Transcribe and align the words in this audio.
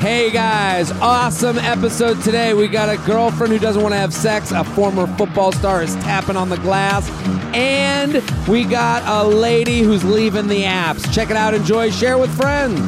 Hey 0.00 0.30
guys, 0.30 0.90
awesome 0.92 1.58
episode 1.58 2.22
today. 2.22 2.54
We 2.54 2.68
got 2.68 2.88
a 2.88 2.96
girlfriend 3.06 3.52
who 3.52 3.58
doesn't 3.58 3.82
want 3.82 3.92
to 3.92 3.98
have 3.98 4.14
sex, 4.14 4.50
a 4.50 4.64
former 4.64 5.06
football 5.18 5.52
star 5.52 5.82
is 5.82 5.94
tapping 5.96 6.36
on 6.36 6.48
the 6.48 6.56
glass, 6.56 7.06
and 7.54 8.14
we 8.48 8.64
got 8.64 9.02
a 9.04 9.28
lady 9.28 9.80
who's 9.80 10.02
leaving 10.02 10.48
the 10.48 10.62
apps. 10.62 11.12
Check 11.12 11.28
it 11.28 11.36
out, 11.36 11.52
enjoy, 11.52 11.90
share 11.90 12.16
with 12.16 12.34
friends. 12.34 12.80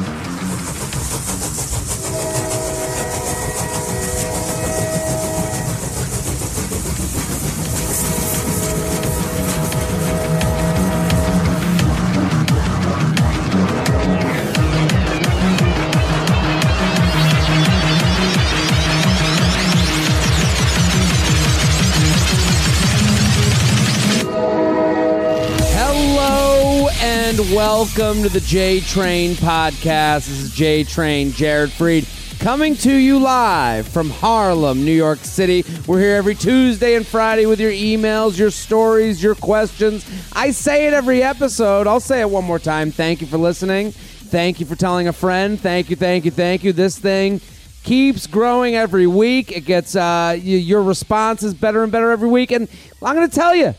Welcome 27.75 28.21
to 28.21 28.29
the 28.29 28.39
J 28.39 28.81
Train 28.81 29.33
podcast. 29.33 30.27
This 30.27 30.41
is 30.41 30.53
J 30.53 30.83
Train, 30.83 31.31
Jared 31.31 31.71
Freid, 31.71 32.05
coming 32.39 32.75
to 32.75 32.93
you 32.93 33.17
live 33.17 33.87
from 33.87 34.11
Harlem, 34.11 34.85
New 34.85 34.91
York 34.93 35.17
City. 35.17 35.65
We're 35.87 35.99
here 35.99 36.15
every 36.15 36.35
Tuesday 36.35 36.93
and 36.93 37.05
Friday 37.05 37.47
with 37.47 37.59
your 37.59 37.71
emails, 37.71 38.37
your 38.37 38.51
stories, 38.51 39.23
your 39.23 39.33
questions. 39.33 40.05
I 40.33 40.51
say 40.51 40.85
it 40.85 40.93
every 40.93 41.23
episode. 41.23 41.87
I'll 41.87 41.99
say 41.99 42.21
it 42.21 42.29
one 42.29 42.45
more 42.45 42.59
time. 42.59 42.91
Thank 42.91 43.21
you 43.21 43.27
for 43.27 43.39
listening. 43.39 43.91
Thank 43.91 44.59
you 44.59 44.67
for 44.67 44.75
telling 44.75 45.07
a 45.07 45.13
friend. 45.13 45.59
Thank 45.59 45.89
you, 45.89 45.95
thank 45.95 46.25
you, 46.25 46.31
thank 46.31 46.63
you. 46.63 46.73
This 46.73 46.99
thing 46.99 47.41
keeps 47.81 48.27
growing 48.27 48.75
every 48.75 49.07
week. 49.07 49.51
It 49.51 49.61
gets 49.61 49.95
uh, 49.95 50.37
your 50.39 50.83
response 50.83 51.41
is 51.41 51.55
better 51.55 51.81
and 51.81 51.91
better 51.91 52.11
every 52.11 52.29
week. 52.29 52.51
And 52.51 52.69
I'm 53.01 53.15
going 53.15 53.27
to 53.27 53.35
tell 53.35 53.55
you, 53.55 53.73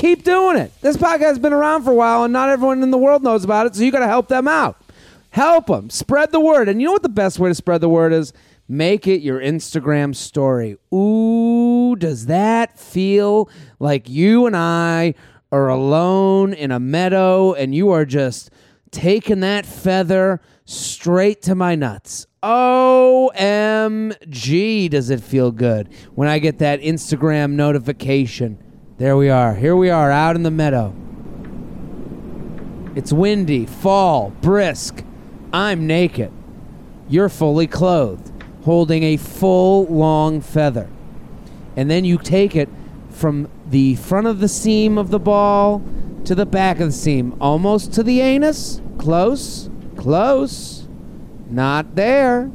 keep 0.00 0.24
doing 0.24 0.56
it. 0.56 0.72
This 0.80 0.96
podcast 0.96 1.20
has 1.20 1.38
been 1.38 1.52
around 1.52 1.84
for 1.84 1.90
a 1.90 1.94
while, 1.94 2.24
and 2.24 2.32
not 2.32 2.48
everyone 2.48 2.82
in 2.82 2.90
the 2.90 2.98
world 2.98 3.22
knows 3.22 3.44
about 3.44 3.66
it. 3.66 3.76
So 3.76 3.82
you 3.82 3.92
got 3.92 4.00
to 4.00 4.06
help 4.06 4.28
them 4.28 4.48
out. 4.48 4.80
Help 5.30 5.66
them. 5.66 5.90
Spread 5.90 6.32
the 6.32 6.40
word. 6.40 6.68
And 6.68 6.80
you 6.80 6.86
know 6.86 6.92
what 6.92 7.02
the 7.02 7.08
best 7.08 7.38
way 7.38 7.50
to 7.50 7.54
spread 7.54 7.82
the 7.82 7.88
word 7.88 8.12
is? 8.12 8.32
Make 8.66 9.06
it 9.06 9.20
your 9.20 9.40
Instagram 9.40 10.16
story. 10.16 10.76
Ooh, 10.94 11.94
does 11.96 12.26
that 12.26 12.78
feel 12.78 13.50
like 13.78 14.08
you 14.08 14.46
and 14.46 14.56
I 14.56 15.14
are 15.52 15.68
alone 15.68 16.54
in 16.54 16.70
a 16.70 16.80
meadow 16.80 17.52
and 17.52 17.74
you 17.74 17.90
are 17.90 18.04
just 18.04 18.50
taking 18.90 19.40
that 19.40 19.66
feather 19.66 20.40
straight 20.64 21.42
to 21.42 21.54
my 21.54 21.74
nuts. 21.74 22.26
OMG, 22.42 23.28
does 24.88 25.10
it 25.10 25.20
feel 25.20 25.52
good 25.52 25.92
when 26.14 26.26
I 26.28 26.38
get 26.38 26.58
that 26.58 26.80
Instagram 26.80 27.52
notification. 27.52 28.58
There 29.00 29.16
we 29.16 29.30
are. 29.30 29.54
Here 29.54 29.74
we 29.74 29.88
are 29.88 30.10
out 30.10 30.36
in 30.36 30.42
the 30.42 30.50
meadow. 30.50 30.94
It's 32.94 33.14
windy, 33.14 33.64
fall, 33.64 34.28
brisk. 34.42 35.02
I'm 35.54 35.86
naked. 35.86 36.30
You're 37.08 37.30
fully 37.30 37.66
clothed, 37.66 38.30
holding 38.64 39.02
a 39.02 39.16
full 39.16 39.86
long 39.86 40.42
feather. 40.42 40.90
And 41.76 41.90
then 41.90 42.04
you 42.04 42.18
take 42.18 42.54
it 42.54 42.68
from 43.08 43.48
the 43.66 43.94
front 43.94 44.26
of 44.26 44.40
the 44.40 44.48
seam 44.48 44.98
of 44.98 45.08
the 45.08 45.18
ball 45.18 45.82
to 46.26 46.34
the 46.34 46.44
back 46.44 46.78
of 46.78 46.88
the 46.88 46.92
seam, 46.92 47.34
almost 47.40 47.94
to 47.94 48.02
the 48.02 48.20
anus. 48.20 48.82
Close, 48.98 49.70
close. 49.96 50.86
Not 51.48 51.96
there. 51.96 52.50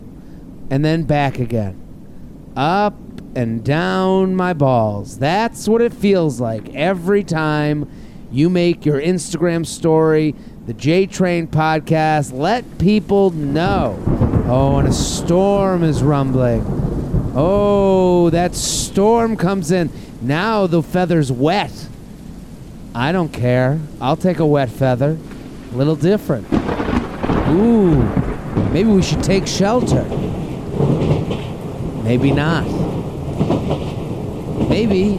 And 0.69 0.85
then 0.85 1.05
back 1.05 1.39
again. 1.39 1.81
Up 2.55 2.93
and 3.35 3.63
down 3.63 4.35
my 4.35 4.53
balls. 4.53 5.19
That's 5.19 5.67
what 5.67 5.81
it 5.81 5.93
feels 5.93 6.39
like 6.39 6.73
every 6.73 7.23
time 7.23 7.89
you 8.31 8.49
make 8.49 8.85
your 8.85 8.99
Instagram 8.99 9.65
story, 9.65 10.33
the 10.65 10.73
J 10.73 11.05
Train 11.05 11.47
podcast. 11.47 12.33
Let 12.33 12.77
people 12.79 13.31
know. 13.31 14.01
Oh, 14.47 14.77
and 14.77 14.87
a 14.87 14.93
storm 14.93 15.83
is 15.83 16.01
rumbling. 16.01 16.63
Oh, 17.35 18.29
that 18.29 18.55
storm 18.55 19.35
comes 19.35 19.71
in. 19.71 19.91
Now 20.21 20.67
the 20.67 20.81
feather's 20.81 21.31
wet. 21.31 21.89
I 22.93 23.11
don't 23.11 23.33
care. 23.33 23.79
I'll 23.99 24.15
take 24.15 24.39
a 24.39 24.45
wet 24.45 24.69
feather. 24.69 25.17
A 25.73 25.75
little 25.75 25.97
different. 25.97 26.47
Ooh, 27.49 28.01
maybe 28.71 28.89
we 28.89 29.01
should 29.01 29.21
take 29.21 29.45
shelter. 29.45 30.03
Maybe 32.03 32.31
not. 32.31 32.84
Maybe. 34.69 35.15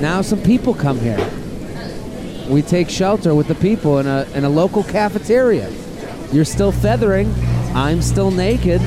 Now 0.00 0.20
some 0.22 0.42
people 0.42 0.74
come 0.74 0.98
here. 0.98 1.30
We 2.48 2.62
take 2.62 2.90
shelter 2.90 3.34
with 3.34 3.48
the 3.48 3.54
people 3.54 3.98
in 3.98 4.06
a, 4.06 4.26
in 4.34 4.44
a 4.44 4.48
local 4.48 4.82
cafeteria. 4.82 5.70
You're 6.32 6.44
still 6.44 6.72
feathering. 6.72 7.32
I'm 7.74 8.02
still 8.02 8.30
naked. 8.30 8.80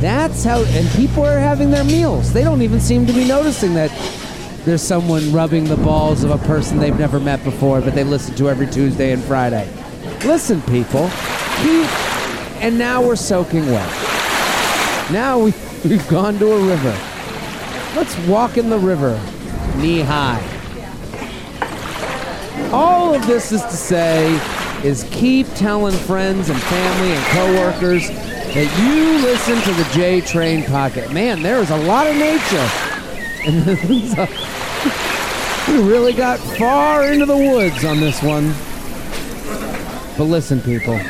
That's 0.00 0.44
how, 0.44 0.62
and 0.64 0.88
people 0.90 1.24
are 1.24 1.38
having 1.38 1.70
their 1.70 1.84
meals. 1.84 2.32
They 2.32 2.44
don't 2.44 2.62
even 2.62 2.80
seem 2.80 3.06
to 3.06 3.12
be 3.12 3.26
noticing 3.26 3.74
that 3.74 3.90
there's 4.64 4.82
someone 4.82 5.32
rubbing 5.32 5.64
the 5.64 5.76
balls 5.76 6.24
of 6.24 6.30
a 6.30 6.38
person 6.46 6.78
they've 6.78 6.98
never 6.98 7.20
met 7.20 7.44
before, 7.44 7.80
but 7.80 7.94
they 7.94 8.04
listen 8.04 8.34
to 8.36 8.48
every 8.48 8.66
Tuesday 8.66 9.12
and 9.12 9.22
Friday. 9.22 9.68
Listen, 10.24 10.62
people. 10.62 11.10
Keep, 11.62 11.86
and 12.62 12.78
now 12.78 13.02
we're 13.02 13.16
soaking 13.16 13.66
wet. 13.66 13.88
Now 15.12 15.38
we, 15.38 15.52
we've 15.84 16.06
gone 16.08 16.38
to 16.38 16.52
a 16.52 16.66
river. 16.66 16.96
Let's 17.94 18.16
walk 18.26 18.56
in 18.56 18.70
the 18.70 18.78
river, 18.78 19.20
knee 19.76 20.00
high. 20.00 20.42
All 22.72 23.14
of 23.14 23.26
this 23.26 23.52
is 23.52 23.62
to 23.62 23.76
say 23.76 24.40
is 24.82 25.04
keep 25.10 25.46
telling 25.54 25.94
friends 25.94 26.50
and 26.50 26.60
family 26.60 27.12
and 27.12 27.24
coworkers 27.26 28.08
that 28.08 28.68
you 28.80 29.22
listen 29.24 29.60
to 29.62 29.72
the 29.72 29.88
J 29.92 30.20
Train 30.20 30.64
Pocket. 30.64 31.12
Man, 31.12 31.42
there 31.42 31.58
is 31.58 31.70
a 31.70 31.76
lot 31.76 32.06
of 32.06 32.16
nature. 32.16 32.68
We 35.66 35.78
really 35.82 36.12
got 36.12 36.38
far 36.58 37.10
into 37.10 37.24
the 37.24 37.36
woods 37.36 37.86
on 37.86 37.98
this 37.98 38.22
one. 38.22 38.54
But 40.18 40.24
listen, 40.24 40.60
people, 40.60 41.00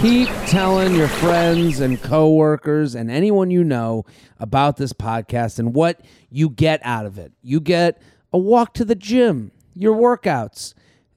keep 0.00 0.30
telling 0.46 0.94
your 0.94 1.08
friends 1.08 1.80
and 1.80 2.00
coworkers 2.00 2.94
and 2.94 3.10
anyone 3.10 3.50
you 3.50 3.62
know 3.62 4.02
about 4.38 4.78
this 4.78 4.94
podcast 4.94 5.58
and 5.58 5.74
what 5.74 6.00
you 6.30 6.48
get 6.48 6.80
out 6.84 7.04
of 7.04 7.18
it. 7.18 7.32
You 7.42 7.60
get 7.60 8.00
a 8.32 8.38
walk 8.38 8.72
to 8.74 8.86
the 8.86 8.94
gym, 8.94 9.52
your 9.74 9.94
workouts, 9.94 10.72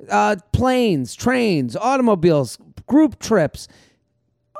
uh, 0.09 0.35
planes, 0.51 1.15
trains, 1.15 1.77
automobiles, 1.77 2.57
group 2.85 3.19
trips. 3.19 3.69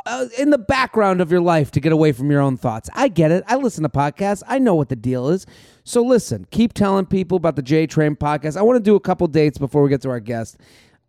Uh, 0.05 0.27
in 0.37 0.49
the 0.49 0.57
background 0.57 1.21
of 1.21 1.31
your 1.31 1.39
life 1.39 1.71
to 1.71 1.79
get 1.79 1.93
away 1.93 2.11
from 2.11 2.29
your 2.29 2.41
own 2.41 2.57
thoughts. 2.57 2.89
I 2.93 3.07
get 3.07 3.31
it. 3.31 3.41
I 3.47 3.55
listen 3.55 3.83
to 3.83 3.89
podcasts. 3.89 4.43
I 4.45 4.59
know 4.59 4.75
what 4.75 4.89
the 4.89 4.97
deal 4.97 5.29
is. 5.29 5.45
So 5.85 6.01
listen, 6.01 6.45
keep 6.51 6.73
telling 6.73 7.05
people 7.05 7.37
about 7.37 7.55
the 7.55 7.61
J 7.61 7.87
Train 7.87 8.17
podcast. 8.17 8.57
I 8.57 8.63
want 8.63 8.75
to 8.75 8.83
do 8.83 8.95
a 8.97 8.99
couple 8.99 9.27
dates 9.27 9.57
before 9.57 9.81
we 9.81 9.87
get 9.87 10.01
to 10.01 10.09
our 10.09 10.19
guest. 10.19 10.57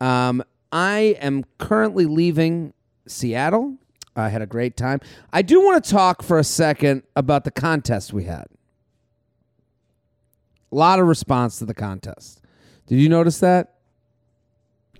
Um, 0.00 0.44
I 0.70 1.16
am 1.20 1.44
currently 1.58 2.06
leaving 2.06 2.72
Seattle. 3.06 3.76
I 4.16 4.28
had 4.28 4.42
a 4.42 4.47
great 4.47 4.76
time. 4.76 5.00
I 5.32 5.42
do 5.42 5.60
want 5.60 5.82
to 5.84 5.91
talk 5.91 6.22
for 6.22 6.38
a 6.38 6.44
second 6.44 7.03
about 7.16 7.44
the 7.44 7.50
contest 7.50 8.12
we 8.12 8.25
had. 8.25 8.47
A 10.70 10.75
lot 10.76 10.98
of 10.98 11.06
response 11.06 11.59
to 11.59 11.64
the 11.64 11.75
contest. 11.75 12.41
Did 12.87 12.97
you 13.00 13.09
notice 13.09 13.38
that? 13.41 13.75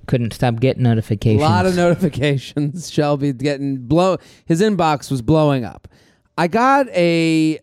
Couldn't 0.07 0.33
stop 0.33 0.57
getting 0.61 0.83
notifications. 0.83 1.43
A 1.43 1.47
lot 1.47 1.67
of 1.67 1.77
notifications. 1.77 2.91
Shelby 2.93 3.33
getting 3.33 3.79
blow. 3.79 4.19
His 4.45 4.61
inbox 4.61 5.11
was 5.11 5.23
blowing 5.23 5.65
up. 5.65 5.89
I 6.37 6.49
got 6.49 6.89
a 6.89 7.59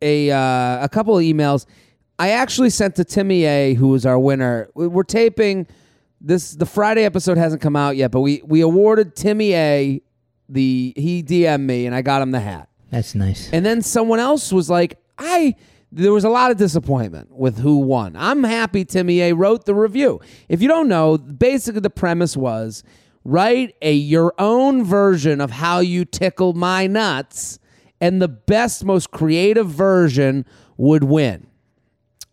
a 0.00 0.30
uh, 0.30 0.84
a 0.84 0.88
couple 0.90 1.16
of 1.18 1.22
emails. 1.24 1.66
I 2.18 2.30
actually 2.30 2.70
sent 2.70 2.94
to 2.96 3.04
Timmy 3.04 3.44
A, 3.44 3.74
who 3.74 3.88
was 3.88 4.06
our 4.06 4.18
winner. 4.18 4.70
We- 4.74 4.86
We're 4.86 5.02
taping 5.02 5.66
this. 6.20 6.52
The 6.52 6.66
Friday 6.66 7.04
episode 7.04 7.38
hasn't 7.38 7.62
come 7.62 7.76
out 7.76 7.96
yet, 7.96 8.10
but 8.10 8.20
we 8.20 8.42
we 8.44 8.60
awarded 8.60 9.14
Timmy 9.14 9.54
A 9.54 10.02
the 10.48 10.92
he 10.96 11.22
DM'd 11.22 11.66
me 11.66 11.86
and 11.86 11.94
I 11.94 12.02
got 12.02 12.22
him 12.22 12.30
the 12.30 12.40
hat. 12.40 12.68
That's 12.90 13.14
nice. 13.14 13.50
And 13.52 13.66
then 13.66 13.82
someone 13.82 14.20
else 14.20 14.52
was 14.52 14.70
like, 14.70 14.98
I 15.18 15.54
there 15.92 16.12
was 16.12 16.24
a 16.24 16.28
lot 16.28 16.50
of 16.50 16.56
disappointment 16.56 17.30
with 17.32 17.58
who 17.58 17.78
won. 17.78 18.16
I'm 18.16 18.44
happy 18.44 18.84
Timmy 18.84 19.20
A 19.20 19.32
wrote 19.32 19.64
the 19.64 19.74
review. 19.74 20.20
If 20.48 20.60
you 20.60 20.68
don't 20.68 20.88
know, 20.88 21.16
basically 21.16 21.80
the 21.80 21.90
premise 21.90 22.36
was 22.36 22.82
write 23.24 23.74
a 23.82 23.92
your 23.92 24.32
own 24.38 24.84
version 24.84 25.40
of 25.40 25.50
how 25.50 25.80
you 25.80 26.04
tickle 26.04 26.52
my 26.52 26.86
nuts 26.86 27.58
and 28.00 28.20
the 28.20 28.28
best 28.28 28.84
most 28.84 29.10
creative 29.10 29.68
version 29.68 30.44
would 30.76 31.04
win. 31.04 31.46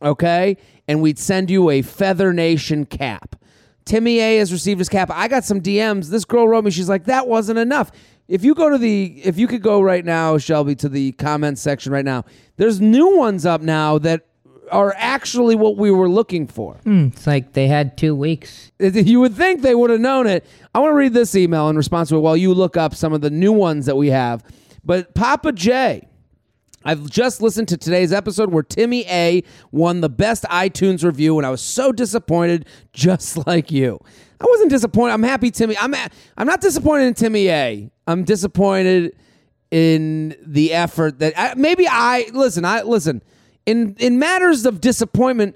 Okay? 0.02 0.58
And 0.88 1.02
we'd 1.02 1.18
send 1.18 1.50
you 1.50 1.70
a 1.70 1.82
Feather 1.82 2.34
Nation 2.34 2.86
cap 2.86 3.36
Timmy 3.86 4.20
A 4.20 4.38
has 4.38 4.52
received 4.52 4.80
his 4.80 4.90
cap. 4.90 5.10
I 5.12 5.28
got 5.28 5.44
some 5.44 5.62
DMs. 5.62 6.10
This 6.10 6.26
girl 6.26 6.48
wrote 6.48 6.64
me. 6.64 6.72
She's 6.72 6.90
like, 6.90 7.06
that 7.06 7.28
wasn't 7.28 7.60
enough. 7.60 7.92
If 8.28 8.44
you 8.44 8.56
go 8.56 8.70
to 8.70 8.78
the, 8.78 9.22
if 9.24 9.38
you 9.38 9.48
could 9.48 9.62
go 9.62 9.82
right 9.82 10.04
now, 10.06 10.38
Shelby, 10.38 10.76
to 10.76 10.90
the 10.90 11.12
comments 11.14 11.62
section 11.62 11.92
right 11.92 12.06
now, 12.06 12.24
there's 12.56 12.80
new 12.80 13.18
ones 13.18 13.46
up 13.46 13.62
now 13.62 13.98
that 14.00 14.26
are 14.72 14.94
actually 14.98 15.56
what 15.56 15.76
we 15.78 15.92
were 15.92 16.10
looking 16.10 16.48
for. 16.48 16.76
Hmm, 16.84 17.08
it's 17.08 17.28
like 17.28 17.54
they 17.54 17.68
had 17.68 17.98
two 17.98 18.16
weeks. 18.16 18.72
You 18.80 19.20
would 19.20 19.36
think 19.36 19.62
they 19.62 19.76
would 19.76 19.90
have 19.90 20.00
known 20.00 20.26
it. 20.28 20.46
I 20.74 20.80
want 20.80 20.92
to 20.92 20.96
read 20.96 21.14
this 21.14 21.36
email 21.36 21.70
in 21.70 21.76
response 21.76 22.10
to 22.10 22.16
it 22.16 22.20
while 22.20 22.38
you 22.38 22.54
look 22.54 22.78
up 22.78 22.96
some 22.96 23.14
of 23.14 23.22
the 23.22 23.30
new 23.30 23.52
ones 23.52 23.86
that 23.86 23.96
we 23.98 24.10
have. 24.10 24.44
But 24.84 25.14
Papa 25.14 25.52
J, 25.52 26.08
I've 26.86 27.10
just 27.10 27.42
listened 27.42 27.68
to 27.70 27.78
today's 27.78 28.12
episode 28.12 28.52
where 28.52 28.64
Timmy 28.64 29.06
A 29.08 29.44
won 29.72 30.02
the 30.02 30.10
best 30.10 30.44
iTunes 30.46 31.04
review, 31.04 31.38
and 31.38 31.46
I 31.46 31.50
was 31.50 31.62
so 31.62 31.92
disappointed, 31.92 32.66
just 32.92 33.38
like 33.48 33.72
you. 33.72 34.00
I 34.40 34.46
wasn't 34.46 34.72
disappointed. 34.72 35.14
I'm 35.14 35.24
happy, 35.24 35.52
Timmy. 35.52 35.78
I'm 35.78 35.96
I'm 36.38 36.48
not 36.48 36.62
disappointed 36.62 37.06
in 37.06 37.14
Timmy 37.14 37.50
A. 37.50 37.92
I'm 38.08 38.24
disappointed 38.24 39.16
in 39.72 40.36
the 40.46 40.74
effort 40.74 41.20
that 41.20 41.34
I, 41.38 41.54
maybe 41.56 41.88
I 41.88 42.30
listen. 42.34 42.66
I 42.66 42.82
listen 42.82 43.24
in 43.66 43.96
in 44.00 44.20
matters 44.20 44.66
of 44.66 44.82
disappointment. 44.82 45.56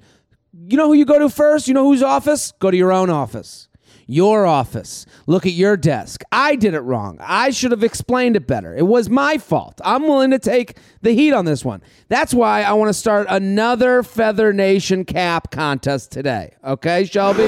You 0.70 0.78
know 0.78 0.88
who 0.88 0.94
you 0.94 1.06
go 1.06 1.20
to 1.20 1.30
first? 1.30 1.68
You 1.68 1.74
know 1.74 1.84
whose 1.84 2.02
office? 2.02 2.54
Go 2.60 2.72
to 2.72 2.78
your 2.78 2.92
own 2.92 3.10
office 3.10 3.67
your 4.08 4.46
office. 4.46 5.06
Look 5.28 5.46
at 5.46 5.52
your 5.52 5.78
desk. 5.78 6.24
I 6.32 6.56
did 6.56 6.74
it 6.74 6.80
wrong. 6.80 7.18
I 7.22 7.52
should 7.52 7.72
have 7.72 7.84
explained 7.84 8.36
it 8.36 8.48
better. 8.48 8.76
It 8.76 8.88
was 8.88 9.10
my 9.10 9.38
fault. 9.38 9.80
I'm 9.84 10.04
willing 10.04 10.32
to 10.32 10.40
take 10.40 10.78
the 11.02 11.12
heat 11.12 11.34
on 11.34 11.46
this 11.46 11.64
one. 11.64 11.84
That's 12.08 12.34
why 12.34 12.64
I 12.64 12.74
want 12.74 12.90
to 12.90 12.94
start 12.94 13.28
another 13.30 14.02
Feather 14.02 14.54
Nation 14.54 15.06
cap 15.06 15.52
contest 15.52 16.12
today. 16.12 16.56
Okay, 16.64 17.06
Shelby? 17.06 17.44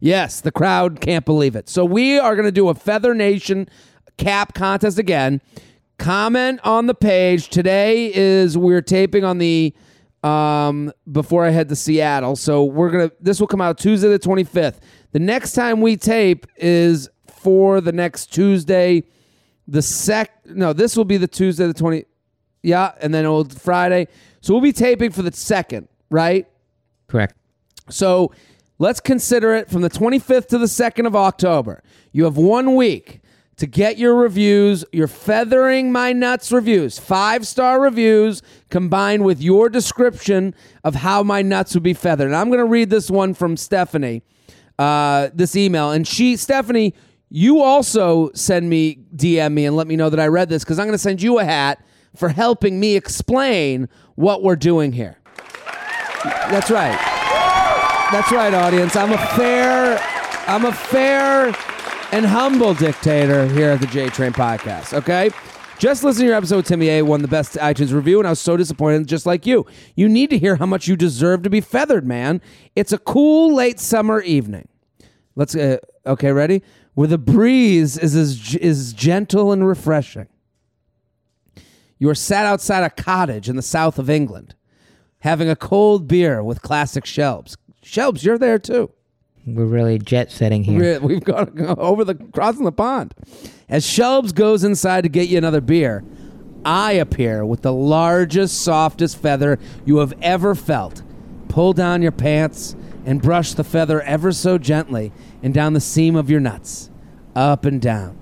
Yes, 0.00 0.40
the 0.40 0.52
crowd 0.52 1.00
can't 1.00 1.26
believe 1.26 1.56
it. 1.56 1.68
So 1.68 1.84
we 1.84 2.18
are 2.18 2.34
going 2.34 2.46
to 2.46 2.52
do 2.52 2.68
a 2.68 2.74
Feather 2.74 3.14
Nation 3.14 3.68
cap 4.16 4.54
contest 4.54 4.98
again. 4.98 5.42
Comment 5.98 6.60
on 6.64 6.86
the 6.86 6.94
page. 6.94 7.48
Today 7.48 8.14
is 8.14 8.56
we're 8.56 8.80
taping 8.80 9.24
on 9.24 9.38
the 9.38 9.74
um 10.22 10.92
before 11.10 11.44
I 11.46 11.50
head 11.50 11.68
to 11.70 11.76
Seattle. 11.76 12.36
So 12.36 12.64
we're 12.64 12.90
going 12.90 13.08
to 13.08 13.16
this 13.20 13.40
will 13.40 13.46
come 13.46 13.60
out 13.60 13.78
Tuesday 13.78 14.08
the 14.08 14.18
25th. 14.18 14.78
The 15.12 15.18
next 15.18 15.52
time 15.52 15.80
we 15.80 15.96
tape 15.96 16.46
is 16.56 17.08
for 17.26 17.80
the 17.80 17.92
next 17.92 18.32
Tuesday, 18.32 19.04
the 19.66 19.82
sec. 19.82 20.30
No, 20.46 20.72
this 20.72 20.96
will 20.96 21.04
be 21.04 21.16
the 21.16 21.26
Tuesday, 21.26 21.66
the 21.66 21.74
20. 21.74 22.04
Yeah, 22.62 22.92
and 23.00 23.12
then 23.12 23.26
old 23.26 23.58
Friday. 23.58 24.08
So 24.40 24.54
we'll 24.54 24.62
be 24.62 24.72
taping 24.72 25.10
for 25.10 25.22
the 25.22 25.32
second, 25.32 25.88
right? 26.10 26.46
Correct. 27.08 27.34
So 27.88 28.32
let's 28.78 29.00
consider 29.00 29.54
it 29.54 29.70
from 29.70 29.82
the 29.82 29.90
25th 29.90 30.48
to 30.48 30.58
the 30.58 30.66
2nd 30.66 31.06
of 31.06 31.16
October. 31.16 31.82
You 32.12 32.24
have 32.24 32.36
one 32.36 32.76
week 32.76 33.20
to 33.56 33.66
get 33.66 33.98
your 33.98 34.14
reviews, 34.14 34.84
your 34.92 35.08
feathering 35.08 35.92
my 35.92 36.12
nuts 36.12 36.50
reviews, 36.52 36.98
five 36.98 37.46
star 37.46 37.80
reviews 37.80 38.42
combined 38.70 39.24
with 39.24 39.40
your 39.42 39.68
description 39.68 40.54
of 40.84 40.94
how 40.94 41.22
my 41.22 41.42
nuts 41.42 41.74
would 41.74 41.82
be 41.82 41.94
feathered. 41.94 42.28
And 42.28 42.36
I'm 42.36 42.48
going 42.48 42.60
to 42.60 42.64
read 42.64 42.90
this 42.90 43.10
one 43.10 43.34
from 43.34 43.56
Stephanie 43.56 44.22
uh, 44.80 45.28
this 45.34 45.56
email, 45.56 45.90
and 45.90 46.08
she, 46.08 46.36
Stephanie, 46.36 46.94
you 47.28 47.60
also 47.60 48.30
send 48.32 48.70
me 48.70 48.96
DM 49.14 49.52
me 49.52 49.66
and 49.66 49.76
let 49.76 49.86
me 49.86 49.94
know 49.94 50.08
that 50.08 50.18
I 50.18 50.26
read 50.26 50.48
this 50.48 50.64
because 50.64 50.78
I'm 50.78 50.86
going 50.86 50.94
to 50.94 50.98
send 50.98 51.20
you 51.20 51.38
a 51.38 51.44
hat 51.44 51.84
for 52.16 52.30
helping 52.30 52.80
me 52.80 52.96
explain 52.96 53.90
what 54.14 54.42
we're 54.42 54.56
doing 54.56 54.92
here. 54.92 55.18
That's 56.24 56.70
right. 56.70 56.98
That's 58.10 58.32
right, 58.32 58.54
audience. 58.54 58.96
I'm 58.96 59.12
a 59.12 59.18
fair, 59.36 59.98
I'm 60.48 60.64
a 60.64 60.72
fair 60.72 61.54
and 62.12 62.24
humble 62.24 62.72
dictator 62.72 63.46
here 63.48 63.72
at 63.72 63.80
the 63.80 63.86
J 63.86 64.08
Train 64.08 64.32
Podcast. 64.32 64.94
Okay. 64.94 65.30
Just 65.78 66.04
listen 66.04 66.22
to 66.22 66.26
your 66.26 66.36
episode. 66.36 66.56
with 66.56 66.66
Timmy 66.66 66.88
A 66.88 67.02
won 67.02 67.20
the 67.20 67.28
best 67.28 67.54
iTunes 67.54 67.92
review, 67.92 68.18
and 68.18 68.26
I 68.26 68.30
was 68.30 68.40
so 68.40 68.56
disappointed, 68.56 69.06
just 69.06 69.24
like 69.26 69.46
you. 69.46 69.64
You 69.94 70.08
need 70.08 70.30
to 70.30 70.38
hear 70.38 70.56
how 70.56 70.66
much 70.66 70.88
you 70.88 70.96
deserve 70.96 71.42
to 71.42 71.50
be 71.50 71.60
feathered, 71.60 72.06
man. 72.06 72.40
It's 72.74 72.92
a 72.92 72.98
cool 72.98 73.54
late 73.54 73.78
summer 73.78 74.20
evening. 74.20 74.68
Let's 75.40 75.56
uh, 75.56 75.78
okay, 76.04 76.32
ready? 76.32 76.62
Where 76.92 77.08
the 77.08 77.16
breeze 77.16 77.96
is 77.96 78.14
as 78.14 78.54
is 78.56 78.92
gentle 78.92 79.52
and 79.52 79.66
refreshing. 79.66 80.26
You 81.96 82.10
are 82.10 82.14
sat 82.14 82.44
outside 82.44 82.84
a 82.84 82.90
cottage 82.90 83.48
in 83.48 83.56
the 83.56 83.62
south 83.62 83.98
of 83.98 84.10
England, 84.10 84.54
having 85.20 85.48
a 85.48 85.56
cold 85.56 86.06
beer 86.06 86.44
with 86.44 86.60
classic 86.60 87.04
Shelbs. 87.04 87.56
Shelbs, 87.82 88.22
you're 88.22 88.36
there 88.36 88.58
too. 88.58 88.90
We're 89.46 89.64
really 89.64 89.98
jet 89.98 90.30
setting 90.30 90.62
here. 90.62 91.00
We've 91.00 91.24
got 91.24 91.44
to 91.44 91.50
go 91.52 91.74
over 91.78 92.04
the 92.04 92.16
crossing 92.16 92.66
the 92.66 92.70
pond. 92.72 93.14
As 93.66 93.86
Shelbs 93.86 94.34
goes 94.34 94.62
inside 94.62 95.04
to 95.04 95.08
get 95.08 95.28
you 95.28 95.38
another 95.38 95.62
beer, 95.62 96.04
I 96.66 96.92
appear 96.92 97.46
with 97.46 97.62
the 97.62 97.72
largest, 97.72 98.60
softest 98.60 99.16
feather 99.16 99.58
you 99.86 99.96
have 100.00 100.12
ever 100.20 100.54
felt. 100.54 101.00
Pull 101.48 101.72
down 101.72 102.02
your 102.02 102.12
pants 102.12 102.76
and 103.04 103.22
brush 103.22 103.54
the 103.54 103.64
feather 103.64 104.00
ever 104.02 104.32
so 104.32 104.58
gently 104.58 105.12
and 105.42 105.54
down 105.54 105.72
the 105.72 105.80
seam 105.80 106.16
of 106.16 106.30
your 106.30 106.40
nuts. 106.40 106.90
Up 107.34 107.64
and 107.64 107.80
down, 107.80 108.18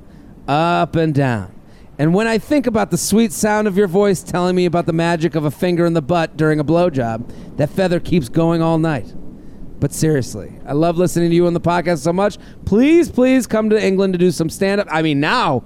up 0.46 0.94
and 0.96 1.14
down. 1.14 1.54
And 1.98 2.14
when 2.14 2.28
I 2.28 2.38
think 2.38 2.66
about 2.66 2.90
the 2.90 2.98
sweet 2.98 3.32
sound 3.32 3.66
of 3.66 3.76
your 3.76 3.88
voice 3.88 4.22
telling 4.22 4.54
me 4.54 4.66
about 4.66 4.86
the 4.86 4.92
magic 4.92 5.34
of 5.34 5.44
a 5.44 5.50
finger 5.50 5.84
in 5.84 5.94
the 5.94 6.02
butt 6.02 6.36
during 6.36 6.60
a 6.60 6.64
blowjob, 6.64 7.56
that 7.56 7.70
feather 7.70 7.98
keeps 7.98 8.28
going 8.28 8.62
all 8.62 8.78
night. 8.78 9.12
But 9.80 9.92
seriously, 9.92 10.52
I 10.66 10.72
love 10.72 10.96
listening 10.96 11.30
to 11.30 11.36
you 11.36 11.46
on 11.46 11.54
the 11.54 11.60
podcast 11.60 11.98
so 11.98 12.12
much. 12.12 12.38
Please, 12.64 13.10
please 13.10 13.46
come 13.46 13.70
to 13.70 13.84
England 13.84 14.14
to 14.14 14.18
do 14.18 14.30
some 14.30 14.50
stand 14.50 14.80
up. 14.80 14.88
I 14.90 15.02
mean, 15.02 15.20
now 15.20 15.64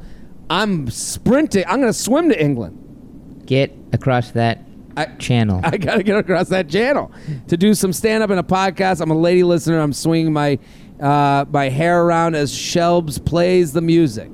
I'm 0.49 0.91
sprinting. 0.91 1.65
I'm 1.67 1.81
going 1.81 1.93
to 1.93 1.99
swim 1.99 2.29
to 2.29 2.41
England. 2.41 3.45
Get 3.47 3.75
across 3.93 4.31
that 4.33 4.61
I, 4.97 5.07
channel. 5.07 5.61
I 5.65 5.77
got 5.77 5.97
to 5.97 6.03
get 6.03 6.17
across 6.17 6.49
that 6.49 6.69
channel 6.69 7.13
to 7.49 7.57
do 7.57 7.75
some 7.75 7.93
stand 7.93 8.23
up 8.23 8.31
and 8.31 8.41
a 8.41 8.43
podcast. 8.43 9.01
I'm 9.01 9.11
a 9.11 9.19
lady 9.19 9.43
listener. 9.43 9.81
I'm 9.81 9.93
swinging 9.93 10.33
my 10.33 10.59
uh, 11.01 11.45
my 11.51 11.69
hair 11.69 12.05
around 12.05 12.37
as 12.37 12.53
Shelbs 12.53 13.25
plays 13.25 13.73
the 13.73 13.81
music. 13.81 14.31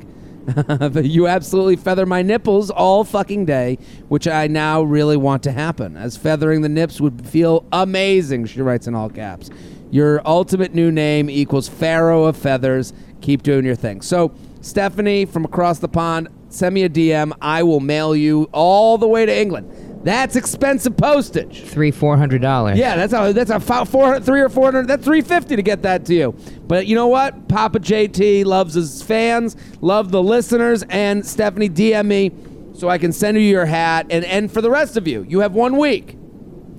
you 1.02 1.26
absolutely 1.26 1.76
feather 1.76 2.06
my 2.06 2.22
nipples 2.22 2.70
all 2.70 3.04
fucking 3.04 3.44
day, 3.44 3.78
which 4.08 4.26
I 4.26 4.46
now 4.46 4.82
really 4.82 5.16
want 5.16 5.42
to 5.44 5.52
happen, 5.52 5.96
as 5.96 6.16
feathering 6.16 6.62
the 6.62 6.68
nips 6.68 7.00
would 7.00 7.26
feel 7.26 7.66
amazing, 7.72 8.46
she 8.46 8.62
writes 8.62 8.86
in 8.86 8.94
all 8.94 9.10
caps. 9.10 9.50
Your 9.90 10.26
ultimate 10.26 10.74
new 10.74 10.90
name 10.90 11.30
equals 11.30 11.68
Pharaoh 11.68 12.24
of 12.24 12.36
Feathers. 12.36 12.92
Keep 13.20 13.42
doing 13.42 13.64
your 13.64 13.74
thing. 13.74 14.00
So, 14.00 14.32
Stephanie 14.60 15.24
from 15.24 15.44
across 15.44 15.78
the 15.78 15.88
pond, 15.88 16.28
send 16.48 16.74
me 16.74 16.84
a 16.84 16.88
DM. 16.88 17.32
I 17.40 17.62
will 17.62 17.80
mail 17.80 18.14
you 18.14 18.48
all 18.52 18.98
the 18.98 19.08
way 19.08 19.24
to 19.24 19.34
England. 19.34 19.87
That's 20.04 20.36
expensive 20.36 20.96
postage. 20.96 21.64
Three, 21.64 21.90
four 21.90 22.16
hundred 22.16 22.40
dollars. 22.40 22.78
Yeah, 22.78 22.96
that's 22.96 23.12
a 23.12 23.32
that's 23.32 23.50
a 23.50 23.60
four, 23.84 24.20
three 24.20 24.40
or 24.40 24.48
four 24.48 24.66
hundred. 24.66 24.88
That's 24.88 25.04
three 25.04 25.22
fifty 25.22 25.56
to 25.56 25.62
get 25.62 25.82
that 25.82 26.04
to 26.06 26.14
you. 26.14 26.32
But 26.66 26.86
you 26.86 26.94
know 26.94 27.08
what? 27.08 27.48
Papa 27.48 27.80
JT 27.80 28.44
loves 28.44 28.74
his 28.74 29.02
fans, 29.02 29.56
love 29.80 30.10
the 30.10 30.22
listeners, 30.22 30.84
and 30.88 31.26
Stephanie 31.26 31.68
DM 31.68 32.06
me 32.06 32.32
so 32.74 32.88
I 32.88 32.98
can 32.98 33.12
send 33.12 33.36
you 33.36 33.42
your 33.42 33.66
hat. 33.66 34.06
And 34.10 34.24
and 34.24 34.50
for 34.50 34.62
the 34.62 34.70
rest 34.70 34.96
of 34.96 35.08
you, 35.08 35.26
you 35.28 35.40
have 35.40 35.52
one 35.52 35.76
week. 35.76 36.16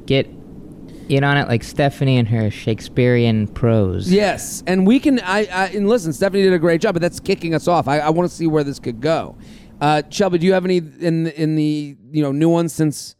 Get 0.06 0.28
in 1.10 1.24
on 1.24 1.38
it 1.38 1.48
like 1.48 1.64
Stephanie 1.64 2.18
and 2.18 2.28
her 2.28 2.50
Shakespearean 2.50 3.48
prose. 3.48 4.12
Yes, 4.12 4.64
and 4.66 4.88
we 4.88 5.00
can. 5.00 5.20
I, 5.20 5.40
I 5.52 5.66
and 5.68 5.90
listen, 5.90 6.14
Stephanie 6.14 6.44
did 6.44 6.54
a 6.54 6.60
great 6.60 6.82
job, 6.82 6.96
but 6.96 7.02
that's 7.02 7.20
kicking 7.20 7.54
us 7.54 7.68
off. 7.68 7.88
I, 7.88 8.00
I 8.00 8.10
want 8.10 8.30
to 8.30 8.36
see 8.36 8.48
where 8.48 8.64
this 8.64 8.80
could 8.80 9.02
go. 9.02 9.36
Uh, 9.82 10.02
Shelby, 10.10 10.38
do 10.38 10.46
you 10.46 10.54
have 10.54 10.66
any 10.66 10.78
in 10.78 11.28
in 11.28 11.56
the 11.56 11.96
you 12.12 12.22
know 12.22 12.32
new 12.32 12.50
ones 12.50 12.74
since? 12.74 13.16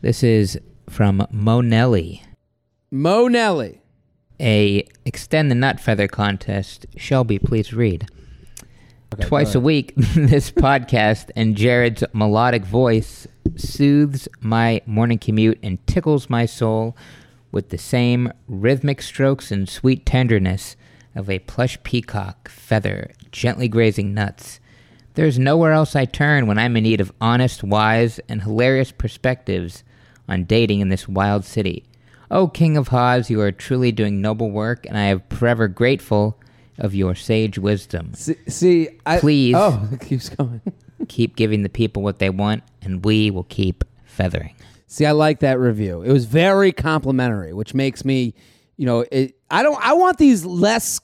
This 0.00 0.22
is 0.22 0.58
from 0.88 1.26
Mo 1.30 1.60
Nelly. 1.60 2.22
Mo 2.90 3.26
Nelly. 3.26 3.80
A 4.38 4.86
extend 5.04 5.50
the 5.50 5.54
nut 5.54 5.80
feather 5.80 6.06
contest. 6.06 6.86
Shelby, 6.96 7.38
please 7.38 7.72
read. 7.72 8.06
Okay, 9.14 9.26
Twice 9.26 9.54
a 9.54 9.60
week, 9.60 9.94
this 9.96 10.50
podcast 10.50 11.30
and 11.34 11.56
Jared's 11.56 12.04
melodic 12.12 12.64
voice 12.64 13.26
soothes 13.56 14.28
my 14.40 14.82
morning 14.84 15.18
commute 15.18 15.58
and 15.62 15.84
tickles 15.86 16.28
my 16.28 16.44
soul 16.44 16.96
with 17.50 17.70
the 17.70 17.78
same 17.78 18.30
rhythmic 18.46 19.00
strokes 19.00 19.50
and 19.50 19.68
sweet 19.68 20.04
tenderness 20.04 20.76
of 21.14 21.30
a 21.30 21.38
plush 21.40 21.82
peacock 21.82 22.48
feather 22.50 23.10
gently 23.32 23.68
grazing 23.68 24.12
nuts. 24.12 24.60
There's 25.16 25.38
nowhere 25.38 25.72
else 25.72 25.96
I 25.96 26.04
turn 26.04 26.46
when 26.46 26.58
I'm 26.58 26.76
in 26.76 26.84
need 26.84 27.00
of 27.00 27.10
honest, 27.22 27.64
wise, 27.64 28.20
and 28.28 28.42
hilarious 28.42 28.92
perspectives 28.92 29.82
on 30.28 30.44
dating 30.44 30.80
in 30.80 30.90
this 30.90 31.08
wild 31.08 31.46
city. 31.46 31.84
Oh, 32.30 32.48
King 32.48 32.76
of 32.76 32.88
Haws, 32.88 33.30
you 33.30 33.40
are 33.40 33.50
truly 33.50 33.92
doing 33.92 34.20
noble 34.20 34.50
work, 34.50 34.84
and 34.84 34.98
I 34.98 35.04
am 35.04 35.22
forever 35.30 35.68
grateful 35.68 36.38
of 36.76 36.94
your 36.94 37.14
sage 37.14 37.58
wisdom. 37.58 38.12
See, 38.12 38.36
see 38.46 38.88
I, 39.06 39.18
please. 39.18 39.54
Oh, 39.56 39.88
it 39.90 40.02
keeps 40.02 40.28
going. 40.28 40.60
keep 41.08 41.34
giving 41.34 41.62
the 41.62 41.70
people 41.70 42.02
what 42.02 42.18
they 42.18 42.28
want, 42.28 42.62
and 42.82 43.02
we 43.02 43.30
will 43.30 43.44
keep 43.44 43.84
feathering. 44.04 44.54
See, 44.86 45.06
I 45.06 45.12
like 45.12 45.40
that 45.40 45.58
review. 45.58 46.02
It 46.02 46.12
was 46.12 46.26
very 46.26 46.72
complimentary, 46.72 47.54
which 47.54 47.72
makes 47.72 48.04
me, 48.04 48.34
you 48.76 48.84
know, 48.84 49.06
it 49.10 49.38
I 49.50 49.62
don't. 49.62 49.80
I 49.80 49.94
want 49.94 50.18
these 50.18 50.44
less. 50.44 51.00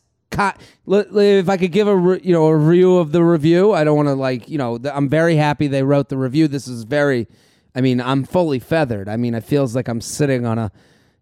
If 0.87 1.49
I 1.49 1.57
could 1.57 1.73
give 1.73 1.89
a 1.89 1.97
re- 1.97 2.21
you 2.23 2.33
know 2.33 2.47
a 2.47 2.57
review 2.57 2.97
of 2.97 3.13
the 3.13 3.23
review, 3.23 3.73
I 3.73 3.85
don't 3.85 3.97
want 3.97 4.09
to 4.09 4.15
like 4.15 4.49
you 4.49 4.59
know. 4.59 4.79
I'm 4.93 5.09
very 5.09 5.37
happy 5.37 5.67
they 5.67 5.83
wrote 5.83 6.09
the 6.09 6.17
review. 6.17 6.49
This 6.49 6.67
is 6.69 6.85
very. 6.85 7.29
I 7.75 7.81
mean, 7.81 8.01
I'm 8.01 8.25
fully 8.25 8.59
feathered. 8.59 9.09
I 9.09 9.17
mean, 9.17 9.35
it 9.35 9.45
feels 9.45 9.75
like 9.75 9.89
I'm 9.89 10.01
sitting 10.01 10.47
on 10.47 10.59
a. 10.59 10.73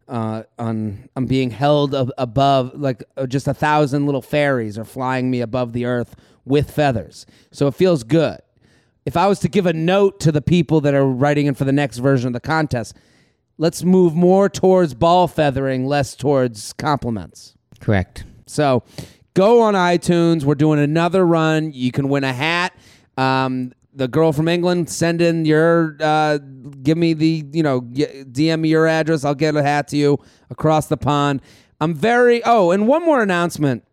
Uh, 0.08 0.42
on 0.58 1.08
I'm 1.14 1.26
being 1.26 1.50
held 1.50 1.94
ab- 1.94 2.10
above 2.18 2.74
like 2.74 3.04
uh, 3.16 3.26
just 3.26 3.46
a 3.46 3.54
thousand 3.54 4.06
little 4.06 4.22
fairies 4.22 4.76
are 4.76 4.84
flying 4.84 5.30
me 5.30 5.40
above 5.40 5.72
the 5.72 5.84
earth 5.84 6.16
with 6.44 6.68
feathers. 6.68 7.26
So 7.52 7.68
it 7.68 7.76
feels 7.76 8.02
good. 8.02 8.40
If 9.06 9.16
I 9.16 9.28
was 9.28 9.38
to 9.40 9.48
give 9.48 9.66
a 9.66 9.72
note 9.72 10.18
to 10.20 10.32
the 10.32 10.42
people 10.42 10.80
that 10.80 10.94
are 10.94 11.06
writing 11.06 11.46
in 11.46 11.54
for 11.54 11.64
the 11.64 11.72
next 11.72 11.98
version 11.98 12.26
of 12.26 12.32
the 12.32 12.40
contest, 12.40 12.96
let's 13.56 13.84
move 13.84 14.14
more 14.14 14.48
towards 14.48 14.94
ball 14.94 15.28
feathering, 15.28 15.86
less 15.86 16.16
towards 16.16 16.72
compliments. 16.72 17.54
Correct. 17.78 18.24
So 18.50 18.82
go 19.34 19.62
on 19.62 19.74
iTunes. 19.74 20.44
We're 20.44 20.54
doing 20.54 20.78
another 20.78 21.24
run. 21.26 21.72
You 21.72 21.92
can 21.92 22.08
win 22.08 22.24
a 22.24 22.32
hat. 22.32 22.74
Um, 23.16 23.72
the 23.92 24.08
girl 24.08 24.32
from 24.32 24.48
England, 24.48 24.88
send 24.88 25.20
in 25.20 25.44
your, 25.44 25.96
uh, 26.00 26.38
give 26.82 26.96
me 26.96 27.12
the, 27.12 27.44
you 27.52 27.62
know, 27.62 27.80
DM 27.82 28.60
me 28.60 28.68
your 28.68 28.86
address. 28.86 29.24
I'll 29.24 29.34
get 29.34 29.56
a 29.56 29.62
hat 29.62 29.88
to 29.88 29.96
you 29.96 30.18
across 30.48 30.86
the 30.86 30.96
pond. 30.96 31.42
I'm 31.80 31.94
very, 31.94 32.42
oh, 32.44 32.70
and 32.70 32.86
one 32.86 33.04
more 33.04 33.20
announcement 33.22 33.84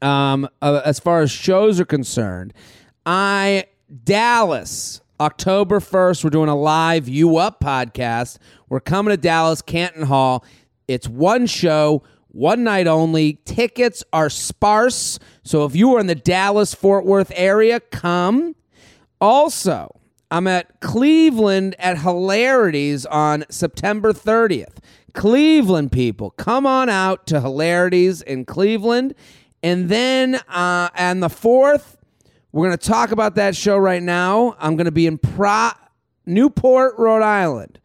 um, 0.00 0.48
uh, 0.62 0.80
as 0.84 0.98
far 0.98 1.20
as 1.20 1.30
shows 1.30 1.78
are 1.78 1.84
concerned. 1.84 2.54
I 3.04 3.66
Dallas 4.04 5.02
October 5.20 5.80
first. 5.80 6.24
We're 6.24 6.30
doing 6.30 6.48
a 6.48 6.56
live 6.56 7.08
You 7.08 7.36
Up 7.36 7.60
podcast. 7.60 8.38
We're 8.68 8.80
coming 8.80 9.10
to 9.10 9.16
Dallas 9.16 9.60
Canton 9.60 10.04
Hall. 10.04 10.44
It's 10.88 11.08
one 11.08 11.46
show, 11.46 12.02
one 12.32 12.64
night 12.64 12.86
only. 12.86 13.38
Tickets 13.44 14.02
are 14.12 14.28
sparse, 14.28 15.18
so 15.42 15.64
if 15.64 15.76
you 15.76 15.94
are 15.94 16.00
in 16.00 16.06
the 16.06 16.14
Dallas 16.14 16.74
Fort 16.74 17.04
Worth 17.04 17.32
area, 17.34 17.78
come. 17.80 18.56
Also, 19.20 20.00
I'm 20.30 20.46
at 20.46 20.80
Cleveland 20.80 21.76
at 21.78 21.98
Hilarities 21.98 23.06
on 23.06 23.44
September 23.50 24.12
30th. 24.12 24.78
Cleveland 25.12 25.92
people, 25.92 26.30
come 26.30 26.66
on 26.66 26.88
out 26.88 27.26
to 27.26 27.40
Hilarities 27.40 28.22
in 28.22 28.46
Cleveland. 28.46 29.14
And 29.62 29.88
then 29.88 30.36
uh, 30.48 30.88
on 30.96 31.20
the 31.20 31.28
4th, 31.28 31.96
we're 32.50 32.66
going 32.66 32.78
to 32.78 32.88
talk 32.88 33.12
about 33.12 33.34
that 33.34 33.54
show 33.54 33.76
right 33.76 34.02
now. 34.02 34.56
I'm 34.58 34.76
going 34.76 34.86
to 34.86 34.90
be 34.90 35.06
in 35.06 35.18
Pro- 35.18 35.70
Newport, 36.26 36.94
Rhode 36.98 37.22
Island. 37.22 37.78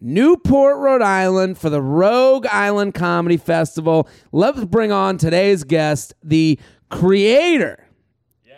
Newport, 0.00 0.78
Rhode 0.78 1.02
Island 1.02 1.58
for 1.58 1.68
the 1.70 1.82
Rogue 1.82 2.46
Island 2.46 2.94
Comedy 2.94 3.36
Festival. 3.36 4.08
Let's 4.32 4.64
bring 4.64 4.92
on 4.92 5.18
today's 5.18 5.64
guest, 5.64 6.14
the 6.22 6.58
creator. 6.90 7.86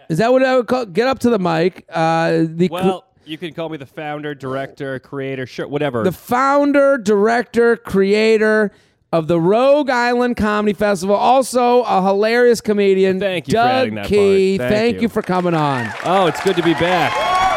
Is 0.09 0.19
that 0.19 0.31
what 0.33 0.45
I 0.45 0.57
would 0.57 0.67
call? 0.67 0.85
Get 0.87 1.09
up 1.09 1.21
to 1.21 1.31
the 1.31 1.39
mic. 1.39 1.85
Uh, 1.89 2.45
the 2.47 2.69
cr- 2.69 2.75
Well, 2.75 3.05
you 3.25 3.39
can 3.39 3.55
call 3.55 3.69
me 3.69 3.77
the 3.79 3.87
founder, 3.87 4.35
director, 4.35 4.99
creator, 4.99 5.47
sure, 5.47 5.67
whatever. 5.67 6.05
the 6.05 6.13
founder, 6.13 6.99
director, 6.99 7.77
creator 7.77 8.73
of 9.13 9.27
the 9.29 9.41
Rogue 9.41 9.91
Island 9.91 10.37
Comedy 10.37 10.75
Festival. 10.75 11.15
Also 11.17 11.83
a 11.83 12.03
hilarious 12.03 12.61
comedian. 12.61 13.21
Thank 13.21 13.49
you 13.49 13.53
for 13.53 13.57
Doug 13.57 13.71
adding 13.71 13.95
that 13.95 14.07
Key. 14.07 14.59
part. 14.59 14.71
Thank 14.71 14.97
you. 14.97 15.03
you. 15.03 15.09
for 15.09 15.23
coming 15.23 15.55
on. 15.55 15.89
oh, 16.05 16.27
it's 16.27 16.43
good 16.43 16.57
to 16.57 16.63
be 16.63 16.75
back. 16.75 17.52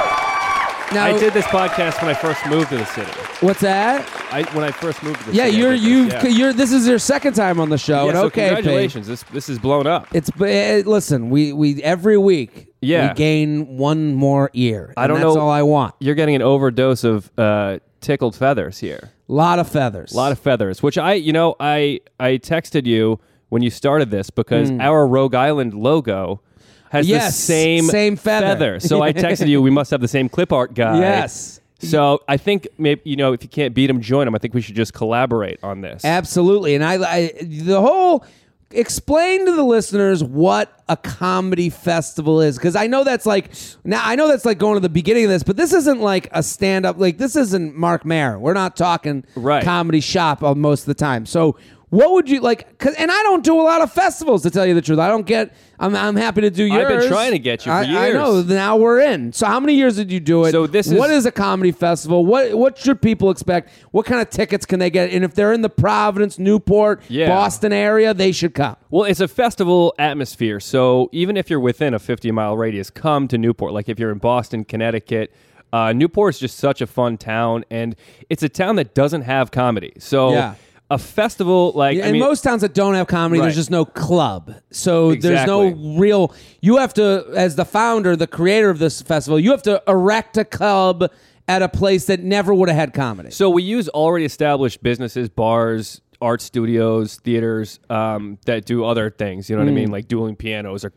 Now, 0.93 1.05
I 1.05 1.17
did 1.17 1.33
this 1.33 1.45
podcast 1.45 1.99
when 2.01 2.09
I 2.09 2.13
first 2.13 2.45
moved 2.45 2.69
to 2.69 2.77
the 2.77 2.85
city. 2.85 3.09
What's 3.41 3.61
that? 3.61 4.07
I 4.31 4.43
when 4.55 4.63
I 4.63 4.71
first 4.71 5.01
moved 5.03 5.19
to 5.21 5.25
the 5.31 5.35
Yeah, 5.35 5.45
city. 5.45 5.57
You're 5.57 5.71
did 5.71 5.79
this, 5.81 5.87
you 5.87 6.05
yeah. 6.07 6.27
you're 6.27 6.53
this 6.53 6.71
is 6.71 6.87
your 6.87 6.99
second 6.99 7.33
time 7.33 7.59
on 7.59 7.69
the 7.69 7.77
show. 7.77 8.03
Yeah, 8.03 8.09
and 8.09 8.17
so 8.17 8.25
okay, 8.27 8.47
Pete. 8.49 8.55
congratulations. 8.57 9.07
This 9.07 9.23
this 9.23 9.49
is 9.49 9.57
blown 9.59 9.87
up. 9.87 10.07
It's 10.13 10.29
uh, 10.39 10.83
listen, 10.89 11.29
we 11.29 11.51
we 11.53 11.81
every 11.83 12.17
week 12.17 12.67
Yeah. 12.81 13.09
we 13.09 13.15
gain 13.15 13.77
one 13.77 14.13
more 14.13 14.51
ear. 14.53 14.93
I 14.95 15.07
don't 15.07 15.19
that's 15.19 15.35
know- 15.35 15.41
all 15.41 15.49
I 15.49 15.63
want. 15.63 15.95
You're 15.99 16.15
getting 16.15 16.35
an 16.35 16.41
overdose 16.43 17.03
of 17.03 17.31
uh, 17.37 17.79
tickled 17.99 18.35
feathers 18.35 18.77
here. 18.79 19.11
A 19.27 19.33
lot 19.33 19.57
of 19.59 19.67
feathers. 19.67 20.13
A 20.13 20.17
lot 20.17 20.31
of 20.31 20.39
feathers, 20.39 20.83
which 20.83 20.97
I, 20.99 21.13
you 21.13 21.33
know, 21.33 21.55
I 21.59 21.99
I 22.19 22.37
texted 22.37 22.85
you 22.85 23.19
when 23.49 23.63
you 23.63 23.69
started 23.71 24.11
this 24.11 24.29
because 24.29 24.71
our 24.79 25.05
Rogue 25.07 25.33
Island 25.33 25.73
logo 25.73 26.41
has. 26.89 27.07
Yes, 27.07 27.35
the 27.35 27.41
same 27.41 27.83
same 27.85 28.15
feather. 28.15 28.79
So 28.79 29.01
I 29.01 29.13
texted 29.13 29.47
you. 29.47 29.61
We 29.61 29.71
must 29.71 29.91
have 29.91 30.01
the 30.01 30.07
same 30.07 30.29
clip 30.29 30.51
art 30.53 30.73
guy. 30.73 30.99
Yes. 30.99 31.59
So 31.79 32.21
I 32.27 32.37
think 32.37 32.67
maybe 32.77 33.01
you 33.03 33.15
know 33.15 33.33
if 33.33 33.43
you 33.43 33.49
can't 33.49 33.73
beat 33.73 33.89
him, 33.89 34.01
join 34.01 34.27
him. 34.27 34.33
I 34.35 34.37
think 34.39 34.53
we 34.53 34.61
should 34.61 34.75
just 34.75 34.93
collaborate 34.93 35.59
on 35.63 35.81
this. 35.81 36.03
Absolutely. 36.05 36.75
And 36.75 36.83
I, 36.83 36.93
I 36.95 37.31
the 37.41 37.81
whole 37.81 38.25
explain 38.71 39.45
to 39.45 39.51
the 39.55 39.63
listeners 39.63 40.23
what 40.23 40.83
a 40.89 40.97
comedy 40.97 41.69
festival 41.69 42.41
is 42.41 42.57
because 42.57 42.75
I 42.75 42.87
know 42.87 43.03
that's 43.03 43.25
like 43.25 43.51
now 43.83 44.01
I 44.03 44.15
know 44.15 44.27
that's 44.27 44.45
like 44.45 44.57
going 44.57 44.75
to 44.75 44.79
the 44.79 44.89
beginning 44.89 45.25
of 45.25 45.29
this, 45.29 45.43
but 45.43 45.55
this 45.57 45.73
isn't 45.73 46.01
like 46.01 46.27
a 46.31 46.41
stand 46.43 46.85
up 46.85 46.97
like 46.97 47.17
this 47.17 47.35
isn't 47.35 47.75
Mark 47.75 48.05
Mayer. 48.05 48.39
We're 48.39 48.53
not 48.53 48.75
talking 48.75 49.23
Right. 49.35 49.63
comedy 49.63 50.01
shop 50.01 50.43
uh, 50.43 50.55
most 50.55 50.81
of 50.81 50.85
the 50.87 50.93
time. 50.95 51.25
So 51.25 51.57
what 51.95 52.11
would 52.13 52.29
you 52.29 52.41
like? 52.41 52.77
Cause, 52.77 52.93
and 52.97 53.09
I 53.09 53.23
don't 53.23 53.43
do 53.43 53.59
a 53.59 53.63
lot 53.63 53.81
of 53.81 53.91
festivals 53.91 54.43
to 54.43 54.49
tell 54.49 54.65
you 54.65 54.73
the 54.73 54.81
truth. 54.81 54.99
I 54.99 55.07
don't 55.07 55.25
get. 55.25 55.53
I'm, 55.79 55.93
I'm 55.95 56.15
happy 56.15 56.41
to 56.41 56.49
do 56.49 56.63
yours. 56.63 56.85
I've 56.91 56.99
been 56.99 57.09
trying 57.09 57.31
to 57.33 57.39
get 57.39 57.65
you 57.65 57.71
for 57.71 57.75
I, 57.77 58.07
I 58.07 58.11
know. 58.11 58.41
Now 58.43 58.77
we're 58.77 59.01
in. 59.01 59.33
So 59.33 59.45
how 59.45 59.59
many 59.59 59.73
years 59.75 59.95
did 59.97 60.09
you 60.11 60.19
do 60.21 60.45
it? 60.45 60.51
So 60.51 60.67
this 60.67 60.87
is- 60.87 60.93
what 60.93 61.09
is- 61.09 61.15
is 61.17 61.25
a 61.25 61.31
comedy 61.31 61.71
festival? 61.71 62.25
What 62.25 62.53
what 62.57 62.77
should 62.77 63.01
people 63.01 63.29
expect? 63.29 63.71
What 63.91 64.05
kind 64.05 64.21
of 64.21 64.29
tickets 64.29 64.65
can 64.65 64.79
they 64.79 64.89
get? 64.89 65.09
And 65.11 65.23
if 65.23 65.33
they're 65.35 65.53
in 65.53 65.61
the 65.61 65.69
Providence, 65.69 66.37
Newport, 66.37 67.01
Yeah. 67.07 67.27
Boston 67.29 67.71
area, 67.73 68.13
they 68.13 68.31
should 68.33 68.53
come. 68.53 68.75
Well, 68.89 69.03
it's 69.05 69.19
a 69.21 69.27
festival 69.27 69.93
atmosphere. 69.97 70.59
So 70.59 71.09
even 71.13 71.37
if 71.37 71.49
you're 71.49 71.59
within 71.59 71.93
a 71.93 71.99
50 71.99 72.31
mile 72.31 72.55
radius, 72.57 72.89
come 72.89 73.27
to 73.29 73.37
Newport. 73.37 73.71
Like 73.73 73.87
if 73.89 73.97
you're 73.99 74.11
in 74.11 74.17
Boston, 74.19 74.65
Connecticut, 74.65 75.33
uh, 75.73 75.91
Newport 75.93 76.35
is 76.35 76.39
just 76.39 76.57
such 76.57 76.81
a 76.81 76.87
fun 76.87 77.17
town, 77.17 77.65
and 77.69 77.95
it's 78.29 78.43
a 78.43 78.49
town 78.49 78.75
that 78.77 78.93
doesn't 78.95 79.23
have 79.23 79.51
comedy. 79.51 79.91
So 79.99 80.31
Yeah. 80.31 80.55
A 80.91 80.97
festival 80.99 81.71
like 81.73 81.97
I 81.97 82.05
in 82.07 82.11
mean, 82.13 82.21
most 82.21 82.43
towns 82.43 82.61
that 82.61 82.73
don't 82.73 82.93
have 82.93 83.07
comedy, 83.07 83.39
Right. 83.39 83.45
there's 83.45 83.55
just 83.55 83.71
no 83.71 83.85
club. 83.85 84.53
So 84.71 85.15
there's 85.15 85.47
no 85.47 85.69
real. 85.69 86.33
You 86.61 86.77
have 86.77 86.93
to, 86.95 87.25
as 87.35 87.55
the 87.55 87.65
founder, 87.65 88.15
the 88.15 88.27
creator 88.27 88.69
of 88.69 88.77
this 88.79 89.01
festival, 89.01 89.39
you 89.39 89.51
have 89.51 89.63
to 89.63 89.81
erect 89.87 90.37
a 90.37 90.45
club 90.45 91.09
at 91.47 91.61
a 91.61 91.69
place 91.69 92.05
that 92.05 92.21
never 92.21 92.53
would 92.53 92.69
have 92.69 92.77
had 92.77 92.93
comedy. 92.93 93.31
So 93.31 93.49
we 93.49 93.63
use 93.63 93.89
already 93.89 94.25
established 94.25 94.81
businesses, 94.83 95.27
bars, 95.29 96.01
art 96.21 96.41
studios, 96.41 97.17
theaters 97.17 97.79
um, 97.89 98.37
that 98.45 98.65
do 98.65 98.85
other 98.85 99.09
things. 99.09 99.49
You 99.49 99.55
know 99.55 99.63
what 99.63 99.69
I 99.69 99.71
Mm. 99.71 99.75
mean, 99.75 99.91
like 99.91 100.07
dueling 100.07 100.35
pianos 100.35 100.85
or 100.85 100.91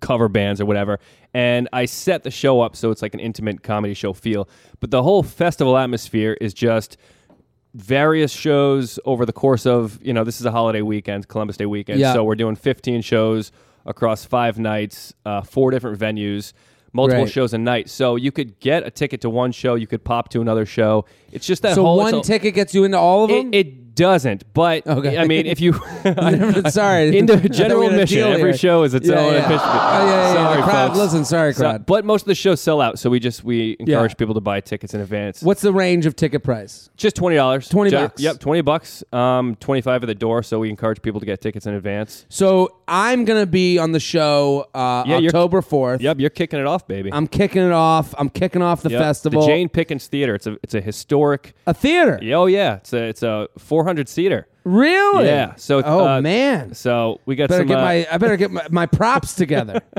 cover 0.00 0.28
bands 0.28 0.60
or 0.60 0.66
whatever. 0.66 0.98
And 1.34 1.68
I 1.72 1.84
set 1.84 2.22
the 2.24 2.30
show 2.30 2.60
up 2.60 2.74
so 2.76 2.90
it's 2.90 3.02
like 3.02 3.14
an 3.14 3.20
intimate 3.20 3.62
comedy 3.62 3.94
show 3.94 4.12
feel. 4.12 4.48
But 4.80 4.90
the 4.90 5.02
whole 5.02 5.22
festival 5.22 5.76
atmosphere 5.78 6.36
is 6.40 6.52
just 6.52 6.96
various 7.74 8.32
shows 8.32 8.98
over 9.04 9.24
the 9.24 9.32
course 9.32 9.66
of 9.66 9.98
you 10.02 10.12
know 10.12 10.24
this 10.24 10.40
is 10.40 10.46
a 10.46 10.50
holiday 10.50 10.82
weekend, 10.82 11.28
Columbus 11.28 11.56
Day 11.56 11.66
weekend. 11.66 12.00
Yeah. 12.00 12.12
So 12.14 12.24
we're 12.24 12.34
doing 12.34 12.56
15 12.56 13.02
shows 13.02 13.52
across 13.86 14.24
five 14.24 14.58
nights, 14.58 15.12
uh, 15.26 15.42
four 15.42 15.70
different 15.70 15.98
venues. 15.98 16.52
Multiple 16.94 17.24
Right. 17.24 17.32
shows 17.32 17.54
a 17.54 17.58
night, 17.58 17.88
so 17.88 18.16
you 18.16 18.30
could 18.30 18.60
get 18.60 18.86
a 18.86 18.90
ticket 18.90 19.22
to 19.22 19.30
one 19.30 19.50
show. 19.50 19.76
You 19.76 19.86
could 19.86 20.04
pop 20.04 20.28
to 20.28 20.42
another 20.42 20.66
show. 20.66 21.06
It's 21.32 21.46
just 21.46 21.62
that 21.62 21.74
so 21.74 21.84
whole 21.84 21.96
one 21.96 22.14
a- 22.16 22.20
ticket 22.20 22.54
gets 22.54 22.74
you 22.74 22.84
into 22.84 22.98
all 22.98 23.24
of 23.24 23.30
them. 23.30 23.48
it, 23.54 23.66
it 23.66 23.81
doesn't, 23.94 24.44
but 24.54 24.86
Okay. 24.86 25.18
I 25.18 25.26
mean, 25.26 25.46
if 25.46 25.60
you 25.60 25.72
Sorry, 26.70 27.16
into 27.18 27.34
I 27.34 27.36
thought 27.36 27.42
we 27.42 27.48
general 27.50 27.82
admission, 27.88 28.18
every 28.20 28.42
here. 28.50 28.56
show 28.56 28.82
is 28.82 28.94
its 28.94 29.08
Yeah, 29.08 29.14
own 29.18 29.32
yeah. 29.32 29.42
admission. 29.42 29.66
Oh, 29.68 29.74
yeah, 29.74 30.04
yeah, 30.06 30.06
yeah. 30.06 30.32
Sorry, 30.34 30.62
crowd- 30.62 30.96
listen, 30.96 31.24
sorry, 31.24 31.52
So- 31.54 31.60
crowd. 31.62 31.86
but 31.86 32.04
most 32.04 32.22
of 32.22 32.26
the 32.28 32.34
shows 32.34 32.60
sell 32.60 32.80
out, 32.80 32.98
so 32.98 33.10
we 33.10 33.20
just 33.20 33.44
we 33.44 33.76
encourage 33.80 34.16
people 34.16 34.34
to 34.34 34.40
buy 34.40 34.60
tickets 34.60 34.94
in 34.94 35.00
advance. 35.00 35.42
What's 35.42 35.60
the 35.62 35.72
range 35.72 36.06
of 36.06 36.16
ticket 36.16 36.42
price? 36.42 36.90
Just 36.96 37.16
twenty 37.16 37.36
dollars. 37.36 37.68
20 37.68 37.90
bucks. 37.90 38.20
Yep, 38.22 38.38
twenty 38.40 38.60
bucks. 38.62 39.04
Um, 39.12 39.56
twenty 39.56 39.80
five 39.80 40.02
at 40.02 40.06
the 40.06 40.14
door. 40.14 40.42
So 40.42 40.58
we 40.58 40.70
encourage 40.70 41.02
people 41.02 41.20
to 41.20 41.26
get 41.26 41.40
tickets 41.40 41.66
in 41.66 41.74
advance. 41.74 42.26
So 42.28 42.76
I'm 42.88 43.24
gonna 43.24 43.46
be 43.46 43.78
on 43.78 43.92
the 43.92 44.00
show 44.00 44.66
uh, 44.74 45.04
October 45.06 45.62
fourth. 45.62 46.00
Yep, 46.00 46.18
you're 46.20 46.30
kicking 46.30 46.58
it 46.60 46.66
off, 46.66 46.86
baby. 46.86 47.10
I'm 47.12 47.26
kicking 47.26 47.62
it 47.62 47.72
off. 47.72 48.14
I'm 48.18 48.28
kicking 48.30 48.62
off 48.62 48.82
the 48.82 48.90
Yep. 48.90 49.00
festival. 49.00 49.40
The 49.42 49.46
Jane 49.46 49.68
Pickens 49.68 50.06
Theater. 50.06 50.34
It's 50.34 50.46
a 50.46 50.56
it's 50.62 50.74
a 50.74 50.80
historic. 50.80 51.54
a 51.66 51.74
theater. 51.74 52.20
Oh 52.34 52.46
yeah, 52.46 52.76
it's 52.76 52.92
a 52.92 53.02
it's 53.04 53.22
a 53.22 53.48
four 53.58 53.81
hundred 53.84 54.08
seater. 54.08 54.46
Really? 54.64 55.26
Yeah. 55.26 55.54
So 55.56 55.82
oh 55.84 56.06
uh, 56.06 56.20
man, 56.20 56.72
So 56.74 57.20
we 57.26 57.34
got 57.34 57.48
better 57.48 57.62
some. 57.62 57.66
get 57.68 57.78
uh, 57.78 57.82
my 57.82 58.06
I 58.10 58.18
better 58.18 58.36
get 58.36 58.50
my, 58.52 58.64
my 58.70 58.86
props 58.86 59.34
together. 59.34 59.80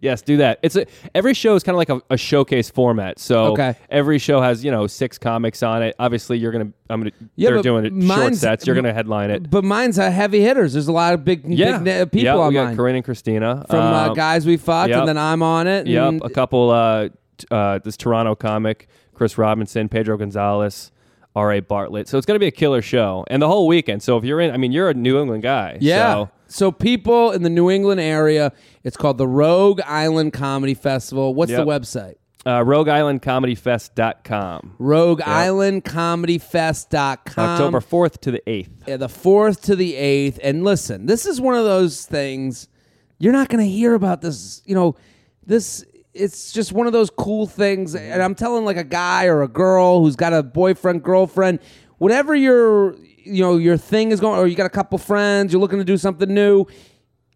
Yes, 0.00 0.22
do 0.22 0.36
that. 0.38 0.60
It's 0.62 0.76
a, 0.76 0.86
every 1.14 1.34
show 1.34 1.54
is 1.56 1.62
kind 1.64 1.74
of 1.74 1.78
like 1.78 1.88
a, 1.90 2.00
a 2.14 2.16
showcase 2.16 2.70
format. 2.70 3.18
So 3.18 3.46
Okay. 3.52 3.74
every 3.90 4.18
show 4.18 4.40
has 4.40 4.64
you 4.64 4.70
know 4.70 4.86
six 4.86 5.18
comics 5.18 5.62
on 5.62 5.82
it. 5.82 5.94
Obviously, 5.98 6.38
you're 6.38 6.52
gonna 6.52 6.72
I'm 6.88 7.00
gonna 7.00 7.10
Yeah, 7.36 7.50
they're 7.50 7.62
doing 7.62 7.84
it 7.84 8.06
short 8.06 8.34
sets. 8.36 8.66
You're 8.66 8.76
gonna 8.76 8.92
headline 8.94 9.30
it. 9.30 9.50
but 9.50 9.64
mine's 9.64 9.98
a 9.98 10.10
heavy 10.10 10.40
hitters. 10.40 10.72
There's 10.74 10.88
a 10.88 10.92
lot 10.92 11.12
of 11.14 11.24
big, 11.24 11.44
Yeah, 11.44 11.78
big 11.78 11.98
na- 11.98 12.04
people 12.06 12.20
yep, 12.24 12.36
on 12.36 12.48
we 12.48 12.54
got 12.54 12.64
mine. 12.66 12.76
Corinne 12.76 12.96
and 12.96 13.04
Krystyna 13.04 13.66
From 13.68 13.78
uh, 13.80 14.08
Um, 14.08 14.14
guys 14.14 14.46
we 14.46 14.56
fucked, 14.56 14.90
yep. 14.90 15.00
and 15.00 15.08
then 15.08 15.18
I'm 15.18 15.42
on 15.42 15.66
it. 15.66 15.86
Yep, 15.86 16.20
a 16.22 16.30
couple. 16.30 16.70
Uh, 16.70 17.08
t- 17.36 17.46
uh, 17.50 17.78
this 17.78 17.96
Toronto 17.96 18.34
comic, 18.36 18.88
Chris 19.12 19.36
Robinson, 19.36 19.88
Pedro 19.88 20.16
Gonzalez, 20.16 20.92
R.A. 21.38 21.60
Bartlett. 21.60 22.08
So 22.08 22.18
it's 22.18 22.26
going 22.26 22.34
to 22.36 22.40
be 22.40 22.46
a 22.46 22.50
killer 22.50 22.82
show. 22.82 23.24
And 23.28 23.40
the 23.40 23.46
whole 23.48 23.66
weekend. 23.66 24.02
So 24.02 24.16
if 24.16 24.24
you're 24.24 24.40
in, 24.40 24.50
I 24.50 24.56
mean, 24.56 24.72
you're 24.72 24.90
a 24.90 24.94
New 24.94 25.20
England 25.20 25.42
guy. 25.42 25.78
Yeah. 25.80 26.12
So 26.14 26.30
So 26.48 26.72
people 26.72 27.30
in 27.32 27.42
the 27.42 27.50
New 27.50 27.70
England 27.70 28.00
area, 28.00 28.52
it's 28.84 28.96
called 28.96 29.18
the 29.18 29.26
Rogue 29.28 29.80
Island 29.86 30.32
Comedy 30.32 30.74
Festival. 30.74 31.34
What's 31.34 31.50
Yep. 31.52 31.60
the 31.60 31.66
website? 31.66 32.14
uh, 32.46 32.62
RogueIslandComedyFest.com. 33.56 34.74
Rogue 34.78 35.20
Island 35.22 35.84
Comedy 35.84 36.38
Fest.com. 36.38 37.20
October 37.36 37.80
4th 37.80 38.18
to 38.22 38.30
the 38.30 38.42
8th. 38.46 38.70
Yeah, 38.86 38.96
the 38.96 39.08
4th 39.08 39.60
to 39.62 39.76
the 39.76 39.94
8th. 39.94 40.38
And 40.42 40.64
listen, 40.64 41.06
this 41.06 41.26
is 41.26 41.40
one 41.40 41.54
of 41.54 41.64
those 41.64 42.04
things 42.06 42.68
you're 43.18 43.32
not 43.32 43.48
going 43.48 43.64
to 43.64 43.70
hear 43.70 43.94
about 43.94 44.22
this, 44.22 44.62
you 44.64 44.74
know, 44.74 44.94
this 45.44 45.84
it's 46.18 46.52
just 46.52 46.72
one 46.72 46.86
of 46.86 46.92
those 46.92 47.10
cool 47.10 47.46
things 47.46 47.94
and 47.94 48.22
I'm 48.22 48.34
telling 48.34 48.64
like 48.64 48.76
a 48.76 48.84
guy 48.84 49.26
or 49.26 49.42
a 49.42 49.48
girl 49.48 50.02
who's 50.02 50.16
got 50.16 50.32
a 50.32 50.42
boyfriend, 50.42 51.02
girlfriend, 51.02 51.60
whatever 51.98 52.34
your 52.34 52.96
you 53.24 53.42
know, 53.42 53.56
your 53.58 53.76
thing 53.76 54.10
is 54.10 54.20
going 54.20 54.38
or 54.38 54.46
you 54.46 54.56
got 54.56 54.66
a 54.66 54.70
couple 54.70 54.96
friends, 54.98 55.52
you're 55.52 55.60
looking 55.60 55.78
to 55.78 55.84
do 55.84 55.96
something 55.96 56.32
new, 56.32 56.64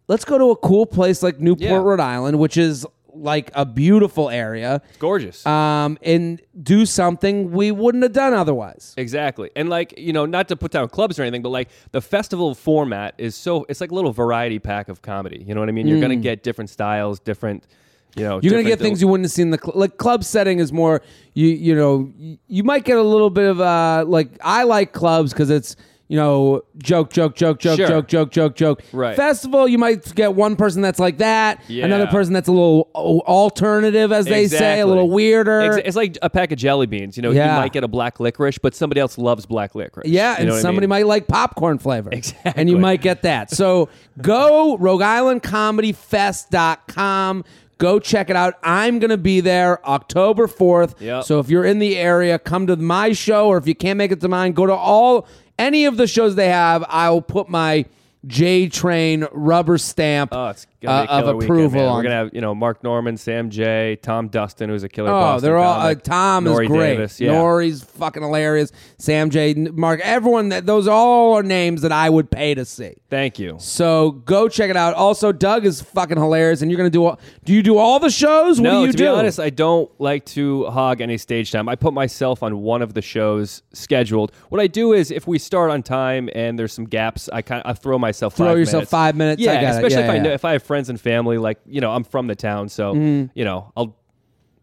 let's 0.07 0.25
go 0.25 0.37
to 0.37 0.51
a 0.51 0.55
cool 0.55 0.85
place 0.85 1.21
like 1.23 1.39
Newport, 1.39 1.69
Yeah. 1.69 1.77
Rhode 1.77 1.99
Island, 1.99 2.39
which 2.39 2.57
is 2.57 2.85
like 3.15 3.51
a 3.53 3.63
beautiful 3.63 4.29
area. 4.31 4.81
It's 4.89 4.97
gorgeous. 4.97 5.45
Um, 5.45 5.99
and 6.01 6.41
do 6.61 6.83
something 6.85 7.51
we 7.51 7.71
wouldn't 7.71 8.01
have 8.03 8.13
done 8.13 8.33
otherwise. 8.33 8.95
Exactly. 8.97 9.51
And 9.55 9.69
like, 9.69 9.93
you 9.99 10.13
know, 10.13 10.25
not 10.25 10.47
to 10.47 10.55
put 10.55 10.71
down 10.71 10.89
clubs 10.89 11.19
or 11.19 11.21
anything, 11.21 11.43
but 11.43 11.49
like 11.49 11.69
the 11.91 12.01
festival 12.01 12.55
format 12.55 13.13
is 13.19 13.35
so 13.35 13.65
it's 13.69 13.81
like 13.81 13.91
a 13.91 13.95
little 13.95 14.13
variety 14.13 14.57
pack 14.57 14.89
of 14.89 15.03
comedy. 15.03 15.43
You 15.47 15.53
know 15.53 15.59
what 15.59 15.69
I 15.69 15.73
mean? 15.73 15.87
You're 15.87 15.99
going 15.99 16.09
to 16.17 16.23
get 16.23 16.41
different 16.41 16.71
styles, 16.71 17.19
different, 17.19 17.67
you 18.15 18.23
know. 18.23 18.39
You're 18.41 18.51
gonna 18.51 18.63
get 18.63 18.79
things 18.79 19.01
you 19.01 19.07
wouldn't 19.07 19.25
have 19.25 19.31
seen 19.31 19.47
in 19.47 19.51
the 19.51 19.59
cl- 19.63 19.77
like 19.77 19.97
club 19.97 20.23
setting 20.23 20.59
is 20.59 20.71
more 20.71 21.01
you 21.33 21.47
you 21.47 21.75
know 21.75 22.11
you, 22.47 22.63
might 22.63 22.83
get 22.85 22.97
a 22.97 23.03
little 23.03 23.29
bit 23.29 23.49
of 23.49 23.59
uh 23.59 24.05
like 24.07 24.29
I 24.41 24.63
like 24.63 24.93
clubs 24.93 25.33
because 25.33 25.49
it's 25.49 25.75
you 26.09 26.17
know 26.17 26.61
joke 26.77 27.11
joke 27.11 27.33
joke 27.33 27.59
joke 27.59 27.77
Sure. 27.77 27.87
joke 27.87 28.07
joke 28.07 28.29
joke 28.31 28.55
joke 28.55 28.83
Right. 28.91 29.15
festival 29.15 29.67
you 29.69 29.77
might 29.77 30.13
get 30.13 30.35
one 30.35 30.57
person 30.57 30.81
that's 30.81 30.99
like 30.99 31.17
that 31.19 31.61
Yeah. 31.69 31.85
another 31.85 32.07
person 32.07 32.33
that's 32.33 32.49
a 32.49 32.51
little 32.51 32.89
oh, 32.93 33.21
alternative 33.21 34.11
as 34.11 34.25
they 34.25 34.31
say 34.31 34.41
a 34.41 34.43
Exactly. 34.83 34.83
little 34.83 35.09
weirder 35.09 35.61
Ex- 35.61 35.87
It's 35.87 35.95
like 35.95 36.17
a 36.21 36.29
pack 36.29 36.51
of 36.51 36.57
jelly 36.59 36.85
beans. 36.87 37.15
You 37.17 37.23
know, 37.23 37.31
Yeah. 37.31 37.55
you 37.55 37.61
might 37.61 37.71
get 37.71 37.83
a 37.85 37.87
black 37.87 38.19
licorice, 38.19 38.57
but 38.59 38.75
somebody 38.75 38.99
else 38.99 39.17
loves 39.17 39.45
black 39.45 39.75
licorice. 39.75 40.07
Yeah, 40.09 40.39
You 40.41 40.51
and 40.51 40.61
somebody 40.61 40.87
might 40.87 41.07
like 41.07 41.27
popcorn 41.27 41.79
flavor. 41.79 42.09
Exactly. 42.11 42.53
And 42.57 42.69
you 42.69 42.77
might 42.77 43.01
get 43.01 43.21
that. 43.23 43.49
So 43.49 43.87
go 44.21 44.77
Rogue 44.77 45.01
Island 45.01 45.41
Comedy 45.41 45.93
Fest.com. 45.93 47.43
Go 47.83 47.99
check 47.99 48.29
it 48.29 48.37
out. 48.37 48.53
I'm 48.63 48.99
going 48.99 49.09
to 49.09 49.17
be 49.17 49.41
there 49.41 49.85
October 49.85 50.47
4th. 50.47 51.01
Yep. 51.01 51.25
So 51.25 51.41
if 51.41 51.49
you're 51.49 51.65
in 51.65 51.79
the 51.79 51.97
area, 51.97 52.39
come 52.39 52.65
to 52.67 52.77
my 52.77 53.11
show, 53.11 53.49
or 53.49 53.57
if 53.57 53.67
you 53.67 53.75
can't 53.75 53.97
make 53.97 54.09
it 54.09 54.21
to 54.21 54.29
mine, 54.29 54.53
go 54.53 54.65
to 54.65 54.73
all 54.73 55.27
any 55.59 55.83
of 55.83 55.97
the 55.97 56.07
shows 56.07 56.35
they 56.35 56.47
have. 56.47 56.85
I'll 56.87 57.19
put 57.21 57.49
my 57.49 57.83
J 58.25 58.69
Train 58.69 59.27
rubber 59.33 59.77
stamp 59.77 60.29
Oh, 60.33 60.47
it's 60.47 60.63
gonna 60.63 60.71
be 60.71 60.72
a 60.72 60.72
uh, 60.89 61.05
of 61.09 61.25
weekend, 61.37 61.43
approval 61.43 61.87
on 61.87 61.97
We're 61.97 62.03
gonna 62.03 62.15
have 62.15 62.29
you 62.33 62.41
know 62.41 62.53
Mark 62.55 62.83
Normand, 62.83 63.19
Sam 63.19 63.49
Jay, 63.49 63.97
Tom 64.01 64.27
Dustin, 64.27 64.69
who's 64.69 64.83
a 64.83 64.89
killer. 64.89 65.09
Oh, 65.09 65.13
Boston 65.13 65.49
they're 65.49 65.57
all. 65.57 65.79
Uh, 65.81 65.95
Tom 65.95 66.45
Nori 66.45 66.63
is 66.63 66.67
great. 66.67 66.95
Davis, 66.97 67.19
yeah. 67.19 67.33
Nori's 67.33 67.83
fucking 67.83 68.21
hilarious. 68.23 68.71
Sam 68.97 69.29
Jay, 69.29 69.53
Mark, 69.53 69.99
everyone. 70.03 70.49
That 70.49 70.65
those 70.65 70.87
all 70.87 71.33
are 71.35 71.43
names 71.43 71.81
that 71.81 71.91
I 71.91 72.09
would 72.09 72.29
pay 72.31 72.53
to 72.55 72.65
see. 72.65 72.93
Thank 73.09 73.39
you. 73.39 73.55
So 73.59 74.11
go 74.11 74.47
check 74.47 74.69
it 74.69 74.77
out. 74.77 74.93
Also, 74.95 75.31
Doug 75.31 75.65
is 75.65 75.81
fucking 75.81 76.17
hilarious, 76.17 76.61
and 76.61 76.71
you're 76.71 76.77
gonna 76.77 76.89
do. 76.89 77.05
All, 77.05 77.19
do 77.43 77.53
you 77.53 77.63
do 77.63 77.77
all 77.77 77.99
the 77.99 78.09
shows? 78.09 78.59
What 78.59 78.63
no, 78.65 78.79
do 78.81 78.85
you 78.87 78.91
to 78.91 78.97
do? 78.97 79.03
be 79.03 79.07
honest, 79.07 79.39
I 79.39 79.49
don't 79.49 79.89
like 79.99 80.25
to 80.27 80.65
hog 80.65 81.01
any 81.01 81.17
stage 81.17 81.51
time. 81.51 81.69
I 81.69 81.75
put 81.75 81.93
myself 81.93 82.43
on 82.43 82.61
one 82.61 82.81
of 82.81 82.93
the 82.93 83.01
shows 83.01 83.63
scheduled. 83.73 84.31
What 84.49 84.61
I 84.61 84.67
do 84.67 84.93
is, 84.93 85.11
if 85.11 85.27
we 85.27 85.37
start 85.39 85.71
on 85.71 85.83
time 85.83 86.29
and 86.35 86.57
there's 86.57 86.73
some 86.73 86.85
gaps, 86.85 87.29
I 87.31 87.41
kind 87.41 87.61
of 87.63 87.69
I 87.69 87.73
throw 87.73 87.97
myself 87.99 88.35
Throw 88.35 88.47
five 88.47 88.57
yourself 88.57 88.73
minutes. 88.81 88.91
five 88.91 89.15
minutes. 89.15 89.41
I 89.41 89.45
Yeah, 89.45 89.61
got 89.61 89.63
it. 89.63 89.75
especially 89.75 89.97
Yeah, 89.97 90.03
if 90.05 90.09
I 90.09 90.15
yeah. 90.15 90.21
know 90.23 90.31
if 90.31 90.45
I 90.45 90.51
have 90.53 90.63
friends 90.73 90.89
and 90.89 90.99
family. 90.99 91.37
Like 91.37 91.59
you 91.67 91.81
know, 91.81 91.91
I'm 91.91 92.03
from 92.03 92.25
the 92.27 92.35
town, 92.35 92.67
so 92.69 92.93
Mm-hmm. 92.95 93.31
you 93.37 93.45
know, 93.45 93.71
I'll 93.77 93.95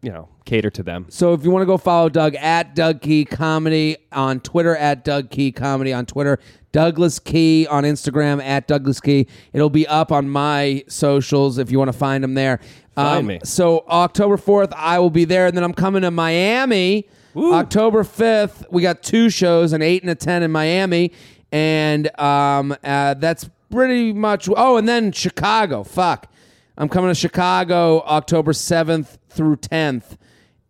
you 0.01 0.11
know 0.11 0.27
cater 0.45 0.69
to 0.71 0.83
them. 0.83 1.05
So 1.09 1.33
if 1.33 1.43
you 1.45 1.51
want 1.51 1.61
to 1.61 1.65
go 1.67 1.77
follow 1.77 2.09
Doug 2.09 2.35
at 2.35 2.75
Doug 2.75 3.01
Key 3.01 3.23
Comedy 3.23 3.95
on 4.11 4.39
Twitter 4.41 4.75
at 4.75 5.05
Doug 5.05 5.29
Key 5.29 5.51
Comedy 5.53 5.93
on 5.93 6.05
Twitter, 6.05 6.37
Douglas 6.73 7.19
Key 7.19 7.65
on 7.67 7.83
Instagram 7.83 8.43
at 8.43 8.67
Douglas 8.67 8.99
Key. 8.99 9.27
It'll 9.53 9.69
be 9.69 9.87
up 9.87 10.11
on 10.11 10.27
my 10.29 10.83
socials 10.87 11.57
if 11.57 11.71
you 11.71 11.77
want 11.79 11.91
to 11.91 11.97
find 11.97 12.23
him 12.23 12.33
there. 12.33 12.59
Um, 12.97 13.05
Find 13.05 13.27
me. 13.27 13.39
So 13.45 13.85
October 13.87 14.35
fourth, 14.37 14.73
I 14.75 14.99
will 14.99 15.09
be 15.11 15.23
there, 15.25 15.45
and 15.47 15.55
then 15.55 15.63
I'm 15.63 15.73
coming 15.73 16.01
to 16.01 16.11
Miami. 16.11 17.07
October 17.37 18.03
fifth, 18.03 18.65
we 18.69 18.81
got 18.81 19.01
two 19.03 19.29
shows, 19.29 19.71
an 19.71 19.81
eight 19.81 20.01
and 20.03 20.09
a 20.11 20.15
ten 20.15 20.43
in 20.43 20.51
Miami, 20.51 21.13
and 21.53 22.09
um, 22.19 22.75
uh, 22.83 23.13
that's 23.13 23.49
pretty 23.71 24.13
much. 24.13 24.49
Oh, 24.55 24.77
and 24.77 24.87
then 24.87 25.11
Chicago. 25.11 25.83
Fuck. 25.83 26.31
I'm 26.77 26.89
coming 26.89 27.09
to 27.09 27.15
Chicago 27.15 28.01
October 28.01 28.53
7th 28.53 29.17
through 29.29 29.57
10th, 29.57 30.17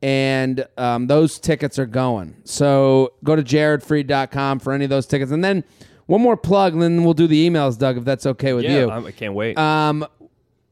and 0.01 0.65
um, 0.77 1.07
those 1.07 1.39
tickets 1.39 1.77
are 1.79 1.85
going. 1.85 2.35
So 2.43 3.13
go 3.23 3.35
to 3.35 3.43
jaredfreid.com 3.43 4.59
for 4.59 4.73
any 4.73 4.83
of 4.85 4.89
those 4.89 5.05
tickets. 5.05 5.31
And 5.31 5.43
then 5.43 5.63
one 6.07 6.21
more 6.21 6.35
plug, 6.35 6.73
and 6.73 6.81
then 6.81 7.03
we'll 7.03 7.13
do 7.13 7.27
the 7.27 7.49
emails, 7.49 7.77
Doug, 7.77 7.97
if 7.97 8.03
that's 8.03 8.25
okay 8.25 8.53
with 8.53 8.65
Yeah, 8.65 8.79
you. 8.79 8.91
I'm, 8.91 9.05
I 9.05 9.11
can't 9.11 9.33
wait. 9.33 9.57
Um, 9.57 10.05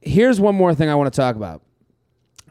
here's 0.02 0.40
one 0.40 0.56
more 0.56 0.74
thing 0.74 0.90
I 0.90 0.96
want 0.96 1.14
to 1.14 1.18
talk 1.18 1.36
about. 1.36 1.62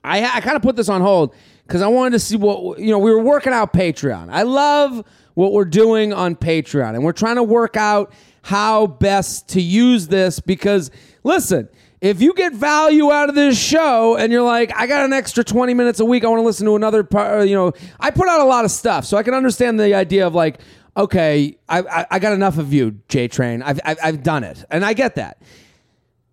I, 0.05 0.25
I 0.25 0.41
kind 0.41 0.57
of 0.57 0.63
put 0.63 0.77
this 0.77 0.89
on 0.89 1.01
hold 1.01 1.35
because 1.67 1.83
I 1.83 1.89
wanted 1.89 2.13
to 2.13 2.19
see 2.21 2.37
what 2.37 2.79
you 2.79 2.91
know. 2.91 2.99
We 2.99 3.11
were 3.11 3.21
working 3.23 3.53
out 3.53 3.73
Patreon. 3.73 4.29
I 4.31 4.43
love 4.43 5.05
what 5.35 5.53
we're 5.53 5.65
doing 5.65 6.13
on 6.13 6.37
Patreon, 6.37 6.95
and 6.95 7.05
we're 7.05 7.13
trying 7.13 7.37
to 7.37 7.43
work 7.43 7.77
out 7.77 8.13
how 8.49 8.87
best 8.87 9.47
to 9.51 9.61
use 9.61 10.09
this 10.09 10.41
because 10.41 10.91
listen. 11.23 11.69
If 12.01 12.23
you 12.23 12.33
get 12.33 12.53
value 12.55 13.11
out 13.11 13.29
of 13.29 13.35
this 13.35 13.61
show 13.61 14.17
and 14.17 14.33
you're 14.33 14.45
like, 14.45 14.73
I 14.75 14.87
got 14.87 15.05
an 15.05 15.13
extra 15.13 15.43
20 15.43 15.75
minutes 15.75 15.99
a 15.99 16.05
week, 16.05 16.25
I 16.25 16.29
want 16.29 16.39
to 16.39 16.45
listen 16.45 16.65
to 16.67 16.77
another 16.77 17.03
part, 17.03 17.49
you 17.49 17.57
know, 17.57 17.73
I 17.99 18.13
put 18.13 18.29
out 18.29 18.41
a 18.41 18.45
lot 18.45 18.65
of 18.65 18.71
stuff. 18.71 19.05
So 19.05 19.17
I 19.17 19.25
can 19.25 19.35
understand 19.35 19.81
the 19.81 19.95
idea 19.95 20.25
of 20.25 20.33
like, 20.33 20.61
okay, 20.97 21.59
I, 21.69 21.81
I, 21.81 22.07
I 22.13 22.19
got 22.21 22.35
enough 22.35 22.57
of 22.57 22.73
you, 22.73 23.01
J 23.09 23.27
Train. 23.27 23.63
I've, 23.63 23.81
I've, 23.85 23.99
I've 24.01 24.23
done 24.23 24.45
it. 24.45 24.65
And 24.71 24.85
I 24.85 24.93
get 24.93 25.17
that. 25.17 25.43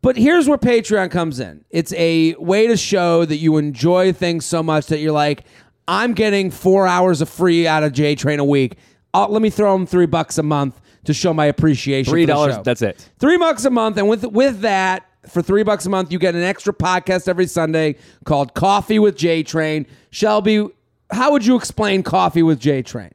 But 0.04 0.18
here's 0.18 0.48
where 0.48 0.60
Patreon 0.60 1.10
comes 1.10 1.40
in. 1.40 1.66
It's 1.72 1.94
a 1.94 2.36
way 2.36 2.68
to 2.68 2.78
show 2.78 3.26
that 3.26 3.38
you 3.38 3.58
enjoy 3.58 4.14
things 4.14 4.46
so 4.46 4.62
much 4.62 4.86
that 4.88 5.00
you're 5.00 5.12
like, 5.12 5.46
I'm 5.88 6.14
getting 6.14 6.52
four 6.52 6.86
hours 6.86 7.22
of 7.22 7.30
free 7.30 7.68
out 7.68 7.82
of 7.82 7.92
J 7.92 8.14
Train 8.14 8.40
a 8.40 8.46
week. 8.46 8.78
Uh, 9.16 9.28
let 9.28 9.42
me 9.42 9.50
throw 9.50 9.74
them 9.74 9.88
three 9.88 10.06
bucks 10.06 10.38
a 10.38 10.44
month 10.44 10.80
to 11.06 11.14
show 11.14 11.34
my 11.34 11.46
appreciation. 11.46 12.12
Three 12.12 12.26
dollars. 12.26 12.58
That's 12.64 12.82
it. 12.82 13.10
Three 13.20 13.38
bucks 13.38 13.66
a 13.66 13.70
month, 13.70 13.98
and 13.98 14.08
with 14.10 14.24
with 14.26 14.62
that, 14.62 15.06
for 15.28 15.42
three 15.42 15.64
bucks 15.64 15.86
a 15.86 15.90
month, 15.90 16.12
you 16.12 16.20
get 16.20 16.36
an 16.36 16.44
extra 16.44 16.74
podcast 16.74 17.28
every 17.28 17.48
Sunday 17.48 17.96
called 18.26 18.54
Coffee 18.54 19.00
with 19.00 19.16
J 19.18 19.42
Train. 19.44 19.86
Shelby, 20.12 20.68
how 21.12 21.32
would 21.32 21.46
you 21.46 21.56
explain 21.56 22.04
Coffee 22.04 22.44
with 22.44 22.60
J 22.60 22.82
Train? 22.82 23.12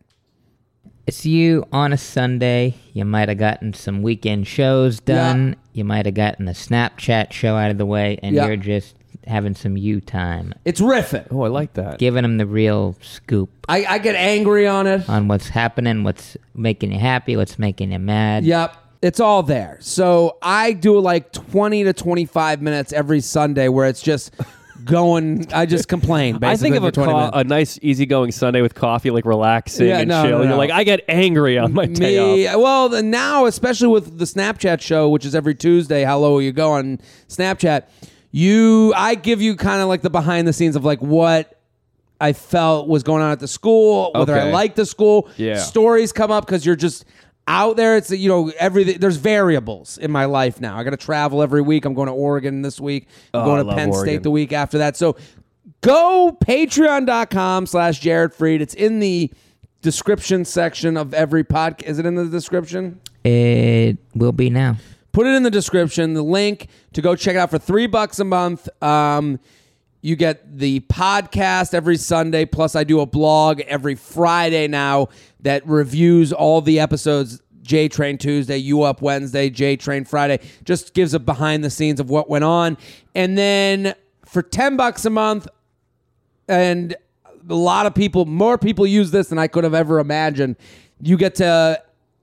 It's 1.07 1.27
you 1.27 1.65
on 1.73 1.93
a 1.93 1.97
Sunday. 1.99 2.77
You 2.93 3.05
might 3.05 3.29
have 3.29 3.39
gotten 3.39 3.73
some 3.75 4.03
weekend 4.03 4.47
shows 4.47 5.01
done. 5.01 5.57
You 5.73 5.85
might 5.85 6.07
have 6.07 6.15
gotten 6.15 6.47
a 6.47 6.53
Snapchat 6.53 7.33
show 7.33 7.57
out 7.57 7.71
of 7.71 7.79
the 7.79 7.87
way, 7.87 8.19
and 8.23 8.35
Yeah. 8.37 8.47
you're 8.47 8.57
just 8.57 8.95
having 9.31 9.55
some 9.55 9.77
you 9.77 10.01
time, 10.01 10.53
It's 10.67 10.81
riffing. 10.81 11.27
Oh, 11.31 11.43
I 11.43 11.49
like 11.49 11.73
that. 11.75 11.99
giving 11.99 12.23
them 12.23 12.37
the 12.37 12.47
real 12.47 12.97
scoop 13.01 13.49
I, 13.69 13.85
I 13.87 13.99
get 13.99 14.17
angry 14.17 14.67
on 14.67 14.87
it. 14.87 15.09
on 15.09 15.29
what's 15.29 15.49
happening, 15.49 16.03
what's 16.05 16.37
making 16.55 16.93
you 16.93 16.99
happy, 16.99 17.37
what's 17.37 17.59
making 17.59 17.93
you 17.93 17.99
mad. 17.99 18.45
Yep. 18.45 18.77
It's 19.03 19.19
all 19.21 19.43
there. 19.43 19.79
So 19.81 20.37
I 20.43 20.73
do 20.75 20.99
like 21.01 21.33
20 21.33 21.85
to 21.85 21.93
25 21.95 22.61
minutes 22.61 22.93
every 22.93 23.21
Sunday 23.21 23.69
where 23.69 23.89
it's 23.89 24.03
just 24.03 24.35
going. 24.85 25.47
I 25.55 25.65
just 25.67 25.89
complain. 25.89 26.39
I 26.43 26.57
think 26.57 26.75
of 26.77 26.83
for 26.83 26.89
a, 26.89 26.93
20 26.93 27.11
co- 27.13 27.17
minutes. 27.19 27.37
a 27.37 27.45
nice, 27.45 27.79
easygoing 27.81 28.33
Sunday 28.33 28.61
with 28.61 28.75
coffee, 28.75 29.11
like 29.11 29.25
relaxing 29.25 29.87
Yeah, 29.89 30.01
and 30.01 30.09
no, 30.09 30.23
chill. 30.23 30.39
no, 30.41 30.45
You're 30.45 30.57
like, 30.57 30.71
I 30.71 30.85
get 30.85 31.01
angry 31.09 31.57
on 31.59 31.73
my 31.73 31.87
day 31.87 32.19
Me, 32.19 32.47
off. 32.47 32.57
well, 32.61 32.89
the- 32.91 33.03
now 33.03 33.47
especially 33.47 33.89
with 33.89 34.19
the 34.19 34.25
Snapchat 34.27 34.81
show, 34.83 35.09
which 35.09 35.25
is 35.25 35.35
every 35.35 35.55
Tuesday. 35.55 36.03
How 36.03 36.19
low 36.19 36.33
will 36.33 36.43
you 36.43 36.53
go 36.53 36.73
on 36.73 36.99
Snapchat? 37.29 37.85
You, 38.33 38.93
I 38.97 39.15
give 39.17 39.43
you 39.43 39.57
kind 39.57 39.81
of 39.83 39.89
like 39.89 40.03
the 40.03 40.11
behind 40.11 40.47
the 40.47 40.53
scenes 40.53 40.77
of 40.77 40.85
like 40.85 41.01
what 41.01 41.59
I 42.21 42.33
felt 42.33 42.87
was 42.89 43.03
going 43.03 43.23
on 43.23 43.33
at 43.33 43.41
the 43.41 43.49
school, 43.49 44.13
whether 44.15 44.35
I 44.35 44.41
Okay. 44.43 44.53
liked 44.53 44.77
the 44.77 44.87
school. 44.87 45.29
Yeah. 45.37 45.57
Stories 45.59 46.13
come 46.13 46.31
up 46.31 46.47
because 46.47 46.65
you're 46.65 46.77
just 46.77 47.05
out 47.49 47.77
there. 47.77 47.97
It's 47.97 48.11
you 48.11 48.29
know 48.29 48.53
everything. 48.59 48.99
There's 49.01 49.17
variables 49.17 49.99
in 49.99 50.11
my 50.13 50.27
life 50.27 50.61
now. 50.61 50.79
I 50.79 50.85
got 50.85 50.91
to 50.91 50.97
travel 50.97 51.43
every 51.43 51.63
week. 51.63 51.85
I'm 51.85 51.95
going 51.95 52.07
to 52.07 52.13
Oregon 52.13 52.63
this 52.63 52.79
week. 52.81 53.09
I'm 53.35 53.41
Oh, 53.41 53.45
going 53.47 53.59
I 53.61 53.63
to 53.63 53.69
love 53.69 53.77
Penn 53.79 53.93
State 53.95 54.23
the 54.23 54.31
week 54.31 54.53
after 54.53 54.79
that. 54.79 54.97
So 54.97 55.17
go 55.81 56.37
patreon.com 56.45 57.67
slash 57.67 57.99
Jared 58.01 58.33
Freid. 58.33 58.61
It's 58.61 58.75
in 58.75 59.01
the 59.01 59.31
description 59.83 60.45
section 60.45 60.97
of 60.97 61.15
every 61.15 61.43
podcast. 61.43 61.85
Is 61.85 61.99
it 61.99 62.07
in 62.07 62.15
the 62.15 62.27
description? 62.27 63.01
It 63.25 63.97
will 64.15 64.33
be 64.33 64.51
now. 64.51 64.77
Put 65.13 65.27
it 65.27 65.35
in 65.35 65.43
the 65.43 65.51
description. 65.51 66.15
The 66.15 66.23
link 66.23 66.69
to 66.93 67.03
go 67.03 67.17
check 67.17 67.35
it 67.35 67.39
out 67.39 67.51
for 67.51 67.59
three 67.59 67.87
bucks 67.87 68.19
a 68.19 68.25
month. 68.25 68.69
Um, 68.83 69.41
You 70.03 70.17
get 70.17 70.57
the 70.59 70.81
podcast 70.81 71.75
every 71.75 71.97
Sunday, 71.99 72.47
plus 72.47 72.75
I 72.75 72.85
do 72.85 73.01
a 73.01 73.07
blog 73.07 73.61
every 73.63 73.95
Friday 73.97 74.67
now 74.67 75.09
that 75.41 75.67
reviews 75.67 76.33
all 76.33 76.63
the 76.63 76.81
episodes. 76.81 77.43
J 77.61 77.87
Train 77.89 78.17
Tuesday, 78.17 78.57
You 78.57 78.83
Up 78.83 79.03
Wednesday, 79.03 79.51
J 79.51 79.77
Train 79.77 80.05
Friday. 80.07 80.41
Just 80.65 80.95
gives 80.95 81.13
a 81.13 81.19
behind 81.21 81.63
the 81.63 81.69
scenes 81.71 82.01
of 82.01 82.09
what 82.09 82.31
went 82.31 82.45
on. 82.45 82.79
And 83.15 83.37
then 83.37 83.95
for 84.25 84.43
10 84.43 84.77
bucks 84.79 85.05
a 85.05 85.11
month, 85.11 85.47
and 86.49 86.97
a 87.49 87.55
lot 87.55 87.85
of 87.85 87.95
people, 87.95 88.25
more 88.25 88.57
people 88.57 88.87
use 88.87 89.11
this 89.11 89.29
than 89.29 89.39
I 89.39 89.47
could 89.49 89.65
have 89.65 89.75
ever 89.75 89.99
imagined. 90.01 90.57
You 91.03 91.17
get 91.19 91.35
to, 91.37 91.83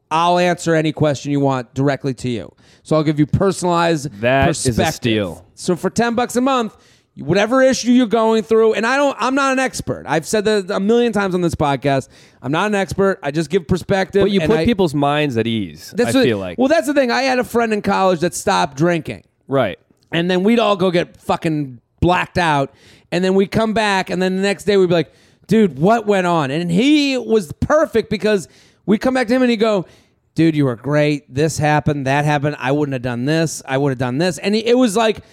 I'll 0.10 0.38
answer 0.40 0.74
any 0.76 0.92
question 0.92 1.32
you 1.32 1.40
want 1.40 1.74
directly 1.74 2.14
to 2.16 2.30
you. 2.30 2.54
So 2.84 2.96
I'll 2.96 3.04
give 3.04 3.20
you 3.20 3.26
personalized 3.26 4.10
That 4.22 4.50
is 4.50 4.66
a 4.66 4.70
perspective. 4.70 4.94
steal. 4.96 5.46
So 5.56 5.76
for 5.76 5.90
10 5.90 6.16
bucks 6.16 6.36
a 6.38 6.42
month, 6.42 6.76
whatever 7.18 7.62
issue 7.62 7.92
you're 7.92 8.06
going 8.08 8.44
through, 8.44 8.74
and 8.74 8.86
I 8.86 8.96
don't, 8.96 9.18
I'm 9.20 9.36
not 9.36 9.52
an 9.52 9.60
expert. 9.60 10.06
I've 10.08 10.26
said 10.26 10.46
that 10.46 10.70
a 10.72 10.80
million 10.80 11.12
times 11.12 11.36
on 11.36 11.42
this 11.42 11.56
podcast. 11.56 12.08
I'm 12.42 12.52
not 12.52 12.68
an 12.68 12.76
expert. 12.76 13.20
I 13.24 13.32
just 13.32 13.50
give 13.50 13.68
perspective. 13.68 14.22
But 14.22 14.32
you 14.32 14.40
and 14.40 14.50
put 14.50 14.60
I- 14.60 14.66
people's 14.66 14.94
minds 14.94 15.36
at 15.36 15.48
ease. 15.48 15.94
I 16.00 16.04
what- 16.04 16.14
feel 16.14 16.38
like 16.38 16.58
Well, 16.58 16.68
that's 16.70 16.88
the 16.88 16.94
thing. 16.94 17.12
I 17.12 17.24
had 17.24 17.40
a 17.40 17.44
friend 17.44 17.74
in 17.74 17.82
college 17.82 18.20
that 18.22 18.34
stopped 18.34 18.78
drinking 18.78 19.24
right. 19.48 19.78
and 20.12 20.30
then 20.32 20.44
we'd 20.44 20.60
all 20.60 20.78
go 20.78 20.92
get 20.92 21.18
fucking 21.18 21.82
blacked 22.00 22.38
out 22.38 22.72
and 23.12 23.24
then 23.26 23.34
we'd 23.34 23.52
come 23.52 23.74
back 23.74 24.10
and 24.10 24.22
then 24.22 24.36
the 24.38 24.42
next 24.44 24.64
day 24.66 24.78
we'd 24.78 24.88
be 24.88 24.94
like 24.94 25.12
dude 25.48 25.80
what 25.80 26.06
went 26.06 26.28
on 26.28 26.52
and 26.52 26.70
he 26.70 27.18
was 27.18 27.52
perfect 27.60 28.10
because 28.10 28.48
we'd 28.88 28.98
come 29.02 29.14
back 29.14 29.28
to 29.28 29.34
him 29.36 29.44
and 29.44 29.52
he'd 29.52 29.58
go 29.58 29.86
dude 30.34 30.56
you 30.56 30.66
were 30.66 30.76
great. 30.76 31.32
This 31.34 31.58
happened 31.58 32.06
that 32.08 32.24
happened. 32.26 32.56
I 32.60 32.72
wouldn't 32.72 32.94
have 32.94 33.02
done 33.02 33.26
this. 33.26 33.62
I 33.68 33.78
would 33.78 33.90
have 33.90 33.98
done 33.98 34.18
this. 34.20 34.38
And 34.38 34.54
he, 34.54 34.64
it 34.66 34.78
was 34.78 34.96
like 34.96 35.24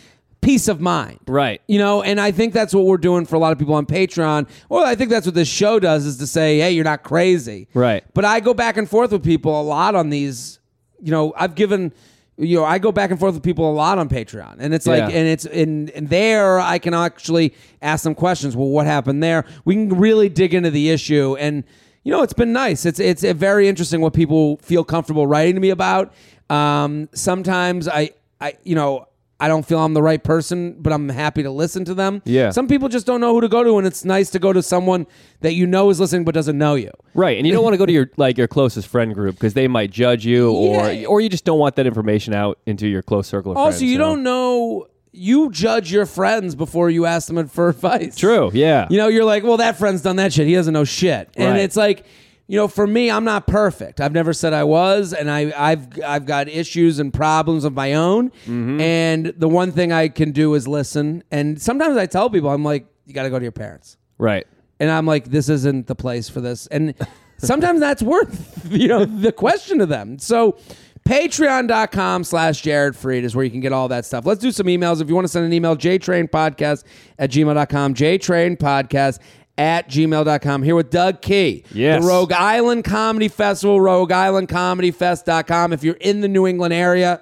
peace 0.41 0.67
of 0.69 0.81
mind. 0.81 1.19
Right. 1.27 1.63
you 1.67 1.79
know 1.79 2.03
and 2.03 2.21
i 2.21 2.31
think 2.31 2.53
that's 2.53 2.75
what 2.75 2.85
we're 2.85 2.99
doing 2.99 3.25
for 3.25 3.37
a 3.37 3.39
lot 3.39 3.53
of 3.53 3.59
people 3.59 3.75
on 3.75 3.87
patreon. 3.87 4.47
Well 4.69 4.85
i 4.85 4.95
think 4.95 5.09
that's 5.09 5.25
what 5.25 5.35
this 5.35 5.49
show 5.49 5.79
does 5.81 6.05
is 6.05 6.19
to 6.19 6.27
say 6.27 6.59
hey 6.59 6.73
you're 6.73 6.85
not 6.85 7.03
crazy. 7.03 7.67
Right. 7.73 8.05
but 8.13 8.27
i 8.27 8.41
go 8.41 8.53
back 8.53 8.77
and 8.77 8.87
forth 8.89 9.11
with 9.13 9.25
people 9.25 9.59
a 9.59 9.63
lot 9.63 9.95
on 9.95 10.11
these 10.11 10.59
you 11.01 11.11
know 11.11 11.33
i've 11.37 11.55
given 11.55 11.93
you 12.37 12.57
know 12.59 12.65
i 12.65 12.79
go 12.79 12.93
back 12.93 13.11
and 13.11 13.19
forth 13.19 13.33
with 13.35 13.43
people 13.43 13.71
a 13.71 13.73
lot 13.73 13.97
on 13.99 14.09
patreon. 14.11 14.57
And 14.59 14.75
it's 14.75 14.87
like 14.87 14.99
Yeah. 14.99 15.19
and 15.19 15.29
it's 15.29 15.47
in, 15.47 15.89
in 15.91 16.07
there 16.07 16.61
i 16.61 16.79
can 16.79 16.93
actually 16.93 17.55
ask 17.81 18.05
them 18.05 18.15
questions. 18.15 18.55
Well 18.57 18.69
what 18.69 18.85
happened 18.87 19.23
there? 19.23 19.47
We 19.65 19.75
can 19.77 19.89
really 19.99 20.29
dig 20.29 20.53
into 20.53 20.71
the 20.71 20.91
issue. 20.91 21.37
And 21.37 21.65
you 22.05 22.13
know 22.13 22.23
it's 22.23 22.33
been 22.35 22.53
nice 22.53 22.87
it's 22.87 23.01
it's 23.01 23.23
very 23.23 23.67
interesting 23.69 24.01
what 24.01 24.13
people 24.13 24.59
feel 24.59 24.85
comfortable 24.85 25.27
writing 25.27 25.55
to 25.55 25.61
me 25.61 25.71
about 25.71 26.13
um, 26.51 27.09
sometimes 27.15 27.89
i 27.89 28.11
i 28.41 28.55
you 28.63 28.75
know 28.75 29.09
I 29.41 29.49
don't 29.49 29.67
feel 29.67 29.81
I'm 29.81 29.95
the 29.95 30.01
right 30.01 30.23
person, 30.23 30.77
but 30.81 30.93
I'm 30.93 31.09
happy 31.09 31.43
to 31.43 31.51
listen 31.51 31.85
to 31.87 31.93
them. 31.95 32.23
Yeah. 32.25 32.51
Some 32.51 32.69
people 32.69 32.89
just 32.89 33.05
don't 33.05 33.21
know 33.21 33.35
who 33.35 33.41
to 33.41 33.49
go 33.49 33.65
to, 33.65 33.79
and 33.79 33.87
it's 33.87 34.05
nice 34.05 34.31
to 34.31 34.39
go 34.39 34.53
to 34.53 34.63
someone 34.63 35.09
that 35.41 35.55
you 35.55 35.67
know 35.67 35.91
is 35.91 35.99
listening 35.99 36.25
but 36.25 36.35
doesn't 36.37 36.57
know 36.57 36.77
you. 36.77 36.93
Right, 37.15 37.37
and 37.37 37.45
you 37.45 37.53
don't 37.53 37.65
want 37.69 37.75
to 37.75 37.79
go 37.79 37.85
to 37.85 37.93
your 37.93 38.09
like 38.17 38.39
your 38.39 38.47
closest 38.47 38.87
friend 38.87 39.13
group 39.13 39.35
because 39.35 39.53
they 39.55 39.67
might 39.67 39.91
judge 39.91 40.25
you, 40.25 40.53
or 40.53 40.89
Yeah. 40.93 41.07
or 41.09 41.21
you 41.21 41.29
just 41.29 41.45
don't 41.45 41.59
want 41.59 41.75
that 41.77 41.87
information 41.87 42.33
out 42.33 42.59
into 42.65 42.87
your 42.87 43.03
close 43.03 43.27
circle 43.27 43.51
of 43.51 43.59
Also, 43.59 43.79
friends. 43.79 43.83
you 43.91 43.99
don't 43.99 44.23
know. 44.23 44.87
You 45.17 45.51
judge 45.51 45.93
your 45.93 46.07
friends 46.07 46.55
before 46.55 46.91
you 46.91 47.07
ask 47.07 47.29
them 47.29 47.47
for 47.49 47.69
advice. 47.71 48.17
True. 48.17 48.51
Yeah. 48.53 48.87
You 48.91 48.97
know, 48.99 49.09
you're 49.09 49.25
like, 49.25 49.45
well, 49.45 49.59
that 49.59 49.77
friend's 49.79 50.03
done 50.03 50.17
that 50.17 50.33
shit. 50.33 50.47
He 50.47 50.55
doesn't 50.55 50.75
know 50.75 50.85
shit. 50.85 51.31
And 51.37 51.53
Right. 51.53 51.61
it's 51.61 51.77
like, 51.77 52.05
you 52.47 52.59
know, 52.59 52.69
for 52.69 52.87
me, 52.87 53.11
I'm 53.11 53.25
not 53.25 53.47
perfect. 53.47 54.01
I've 54.01 54.13
never 54.13 54.33
said 54.35 54.53
I 54.53 54.65
was, 54.65 55.15
and 55.15 55.31
I, 55.31 55.53
I've 55.57 55.87
I've 56.05 56.27
got 56.27 56.49
issues 56.49 56.99
and 56.99 57.15
problems 57.15 57.65
of 57.65 57.73
my 57.73 57.95
own. 57.95 58.31
Mm-hmm. 58.31 58.81
And 58.81 59.27
the 59.39 59.49
one 59.49 59.73
thing 59.73 59.93
I 59.93 60.09
can 60.09 60.33
do 60.33 60.53
is 60.55 60.69
listen. 60.69 61.23
And 61.31 61.63
sometimes 61.63 61.97
I 61.97 62.05
tell 62.07 62.29
people, 62.29 62.51
I'm 62.51 62.63
like, 62.65 62.87
you 63.07 63.15
got 63.15 63.23
to 63.23 63.31
go 63.31 63.39
to 63.39 63.43
your 63.45 63.53
parents. 63.53 63.97
right. 64.19 64.47
And 64.81 64.91
I'm 64.91 65.07
like, 65.07 65.31
this 65.31 65.49
isn't 65.49 65.87
the 65.87 65.95
place 65.95 66.29
for 66.29 66.41
this. 66.41 66.67
And 66.67 66.95
sometimes 67.39 67.79
that's 67.81 68.03
worth, 68.03 68.67
you 68.71 68.89
know, 68.89 69.05
the 69.05 69.31
question 69.33 69.79
to 69.79 69.87
them. 69.87 70.19
So 70.19 70.59
patreon.com 71.05 72.25
slash 72.25 72.63
Jared 72.63 72.95
Freid 72.95 73.23
is 73.23 73.37
where 73.37 73.45
you 73.45 73.51
can 73.51 73.61
get 73.61 73.73
all 73.73 73.89
that 73.89 74.05
stuff. 74.05 74.25
Let's 74.27 74.41
do 74.41 74.51
some 74.51 74.67
emails. 74.67 75.01
If 75.01 75.09
you 75.09 75.15
want 75.15 75.25
to 75.25 75.29
send 75.29 75.45
an 75.47 75.53
email, 75.53 75.77
jtrainpodcast 75.77 76.85
at 77.19 77.31
gmail.com, 77.31 77.95
jtrainpodcast 77.95 79.19
at 79.59 79.89
gmail.com. 79.89 80.63
Here 80.63 80.75
with 80.75 80.91
Doug 80.91 81.23
Key. 81.23 81.65
Yes. 81.73 82.03
The 82.03 82.09
Rogue 82.09 82.33
Island 82.33 82.85
Comedy 82.85 83.29
Festival, 83.29 83.79
rogueislandcomedyfest.com. 83.79 85.73
If 85.73 85.85
you're 85.85 85.95
in 85.95 86.21
the 86.21 86.29
New 86.29 86.47
England 86.47 86.75
area, 86.75 87.21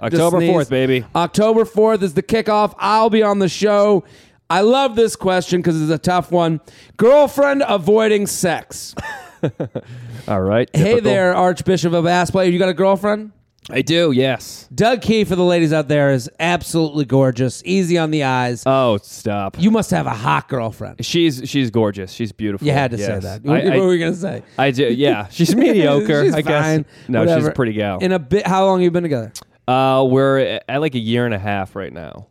October 0.00 0.44
fourth, 0.44 0.68
baby. 0.68 1.04
October 1.14 1.64
4th 1.64 2.02
is 2.02 2.14
the 2.14 2.22
kickoff. 2.24 2.74
I'll 2.78 3.10
be 3.10 3.22
on 3.22 3.38
the 3.38 3.48
show. 3.48 4.04
I 4.50 4.62
love 4.62 4.96
this 4.96 5.14
question 5.14 5.60
because 5.60 5.80
it's 5.80 5.90
a 5.90 5.98
tough 5.98 6.32
one. 6.32 6.60
Girlfriend 6.96 7.62
avoiding 7.66 8.26
sex. 8.26 8.94
All 10.28 10.40
right. 10.40 10.68
Hey 10.72 10.84
typical. 10.84 11.10
there, 11.10 11.34
Archbishop 11.34 11.92
of 11.92 12.06
Ass 12.06 12.30
Player. 12.30 12.50
You 12.50 12.58
got 12.58 12.68
a 12.68 12.74
girlfriend? 12.74 13.32
I 13.70 13.82
do. 13.82 14.10
Yes. 14.10 14.68
Doug 14.74 15.02
Key 15.02 15.22
for 15.24 15.36
the 15.36 15.44
ladies 15.44 15.72
out 15.72 15.86
there 15.86 16.10
is 16.12 16.28
absolutely 16.40 17.04
gorgeous, 17.04 17.62
easy 17.64 17.96
on 17.96 18.10
the 18.10 18.24
eyes. 18.24 18.64
Oh, 18.66 18.96
stop. 18.98 19.56
you 19.58 19.70
must 19.70 19.90
have 19.92 20.06
a 20.06 20.10
hot 20.14 20.48
girlfriend. 20.48 21.04
She's 21.04 21.42
she's 21.46 21.70
gorgeous. 21.70 22.10
She's 22.12 22.32
beautiful. 22.32 22.66
You 22.66 22.72
had 22.72 22.90
to 22.90 22.98
say 22.98 23.06
Yes. 23.06 23.22
that. 23.22 23.42
I, 23.44 23.48
what 23.48 23.66
I- 23.66 23.78
were 23.78 23.92
you 23.92 24.00
going 24.00 24.14
to 24.14 24.18
say? 24.18 24.42
I 24.58 24.70
do. 24.72 24.92
Yeah, 24.92 25.28
she's 25.30 25.54
mediocre. 25.54 26.24
She's 26.24 26.34
I 26.34 26.42
guess. 26.42 26.64
fine. 26.64 26.86
No, 27.08 27.20
Whatever. 27.20 27.40
she's 27.40 27.48
a 27.48 27.52
pretty 27.52 27.72
gal. 27.74 27.98
In 27.98 28.12
a 28.12 28.18
bit, 28.18 28.46
how 28.46 28.64
long 28.66 28.80
have 28.80 28.84
you 28.84 28.90
been 28.90 29.04
together? 29.04 29.32
Uh, 29.68 30.04
we're 30.08 30.58
at 30.68 30.80
like 30.80 30.94
a 30.96 31.00
year 31.00 31.24
and 31.24 31.34
a 31.34 31.38
half 31.38 31.76
right 31.76 31.92
now. 31.92 32.26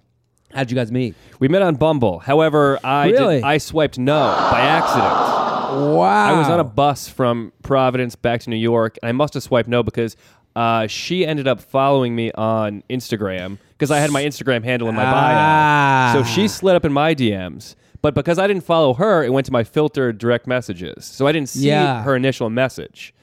How'd 0.54 0.70
you 0.70 0.76
guys 0.76 0.92
meet? 0.92 1.16
We 1.40 1.48
met 1.48 1.62
on 1.62 1.76
Bumble. 1.76 2.20
However, 2.20 2.78
I 2.84 3.08
Really? 3.10 3.36
did, 3.36 3.46
I 3.46 3.58
swiped 3.58 3.98
no 3.98 4.20
by 4.52 4.60
accident. 4.60 5.41
Wow. 5.72 6.36
I 6.36 6.38
was 6.38 6.48
on 6.50 6.60
a 6.60 6.64
bus 6.64 7.08
from 7.08 7.52
Providence 7.64 8.16
back 8.16 8.42
to 8.42 8.50
New 8.50 8.56
York, 8.58 8.98
and 9.02 9.10
I 9.10 9.12
must 9.12 9.34
have 9.36 9.44
swiped 9.44 9.70
no 9.70 9.84
because 9.84 10.16
uh, 10.56 10.88
she 10.88 11.26
ended 11.26 11.48
up 11.48 11.62
following 11.62 12.16
me 12.16 12.32
on 12.34 12.84
Instagram 12.90 13.58
because 13.72 13.92
I 13.92 14.00
had 14.00 14.12
my 14.12 14.24
Instagram 14.24 14.64
handle 14.64 14.90
in 14.90 14.96
my 14.96 15.06
Ah. 15.06 16.12
bio. 16.14 16.24
So 16.24 16.30
she 16.30 16.48
slid 16.48 16.76
up 16.76 16.86
in 16.86 16.92
my 16.94 17.16
DMs. 17.16 17.76
But 18.02 18.16
because 18.16 18.40
I 18.40 18.48
didn't 18.48 18.64
follow 18.64 18.96
her, 18.96 19.24
it 19.24 19.32
went 19.32 19.46
to 19.46 19.52
my 19.52 19.64
filtered 19.64 20.18
direct 20.18 20.48
messages. 20.48 21.06
So 21.06 21.28
I 21.28 21.32
didn't 21.32 21.50
see 21.50 21.68
Yeah. 21.68 22.02
her 22.04 22.16
initial 22.16 22.50
message. 22.50 23.14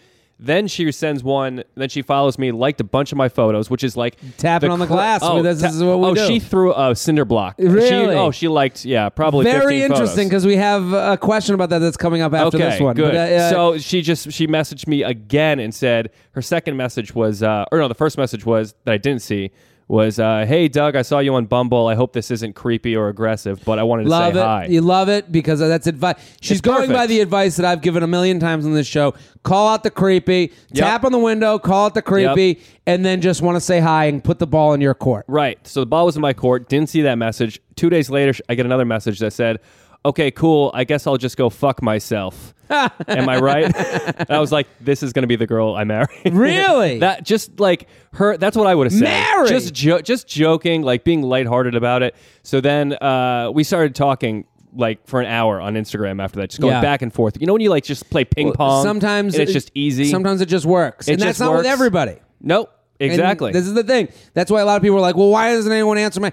Then 0.41 0.69
she 0.69 0.91
sends 0.93 1.25
one. 1.25 1.65
Then 1.75 1.89
she 1.89 2.03
follows 2.03 2.39
me, 2.39 2.53
liked 2.53 2.81
a 2.81 2.85
bunch 2.85 3.11
of 3.11 3.19
my 3.19 3.29
photos, 3.29 3.69
which 3.69 3.83
is 3.83 3.97
like 3.97 4.17
Tapping 4.37 4.71
on 4.71 4.79
the 4.79 4.87
glass. 4.87 5.23
I 5.23 5.35
mean, 5.35 5.43
this 5.43 5.63
is 5.63 5.83
what 5.83 5.99
we 5.99 6.07
oh, 6.07 6.15
do. 6.15 6.27
she 6.27 6.39
threw 6.39 6.73
a 6.75 6.95
cinder 6.95 7.25
block. 7.25 7.57
She, 7.59 7.67
Really? 7.67 8.15
oh, 8.15 8.31
she 8.31 8.47
liked 8.47 8.85
yeah, 8.85 9.09
probably 9.09 9.45
Very 9.45 9.81
15 9.81 9.83
interesting 9.83 10.09
photos. 10.09 10.29
because 10.29 10.47
we 10.47 10.57
have 10.57 10.93
a 10.93 11.17
question 11.17 11.55
about 11.55 11.71
that 11.71 11.81
that's 11.81 11.97
coming 11.97 12.23
up 12.23 12.33
after 12.35 12.57
okay, 12.57 12.71
this 12.71 12.81
one. 12.81 12.95
good. 12.95 13.13
But, 13.13 13.33
uh, 13.33 13.35
uh, 13.35 13.51
so 13.51 13.79
she 13.79 14.01
just 14.01 14.31
she 14.33 14.47
messaged 14.47 14.87
me 14.87 15.03
again 15.03 15.59
and 15.59 15.75
said 15.75 16.11
her 16.33 16.43
second 16.43 16.77
message 16.77 17.15
was 17.15 17.43
uh, 17.43 17.65
or 17.73 17.79
no, 17.79 17.89
the 17.89 17.95
first 17.95 18.17
message 18.17 18.47
was 18.47 18.75
that 18.85 18.93
I 18.93 18.99
didn't 18.99 19.23
see 19.23 19.51
was 19.89 20.19
uh, 20.19 20.45
hey 20.47 20.69
Doug, 20.69 20.95
I 20.97 21.03
saw 21.03 21.19
you 21.19 21.35
on 21.35 21.47
Bumble. 21.47 21.87
I 21.87 21.95
hope 21.95 22.13
this 22.13 22.31
isn't 22.31 22.55
creepy 22.55 22.95
or 22.95 23.09
aggressive, 23.09 23.61
but 23.65 23.79
I 23.79 23.83
wanted 23.83 24.05
to 24.05 24.11
love 24.11 24.35
say 24.35 24.41
it. 24.41 24.43
hi. 24.45 24.67
You 24.67 24.83
love 24.83 25.09
it 25.09 25.33
because 25.33 25.61
that's 25.61 25.87
advice. 25.87 26.17
She's 26.43 26.59
It's 26.59 26.61
going 26.61 26.93
by 26.93 27.07
the 27.07 27.21
advice 27.21 27.57
that 27.57 27.65
I've 27.65 27.81
given 27.81 28.03
a 28.03 28.07
million 28.07 28.39
times 28.39 28.67
on 28.67 28.75
this 28.75 28.87
show. 28.87 29.15
Call 29.45 29.69
out 29.69 29.83
the 29.83 29.91
creepy, 29.91 30.53
Yep. 30.73 30.85
tap 30.85 31.05
on 31.05 31.13
the 31.13 31.19
window, 31.19 31.59
call 31.59 31.87
out 31.87 31.95
the 31.95 32.03
creepy, 32.03 32.61
and 32.87 33.03
then 33.05 33.21
just 33.23 33.41
want 33.41 33.57
to 33.57 33.61
say 33.61 33.81
hi 33.81 34.05
and 34.07 34.23
put 34.23 34.39
the 34.39 34.47
ball 34.47 34.75
in 34.75 34.81
your 34.83 34.95
court. 34.95 35.25
Right. 35.27 35.59
So 35.67 35.81
the 35.81 35.87
ball 35.87 36.05
was 36.07 36.17
in 36.17 36.23
my 36.23 36.35
court. 36.35 36.69
Didn't 36.69 36.91
see 36.91 37.03
that 37.03 37.15
message. 37.17 37.59
Two 37.75 37.89
days 37.89 38.11
later, 38.11 38.35
sh- 38.35 38.41
I 38.49 38.55
get 38.57 38.67
another 38.67 38.85
message 38.85 39.19
that 39.21 39.33
said, 39.33 39.59
"Okay, 40.05 40.31
cool. 40.31 40.71
I 40.75 40.85
guess 40.85 41.07
I'll 41.07 41.17
just 41.17 41.37
go 41.37 41.51
fuck 41.51 41.83
myself." 41.83 42.55
Am 42.71 43.29
I 43.29 43.39
right? 43.39 43.65
and 43.75 44.31
I 44.31 44.41
was 44.41 44.53
like, 44.53 44.67
"This 44.81 45.03
is 45.03 45.13
going 45.13 45.23
to 45.23 45.27
be 45.29 45.37
the 45.37 45.47
girl 45.47 45.75
I 45.75 45.85
marry." 45.85 46.07
Really? 46.31 46.99
that 46.99 47.25
just 47.25 47.59
like 47.61 47.89
her. 48.13 48.37
That's 48.37 48.57
what 48.57 48.67
I 48.67 48.75
would 48.75 48.87
have 48.87 48.93
said. 48.93 49.05
Marry? 49.05 49.49
Just 49.49 49.73
jo- 49.75 50.01
just 50.01 50.29
joking, 50.29 50.83
like 50.83 51.03
being 51.05 51.23
lighthearted 51.23 51.75
about 51.75 52.03
it. 52.03 52.15
So 52.43 52.61
then 52.61 52.93
uh, 52.95 53.51
we 53.55 53.65
started 53.65 53.95
talking. 53.95 54.45
Like 54.75 55.09
for 55.09 55.19
an 55.19 55.27
hour 55.27 55.63
on 55.63 55.75
Instagram 55.75 56.23
after 56.23 56.39
that, 56.41 56.51
just 56.51 56.61
going 56.61 56.75
Yeah. 56.75 56.83
back 56.83 57.01
and 57.01 57.11
forth. 57.13 57.39
You 57.41 57.47
know 57.47 57.55
when 57.55 57.63
you 57.63 57.71
like 57.71 57.85
just 57.85 58.09
play 58.11 58.27
ping 58.27 58.53
pong. 58.53 58.85
Sometimes 58.85 59.35
and 59.35 59.43
it's 59.43 59.51
it- 59.51 59.55
just 59.55 59.71
easy. 59.75 60.05
Sometimes 60.05 60.43
it 60.43 60.47
just 60.47 60.67
works, 60.67 61.09
It 61.09 61.13
and 61.15 61.23
that's 61.23 61.31
just 61.39 61.41
not 61.41 61.53
with 61.53 61.61
works. 61.61 61.69
everybody. 61.69 62.17
nope. 62.43 62.71
And 63.01 63.11
Exactly. 63.11 63.51
this 63.51 63.67
is 63.67 63.73
the 63.73 63.83
thing. 63.83 64.09
That's 64.35 64.51
why 64.51 64.61
a 64.61 64.67
lot 64.67 64.77
of 64.77 64.83
people 64.83 64.99
are 64.99 65.01
like, 65.01 65.17
"Well, 65.17 65.31
why 65.31 65.53
doesn't 65.55 65.73
anyone 65.73 65.97
answer 65.97 66.21
my?" 66.21 66.33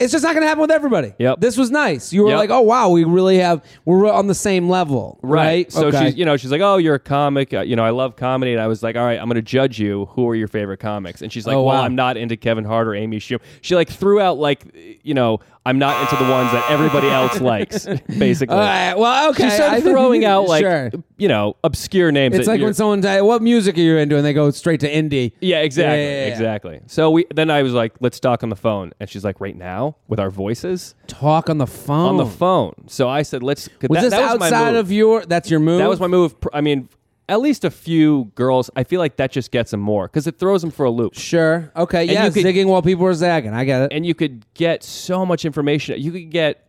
It's 0.00 0.12
just 0.12 0.22
not 0.22 0.32
going 0.32 0.42
to 0.42 0.46
happen 0.46 0.60
with 0.60 0.70
everybody. 0.70 1.12
Yep. 1.18 1.40
This 1.40 1.56
was 1.56 1.72
nice. 1.72 2.12
You 2.12 2.22
were 2.22 2.28
Yep. 2.30 2.38
like, 2.38 2.50
"Oh 2.50 2.60
wow, 2.60 2.88
we 2.90 3.02
really 3.02 3.38
have 3.38 3.64
we're 3.84 4.08
on 4.08 4.28
the 4.28 4.34
same 4.34 4.68
level." 4.68 5.18
Right. 5.22 5.72
So 5.72 5.88
Okay. 5.88 6.06
she's, 6.06 6.16
you 6.16 6.24
know, 6.24 6.36
she's 6.36 6.52
like, 6.52 6.60
"Oh, 6.60 6.76
you're 6.76 6.94
a 6.94 7.00
comic. 7.00 7.52
Uh, 7.52 7.62
you 7.62 7.74
know, 7.74 7.84
I 7.84 7.90
love 7.90 8.14
comedy." 8.14 8.52
And 8.52 8.60
I 8.62 8.68
was 8.68 8.80
like, 8.80 8.94
"All 8.94 9.02
right, 9.04 9.18
I'm 9.18 9.26
going 9.26 9.34
to 9.34 9.42
judge 9.42 9.80
you. 9.80 10.06
Who 10.12 10.28
are 10.28 10.36
your 10.36 10.46
favorite 10.46 10.78
comics?" 10.78 11.20
And 11.20 11.32
she's 11.32 11.48
like, 11.48 11.56
Oh, 11.56 11.64
"Well, 11.64 11.74
wow. 11.76 11.82
I'm 11.82 11.96
not 11.96 12.16
into 12.16 12.36
Kevin 12.36 12.64
Hart 12.64 12.86
or 12.86 12.94
Amy 12.94 13.18
Schumer." 13.18 13.40
She 13.60 13.74
like 13.74 13.88
threw 13.88 14.20
out 14.20 14.38
like, 14.38 14.66
you 15.02 15.14
know, 15.14 15.40
I'm 15.68 15.78
not 15.78 16.00
into 16.02 16.16
the 16.24 16.30
ones 16.30 16.50
that 16.52 16.70
everybody 16.70 17.08
else 17.08 17.40
likes. 17.52 17.86
Basically, 18.18 18.54
All 18.56 18.60
right, 18.60 18.94
well, 18.96 19.30
okay. 19.30 19.44
she 19.44 19.50
started 19.50 19.76
I 19.76 19.80
throwing 19.82 20.24
out 20.24 20.48
like 20.48 20.62
sure. 20.62 20.90
you 21.18 21.28
know 21.28 21.56
obscure 21.62 22.10
names. 22.10 22.34
It's 22.34 22.46
that 22.46 22.52
like 22.52 22.58
you're- 22.58 22.68
when 22.68 22.74
someone 22.74 23.02
say, 23.02 23.20
"What 23.20 23.42
music 23.42 23.76
are 23.76 23.80
you 23.80 23.96
into?" 23.98 24.16
and 24.16 24.24
they 24.24 24.32
go 24.32 24.50
straight 24.50 24.80
to 24.80 24.90
indie. 24.90 25.32
Yeah, 25.40 25.58
exactly, 25.60 25.98
Yeah, 26.02 26.10
yeah, 26.10 26.26
yeah. 26.26 26.32
exactly. 26.32 26.80
So 26.86 27.10
we 27.10 27.26
then 27.34 27.50
I 27.50 27.62
was 27.62 27.74
like, 27.74 27.92
let's 28.00 28.18
talk 28.18 28.42
on 28.42 28.48
the 28.48 28.56
phone, 28.56 28.92
and 28.98 29.10
she's 29.10 29.24
like, 29.24 29.40
right 29.40 29.56
now 29.56 29.96
with 30.08 30.18
our 30.18 30.30
voices 30.30 30.94
Talk 31.06 31.50
on 31.50 31.58
the 31.58 31.66
phone. 31.66 32.08
on 32.10 32.16
the 32.16 32.26
phone. 32.26 32.74
So 32.86 33.08
I 33.08 33.22
said, 33.22 33.42
let's. 33.42 33.68
Was 33.82 33.88
that, 33.90 34.00
this 34.02 34.10
that 34.12 34.32
was 34.32 34.40
my 34.40 34.46
outside 34.46 34.72
move. 34.72 34.76
of 34.86 34.92
your? 34.92 35.26
That's 35.26 35.50
your 35.50 35.60
move. 35.60 35.78
That 35.80 35.88
was 35.90 36.00
my 36.00 36.06
move. 36.06 36.40
Pr- 36.40 36.48
I 36.54 36.60
mean, 36.62 36.88
at 37.28 37.40
least 37.40 37.64
a 37.64 37.70
few 37.70 38.32
girls. 38.34 38.70
I 38.76 38.84
feel 38.84 39.00
like 39.00 39.16
that 39.16 39.30
just 39.32 39.50
gets 39.50 39.70
them 39.70 39.80
more 39.80 40.06
because 40.08 40.26
it 40.26 40.38
throws 40.38 40.62
them 40.62 40.70
for 40.70 40.86
a 40.86 40.90
loop. 40.90 41.14
Sure. 41.14 41.70
Okay. 41.76 42.04
you 42.04 42.12
Yeah. 42.12 42.30
could- 42.30 42.44
zigging 42.44 42.66
while 42.66 42.82
people 42.82 43.04
are 43.06 43.14
zagging. 43.14 43.52
I 43.52 43.64
get 43.64 43.82
it. 43.82 43.92
and 43.92 44.06
you 44.06 44.14
could 44.14 44.44
get 44.54 44.82
so 44.82 45.26
much 45.26 45.44
information. 45.44 46.00
You 46.00 46.10
could 46.12 46.30
get 46.30 46.64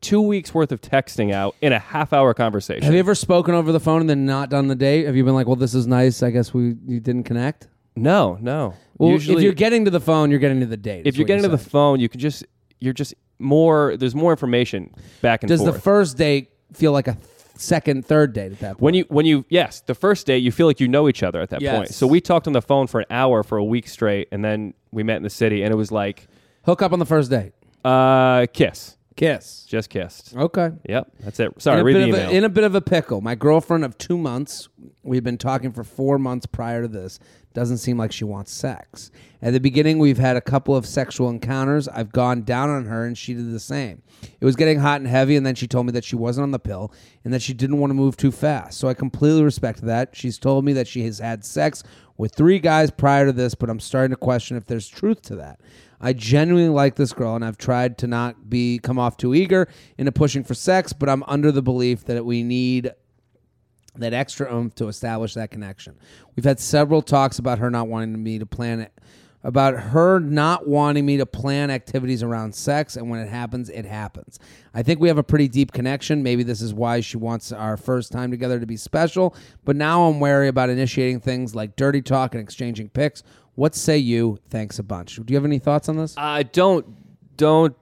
two 0.00 0.20
weeks 0.20 0.52
worth 0.52 0.72
of 0.72 0.80
texting 0.80 1.32
out 1.32 1.54
in 1.62 1.72
a 1.72 1.78
half 1.78 2.12
hour 2.12 2.34
conversation. 2.34 2.82
Have 2.82 2.92
you 2.92 2.98
ever 2.98 3.14
spoken 3.14 3.54
over 3.54 3.70
the 3.72 3.80
phone 3.80 4.00
and 4.00 4.10
then 4.10 4.26
not 4.26 4.50
done 4.50 4.66
the 4.68 4.74
date? 4.74 5.06
Have 5.06 5.14
you 5.16 5.24
been 5.24 5.34
like, 5.34 5.46
"Well, 5.46 5.56
this 5.56 5.74
is 5.74 5.86
nice. 5.86 6.22
I 6.22 6.30
guess 6.30 6.52
we 6.52 6.74
you 6.86 7.00
didn't 7.00 7.22
connect." 7.24 7.68
no, 7.94 8.36
no. 8.40 8.74
Well, 8.98 9.10
Usually, 9.10 9.38
if 9.38 9.42
you're 9.42 9.52
getting 9.52 9.84
to 9.86 9.90
the 9.90 10.00
phone, 10.00 10.30
you're 10.30 10.38
getting 10.40 10.60
to 10.60 10.66
the 10.66 10.76
date. 10.76 11.06
if 11.06 11.16
you're 11.16 11.24
what 11.24 11.28
getting 11.28 11.42
to 11.42 11.48
the 11.48 11.58
saying. 11.58 11.70
phone, 11.70 12.00
you 12.00 12.08
can 12.08 12.20
just 12.20 12.44
you're 12.80 12.92
just 12.92 13.14
more. 13.38 13.96
There's 13.96 14.14
more 14.14 14.30
information 14.32 14.92
back 15.22 15.42
and 15.42 15.48
does 15.48 15.60
forth. 15.60 15.74
the 15.74 15.80
first 15.80 16.16
date 16.18 16.50
feel 16.72 16.92
like 16.92 17.06
a 17.08 17.16
second, 17.56 18.04
third 18.06 18.32
date 18.32 18.52
at 18.52 18.58
that 18.60 18.72
point? 18.72 18.80
when 18.80 18.94
you 18.94 19.04
when 19.08 19.26
you 19.26 19.44
yes, 19.48 19.80
the 19.80 19.94
first 19.94 20.26
date 20.26 20.38
you 20.38 20.50
feel 20.52 20.66
like 20.66 20.80
you 20.80 20.88
know 20.88 21.08
each 21.08 21.22
other 21.22 21.40
at 21.40 21.50
that 21.50 21.60
Yes. 21.62 21.74
point. 21.76 21.88
So 21.94 22.06
we 22.06 22.20
talked 22.20 22.46
on 22.46 22.52
the 22.52 22.62
phone 22.62 22.86
for 22.86 23.00
an 23.00 23.06
hour 23.10 23.42
for 23.42 23.58
a 23.58 23.64
week 23.64 23.88
straight, 23.88 24.28
and 24.32 24.44
then 24.44 24.74
we 24.90 25.02
met 25.02 25.16
in 25.16 25.22
the 25.22 25.30
city, 25.30 25.62
and 25.62 25.72
it 25.72 25.76
was 25.76 25.90
like 25.92 26.26
hook 26.64 26.82
up 26.82 26.92
on 26.92 26.98
the 26.98 27.06
first 27.06 27.30
date, 27.30 27.52
uh, 27.84 28.46
kiss, 28.52 28.96
kiss. 29.16 29.64
just 29.68 29.90
kissed. 29.90 30.34
Okay. 30.36 30.70
Yep, 30.88 31.12
that's 31.20 31.40
it. 31.40 31.60
Sorry, 31.60 31.76
in 31.78 31.82
a, 31.82 31.84
read 31.84 31.92
bit 31.94 31.98
the 31.98 32.02
of 32.02 32.08
email. 32.08 32.30
a, 32.30 32.32
in 32.32 32.44
a 32.44 32.48
bit 32.48 32.64
of 32.64 32.74
a 32.74 32.80
pickle. 32.80 33.20
My 33.20 33.34
girlfriend 33.34 33.84
of 33.84 33.96
two 33.98 34.18
months, 34.18 34.68
we've 35.02 35.24
been 35.24 35.38
talking 35.38 35.72
for 35.72 35.84
four 35.84 36.18
months 36.18 36.46
prior 36.46 36.82
to 36.82 36.88
this, 36.88 37.18
doesn't 37.52 37.78
seem 37.78 37.98
like 37.98 38.12
she 38.12 38.24
wants 38.24 38.52
sex. 38.52 39.10
At 39.42 39.52
the 39.52 39.60
beginning, 39.60 39.98
we've 39.98 40.18
had 40.18 40.36
a 40.36 40.40
couple 40.40 40.74
of 40.74 40.86
sexual 40.86 41.28
encounters. 41.28 41.88
I've 41.88 42.12
gone 42.12 42.42
down 42.42 42.70
on 42.70 42.86
her, 42.86 43.04
and 43.04 43.16
she 43.18 43.34
did 43.34 43.52
the 43.52 43.60
same. 43.60 44.02
It 44.40 44.44
was 44.44 44.56
getting 44.56 44.78
hot 44.78 45.00
and 45.00 45.08
heavy, 45.08 45.36
and 45.36 45.44
then 45.44 45.54
she 45.54 45.66
told 45.66 45.86
me 45.86 45.92
that 45.92 46.04
she 46.04 46.16
wasn't 46.16 46.44
on 46.44 46.50
the 46.52 46.58
pill 46.58 46.92
and 47.24 47.34
that 47.34 47.42
she 47.42 47.52
didn't 47.52 47.78
want 47.78 47.90
to 47.90 47.94
move 47.94 48.16
too 48.16 48.30
fast. 48.32 48.78
So 48.78 48.88
I 48.88 48.94
completely 48.94 49.42
respect 49.42 49.82
that. 49.82 50.14
She's 50.14 50.38
told 50.38 50.64
me 50.64 50.72
that 50.74 50.86
she 50.88 51.04
has 51.04 51.18
had 51.18 51.44
sex 51.44 51.82
with 52.22 52.36
three 52.36 52.60
guys 52.60 52.88
prior 52.88 53.26
to 53.26 53.32
this, 53.32 53.56
but 53.56 53.68
I'm 53.68 53.80
starting 53.80 54.12
to 54.12 54.16
question 54.16 54.56
if 54.56 54.66
there's 54.66 54.86
truth 54.86 55.22
to 55.22 55.34
that. 55.36 55.58
I 56.00 56.12
genuinely 56.12 56.68
like 56.68 56.94
this 56.94 57.12
girl, 57.12 57.34
and 57.34 57.44
I've 57.44 57.58
tried 57.58 57.98
to 57.98 58.06
not 58.06 58.48
be 58.48 58.78
come 58.78 58.96
off 58.96 59.16
too 59.16 59.34
eager 59.34 59.66
into 59.98 60.12
pushing 60.12 60.44
for 60.44 60.54
sex, 60.54 60.92
but 60.92 61.08
I'm 61.08 61.24
under 61.24 61.50
the 61.50 61.62
belief 61.62 62.04
that 62.04 62.24
we 62.24 62.44
need 62.44 62.92
that 63.96 64.14
extra 64.14 64.54
oomph 64.54 64.76
to 64.76 64.86
establish 64.86 65.34
that 65.34 65.50
connection. 65.50 65.98
We've 66.36 66.44
had 66.44 66.60
several 66.60 67.02
talks 67.02 67.40
about 67.40 67.58
her 67.58 67.72
not 67.72 67.88
wanting 67.88 68.22
me 68.22 68.38
to 68.38 68.46
plan 68.46 68.78
it, 68.78 68.92
about 69.44 69.74
her 69.74 70.20
not 70.20 70.68
wanting 70.68 71.04
me 71.04 71.16
to 71.16 71.26
plan 71.26 71.70
activities 71.70 72.22
around 72.22 72.54
sex, 72.54 72.96
and 72.96 73.10
when 73.10 73.20
it 73.20 73.28
happens, 73.28 73.68
it 73.68 73.84
happens. 73.84 74.38
I 74.72 74.82
think 74.82 75.00
we 75.00 75.08
have 75.08 75.18
a 75.18 75.22
pretty 75.22 75.48
deep 75.48 75.72
connection. 75.72 76.22
Maybe 76.22 76.42
this 76.42 76.60
is 76.60 76.72
why 76.72 77.00
she 77.00 77.16
wants 77.16 77.52
our 77.52 77.76
first 77.76 78.12
time 78.12 78.30
together 78.30 78.60
to 78.60 78.66
be 78.66 78.76
special, 78.76 79.34
but 79.64 79.76
now 79.76 80.04
I'm 80.04 80.20
wary 80.20 80.48
about 80.48 80.70
initiating 80.70 81.20
things 81.20 81.54
like 81.54 81.76
dirty 81.76 82.02
talk 82.02 82.34
and 82.34 82.42
exchanging 82.42 82.88
pics. 82.88 83.22
What 83.54 83.74
say 83.74 83.98
you? 83.98 84.38
Thanks 84.48 84.78
a 84.78 84.82
bunch. 84.82 85.16
Do 85.16 85.24
you 85.28 85.36
have 85.36 85.44
any 85.44 85.58
thoughts 85.58 85.88
on 85.88 85.96
this? 85.96 86.14
Uh, 86.16 86.44
don't 86.52 86.86
don't 87.36 87.76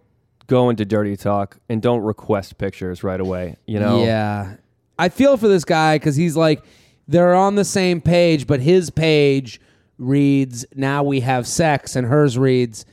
go 0.47 0.71
into 0.71 0.85
dirty 0.85 1.17
talk 1.17 1.59
and 1.69 1.81
don't 1.81 2.01
request 2.01 2.59
pictures 2.59 3.05
right 3.05 3.21
away. 3.21 3.57
You 3.67 3.79
know. 3.79 4.05
Yeah. 4.05 4.57
I 4.99 5.09
feel 5.09 5.37
for 5.37 5.49
this 5.49 5.65
guy 5.65 5.97
because 5.97 6.17
he's 6.17 6.37
like, 6.37 6.63
they're 7.09 7.35
on 7.35 7.55
the 7.55 7.65
same 7.65 8.01
page, 8.01 8.47
but 8.47 8.61
his 8.61 8.91
page 8.91 9.61
reads, 10.01 10.65
now 10.75 11.03
we 11.05 11.21
have 11.21 11.47
sex, 11.47 11.95
and 11.95 12.07
hers 12.07 12.37
reads, 12.37 12.85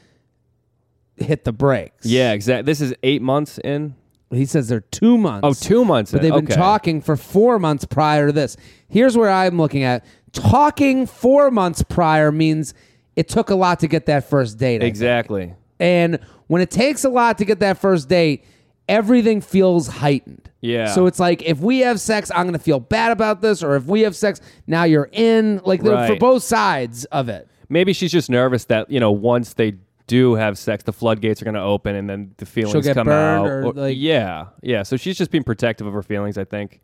hit 1.16 1.44
the 1.46 1.52
brakes. 1.54 2.06
Yeah, 2.06 2.34
exactly. 2.34 2.66
This 2.66 2.82
is 2.82 2.94
eight 3.02 3.22
months 3.22 3.58
in. 3.60 3.96
He 4.30 4.46
says 4.46 4.68
they're 4.68 4.82
two 4.82 5.18
months. 5.18 5.42
Oh, 5.48 5.54
two 5.54 5.86
months. 5.86 6.12
But 6.12 6.18
in. 6.18 6.24
they've 6.24 6.34
been 6.42 6.52
Okay. 6.52 6.56
talking 6.56 7.02
for 7.02 7.16
four 7.16 7.60
months 7.60 7.86
prior 7.86 8.28
to 8.28 8.34
this. 8.34 8.58
Here's 8.90 9.16
where 9.18 9.30
I'm 9.30 9.58
looking 9.58 9.84
at. 9.84 10.06
Talking 10.34 11.06
four 11.08 11.50
months 11.50 11.82
prior 11.82 12.32
means 12.32 12.74
it 13.16 13.30
took 13.30 13.50
a 13.50 13.56
lot 13.56 13.80
to 13.80 13.88
get 13.88 14.06
that 14.08 14.30
first 14.30 14.58
date. 14.58 14.76
I 14.76 14.80
think. 14.80 14.90
Exactly. 14.90 15.54
And 15.80 16.20
when 16.48 16.62
it 16.62 16.70
takes 16.70 17.06
a 17.06 17.10
lot 17.10 17.38
to 17.38 17.46
get 17.46 17.60
that 17.62 17.78
first 17.78 18.10
date, 18.10 18.44
everything 18.88 19.42
feels 19.42 19.88
heightened. 19.88 20.50
Yeah. 20.62 20.88
So 20.88 21.06
it's 21.06 21.20
like 21.20 21.44
if 21.44 21.60
we 21.60 21.80
have 21.80 22.00
sex, 22.00 22.32
I'm 22.34 22.44
going 22.44 22.54
to 22.54 22.60
feel 22.60 22.80
bad 22.80 23.12
about 23.12 23.42
this, 23.42 23.62
or 23.64 23.76
if 23.76 23.86
we 23.86 24.02
have 24.02 24.16
sex, 24.16 24.42
now 24.66 24.84
you're 24.84 25.10
in. 25.12 25.62
Like 25.64 25.82
they're 25.84 26.08
for 26.08 26.16
both 26.20 26.44
sides 26.44 27.06
of 27.06 27.30
it. 27.30 27.48
Maybe 27.70 27.94
she's 27.94 28.12
just 28.12 28.30
nervous 28.30 28.66
that 28.66 28.90
you 28.90 29.00
know 29.00 29.12
once 29.12 29.54
they 29.54 29.76
do 30.08 30.36
have 30.36 30.58
sex, 30.58 30.84
the 30.84 30.94
floodgates 30.94 31.42
are 31.42 31.46
going 31.46 31.56
to 31.56 31.62
open, 31.62 31.96
and 31.96 32.10
then 32.10 32.34
the 32.38 32.46
feelings 32.46 32.86
get 32.86 32.96
come 32.96 33.10
out. 33.10 33.46
or, 33.46 33.74
like- 33.74 33.98
yeah, 33.98 34.46
yeah. 34.62 34.84
So 34.84 34.96
she's 34.98 35.18
just 35.18 35.32
being 35.32 35.44
protective 35.44 35.86
of 35.86 35.94
her 35.94 36.04
feelings. 36.04 36.38
I 36.38 36.44
think. 36.46 36.82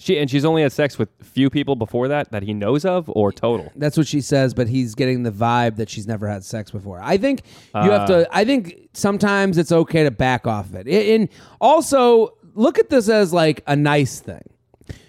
She 0.00 0.16
and 0.16 0.30
she's 0.30 0.44
only 0.44 0.62
had 0.62 0.70
sex 0.70 0.96
with 0.96 1.08
few 1.22 1.50
people 1.50 1.74
before 1.74 2.06
that 2.06 2.30
that 2.30 2.44
he 2.44 2.54
knows 2.54 2.84
of, 2.84 3.10
or 3.10 3.32
total. 3.32 3.72
That's 3.74 3.96
what 3.96 4.06
she 4.06 4.20
says, 4.20 4.54
but 4.54 4.68
he's 4.68 4.94
getting 4.94 5.24
the 5.24 5.32
vibe 5.32 5.74
that 5.76 5.90
she's 5.90 6.06
never 6.06 6.28
had 6.28 6.44
sex 6.44 6.70
before. 6.70 7.00
I 7.02 7.16
think 7.18 7.42
you 7.74 7.90
have 7.90 8.06
to. 8.06 8.24
Ah. 8.26 8.30
I 8.32 8.44
think 8.44 8.88
sometimes 8.92 9.58
it's 9.58 9.72
okay 9.72 10.04
to 10.04 10.12
back 10.12 10.46
off 10.46 10.66
of 10.66 10.76
it. 10.76 10.86
I- 10.86 11.14
And 11.14 11.28
also 11.60 12.34
look 12.54 12.78
at 12.78 12.90
this 12.90 13.08
as 13.08 13.32
like 13.32 13.62
a 13.66 13.74
nice 13.74 14.20
thing. 14.20 14.42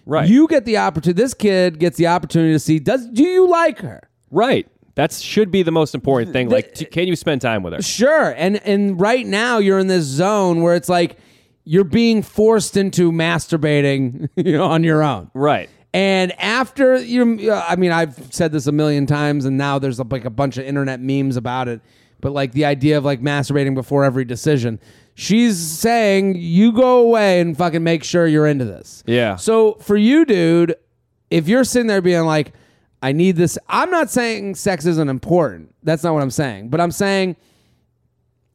Right. 0.08 0.28
You 0.28 0.48
get 0.48 0.66
the 0.66 0.78
opportunity. 0.78 1.22
This 1.22 1.36
kid 1.36 1.78
gets 1.80 1.98
the 1.98 2.08
opportunity 2.08 2.54
to 2.54 2.60
see. 2.60 2.80
Does 2.80 3.08
do 3.10 3.22
you 3.24 3.48
like 3.48 3.80
her? 3.80 4.10
right. 4.32 4.68
That 4.96 5.14
should 5.14 5.50
be 5.50 5.64
the 5.64 5.72
most 5.72 5.96
important 5.96 6.34
thing. 6.34 6.50
Like, 6.50 6.74
t- 6.74 6.84
can 6.84 7.08
you 7.08 7.16
spend 7.16 7.40
time 7.42 7.64
with 7.64 7.72
her? 7.74 7.82
Sure. 7.82 8.34
And 8.36 8.58
and 8.66 9.00
right 9.00 9.26
now 9.26 9.60
you're 9.60 9.80
in 9.80 9.88
this 9.88 10.04
zone 10.04 10.62
where 10.62 10.76
it's 10.76 10.90
like 10.90 11.18
you're 11.70 11.84
being 11.84 12.24
forced 12.24 12.76
into 12.78 13.12
masturbating 13.12 14.28
you 14.36 14.54
know, 14.54 14.66
on 14.66 14.84
your 14.84 15.04
own. 15.04 15.30
Right. 15.36 15.70
And 15.94 16.32
after 16.40 16.98
you, 16.98 17.52
I 17.54 17.76
mean, 17.76 17.92
I've 17.92 18.34
said 18.34 18.52
this 18.52 18.66
a 18.66 18.72
million 18.72 19.06
times, 19.06 19.46
and 19.46 19.56
now 19.56 19.78
there's 19.78 20.00
like 20.00 20.26
a 20.26 20.32
bunch 20.32 20.58
of 20.58 20.66
internet 20.66 21.00
memes 21.00 21.38
about 21.38 21.68
it. 21.68 21.82
But 22.22 22.32
like 22.32 22.54
the 22.54 22.66
idea 22.66 22.98
of 22.98 23.06
like 23.06 23.22
masturbating 23.22 23.76
before 23.76 24.04
every 24.04 24.26
decision, 24.26 24.80
she's 25.14 25.60
saying 25.60 26.38
you 26.38 26.72
go 26.72 27.02
away 27.02 27.40
and 27.40 27.56
fucking 27.56 27.84
make 27.84 28.04
sure 28.04 28.26
you're 28.26 28.48
into 28.48 28.66
this. 28.66 29.04
Yeah. 29.06 29.36
So 29.36 29.76
for 29.76 29.96
you, 29.96 30.26
dude, 30.26 30.76
if 31.30 31.48
you're 31.48 31.64
sitting 31.64 31.86
there 31.86 32.02
being 32.02 32.26
like, 32.26 32.54
I 33.04 33.12
need 33.12 33.36
this, 33.36 33.60
I'm 33.68 33.92
not 33.92 34.10
saying 34.10 34.56
sex 34.56 34.88
isn't 34.88 35.08
important. 35.08 35.76
That's 35.84 36.04
not 36.04 36.16
what 36.16 36.24
I'm 36.24 36.32
saying. 36.32 36.70
But 36.70 36.82
I'm 36.82 36.92
saying 36.92 37.36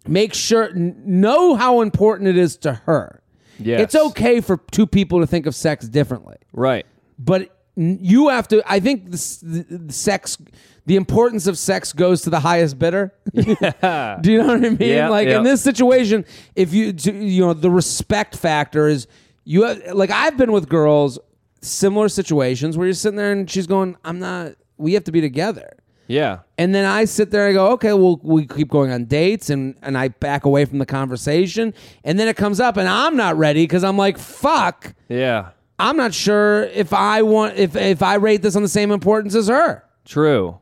make 0.06 0.34
sure, 0.34 0.72
know 0.74 1.54
how 1.54 1.80
important 1.80 2.28
it 2.28 2.36
is 2.36 2.56
to 2.58 2.72
her. 2.74 3.22
Yes. 3.58 3.80
It's 3.82 3.94
okay 3.94 4.40
for 4.40 4.58
two 4.70 4.86
people 4.86 5.20
to 5.20 5.26
think 5.26 5.46
of 5.46 5.54
sex 5.54 5.88
differently 5.88 6.36
Right. 6.52 6.84
but 7.18 7.50
you 7.76 8.28
have 8.28 8.46
to 8.48 8.62
i 8.70 8.78
think 8.78 9.10
the, 9.10 9.66
the, 9.68 9.92
sex 9.92 10.38
the 10.86 10.94
importance 10.94 11.48
of 11.48 11.58
sex 11.58 11.92
goes 11.92 12.22
to 12.22 12.30
the 12.30 12.38
highest 12.38 12.78
bidder 12.78 13.12
Yeah. 13.32 14.18
do 14.22 14.30
you 14.32 14.38
know 14.38 14.46
what 14.46 14.64
i 14.64 14.68
mean 14.70 14.78
Yeah, 14.80 15.08
like 15.08 15.26
yeah. 15.26 15.38
in 15.38 15.42
this 15.44 15.60
situation 15.62 16.24
if 16.54 16.72
you 16.72 16.94
you 17.12 17.44
know 17.44 17.52
the 17.52 17.70
respect 17.70 18.36
factor 18.36 18.86
is 18.86 19.08
you 19.44 19.62
have, 19.64 19.80
like 19.92 20.10
i've 20.10 20.36
been 20.36 20.52
with 20.52 20.68
girls 20.68 21.18
similar 21.62 22.08
situations 22.08 22.76
where 22.78 22.86
you're 22.86 22.94
sitting 22.94 23.16
there 23.16 23.32
and 23.32 23.50
she's 23.50 23.66
going 23.66 23.96
i'm 24.04 24.20
not 24.20 24.52
we 24.78 24.94
have 24.94 25.02
to 25.04 25.12
be 25.12 25.20
together 25.20 25.76
Yeah. 26.06 26.40
and 26.58 26.74
then 26.74 26.84
I 26.84 27.06
sit 27.06 27.30
there 27.30 27.48
and 27.48 27.50
I 27.50 27.52
go, 27.54 27.72
okay, 27.72 27.92
well, 27.92 28.20
we 28.22 28.46
keep 28.46 28.68
going 28.68 28.90
on 28.92 29.04
dates, 29.06 29.50
and 29.50 29.74
and 29.82 29.96
I 29.96 30.08
back 30.08 30.44
away 30.44 30.64
from 30.64 30.78
the 30.78 30.86
conversation, 30.86 31.72
and 32.04 32.18
then 32.18 32.28
it 32.28 32.36
comes 32.36 32.60
up, 32.60 32.76
and 32.76 32.88
I'm 32.88 33.16
not 33.16 33.36
ready 33.36 33.64
because 33.64 33.84
I'm 33.84 33.96
like, 33.96 34.18
fuck, 34.18 34.94
Yeah. 35.08 35.50
I'm 35.78 35.96
not 35.96 36.14
sure 36.14 36.64
if 36.64 36.92
I 36.92 37.22
want 37.22 37.56
if 37.56 37.74
if 37.74 38.00
I 38.02 38.14
rate 38.14 38.42
this 38.42 38.54
on 38.54 38.62
the 38.62 38.68
same 38.68 38.92
importance 38.92 39.34
as 39.34 39.48
her. 39.48 39.84
True. 40.04 40.58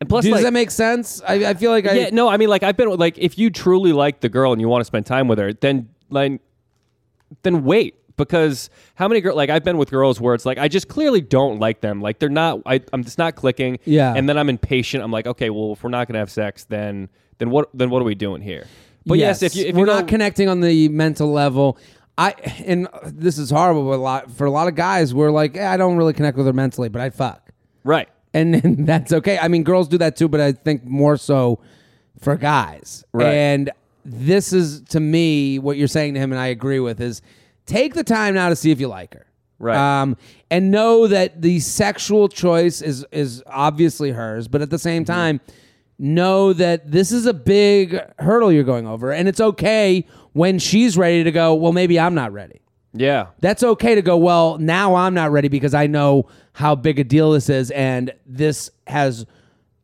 And 0.00 0.08
plus, 0.08 0.24
Does 0.24 0.32
like, 0.32 0.42
that 0.42 0.52
make 0.52 0.72
sense? 0.72 1.22
I, 1.22 1.50
I 1.50 1.54
feel 1.54 1.70
like 1.70 1.86
I 1.86 1.92
yeah, 1.92 2.10
no, 2.10 2.28
I 2.28 2.36
mean, 2.36 2.48
like 2.48 2.64
I've 2.64 2.76
been 2.76 2.88
like, 2.96 3.18
if 3.18 3.38
you 3.38 3.50
truly 3.50 3.92
like 3.92 4.18
the 4.18 4.28
girl 4.28 4.50
and 4.50 4.60
you 4.60 4.66
want 4.68 4.80
to 4.80 4.84
spend 4.84 5.06
time 5.06 5.28
with 5.28 5.38
her, 5.38 5.52
then 5.52 5.90
like, 6.10 6.40
then 7.44 7.62
wait 7.62 7.94
because 8.16 8.70
how 8.94 9.08
many 9.08 9.20
girls 9.20 9.36
like 9.36 9.50
I've 9.50 9.64
been 9.64 9.78
with 9.78 9.90
girls 9.90 10.20
where 10.20 10.34
it's 10.34 10.44
like 10.46 10.58
I 10.58 10.68
just 10.68 10.88
clearly 10.88 11.20
don't 11.20 11.58
like 11.58 11.80
them, 11.80 12.00
like 12.00 12.18
they're 12.18 12.28
not, 12.28 12.60
I, 12.66 12.80
I'm 12.92 13.04
just 13.04 13.18
not 13.18 13.34
clicking, 13.36 13.78
Yeah. 13.84 14.14
and 14.14 14.28
then 14.28 14.36
I'm 14.38 14.48
impatient. 14.48 15.02
I'm 15.02 15.10
like, 15.10 15.26
okay, 15.26 15.50
well, 15.50 15.72
if 15.72 15.82
we're 15.82 15.90
not 15.90 16.06
gonna 16.08 16.18
have 16.18 16.30
sex, 16.30 16.64
then 16.64 17.08
then 17.38 17.50
what 17.50 17.68
then 17.74 17.90
what 17.90 18.00
are 18.02 18.04
we 18.04 18.14
doing 18.14 18.42
here? 18.42 18.66
But 19.06 19.18
yes, 19.18 19.42
if 19.42 19.56
you 19.56 19.66
if 19.66 19.74
we're 19.74 19.86
not 19.86 20.06
connecting 20.08 20.48
on 20.48 20.60
the 20.60 20.88
mental 20.88 21.32
level, 21.32 21.78
I 22.18 22.30
and 22.66 22.86
this 23.06 23.38
is 23.38 23.50
horrible, 23.50 23.84
but 23.88 23.96
a 23.96 24.02
lot 24.02 24.30
for 24.30 24.46
a 24.46 24.50
lot 24.50 24.68
of 24.68 24.74
guys, 24.74 25.12
we're 25.14 25.30
like, 25.30 25.56
eh, 25.56 25.66
I 25.66 25.76
don't 25.76 25.96
really 25.96 26.12
connect 26.12 26.36
with 26.36 26.46
her 26.46 26.52
mentally, 26.52 26.88
but 26.88 27.00
I 27.00 27.10
fuck, 27.10 27.50
right, 27.82 28.08
and, 28.34 28.54
and 28.64 28.86
that's 28.86 29.12
okay. 29.12 29.38
I 29.38 29.48
mean, 29.48 29.62
girls 29.64 29.88
do 29.88 29.98
that 29.98 30.16
too, 30.16 30.28
but 30.28 30.40
I 30.40 30.52
think 30.52 30.84
more 30.84 31.16
so 31.16 31.60
for 32.20 32.36
guys. 32.36 33.04
Right. 33.12 33.32
And 33.34 33.70
this 34.04 34.52
is 34.52 34.82
to 34.90 35.00
me 35.00 35.58
what 35.58 35.76
you're 35.76 35.88
saying 35.88 36.14
to 36.14 36.20
him, 36.20 36.30
and 36.32 36.40
I 36.40 36.48
agree 36.48 36.78
with 36.80 37.00
is 37.00 37.22
take 37.66 37.94
the 37.94 38.04
time 38.04 38.34
now 38.34 38.48
to 38.48 38.56
see 38.56 38.70
if 38.70 38.80
you 38.80 38.88
like 38.88 39.14
her. 39.14 39.26
Right. 39.58 39.76
Um, 40.02 40.16
and 40.50 40.70
know 40.70 41.06
that 41.06 41.40
the 41.42 41.60
sexual 41.60 42.28
choice 42.28 42.82
is 42.82 43.06
is 43.12 43.42
obviously 43.46 44.10
hers, 44.10 44.48
but 44.48 44.60
at 44.62 44.70
the 44.70 44.78
same 44.78 45.04
Mm-hmm. 45.04 45.12
time, 45.12 45.40
know 45.98 46.52
that 46.52 46.90
this 46.90 47.12
is 47.12 47.26
a 47.26 47.34
big 47.34 48.00
hurdle 48.18 48.50
you're 48.50 48.64
going 48.64 48.86
over, 48.88 49.12
and 49.12 49.28
it's 49.28 49.40
okay 49.40 50.04
when 50.32 50.58
she's 50.58 50.98
ready 50.98 51.22
to 51.22 51.30
go. 51.30 51.54
Well, 51.54 51.72
maybe 51.72 52.00
I'm 52.00 52.14
not 52.14 52.32
ready. 52.32 52.60
Yeah. 52.92 53.28
That's 53.40 53.62
okay 53.62 53.94
to 53.94 54.02
go. 54.02 54.16
Well, 54.18 54.58
now 54.58 54.96
I'm 54.96 55.14
not 55.14 55.30
ready 55.30 55.48
because 55.48 55.74
I 55.74 55.86
know 55.86 56.26
how 56.54 56.74
big 56.74 56.98
a 56.98 57.04
deal 57.04 57.30
this 57.32 57.48
is, 57.48 57.70
and 57.70 58.12
this 58.26 58.68
has 58.88 59.24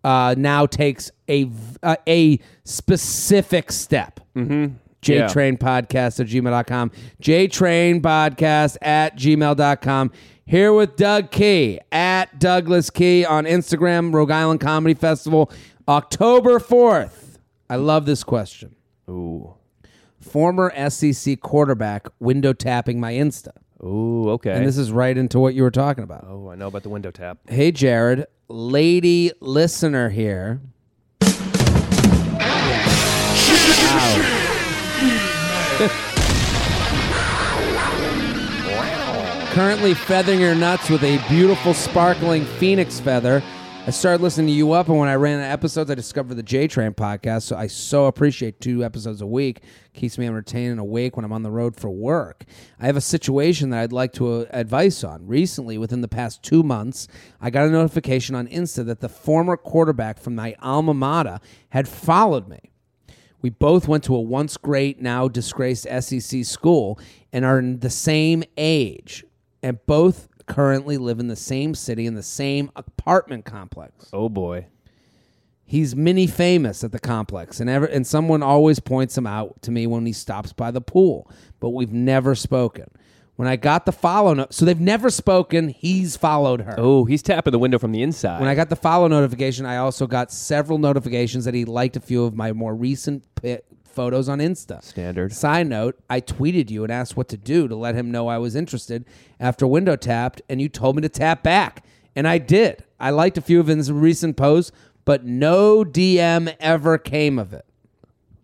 uh, 0.03 0.35
now 0.37 0.67
takes 0.67 1.11
a 1.29 1.45
v- 1.45 1.77
uh, 1.85 1.97
a 2.09 2.41
specific 2.65 3.71
step. 3.73 4.19
Mm-hmm. 4.37 4.75
Yeah. 5.03 5.27
JTrain 5.27 5.59
Podcast 5.59 6.21
at 6.21 6.27
gmail.com. 6.27 6.91
JTrain 7.23 8.01
Podcast 8.01 8.77
at 8.83 9.17
gmail.com. 9.17 10.11
Here 10.45 10.73
with 10.73 10.97
Doug 10.97 11.31
Key 11.31 11.79
at 11.93 12.39
Douglas 12.41 12.91
Key 12.91 13.25
on 13.25 13.45
Instagram, 13.45 14.13
Rogue 14.15 14.31
Island 14.31 14.61
Comedy 14.61 14.95
Festival, 14.95 15.53
October 15.87 16.59
4th. 16.59 17.39
I 17.71 17.77
love 17.77 18.07
this 18.07 18.25
question. 18.25 18.75
Ooh. 19.11 19.55
Former 20.21 20.73
SEC 20.91 21.41
quarterback 21.41 22.09
window 22.19 22.53
tapping 22.53 22.99
my 22.99 23.13
Insta. 23.13 23.51
Ooh. 23.85 24.31
Okay. 24.31 24.53
And 24.53 24.67
this 24.67 24.79
is 24.79 24.91
right 24.91 25.17
into 25.17 25.39
what 25.39 25.55
you 25.55 25.63
were 25.63 25.71
talking 25.71 26.03
about. 26.03 26.25
oh, 26.29 26.49
I 26.51 26.55
know 26.57 26.67
about 26.67 26.83
the 26.83 26.89
window 26.89 27.11
tap. 27.11 27.39
Hey, 27.49 27.71
Jared, 27.71 28.27
lady 28.49 29.33
listener 29.41 30.09
here. 30.09 30.61
Currently 39.55 39.95
feathering 39.95 40.41
your 40.41 40.57
nuts 40.57 40.91
with 40.91 41.05
a 41.05 41.25
beautiful, 41.29 41.73
sparkling 41.73 42.45
phoenix 42.45 42.99
feather. 42.99 43.45
I 43.87 43.91
started 43.91 44.21
listening 44.21 44.49
to 44.49 44.53
you 44.53 44.73
up, 44.73 44.89
and 44.89 44.99
when 44.99 45.09
I 45.09 45.15
ran 45.15 45.41
episodes, 45.41 45.89
I 45.89 45.95
discovered 45.95 46.35
the 46.35 46.43
J 46.43 46.67
Train 46.67 46.95
podcast. 46.95 47.43
So 47.43 47.57
I 47.57 47.69
so 47.69 48.07
appreciate 48.07 48.61
two 48.61 48.85
episodes 48.85 49.21
a 49.21 49.27
week. 49.27 49.63
Keeps 49.95 50.19
me 50.19 50.27
entertained 50.27 50.73
and 50.73 50.81
awake 50.81 51.17
when 51.17 51.25
I'm 51.25 51.33
on 51.33 51.45
the 51.45 51.51
road 51.53 51.77
for 51.77 51.91
work. 51.91 52.45
I 52.81 52.87
have 52.87 52.97
a 52.97 53.01
situation 53.01 53.71
that 53.71 53.81
I'd 53.81 53.93
like 53.93 54.13
to 54.15 54.43
uh, 54.43 54.47
advice 54.51 55.05
on. 55.05 55.29
Recently, 55.29 55.79
within 55.79 56.01
the 56.01 56.09
past 56.09 56.43
two 56.43 56.65
months, 56.65 57.07
I 57.41 57.51
got 57.51 57.69
a 57.69 57.71
notification 57.71 58.35
on 58.35 58.49
Insta 58.49 58.85
that 58.85 58.99
the 58.99 59.09
former 59.09 59.57
quarterback 59.57 60.19
from 60.19 60.35
my 60.35 60.57
alma 60.61 60.93
mater 60.93 61.39
had 61.71 61.87
followed 61.87 62.49
me. 62.49 62.73
We 63.41 63.51
both 63.51 63.87
went 63.87 64.05
to 64.05 64.17
a 64.17 64.21
once 64.21 64.57
great, 64.57 65.01
now 65.01 65.29
disgraced 65.29 65.87
SEC 66.01 66.45
school 66.45 66.99
and 67.33 67.45
are 67.45 67.59
in 67.59 67.81
the 67.81 67.91
same 67.91 68.43
age, 68.57 69.25
and 69.63 69.79
both 69.87 70.29
currently 70.47 70.97
live 70.97 71.21
in 71.21 71.29
the 71.29 71.37
same 71.37 71.75
city 71.75 72.07
in 72.07 72.15
the 72.15 72.23
same 72.23 72.71
apartment 72.75 73.45
complex. 73.45 74.09
Oh 74.13 74.29
boy. 74.29 74.67
He's 75.65 75.95
mini 75.95 76.27
famous 76.27 76.83
at 76.83 76.93
the 76.93 76.99
complex, 76.99 77.61
and 77.61 77.69
ever 77.69 77.85
and 77.85 78.07
someone 78.07 78.43
always 78.43 78.81
points 78.81 79.17
him 79.19 79.27
out 79.27 79.61
to 79.63 79.71
me 79.71 79.87
when 79.87 80.07
he 80.07 80.15
stops 80.15 80.53
by 80.53 80.71
the 80.71 80.81
pool. 80.81 81.31
But 81.61 81.71
we've 81.71 81.93
never 81.93 82.35
spoken. 82.35 82.91
When 83.39 83.47
I 83.47 83.55
got 83.55 83.87
the 83.87 83.93
follow 83.93 84.35
note, 84.35 84.53
so 84.53 84.65
they've 84.65 84.81
never 84.81 85.11
spoken. 85.11 85.69
He's 85.69 86.17
followed 86.17 86.63
her. 86.63 86.75
Oh, 86.77 87.05
he's 87.05 87.23
tapping 87.23 87.53
the 87.53 87.59
window 87.61 87.79
from 87.79 87.93
the 87.93 88.03
inside. 88.03 88.41
When 88.41 88.49
I 88.49 88.57
got 88.57 88.69
the 88.69 88.75
follow 88.75 89.07
notification, 89.07 89.65
I 89.65 89.77
also 89.77 90.09
got 90.09 90.33
several 90.33 90.77
notifications 90.79 91.45
that 91.45 91.55
he 91.55 91.65
liked 91.65 91.97
a 91.97 92.01
few 92.01 92.25
of 92.25 92.35
my 92.35 92.53
more 92.53 92.75
recent 92.75 93.23
pi- 93.37 93.61
photos 93.85 94.29
on 94.29 94.41
Insta. 94.41 94.83
Standard. 94.83 95.33
Side 95.33 95.69
note, 95.69 96.01
I 96.11 96.21
tweeted 96.21 96.69
you 96.69 96.83
and 96.83 96.93
asked 96.93 97.17
what 97.17 97.29
to 97.29 97.37
do 97.37 97.69
to 97.69 97.77
let 97.77 97.95
him 97.95 98.11
know 98.11 98.27
I 98.27 98.39
was 98.39 98.57
interested 98.57 99.05
after 99.39 99.69
window 99.69 99.95
tapped, 99.95 100.43
and 100.49 100.61
you 100.61 100.69
told 100.69 100.97
me 100.97 101.03
to 101.03 101.09
tap 101.09 101.45
back. 101.45 101.85
And 102.17 102.27
I 102.27 102.39
did. 102.39 102.83
I 102.99 103.11
liked 103.11 103.39
a 103.39 103.41
few 103.41 103.61
of 103.61 103.69
his 103.69 103.93
recent 103.93 104.37
posts, 104.37 104.73
but 105.05 105.25
no 105.25 105.85
DM 105.85 106.57
ever 106.59 106.99
came 106.99 107.39
of 107.39 107.53
it. 107.53 107.65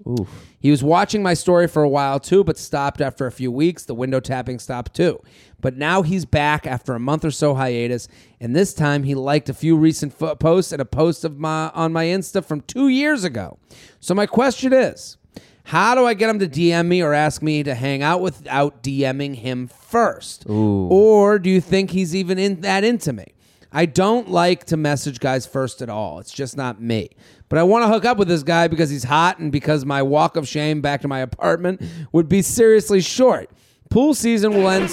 Oof. 0.07 0.29
He 0.61 0.71
was 0.71 0.83
watching 0.83 1.23
my 1.23 1.35
story 1.35 1.67
for 1.67 1.83
a 1.83 1.89
while 1.89 2.21
too, 2.21 2.45
but 2.45 2.59
stopped 2.59 3.01
after 3.01 3.27
a 3.27 3.33
few 3.33 3.51
weeks. 3.51 3.85
The 3.85 3.95
window 3.95 4.21
tapping 4.21 4.59
stopped 4.59 4.95
too. 4.95 5.21
But 5.61 5.77
now 5.77 6.03
he's 6.03 6.25
back 6.25 6.67
after 6.67 6.95
a 6.95 7.01
month 7.01 7.25
or 7.25 7.31
so 7.31 7.55
hiatus, 7.55 8.07
and 8.39 8.55
this 8.55 8.75
time 8.75 9.05
he 9.05 9.15
liked 9.15 9.49
a 9.49 9.55
few 9.55 9.77
recent 9.77 10.13
fo- 10.13 10.35
posts 10.35 10.73
and 10.73 10.81
a 10.83 10.85
post 10.85 11.25
of 11.25 11.39
my 11.39 11.71
on 11.75 11.93
my 11.93 12.05
Insta 12.05 12.45
from 12.45 12.61
two 12.63 12.89
years 12.89 13.25
ago. 13.25 13.59
So 14.01 14.15
my 14.15 14.27
question 14.27 14.73
is, 14.75 15.17
how 15.65 15.95
do 15.95 16.05
I 16.05 16.13
get 16.13 16.29
him 16.29 16.39
to 16.41 16.49
DM 16.49 16.87
me 16.87 17.03
or 17.03 17.15
ask 17.15 17.41
me 17.41 17.63
to 17.63 17.75
hang 17.75 18.03
out 18.03 18.21
without 18.21 18.83
DMing 18.83 19.37
him 19.37 19.69
first? 19.69 20.45
Or 20.47 21.39
do 21.39 21.49
you 21.49 21.63
think 21.63 21.91
he's 21.91 22.15
even 22.15 22.39
in 22.39 22.61
that 22.61 22.85
into 22.85 23.15
me? 23.15 23.29
I 23.73 23.87
don't 23.87 24.31
like 24.31 24.67
to 24.67 24.77
message 24.77 25.19
guys 25.19 25.47
first 25.47 25.81
at 25.83 25.89
all. 25.89 26.19
It's 26.21 26.33
just 26.33 26.57
not 26.57 26.81
me. 26.81 27.11
But 27.55 27.61
I 27.61 27.63
want 27.63 27.85
to 27.85 27.89
hook 27.89 28.05
up 28.05 28.19
with 28.19 28.27
this 28.27 28.43
guy 28.43 28.67
because 28.67 28.91
he's 28.91 29.05
hot 29.05 29.39
and 29.39 29.53
because 29.53 29.85
my 29.85 30.03
walk 30.03 30.35
of 30.35 30.49
shame 30.49 30.81
back 30.81 31.03
to 31.03 31.07
my 31.07 31.21
apartment 31.21 31.81
would 32.11 32.29
be 32.29 32.43
seriously 32.43 33.01
short. 33.01 33.49
Pool 33.91 34.13
season 34.13 34.55
will 34.55 34.69
end. 34.69 34.89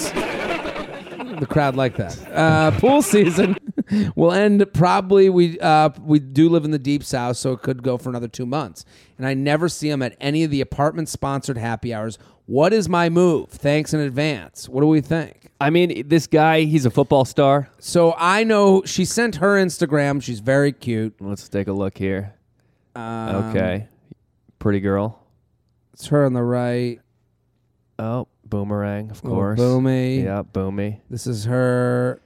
The 1.40 1.46
crowd 1.50 1.74
like 1.74 1.96
that. 1.96 2.16
Uh, 2.32 2.70
pool 2.78 3.02
season 3.02 3.56
will 4.14 4.30
end 4.30 4.64
probably. 4.72 5.28
We 5.28 5.58
uh, 5.58 5.90
we 6.02 6.20
do 6.20 6.48
live 6.48 6.64
in 6.64 6.70
the 6.70 6.78
deep 6.78 7.02
south, 7.02 7.36
so 7.36 7.50
it 7.50 7.62
could 7.62 7.82
go 7.82 7.98
for 7.98 8.10
another 8.10 8.28
two 8.28 8.46
months. 8.46 8.84
And 9.18 9.26
I 9.26 9.34
never 9.34 9.68
see 9.68 9.90
him 9.90 10.00
at 10.00 10.16
any 10.20 10.44
of 10.44 10.52
the 10.52 10.60
apartment 10.60 11.08
sponsored 11.08 11.58
happy 11.58 11.92
hours. 11.92 12.16
What 12.46 12.72
is 12.72 12.88
my 12.88 13.08
move? 13.08 13.48
Thanks 13.48 13.92
in 13.92 13.98
advance. 13.98 14.68
What 14.68 14.82
do 14.82 14.86
we 14.86 15.00
think? 15.00 15.50
I 15.60 15.70
mean, 15.70 16.06
this 16.06 16.28
guy, 16.28 16.60
he's 16.60 16.86
a 16.86 16.90
football 16.92 17.24
star. 17.24 17.70
So 17.80 18.14
I 18.16 18.44
know 18.44 18.84
she 18.84 19.04
sent 19.04 19.34
her 19.36 19.56
Instagram. 19.56 20.22
She's 20.22 20.38
very 20.38 20.70
cute. 20.70 21.16
Let's 21.20 21.48
take 21.48 21.66
a 21.66 21.72
look 21.72 21.98
here. 21.98 22.34
Um, 22.94 23.36
Okay. 23.50 23.86
Pretty 24.58 24.80
girl. 24.80 25.18
It's 25.94 26.06
her 26.08 26.24
on 26.24 26.32
the 26.32 26.42
right. 26.42 27.00
Oh, 27.98 28.28
boomerang, 28.44 29.10
of 29.10 29.22
Little 29.22 29.36
course. 29.38 29.60
Boomy. 29.60 30.24
Yeah, 30.24 30.42
boomy. 30.42 31.00
This 31.10 31.26
is 31.26 31.44
her. 31.46 32.20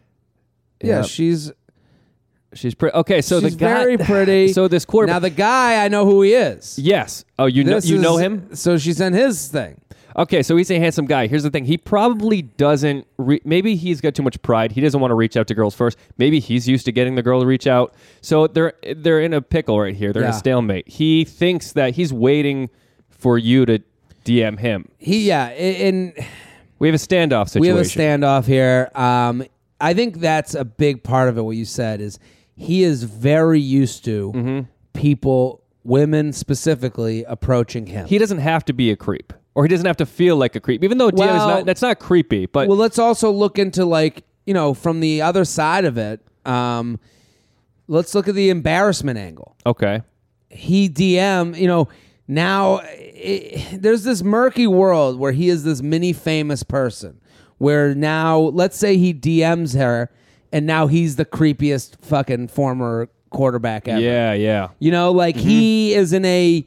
Yeah, 0.82 0.98
Yep. 1.00 1.06
she's 1.06 1.52
She's 2.54 2.74
pretty. 2.74 2.94
Okay, 2.96 3.20
so 3.20 3.40
she's 3.40 3.52
the 3.54 3.58
guy. 3.58 3.74
very 3.74 3.98
pretty. 3.98 4.52
So 4.52 4.66
this 4.68 4.84
quarterback. 4.86 5.14
now 5.16 5.18
the 5.18 5.30
guy 5.30 5.84
I 5.84 5.88
know 5.88 6.04
who 6.06 6.22
he 6.22 6.32
is. 6.32 6.78
yes. 6.78 7.24
Oh, 7.38 7.44
you 7.46 7.64
know 7.64 7.74
This 7.74 7.86
you 7.86 7.98
know 7.98 8.16
is- 8.16 8.22
him. 8.22 8.54
So 8.54 8.78
she 8.78 8.92
sent 8.94 9.14
his 9.14 9.48
thing. 9.48 9.80
Okay, 10.18 10.42
so 10.42 10.56
he's 10.56 10.70
a 10.70 10.78
handsome 10.78 11.04
guy. 11.04 11.26
Here's 11.26 11.42
the 11.42 11.50
thing: 11.50 11.64
he 11.66 11.76
probably 11.76 12.42
doesn't. 12.42 13.06
Re- 13.18 13.40
maybe 13.44 13.76
he's 13.76 14.00
got 14.00 14.14
too 14.14 14.22
much 14.22 14.40
pride. 14.42 14.72
He 14.72 14.80
doesn't 14.80 15.00
want 15.00 15.10
to 15.10 15.14
reach 15.14 15.36
out 15.36 15.46
to 15.48 15.54
girls 15.54 15.74
first. 15.74 15.98
Maybe 16.16 16.40
he's 16.40 16.66
used 16.66 16.86
to 16.86 16.92
getting 16.92 17.16
the 17.16 17.22
girl 17.22 17.40
to 17.40 17.46
reach 17.46 17.66
out. 17.66 17.94
So 18.22 18.46
they're 18.46 18.72
they're 18.96 19.20
in 19.20 19.34
a 19.34 19.42
pickle 19.42 19.78
right 19.80 19.94
here. 19.94 20.12
They're 20.12 20.22
in 20.22 20.28
Yeah. 20.30 20.34
a 20.34 20.38
stalemate. 20.38 20.88
He 20.88 21.24
thinks 21.24 21.72
that 21.72 21.94
he's 21.96 22.12
waiting 22.12 22.70
for 23.10 23.36
you 23.36 23.66
to 23.66 23.80
DM 24.24 24.58
him. 24.58 24.88
He 24.98 25.26
yeah, 25.28 25.50
a- 25.50 25.88
and 25.88 26.12
We 26.78 26.88
have 26.88 26.94
a 26.94 26.98
standoff 26.98 27.48
situation. 27.50 27.60
we 27.60 27.68
have 27.68 27.78
a 27.78 27.82
standoff 27.82 28.46
here. 28.46 28.90
Um, 28.94 29.44
I 29.80 29.92
think 29.92 30.20
that's 30.20 30.54
a 30.54 30.64
big 30.64 31.02
part 31.02 31.28
of 31.28 31.36
it. 31.36 31.42
What 31.42 31.56
you 31.56 31.64
said 31.66 32.00
is 32.00 32.18
he 32.54 32.82
is 32.82 33.02
very 33.02 33.60
used 33.60 34.04
to 34.06 34.32
Mm-hmm. 34.34 34.60
people, 34.94 35.62
women 35.84 36.32
specifically, 36.32 37.24
approaching 37.24 37.86
him. 37.86 38.06
He 38.06 38.16
doesn't 38.18 38.38
have 38.38 38.64
to 38.66 38.72
be 38.72 38.90
a 38.90 38.96
creep, 38.96 39.32
or 39.56 39.64
he 39.64 39.68
doesn't 39.68 39.86
have 39.86 39.96
to 39.96 40.06
feel 40.06 40.36
like 40.36 40.54
a 40.54 40.60
creep. 40.60 40.84
Even 40.84 40.98
though 40.98 41.10
DM 41.10 41.14
is 41.14 41.18
Well- 41.38 41.48
not 41.48 41.64
that's 41.66 41.80
not 41.82 41.98
creepy, 41.98 42.44
but 42.46 42.68
well, 42.68 42.76
let's 42.76 42.98
also 42.98 43.30
look 43.30 43.58
into 43.58 43.84
like 43.86 44.22
you 44.44 44.52
know 44.54 44.74
from 44.74 45.00
the 45.00 45.22
other 45.22 45.44
side 45.46 45.84
of 45.86 45.96
it. 45.98 46.20
Um, 46.44 47.00
let's 47.88 48.14
look 48.14 48.28
at 48.28 48.34
the 48.34 48.50
embarrassment 48.50 49.18
angle. 49.18 49.56
okay. 49.64 50.02
he 50.50 50.88
DM, 50.88 51.58
you 51.58 51.66
know, 51.66 51.88
now 52.28 52.78
i 52.80 53.66
there's 53.72 54.04
this 54.04 54.22
murky 54.22 54.66
world 54.66 55.18
where 55.18 55.32
he 55.32 55.48
is 55.48 55.64
this 55.64 55.80
mini 55.82 56.12
famous 56.12 56.62
person. 56.62 57.20
Where 57.58 57.94
now, 57.94 58.38
let's 58.38 58.76
say 58.76 58.98
he 58.98 59.14
DMs 59.14 59.74
her, 59.78 60.10
and 60.52 60.66
now 60.66 60.86
he's 60.88 61.16
the 61.16 61.24
creepiest 61.24 61.96
fucking 62.02 62.48
former 62.48 63.08
quarterback 63.30 63.88
ever. 63.88 63.98
Yeah, 64.00 64.34
yeah. 64.34 64.68
You 64.78 64.90
know, 64.90 65.10
like 65.12 65.36
Mm-hmm. 65.36 65.48
he 65.48 65.94
is 65.94 66.12
in 66.12 66.24
a. 66.26 66.66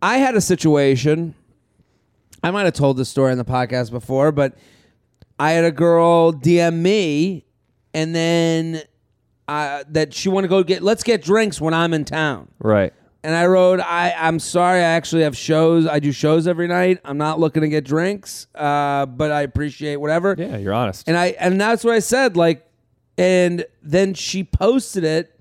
I 0.00 0.16
had 0.16 0.34
a 0.36 0.40
situation. 0.40 1.34
I 2.42 2.50
might 2.50 2.64
have 2.64 2.74
told 2.74 2.96
this 2.96 3.08
story 3.08 3.32
on 3.32 3.38
the 3.38 3.44
podcast 3.44 3.90
before, 3.90 4.32
but 4.32 4.56
I 5.38 5.52
had 5.52 5.64
a 5.64 5.72
girl 5.72 6.32
DM 6.32 6.76
me, 6.76 7.44
and 7.94 8.14
then 8.14 8.82
uh, 9.48 9.84
that 9.88 10.14
she 10.14 10.28
want 10.28 10.44
to 10.44 10.48
go 10.48 10.62
get. 10.62 10.82
Let's 10.82 11.02
get 11.02 11.22
drinks 11.22 11.60
when 11.60 11.74
I'm 11.74 11.92
in 11.92 12.04
town. 12.04 12.48
Right. 12.58 12.92
And 13.22 13.34
I 13.34 13.46
wrote, 13.46 13.80
I, 13.80 14.14
I'm 14.16 14.38
sorry, 14.38 14.80
I 14.80 14.84
actually 14.84 15.22
have 15.22 15.36
shows. 15.36 15.86
I 15.86 15.98
do 15.98 16.10
shows 16.12 16.46
every 16.46 16.66
night. 16.68 17.00
I'm 17.04 17.18
not 17.18 17.38
looking 17.38 17.60
to 17.62 17.68
get 17.68 17.84
drinks, 17.84 18.46
uh, 18.54 19.04
but 19.06 19.30
I 19.30 19.42
appreciate 19.42 19.96
whatever. 19.96 20.34
Yeah, 20.38 20.56
you're 20.56 20.72
honest. 20.72 21.06
And 21.06 21.16
I 21.16 21.28
and 21.38 21.60
that's 21.60 21.84
what 21.84 21.94
I 21.94 21.98
said. 21.98 22.36
Like, 22.36 22.66
and 23.18 23.64
then 23.82 24.14
she 24.14 24.44
posted 24.44 25.04
it, 25.04 25.39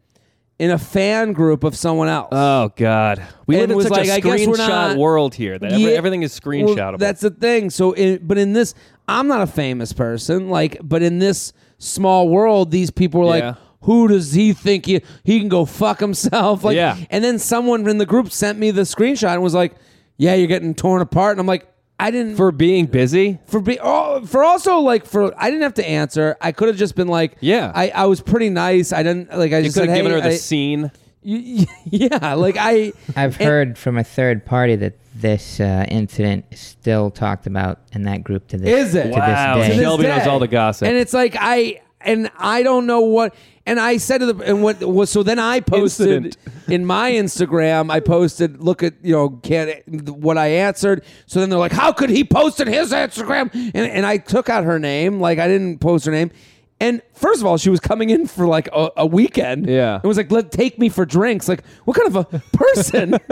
in 0.59 0.71
a 0.71 0.77
fan 0.77 1.31
group 1.33 1.63
of 1.63 1.75
someone 1.75 2.07
else. 2.09 2.27
Oh 2.31 2.69
God, 2.75 3.23
we 3.47 3.57
And 3.59 3.69
live 3.69 3.77
in 3.77 3.83
such 3.83 3.91
like, 3.91 4.07
a 4.09 4.13
I 4.13 4.19
guess 4.19 4.45
we're 4.45 4.55
screenshot 4.55 4.67
not- 4.67 4.97
world 4.97 5.33
here 5.35 5.57
that 5.57 5.71
every- 5.71 5.83
Yeah. 5.85 5.97
everything 5.97 6.21
is 6.23 6.37
Well, 6.43 6.53
screenshotable. 6.53 6.99
that's 6.99 7.21
the 7.21 7.29
thing. 7.31 7.69
So, 7.69 7.93
in, 7.93 8.19
but 8.21 8.37
in 8.37 8.53
this, 8.53 8.73
I'm 9.07 9.27
not 9.27 9.41
a 9.41 9.47
famous 9.47 9.93
person. 9.93 10.49
Like, 10.49 10.77
but 10.83 11.01
in 11.01 11.19
this 11.19 11.53
small 11.77 12.27
world, 12.29 12.71
these 12.71 12.91
people 12.91 13.21
are 13.21 13.37
Yeah. 13.37 13.45
like, 13.47 13.55
who 13.83 14.09
does 14.09 14.33
he 14.33 14.51
think 14.51 14.85
he 14.85 15.01
he 15.23 15.39
can 15.39 15.47
go 15.47 15.63
fuck 15.65 16.01
himself? 16.01 16.63
Like, 16.65 16.75
Yeah. 16.75 16.97
And 17.09 17.23
then 17.23 17.39
someone 17.39 17.87
in 17.87 17.97
the 17.97 18.05
group 18.05 18.29
sent 18.31 18.59
me 18.59 18.71
the 18.71 18.81
screenshot 18.81 19.33
and 19.33 19.41
was 19.41 19.53
like, 19.53 19.73
"Yeah, 20.17 20.33
you're 20.35 20.47
getting 20.47 20.75
torn 20.75 21.01
apart." 21.01 21.31
And 21.31 21.39
I'm 21.39 21.47
like, 21.47 21.65
I 21.99 22.11
didn't 22.11 22.37
for 22.37 22.51
being 22.51 22.85
busy. 22.85 23.39
for 23.47 23.59
be 23.59 23.77
oh, 23.81 24.25
for 24.25 24.43
also 24.43 24.79
like 24.79 25.05
for 25.05 25.33
I 25.37 25.49
didn't 25.49 25.63
have 25.63 25.73
to 25.75 25.85
answer. 25.87 26.37
I 26.39 26.51
could 26.53 26.69
have 26.69 26.77
just 26.77 26.95
been 26.95 27.09
like, 27.09 27.35
Yeah. 27.41 27.71
I, 27.75 27.89
I 27.89 28.05
was 28.05 28.21
pretty 28.21 28.49
nice. 28.49 28.93
I 28.93 29.03
didn't 29.03 29.29
like. 29.37 29.51
I 29.53 29.57
You 29.57 29.63
just 29.65 29.75
could 29.75 29.81
said, 29.81 29.89
have 29.89 29.97
given 29.97 30.11
hey, 30.13 30.17
her 30.17 30.21
the 30.29 30.33
I- 30.35 30.37
scene. 30.37 30.91
y- 31.23 31.65
yeah, 31.85 32.33
like 32.35 32.55
I. 32.57 32.93
I've 33.15 33.35
and- 33.39 33.49
heard 33.49 33.77
from 33.77 33.97
a 33.97 34.03
third 34.03 34.45
party 34.45 34.75
that 34.77 34.93
this 35.15 35.59
uh, 35.59 35.85
incident 35.89 36.45
is 36.51 36.59
still 36.61 37.11
talked 37.11 37.45
about 37.45 37.79
in 37.91 38.03
that 38.03 38.23
group 38.23 38.47
to 38.47 38.57
this 38.57 38.69
Is 38.87 38.95
it? 38.95 39.03
to 39.11 39.19
Wow. 39.19 39.57
this 39.57 39.67
day. 39.75 39.81
Shelby 39.83 40.03
knows 40.03 40.25
all 40.27 40.39
the 40.39 40.47
gossip. 40.47 40.87
and 40.87 40.95
it's 40.95 41.13
like 41.13 41.35
I 41.37 41.81
and 41.99 42.31
I 42.37 42.63
don't 42.63 42.85
know 42.85 43.01
what. 43.01 43.35
And 43.69 43.79
I 43.79 43.97
said 43.97 44.17
to 44.17 44.33
the 44.33 44.43
and 44.43 44.63
what 44.63 44.83
was 44.83 45.11
so 45.11 45.21
then 45.21 45.37
I 45.37 45.59
posted 45.59 46.25
Incident. 46.25 46.37
in 46.67 46.85
my 46.85 47.11
Instagram. 47.11 47.91
I 47.91 47.99
posted, 47.99 48.63
look 48.63 48.81
at 48.81 48.95
you 49.03 49.11
know 49.11 49.29
can 49.29 49.83
what 50.07 50.39
I 50.39 50.47
answered. 50.47 51.03
So 51.27 51.39
then 51.39 51.51
they're 51.51 51.59
like, 51.59 51.71
how 51.71 51.91
could 51.91 52.09
he 52.09 52.23
post 52.23 52.59
in 52.59 52.67
his 52.67 52.91
Instagram? 52.91 53.53
And 53.53 53.75
and 53.75 54.07
I 54.07 54.17
took 54.17 54.49
out 54.49 54.63
her 54.63 54.79
name, 54.79 55.19
like 55.19 55.37
I 55.37 55.47
didn't 55.47 55.77
post 55.77 56.05
her 56.07 56.11
name. 56.11 56.31
And 56.79 57.03
first 57.13 57.41
of 57.41 57.45
all, 57.45 57.57
she 57.57 57.69
was 57.69 57.79
coming 57.79 58.09
in 58.09 58.25
for 58.25 58.47
like 58.47 58.69
a, 58.73 58.89
a 58.97 59.05
weekend. 59.05 59.67
Yeah. 59.67 59.99
it 60.03 60.07
was 60.07 60.17
like, 60.17 60.31
let 60.31 60.51
take 60.51 60.79
me 60.79 60.89
for 60.89 61.05
drinks. 61.05 61.47
Like, 61.47 61.63
what 61.83 61.95
kind 61.95 62.07
of 62.07 62.15
a 62.15 62.39
person? 62.53 63.11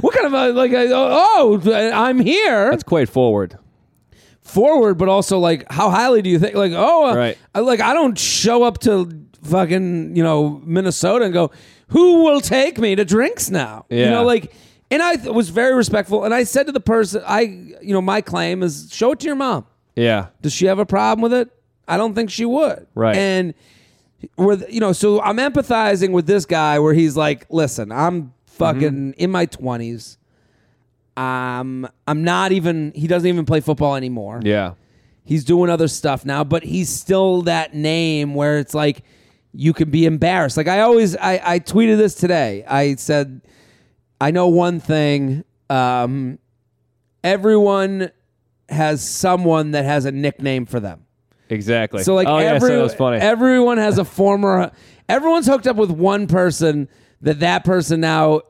what 0.00 0.14
kind 0.14 0.26
of 0.26 0.34
a 0.34 0.52
like? 0.52 0.72
A, 0.72 0.90
oh, 0.92 1.62
I'm 1.94 2.18
here 2.18 2.70
That's 2.70 2.82
quite 2.82 3.08
forward. 3.08 3.56
Forward, 4.50 4.94
but 4.98 5.08
also 5.08 5.38
like 5.38 5.70
how 5.70 5.90
highly 5.90 6.22
do 6.22 6.30
you 6.30 6.38
think? 6.38 6.54
Like, 6.54 6.72
oh, 6.74 7.10
uh, 7.10 7.14
Right. 7.16 7.38
I, 7.54 7.60
like 7.60 7.80
I 7.80 7.94
don't 7.94 8.18
show 8.18 8.62
up 8.62 8.78
to 8.80 9.08
fucking 9.44 10.16
you 10.16 10.22
know 10.22 10.60
Minnesota 10.64 11.24
and 11.24 11.32
go, 11.34 11.50
who 11.88 12.24
will 12.24 12.40
take 12.40 12.78
me 12.78 12.94
to 12.96 13.04
drinks 13.04 13.50
now? 13.50 13.86
You 13.88 13.98
Yeah. 13.98 14.10
know, 14.10 14.24
like, 14.24 14.52
and 14.90 15.02
I 15.02 15.16
th- 15.16 15.32
was 15.34 15.48
very 15.50 15.74
respectful, 15.74 16.24
and 16.24 16.34
I 16.34 16.44
said 16.44 16.66
to 16.66 16.72
the 16.72 16.80
person, 16.80 17.22
I, 17.26 17.40
you 17.40 17.92
know, 17.94 18.00
my 18.02 18.20
claim 18.20 18.62
is 18.62 18.88
show 18.92 19.12
it 19.12 19.20
to 19.20 19.26
your 19.26 19.36
mom. 19.36 19.64
Yeah. 19.96 20.26
Does 20.42 20.52
she 20.52 20.66
have 20.66 20.78
a 20.78 20.86
problem 20.86 21.22
with 21.22 21.32
it? 21.32 21.50
I 21.86 21.96
don't 21.96 22.14
think 22.14 22.30
she 22.30 22.44
would. 22.44 22.86
Right. 22.94 23.16
And 23.16 23.54
with 24.36 24.64
you 24.68 24.80
know, 24.80 24.92
so 24.92 25.20
I'm 25.22 25.36
empathizing 25.36 26.10
with 26.12 26.26
this 26.26 26.44
guy 26.44 26.78
where 26.78 26.92
he's 26.94 27.16
like, 27.16 27.46
listen, 27.50 27.90
I'm 27.92 28.32
fucking 28.46 29.14
in 29.18 29.30
my 29.30 29.46
twenties. 29.46 30.18
Um, 31.18 31.88
I'm 32.06 32.22
not 32.22 32.52
even. 32.52 32.92
He 32.94 33.08
doesn't 33.08 33.28
even 33.28 33.44
play 33.44 33.60
football 33.60 33.96
anymore. 33.96 34.40
Yeah. 34.44 34.74
He's 35.24 35.44
doing 35.44 35.68
other 35.68 35.88
stuff 35.88 36.24
now, 36.24 36.44
but 36.44 36.62
he's 36.62 36.88
still 36.88 37.42
that 37.42 37.74
name 37.74 38.34
where 38.34 38.58
it's 38.58 38.72
like 38.72 39.02
you 39.52 39.72
can 39.72 39.90
be 39.90 40.06
embarrassed. 40.06 40.56
Like 40.56 40.68
I 40.68 40.80
always, 40.80 41.16
I, 41.16 41.40
I 41.44 41.58
tweeted 41.58 41.98
this 41.98 42.14
today. 42.14 42.64
I 42.66 42.94
said, 42.94 43.42
I 44.20 44.30
know 44.30 44.46
one 44.46 44.80
thing. 44.80 45.44
Um, 45.68 46.38
everyone 47.24 48.10
has 48.68 49.06
someone 49.06 49.72
that 49.72 49.84
has 49.84 50.04
a 50.04 50.12
nickname 50.12 50.66
for 50.66 50.78
them. 50.80 51.04
Exactly. 51.50 52.04
So 52.04 52.14
like 52.14 52.28
oh 52.28 52.38
yeah, 52.38 52.58
so 52.58 52.68
that 52.68 52.82
was 52.82 52.94
funny. 52.94 53.18
everyone 53.18 53.78
has 53.78 53.98
a 53.98 54.04
former. 54.06 54.70
Everyone's 55.08 55.46
hooked 55.46 55.66
up 55.66 55.76
with 55.76 55.90
one 55.90 56.26
person 56.26 56.88
that 57.22 57.40
that 57.40 57.64
person 57.64 58.00
now 58.00 58.42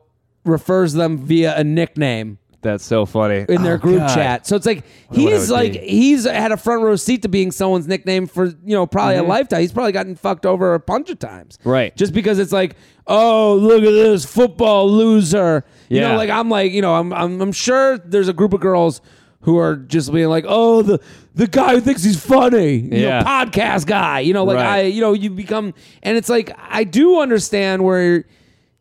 refers 0.45 0.93
them 0.93 1.17
via 1.17 1.57
a 1.57 1.63
nickname 1.63 2.37
That's 2.61 2.83
so 2.83 3.05
funny 3.05 3.45
in 3.47 3.63
their 3.63 3.75
Oh, 3.75 3.77
group 3.77 3.99
God. 3.99 4.13
chat. 4.15 4.45
So 4.47 4.55
it's 4.57 4.65
like 4.65 4.83
wonder 5.09 5.23
what 5.23 5.33
it 5.33 5.39
he's 5.39 5.49
like 5.49 5.73
he's 5.75 6.25
had 6.25 6.51
a 6.51 6.57
front 6.57 6.83
row 6.83 6.95
seat 6.97 7.21
to 7.21 7.29
being 7.29 7.51
someone's 7.51 7.87
nickname 7.87 8.27
for 8.27 8.47
you 8.47 8.55
know 8.75 8.85
probably 8.85 9.15
a 9.15 9.23
lifetime. 9.23 9.61
He's 9.61 9.71
probably 9.71 9.93
gotten 9.93 10.15
fucked 10.15 10.45
over 10.45 10.73
a 10.73 10.79
bunch 10.79 11.09
of 11.09 11.19
times, 11.19 11.57
Mm-hmm. 11.59 11.69
Right. 11.69 11.95
Just 11.95 12.13
because 12.13 12.37
it's 12.37 12.51
like, 12.51 12.75
oh 13.07 13.55
look 13.55 13.81
at 13.83 13.91
this 13.91 14.25
football 14.25 14.91
loser. 14.91 15.63
You 15.87 16.01
know, 16.01 16.11
Yeah. 16.11 16.17
like 16.17 16.29
I'm 16.29 16.49
like 16.49 16.73
you 16.73 16.81
know 16.81 16.95
I'm 16.95 17.13
I'm, 17.13 17.41
I'm 17.41 17.51
sure 17.53 17.97
there's 17.97 18.27
a 18.27 18.33
group 18.33 18.51
of 18.53 18.59
girls 18.59 19.01
who 19.43 19.57
are 19.57 19.77
just 19.77 20.11
being 20.11 20.27
like, 20.27 20.43
oh 20.45 20.81
the 20.81 20.99
the 21.35 21.47
guy 21.47 21.75
who 21.75 21.79
thinks 21.79 22.03
he's 22.03 22.19
funny, 22.21 22.75
you 22.75 22.89
Yeah. 23.03 23.19
know, 23.21 23.25
podcast 23.25 23.85
guy. 23.85 24.19
You 24.19 24.33
know, 24.33 24.43
like 24.43 24.57
Right. 24.57 24.65
I 24.67 24.81
you 24.81 24.99
know 24.99 25.13
you 25.13 25.29
become 25.29 25.73
and 26.03 26.17
it's 26.17 26.27
like 26.27 26.51
I 26.57 26.83
do 26.83 27.21
understand 27.21 27.85
where 27.85 28.25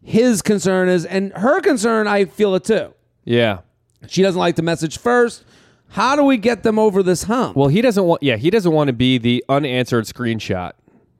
his 0.03 0.43
concern 0.43 0.89
is 0.89 1.05
and 1.05 1.33
her 1.35 1.61
concern. 1.61 2.09
I 2.09 2.25
feel 2.25 2.57
it 2.57 2.65
too. 2.65 2.93
Yeah. 3.25 3.59
She 4.07 4.23
doesn't 4.23 4.39
like 4.39 4.57
the 4.57 4.63
message 4.63 4.99
first. 4.99 5.45
How 5.91 6.15
do 6.17 6.23
we 6.23 6.37
get 6.37 6.63
them 6.63 6.79
over 6.79 7.03
this 7.03 7.25
hump? 7.25 7.57
Well, 7.57 7.69
he 7.69 7.81
doesn't 7.81 8.05
want. 8.05 8.23
Yeah, 8.23 8.37
he 8.37 8.51
doesn't 8.51 8.73
want 8.73 8.89
to 8.89 8.93
be 8.93 9.19
the 9.19 9.45
unanswered 9.49 10.05
screenshot. 10.05 10.73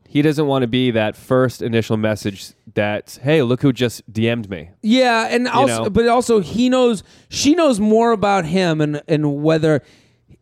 He 0.07 0.23
doesn't 0.23 0.47
want 0.47 0.63
to 0.63 0.67
be 0.69 0.91
that 0.93 1.17
first 1.17 1.61
initial 1.61 1.97
message 1.99 2.53
that, 2.75 3.19
hey, 3.23 3.43
look 3.43 3.61
who 3.61 3.73
just 3.75 4.11
DM'd 4.13 4.49
me. 4.49 4.71
yeah, 4.83 5.27
and 5.31 5.47
also, 5.49 5.85
know? 5.85 5.91
but 5.91 6.07
also 6.09 6.41
he 6.41 6.69
knows 6.71 7.03
she 7.29 7.55
knows 7.55 7.79
more 7.81 8.13
about 8.13 8.45
him 8.47 8.81
and 8.81 9.03
and 9.09 9.43
whether 9.43 9.83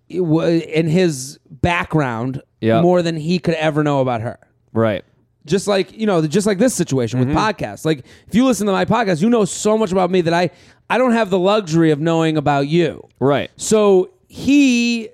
in 0.09 0.87
his 0.89 1.39
background 1.51 2.43
Yeah. 2.61 2.81
more 2.81 3.03
than 3.03 3.17
he 3.17 3.39
could 3.39 3.55
ever 3.55 3.83
know 3.83 4.01
about 4.01 4.21
her. 4.21 4.39
Right. 4.73 5.05
Just 5.47 5.67
like 5.67 5.93
you 5.93 6.07
know, 6.07 6.27
just 6.27 6.47
like 6.47 6.59
this 6.59 6.75
situation 6.75 7.19
with 7.19 7.29
mm-hmm. 7.29 7.39
podcasts. 7.39 7.85
Like 7.85 8.01
if 8.27 8.35
you 8.35 8.45
listen 8.45 8.67
to 8.67 8.73
my 8.73 8.85
podcast, 8.85 9.23
you 9.23 9.31
know 9.31 9.45
so 9.45 9.79
much 9.79 9.93
about 9.93 10.11
me 10.11 10.21
that 10.23 10.35
I 10.35 10.51
I 10.91 10.99
don't 10.99 11.13
have 11.13 11.31
the 11.31 11.39
luxury 11.39 11.91
of 11.91 12.01
knowing 12.01 12.37
about 12.37 12.69
you. 12.69 13.09
Right. 13.19 13.51
So 13.57 14.11
he 14.29 15.09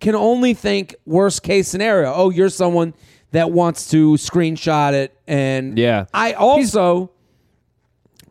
can 0.00 0.14
only 0.14 0.54
think 0.54 0.96
worst 1.06 1.42
case 1.42 1.68
scenario. 1.68 2.12
Oh, 2.12 2.30
you're 2.30 2.48
someone 2.48 2.94
that 3.30 3.50
wants 3.50 3.90
to 3.90 4.14
screenshot 4.14 4.92
it, 4.92 5.16
and 5.26 5.78
Yeah. 5.78 6.06
I 6.12 6.32
also. 6.32 7.11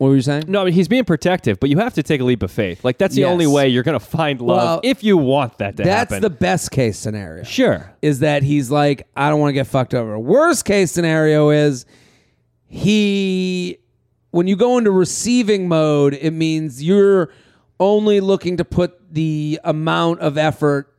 What 0.02 0.08
were 0.08 0.16
you 0.16 0.22
saying? 0.22 0.46
No, 0.48 0.62
I 0.62 0.64
mean 0.64 0.72
he's 0.74 0.88
being 0.88 1.04
protective, 1.04 1.60
but 1.60 1.70
you 1.70 1.78
have 1.78 1.94
to 1.94 2.02
take 2.02 2.20
a 2.20 2.24
leap 2.24 2.42
of 2.42 2.50
faith. 2.50 2.84
Like 2.84 2.98
that's 2.98 3.14
the 3.14 3.20
Yes. 3.20 3.30
only 3.30 3.46
way 3.46 3.68
you're 3.68 3.84
going 3.84 3.96
to 3.96 4.04
find 4.04 4.40
love 4.40 4.56
Well, 4.56 4.80
if 4.82 5.04
you 5.04 5.16
want 5.16 5.58
that 5.58 5.76
to 5.76 5.84
happen. 5.84 5.86
That's 5.86 6.10
happen. 6.14 6.22
the 6.22 6.30
best 6.30 6.72
case 6.72 6.98
scenario. 6.98 7.44
sure. 7.44 7.94
Is 8.02 8.18
that 8.18 8.42
he's 8.42 8.68
like, 8.68 9.06
I 9.16 9.30
don't 9.30 9.38
want 9.38 9.50
to 9.50 9.52
get 9.52 9.68
fucked 9.68 9.94
over. 9.94 10.18
Worst 10.18 10.64
case 10.64 10.90
scenario 10.90 11.50
is 11.50 11.86
he, 12.66 13.78
when 14.32 14.48
you 14.48 14.56
go 14.56 14.76
into 14.78 14.90
receiving 14.90 15.68
mode, 15.68 16.14
it 16.14 16.32
means 16.32 16.82
you're 16.82 17.30
only 17.78 18.18
looking 18.20 18.56
to 18.56 18.64
put 18.64 19.14
the 19.14 19.60
amount 19.62 20.18
of 20.18 20.36
effort. 20.36 20.92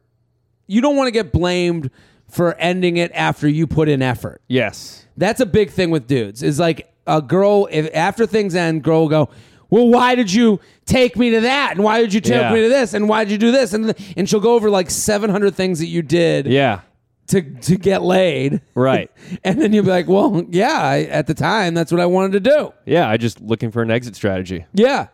You 0.68 0.80
don't 0.80 0.96
want 0.96 1.08
to 1.08 1.12
get 1.12 1.34
blamed 1.34 1.90
for 2.30 2.56
ending 2.56 2.96
it 2.98 3.12
after 3.14 3.50
you 3.50 3.68
put 3.68 3.90
in 3.90 4.02
effort. 4.02 4.42
Yes. 4.48 5.06
That's 5.18 5.42
a 5.42 5.46
big 5.46 5.72
thing 5.72 5.90
with 5.92 6.08
dudes. 6.08 6.42
Is 6.42 6.58
like 6.60 6.93
a 7.08 7.22
girl 7.22 7.68
if 7.72 7.90
after 7.94 8.26
things 8.26 8.56
end, 8.56 8.84
girl 8.84 9.02
will 9.02 9.10
go, 9.10 9.30
"Well, 9.70 9.88
why 9.88 10.16
did 10.16 10.32
you 10.32 10.60
take 10.86 11.18
me 11.18 11.32
to 11.32 11.42
that? 11.42 11.72
And 11.74 11.84
why 11.84 12.00
did 12.02 12.14
you 12.14 12.22
take 12.22 12.42
Yeah. 12.42 12.54
me 12.54 12.62
to 12.62 12.70
this? 12.70 12.94
And 12.94 13.08
why 13.10 13.24
did 13.24 13.32
you 13.32 13.38
do 13.38 13.52
this?" 13.52 13.74
And 13.74 13.94
and 14.18 14.30
she'll 14.30 14.40
go 14.40 14.54
over 14.56 14.70
like 14.70 14.90
seven 14.90 15.30
hundred 15.30 15.56
things 15.56 15.80
that 15.80 15.88
you 15.88 16.02
did 16.02 16.48
Yeah. 16.48 16.80
to 17.28 17.42
to 17.42 17.76
get 17.78 18.04
laid, 18.04 18.62
Right. 18.76 19.10
and 19.44 19.62
then 19.62 19.74
you'll 19.74 19.84
be 19.86 19.90
like, 19.92 20.08
"Well, 20.08 20.44
yeah, 20.50 20.80
I, 20.82 21.02
at 21.04 21.28
the 21.28 21.34
time, 21.34 21.74
that's 21.74 21.92
what 21.92 22.02
I 22.02 22.06
wanted 22.06 22.34
to 22.44 22.50
do." 22.52 22.74
Yeah. 22.86 23.10
I 23.10 23.18
just 23.18 23.42
looking 23.42 23.72
for 23.72 23.82
an 23.82 23.92
exit 23.92 24.16
strategy. 24.16 24.66
Yeah. 24.74 25.08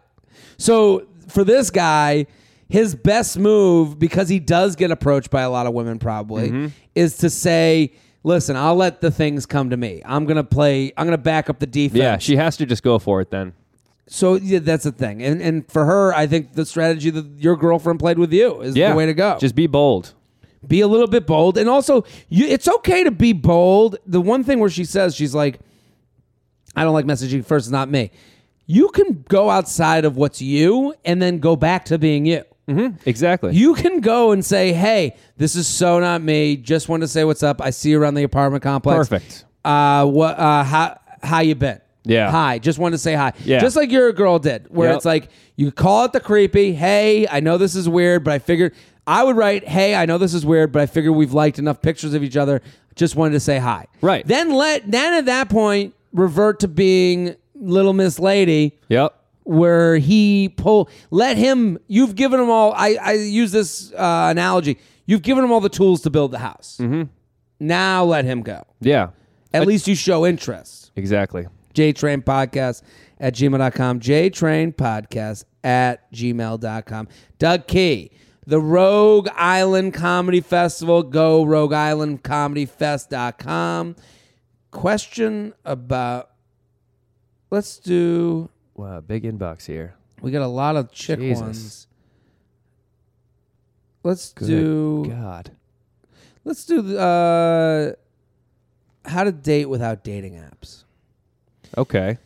So 0.57 1.03
for 1.27 1.43
this 1.43 1.69
guy, 1.69 2.25
his 2.67 2.93
best 2.95 3.37
move, 3.39 3.97
because 3.97 4.29
he 4.29 4.39
does 4.39 4.75
get 4.75 4.91
approached 4.91 5.29
by 5.31 5.41
a 5.41 5.49
lot 5.49 5.65
of 5.65 5.73
women, 5.73 5.97
probably, 5.99 6.49
Mm-hmm. 6.49 6.67
is 6.95 7.17
to 7.17 7.29
say. 7.29 7.93
Listen, 8.23 8.55
I'll 8.57 8.75
let 8.75 8.99
the 9.01 9.11
things 9.11 9.45
come 9.45 9.69
to 9.69 9.77
me. 9.77 10.01
I'm 10.05 10.25
gonna 10.25 10.43
play. 10.43 10.91
I'm 10.97 11.05
gonna 11.07 11.17
back 11.17 11.49
up 11.49 11.59
the 11.59 11.65
defense. 11.67 11.99
Yeah. 11.99 12.17
She 12.17 12.35
has 12.35 12.57
to 12.57 12.65
just 12.65 12.83
go 12.83 12.99
for 12.99 13.21
it 13.21 13.31
then. 13.31 13.53
So 14.07 14.33
yeah, 14.35 14.59
that's 14.59 14.83
the 14.85 14.91
thing, 14.91 15.21
and 15.23 15.41
and 15.41 15.71
for 15.71 15.85
her, 15.85 16.13
I 16.13 16.25
think 16.27 16.53
the 16.53 16.65
strategy 16.65 17.11
that 17.11 17.25
your 17.37 17.55
girlfriend 17.55 17.99
played 17.99 18.17
with 18.17 18.33
you 18.33 18.59
is 18.61 18.75
Yeah. 18.75 18.89
the 18.89 18.95
way 18.95 19.05
to 19.05 19.13
go. 19.13 19.37
Just 19.39 19.55
be 19.55 19.67
bold. 19.67 20.13
be 20.67 20.81
a 20.81 20.87
little 20.87 21.07
bit 21.07 21.25
bold, 21.25 21.57
and 21.57 21.69
also 21.69 22.03
you, 22.27 22.45
it's 22.47 22.67
okay 22.67 23.03
to 23.05 23.11
be 23.11 23.31
bold. 23.33 23.97
The 24.05 24.19
one 24.19 24.43
thing 24.43 24.59
where 24.59 24.69
she 24.69 24.83
says 24.83 25.15
she's 25.15 25.33
like, 25.35 25.59
"I 26.75 26.83
don't 26.83 26.93
like 26.93 27.05
messaging 27.05 27.45
first. 27.45 27.67
It's 27.67 27.71
not 27.71 27.89
me." 27.89 28.11
You 28.65 28.89
can 28.89 29.23
go 29.29 29.49
outside 29.49 30.03
of 30.05 30.17
what's 30.17 30.41
you, 30.41 30.93
and 31.05 31.21
then 31.21 31.37
go 31.39 31.55
back 31.55 31.85
to 31.85 31.97
being 31.97 32.25
you. 32.25 32.43
Exactly. 33.05 33.53
You 33.55 33.73
can 33.73 33.99
go 34.01 34.31
and 34.31 34.45
say, 34.45 34.73
"Hey, 34.73 35.15
this 35.37 35.55
is 35.55 35.67
so 35.67 35.99
not 35.99 36.21
me. 36.21 36.55
Just 36.57 36.87
wanted 36.89 37.01
to 37.01 37.07
say 37.07 37.23
what's 37.23 37.43
up. 37.43 37.61
I 37.61 37.69
see 37.71 37.89
you 37.91 38.01
around 38.01 38.13
the 38.15 38.23
apartment 38.23 38.63
complex. 38.63 39.09
Perfect. 39.09 39.45
Uh, 39.65 40.05
what? 40.05 40.37
Uh, 40.39 40.63
how 40.63 40.99
how 41.23 41.39
you 41.41 41.55
been? 41.55 41.79
Yeah. 42.05 42.31
Hi. 42.31 42.59
Just 42.59 42.79
wanted 42.79 42.93
to 42.93 42.97
say 42.99 43.13
hi. 43.13 43.33
Yeah. 43.43 43.59
Just 43.59 43.75
like 43.75 43.91
your 43.91 44.11
girl 44.13 44.39
did, 44.39 44.67
where 44.69 44.89
Yep. 44.89 44.95
it's 44.97 45.05
like 45.05 45.29
you 45.57 45.71
call 45.71 46.05
it 46.05 46.13
the 46.13 46.19
creepy. 46.19 46.73
Hey, 46.73 47.27
I 47.27 47.39
know 47.39 47.57
this 47.57 47.75
is 47.75 47.89
weird, 47.89 48.23
but 48.23 48.33
I 48.33 48.39
figured 48.39 48.73
I 49.05 49.23
would 49.23 49.35
write, 49.35 49.67
"Hey, 49.67 49.95
I 49.95 50.05
know 50.05 50.17
this 50.17 50.33
is 50.33 50.45
weird, 50.45 50.71
but 50.71 50.81
I 50.81 50.85
figured 50.85 51.15
we've 51.15 51.33
liked 51.33 51.59
enough 51.59 51.81
pictures 51.81 52.13
of 52.13 52.23
each 52.23 52.37
other. 52.37 52.61
Just 52.95 53.15
wanted 53.15 53.33
to 53.33 53.39
say 53.39 53.57
hi." 53.59 53.87
Right. 54.01 54.25
Then 54.25 54.51
let 54.53 54.89
then 54.89 55.13
at 55.15 55.25
that 55.25 55.49
point 55.49 55.93
revert 56.13 56.59
to 56.61 56.67
being 56.67 57.35
Little 57.55 57.93
Miss 57.93 58.17
Lady 58.19 58.77
Yep. 58.87 59.13
Where 59.49 59.97
he 59.97 60.49
pull 60.57 60.89
let 61.09 61.37
him 61.37 61.77
you've 61.87 62.15
given 62.15 62.39
him 62.39 62.49
all 62.49 62.71
i, 62.73 62.97
I 63.01 63.13
use 63.13 63.51
this 63.51 63.91
uh, 63.93 64.27
analogy. 64.29 64.77
You've 65.05 65.23
given 65.23 65.43
him 65.43 65.51
all 65.51 65.59
the 65.59 65.69
tools 65.69 66.01
to 66.01 66.11
build 66.11 66.31
the 66.31 66.37
house. 66.37 66.77
Mm-hmm. 66.79 67.03
now 67.59 68.03
let 68.03 68.25
him 68.25 68.41
go. 68.43 68.61
Yeah. 68.79 69.09
at 69.53 69.65
least 69.65 69.87
you 69.87 69.95
show 69.95 70.25
interest. 70.25 70.91
Exactly. 70.95 71.47
jtrain 71.73 72.23
podcast 72.23 72.83
at 73.19 73.33
gmail.com 73.33 73.99
jtrain 73.99 74.75
podcast 74.75 75.45
at 75.63 76.11
gmail.com 76.13 77.07
doug 77.39 77.67
key 77.67 78.11
the 78.45 78.59
rogue 78.59 79.27
island 79.35 79.93
comedy 79.93 80.41
festival. 80.41 81.03
Go 81.03 81.43
rogue 81.43 81.73
island 81.73 82.23
comedy 82.23 82.65
fest.com 82.65 83.95
question 84.71 85.53
about 85.65 86.29
let's 87.51 87.77
do 87.79 88.49
Wow, 88.79 89.01
big 89.01 89.23
inbox 89.23 89.65
here. 89.65 89.95
We 90.21 90.31
got 90.31 90.41
a 90.41 90.47
lot 90.47 90.77
of 90.77 90.89
chick 90.89 91.19
Jesus. 91.19 91.41
ones. 91.41 91.87
Let's 94.03 94.31
Good 94.31 94.47
do. 94.47 95.05
God. 95.09 95.51
Let's 96.45 96.63
do 96.63 96.81
the, 96.81 96.97
uh, 99.05 99.09
how 99.09 99.25
to 99.25 99.33
date 99.33 99.65
without 99.65 100.05
dating 100.05 100.35
apps. 100.35 100.85
Okay. 101.77 102.19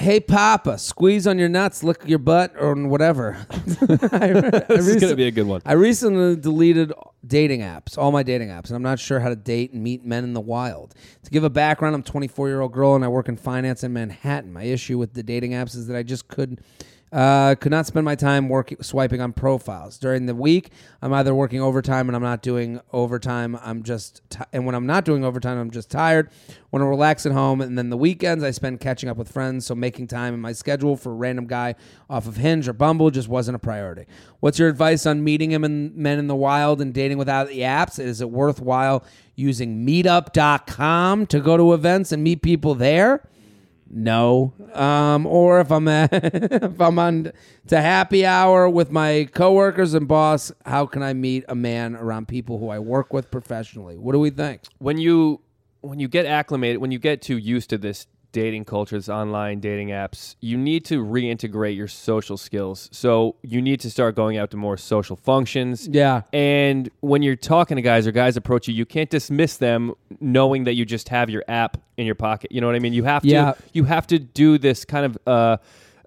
Hey, 0.00 0.18
Papa, 0.18 0.78
squeeze 0.78 1.26
on 1.26 1.38
your 1.38 1.50
nuts, 1.50 1.82
lick 1.82 2.00
your 2.06 2.18
butt, 2.18 2.54
or 2.58 2.74
whatever. 2.74 3.36
I, 3.50 4.30
I 4.30 4.30
This 4.66 4.86
is 4.86 4.96
gonna 4.98 5.14
be 5.14 5.26
a 5.26 5.30
good 5.30 5.46
one. 5.46 5.60
I 5.66 5.74
recently 5.74 6.36
deleted 6.36 6.90
dating 7.26 7.60
apps, 7.60 7.98
all 7.98 8.10
my 8.10 8.22
dating 8.22 8.48
apps, 8.48 8.68
and 8.68 8.76
I'm 8.76 8.82
not 8.82 8.98
sure 8.98 9.20
how 9.20 9.28
to 9.28 9.36
date 9.36 9.74
and 9.74 9.82
meet 9.82 10.02
men 10.02 10.24
in 10.24 10.32
the 10.32 10.40
wild. 10.40 10.94
To 11.24 11.30
give 11.30 11.44
a 11.44 11.50
background, 11.50 11.94
I'm 11.94 12.00
a 12.00 12.04
24 12.04 12.48
year 12.48 12.62
old 12.62 12.72
girl 12.72 12.94
and 12.94 13.04
I 13.04 13.08
work 13.08 13.28
in 13.28 13.36
finance 13.36 13.84
in 13.84 13.92
Manhattan. 13.92 14.54
My 14.54 14.62
issue 14.62 14.96
with 14.96 15.12
the 15.12 15.22
dating 15.22 15.50
apps 15.50 15.76
is 15.76 15.86
that 15.88 15.96
I 15.98 16.02
just 16.02 16.28
could. 16.28 16.62
Uh, 17.12 17.56
could 17.56 17.72
not 17.72 17.86
spend 17.86 18.04
my 18.04 18.14
time 18.14 18.48
working 18.48 18.80
swiping 18.82 19.20
on 19.20 19.32
profiles 19.32 19.98
during 19.98 20.26
the 20.26 20.34
week. 20.34 20.70
I'm 21.02 21.12
either 21.12 21.34
working 21.34 21.60
overtime 21.60 22.08
and 22.08 22.14
I'm 22.14 22.22
not 22.22 22.40
doing 22.40 22.80
overtime. 22.92 23.58
I'm 23.62 23.82
just 23.82 24.22
ti 24.30 24.44
and 24.52 24.64
when 24.64 24.76
I'm 24.76 24.86
not 24.86 25.04
doing 25.04 25.24
overtime, 25.24 25.58
I'm 25.58 25.72
just 25.72 25.90
tired. 25.90 26.30
Want 26.70 26.82
to 26.82 26.86
relax 26.86 27.26
at 27.26 27.32
home, 27.32 27.60
and 27.60 27.76
then 27.76 27.90
the 27.90 27.96
weekends 27.96 28.44
I 28.44 28.52
spend 28.52 28.78
catching 28.78 29.08
up 29.08 29.16
with 29.16 29.28
friends. 29.28 29.66
So 29.66 29.74
making 29.74 30.06
time 30.06 30.34
in 30.34 30.40
my 30.40 30.52
schedule 30.52 30.96
for 30.96 31.10
a 31.10 31.16
random 31.16 31.48
guy 31.48 31.74
off 32.08 32.28
of 32.28 32.36
Hinge 32.36 32.68
or 32.68 32.72
Bumble 32.72 33.10
just 33.10 33.28
wasn't 33.28 33.56
a 33.56 33.58
priority. 33.58 34.06
What's 34.38 34.60
your 34.60 34.68
advice 34.68 35.04
on 35.04 35.24
meeting 35.24 35.50
him 35.50 35.64
and 35.64 35.92
men 35.96 36.20
in 36.20 36.28
the 36.28 36.36
wild 36.36 36.80
and 36.80 36.94
dating 36.94 37.18
without 37.18 37.48
the 37.48 37.60
apps? 37.60 37.98
Is 37.98 38.20
it 38.20 38.30
worthwhile 38.30 39.04
using 39.34 39.84
Meetup.com 39.84 41.26
to 41.26 41.40
go 41.40 41.56
to 41.56 41.74
events 41.74 42.12
and 42.12 42.22
meet 42.22 42.40
people 42.40 42.76
there? 42.76 43.28
No. 43.90 44.54
Um, 44.72 45.26
or 45.26 45.60
if 45.60 45.72
I'm 45.72 45.88
at, 45.88 46.10
if 46.12 46.80
I'm 46.80 46.98
on 46.98 47.32
to 47.66 47.80
happy 47.80 48.24
hour 48.24 48.68
with 48.68 48.90
my 48.90 49.28
coworkers 49.32 49.94
and 49.94 50.06
boss, 50.06 50.52
how 50.64 50.86
can 50.86 51.02
I 51.02 51.12
meet 51.12 51.44
a 51.48 51.56
man 51.56 51.96
around 51.96 52.28
people 52.28 52.58
who 52.58 52.68
I 52.68 52.78
work 52.78 53.12
with 53.12 53.30
professionally? 53.30 53.98
What 53.98 54.12
do 54.12 54.20
we 54.20 54.30
think? 54.30 54.62
when 54.78 54.98
you 54.98 55.40
when 55.82 55.98
you 55.98 56.08
get 56.08 56.26
acclimated, 56.26 56.78
when 56.78 56.92
you 56.92 56.98
get 56.98 57.22
too 57.22 57.38
used 57.38 57.70
to 57.70 57.78
this 57.78 58.06
dating 58.32 58.64
culture, 58.64 58.96
this 58.96 59.08
online 59.08 59.60
dating 59.60 59.88
apps, 59.88 60.36
you 60.40 60.56
need 60.56 60.84
to 60.86 61.04
reintegrate 61.04 61.76
your 61.76 61.88
social 61.88 62.36
skills. 62.36 62.88
So 62.92 63.36
you 63.42 63.60
need 63.62 63.80
to 63.80 63.90
start 63.90 64.14
going 64.16 64.36
out 64.38 64.50
to 64.52 64.56
more 64.56 64.76
social 64.76 65.16
functions. 65.16 65.88
Yeah. 65.88 66.22
And 66.32 66.90
when 67.00 67.22
you're 67.22 67.36
talking 67.36 67.76
to 67.76 67.82
guys 67.82 68.06
or 68.06 68.12
guys 68.12 68.36
approach 68.36 68.68
you, 68.68 68.74
you 68.74 68.86
can't 68.86 69.10
dismiss 69.10 69.56
them 69.56 69.94
knowing 70.20 70.64
that 70.64 70.74
you 70.74 70.84
just 70.84 71.08
have 71.08 71.30
your 71.30 71.44
app 71.48 71.76
in 71.96 72.06
your 72.06 72.14
pocket. 72.14 72.52
You 72.52 72.60
know 72.60 72.66
what 72.66 72.76
I 72.76 72.80
mean? 72.80 72.92
You 72.92 73.04
have 73.04 73.22
to 73.22 73.28
Yeah. 73.28 73.52
you 73.72 73.84
have 73.84 74.06
to 74.08 74.18
do 74.18 74.58
this 74.58 74.84
kind 74.84 75.06
of 75.06 75.18
uh 75.26 75.56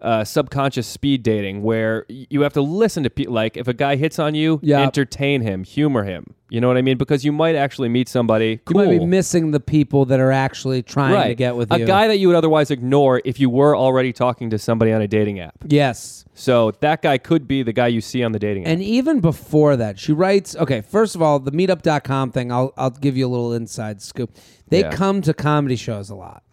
uh, 0.03 0.23
subconscious 0.23 0.85
speed 0.85 1.23
dating 1.23 1.63
where 1.63 2.05
you 2.09 2.41
have 2.41 2.53
to 2.53 2.61
listen 2.61 3.03
to 3.03 3.09
people. 3.09 3.33
Like 3.33 3.55
if 3.57 3.67
a 3.67 3.73
guy 3.73 3.95
hits 3.95 4.19
on 4.19 4.35
you, 4.35 4.59
Yeah. 4.61 4.81
entertain 4.81 5.41
him, 5.41 5.63
humor 5.63 6.03
him. 6.03 6.35
You 6.49 6.61
know 6.61 6.67
what 6.67 6.77
I 6.77 6.83
mean? 6.83 6.97
Because 6.99 7.25
you 7.25 7.31
might 7.31 7.55
actually 7.55 7.89
meet 7.89 8.07
somebody 8.07 8.57
cool. 8.65 8.83
You 8.83 8.87
might 8.91 8.99
be 8.99 9.05
missing 9.07 9.51
the 9.51 9.59
people 9.59 10.05
that 10.05 10.19
are 10.19 10.31
actually 10.31 10.83
trying 10.83 11.29
to 11.29 11.33
get 11.35 11.55
with 11.55 11.71
a 11.73 11.79
you. 11.79 11.85
guy 11.85 12.07
that 12.07 12.17
you 12.19 12.27
would 12.27 12.35
otherwise 12.35 12.69
ignore 12.69 13.21
if 13.25 13.39
you 13.39 13.49
were 13.49 13.75
already 13.75 14.13
talking 14.13 14.51
to 14.51 14.59
somebody 14.59 14.91
on 14.91 15.01
a 15.01 15.07
dating 15.07 15.39
app. 15.39 15.55
Yes. 15.67 16.25
So 16.35 16.71
that 16.81 17.01
guy 17.01 17.17
could 17.17 17.47
be 17.47 17.63
the 17.63 17.73
guy 17.73 17.87
you 17.87 18.01
see 18.01 18.23
on 18.23 18.33
the 18.33 18.39
dating 18.39 18.65
app. 18.65 18.71
And 18.73 18.83
even 18.83 19.19
before 19.19 19.75
that, 19.77 19.97
she 19.97 20.11
writes, 20.11 20.55
okay, 20.57 20.81
first 20.81 21.15
of 21.15 21.21
all, 21.23 21.39
the 21.39 21.51
meetup.com 21.51 22.31
thing, 22.31 22.51
I'll, 22.51 22.71
I'll 22.77 22.89
give 22.91 23.17
you 23.17 23.25
a 23.25 23.31
little 23.31 23.53
inside 23.53 24.01
scoop. 24.01 24.29
They 24.67 24.81
Yeah. 24.81 24.91
come 24.91 25.21
to 25.23 25.33
comedy 25.33 25.75
shows 25.75 26.09
a 26.11 26.15
lot. 26.15 26.43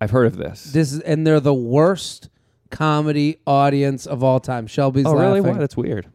I've 0.00 0.10
heard 0.12 0.26
of 0.26 0.36
this. 0.36 0.64
This 0.72 0.92
is, 0.92 1.00
and 1.00 1.26
they're 1.26 1.40
the 1.40 1.52
worst 1.54 2.28
comedy 2.70 3.38
audience 3.46 4.06
of 4.06 4.22
all 4.24 4.40
time. 4.40 4.66
Shelby's 4.66 5.06
oh, 5.06 5.12
really? 5.14 5.40
laughing. 5.40 5.54
Why? 5.54 5.58
That's 5.60 5.76
weird. 5.76 6.06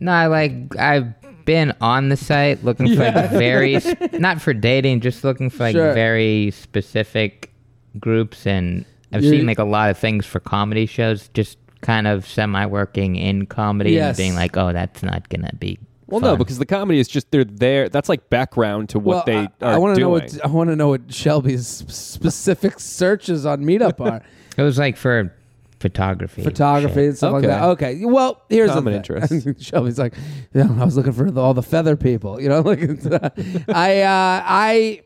No, 0.00 0.12
I 0.12 0.26
like 0.26 0.76
I've 0.78 1.14
been 1.44 1.74
on 1.80 2.08
the 2.08 2.16
site 2.16 2.64
looking 2.64 2.88
for 2.94 3.04
like 3.10 3.30
very 3.30 3.78
sp- 3.84 4.12
not 4.14 4.40
for 4.40 4.52
dating, 4.52 5.00
just 5.00 5.24
looking 5.24 5.50
for 5.50 5.64
like 5.64 5.74
Sure. 5.74 5.92
very 5.94 6.50
specific 6.50 7.52
groups, 7.98 8.46
and 8.46 8.84
I've 9.12 9.22
You're- 9.22 9.38
seen 9.38 9.46
like 9.46 9.58
a 9.58 9.64
lot 9.64 9.90
of 9.90 9.98
things 9.98 10.26
for 10.26 10.40
comedy 10.40 10.86
shows. 10.86 11.28
Just 11.34 11.58
kind 11.80 12.06
of 12.06 12.26
semi 12.26 12.64
working 12.66 13.16
in 13.16 13.46
comedy 13.46 13.92
Yes. 13.92 14.08
and 14.08 14.16
being 14.16 14.34
like, 14.34 14.56
oh, 14.56 14.72
that's 14.72 15.02
not 15.02 15.28
gonna 15.28 15.52
be. 15.58 15.78
Well, 16.06 16.20
no, 16.20 16.28
fun." 16.30 16.38
because 16.38 16.58
the 16.58 16.66
comedy 16.66 16.98
is 16.98 17.08
just 17.08 17.30
they're 17.30 17.44
there. 17.44 17.88
That's 17.88 18.08
like 18.08 18.28
background 18.30 18.88
to 18.90 18.98
what 18.98 19.16
well, 19.16 19.24
they 19.26 19.66
I, 19.66 19.66
are 19.70 19.74
I 19.74 19.78
wanna 19.78 19.94
doing. 19.94 20.02
know 20.04 20.10
what 20.10 20.44
I 20.44 20.48
want 20.48 20.70
to 20.70 20.76
know 20.76 20.88
what 20.88 21.12
Shelby's 21.12 21.66
sp- 21.68 21.88
specific 21.90 22.80
searches 22.80 23.46
on 23.46 23.62
Meetup 23.64 24.00
are. 24.10 24.22
it 24.56 24.62
was 24.62 24.78
like 24.78 24.96
for 24.96 25.32
photography. 25.80 26.42
photography 26.42 26.94
shit. 26.94 27.04
and 27.08 27.16
stuff 27.16 27.32
like 27.34 27.42
that. 27.44 27.62
Okay, 27.62 28.04
well, 28.04 28.42
here's 28.48 28.70
Common 28.70 28.94
the 28.94 29.02
thing. 29.02 29.36
interest. 29.36 29.64
Shelby's 29.70 29.98
like, 29.98 30.14
yeah, 30.54 30.68
I 30.78 30.84
was 30.84 30.96
looking 30.96 31.12
for 31.12 31.30
the, 31.30 31.40
all 31.40 31.54
the 31.54 31.62
feather 31.62 31.96
people. 31.96 32.40
You 32.40 32.48
know, 32.48 32.60
like 32.62 32.80
it's, 32.80 33.06
uh, 33.06 33.30
I, 33.68 34.02
uh, 34.02 34.42
I. 34.44 35.02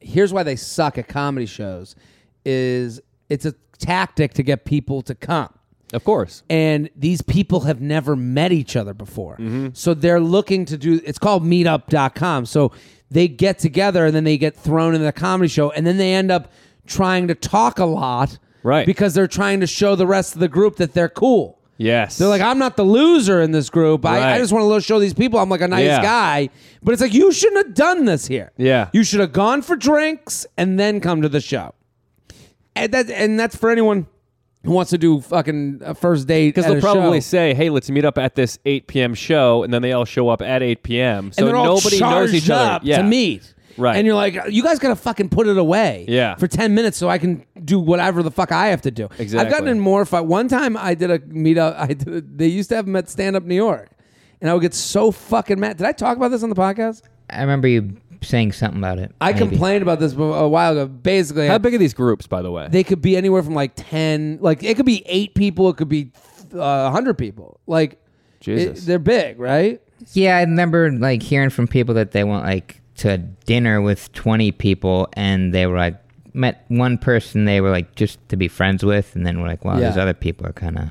Here's 0.00 0.32
why 0.32 0.42
they 0.42 0.56
suck 0.56 0.96
at 0.98 1.08
comedy 1.08 1.46
shows: 1.46 1.94
is 2.44 3.00
it's 3.28 3.44
a 3.44 3.54
tactic 3.78 4.34
to 4.34 4.42
get 4.42 4.64
people 4.64 5.02
to 5.02 5.14
come. 5.14 5.52
of 5.92 6.04
course. 6.04 6.42
And 6.48 6.90
these 6.96 7.22
people 7.22 7.60
have 7.60 7.80
never 7.80 8.14
met 8.16 8.52
each 8.52 8.76
other 8.76 8.94
before. 8.94 9.34
Mm-hmm. 9.34 9.68
So 9.72 9.94
they're 9.94 10.20
looking 10.20 10.64
to 10.66 10.76
do 10.76 11.00
it's 11.04 11.18
called 11.18 11.44
meetup.com. 11.44 12.46
So 12.46 12.72
they 13.10 13.26
get 13.28 13.58
together 13.58 14.06
and 14.06 14.14
then 14.14 14.24
they 14.24 14.38
get 14.38 14.54
thrown 14.56 14.94
in 14.94 15.02
the 15.02 15.12
comedy 15.12 15.48
show 15.48 15.70
and 15.70 15.86
then 15.86 15.96
they 15.96 16.14
end 16.14 16.30
up 16.30 16.52
trying 16.86 17.28
to 17.28 17.34
talk 17.34 17.78
a 17.78 17.84
lot 17.84 18.38
Right. 18.62 18.84
because 18.86 19.14
they're 19.14 19.26
trying 19.26 19.60
to 19.60 19.66
show 19.66 19.94
the 19.96 20.06
rest 20.06 20.34
of 20.34 20.40
the 20.40 20.48
group 20.48 20.76
that 20.76 20.92
they're 20.94 21.08
cool. 21.08 21.58
Yes. 21.78 22.18
They're 22.18 22.28
like, 22.28 22.42
I'm 22.42 22.58
not 22.58 22.76
the 22.76 22.82
loser 22.82 23.40
in 23.40 23.52
this 23.52 23.70
group. 23.70 24.04
I, 24.04 24.34
I 24.34 24.38
just 24.38 24.52
want 24.52 24.70
to 24.70 24.80
show 24.86 24.98
these 25.00 25.14
people 25.14 25.38
I'm 25.38 25.48
like 25.48 25.62
a 25.62 25.68
nice 25.68 25.86
Yeah. 25.86 26.02
guy. 26.02 26.50
But 26.82 26.92
it's 26.92 27.00
like, 27.00 27.14
you 27.14 27.32
shouldn't 27.32 27.66
have 27.68 27.74
done 27.74 28.04
this 28.04 28.26
here. 28.26 28.52
Yeah. 28.58 28.90
You 28.92 29.02
should 29.02 29.20
have 29.20 29.32
gone 29.32 29.62
for 29.62 29.76
drinks 29.76 30.44
and 30.58 30.78
then 30.78 31.00
come 31.00 31.22
to 31.22 31.28
the 31.30 31.40
show. 31.40 31.74
And, 32.76 32.92
that, 32.92 33.08
and 33.10 33.40
that's 33.40 33.56
for 33.56 33.70
anyone 33.70 34.06
who 34.62 34.72
wants 34.72 34.90
to 34.90 34.98
do 34.98 35.22
fucking 35.22 35.80
a 35.82 35.94
first 35.94 36.26
date. 36.28 36.48
because 36.54 36.66
they'll 36.66 36.80
probably 36.82 37.22
say, 37.22 37.54
"Hey, 37.54 37.70
let's 37.70 37.88
meet 37.90 38.04
up 38.04 38.18
at 38.18 38.34
this 38.34 38.58
8 38.66 38.86
p.m. 38.86 39.14
show," 39.14 39.62
and 39.62 39.72
then 39.72 39.80
they 39.80 39.92
all 39.92 40.04
show 40.04 40.28
up 40.28 40.42
at 40.42 40.62
8 40.62 40.82
p.m. 40.82 41.32
So 41.32 41.40
and 41.42 41.48
they're 41.48 41.56
all 41.56 41.64
nobody 41.76 41.98
knows 41.98 42.34
each 42.34 42.44
charged 42.46 42.50
other. 42.50 42.86
yeah. 42.86 42.98
to 42.98 43.02
meet. 43.04 43.54
Right. 43.80 43.96
And 43.96 44.06
you're 44.06 44.14
like, 44.14 44.36
you 44.50 44.62
guys 44.62 44.78
gotta 44.78 44.94
fucking 44.96 45.30
put 45.30 45.46
it 45.46 45.56
away. 45.56 46.04
Yeah. 46.08 46.34
For 46.36 46.46
ten 46.46 46.74
minutes 46.74 46.96
so 46.98 47.08
I 47.08 47.18
can 47.18 47.44
do 47.64 47.80
whatever 47.80 48.22
the 48.22 48.30
fuck 48.30 48.52
I 48.52 48.66
have 48.68 48.82
to 48.82 48.90
do. 48.90 49.08
I've 49.10 49.20
Exactly. 49.20 49.50
gotten 49.50 49.68
in 49.68 49.80
more 49.80 50.04
fight. 50.04 50.26
One 50.26 50.48
time 50.48 50.76
I 50.76 50.94
did 50.94 51.10
a 51.10 51.18
meetup. 51.20 51.76
I 51.78 51.86
did. 51.94 52.38
They 52.38 52.46
used 52.48 52.68
to 52.70 52.76
have 52.76 52.84
them 52.86 52.96
at 52.96 53.08
Stand 53.08 53.36
Up 53.36 53.42
New 53.44 53.54
York, 53.54 53.88
and 54.40 54.50
I 54.50 54.54
would 54.54 54.62
get 54.62 54.74
so 54.74 55.10
fucking 55.10 55.58
mad. 55.58 55.78
Did 55.78 55.86
I 55.86 55.92
talk 55.92 56.16
about 56.16 56.28
this 56.30 56.42
on 56.42 56.48
the 56.50 56.54
podcast? 56.56 57.02
I 57.30 57.40
remember 57.40 57.68
you 57.68 57.96
saying 58.22 58.52
something 58.52 58.78
about 58.80 58.98
it. 58.98 59.12
I 59.20 59.32
maybe. 59.32 59.46
complained 59.48 59.82
about 59.82 59.98
this 60.00 60.12
a 60.12 60.48
while 60.48 60.72
ago. 60.72 60.86
Basically, 60.86 61.46
How 61.46 61.56
big 61.58 61.74
are 61.74 61.78
these 61.78 61.94
groups, 61.94 62.26
by 62.26 62.42
the 62.42 62.50
way? 62.50 62.68
they 62.70 62.84
could 62.84 63.00
be 63.00 63.16
anywhere 63.16 63.42
from 63.42 63.54
like 63.54 63.72
ten. 63.76 64.38
Like 64.42 64.62
it 64.62 64.76
could 64.76 64.84
be 64.86 65.02
eight 65.06 65.34
people. 65.34 65.70
It 65.70 65.76
could 65.78 65.88
be 65.88 66.12
uh, 66.54 66.90
hundred 66.90 67.16
people. 67.16 67.60
Like 67.66 67.92
it- 67.92 67.98
Jesus. 68.40 68.84
they're 68.84 68.98
big, 68.98 69.38
right? 69.38 69.80
Yeah, 70.12 70.36
I 70.38 70.40
remember 70.40 70.90
like 70.90 71.22
hearing 71.22 71.50
from 71.50 71.68
people 71.68 71.94
that 71.96 72.10
they 72.12 72.24
want 72.24 72.44
like 72.44 72.79
to 73.00 73.10
a 73.12 73.18
dinner 73.18 73.80
with 73.82 74.12
20 74.12 74.52
people 74.52 75.08
and 75.14 75.52
they 75.54 75.66
were 75.66 75.76
like 75.78 75.96
met 76.32 76.64
one 76.68 76.96
person 76.98 77.44
they 77.44 77.60
were 77.60 77.70
like 77.70 77.94
just 77.96 78.18
to 78.28 78.36
be 78.36 78.46
friends 78.48 78.84
with 78.84 79.16
and 79.16 79.26
then 79.26 79.40
we're 79.40 79.48
like 79.48 79.64
wow 79.64 79.78
Yeah. 79.78 79.88
these 79.90 79.96
other 79.98 80.14
people 80.14 80.46
are 80.46 80.52
kind 80.52 80.78
of 80.78 80.90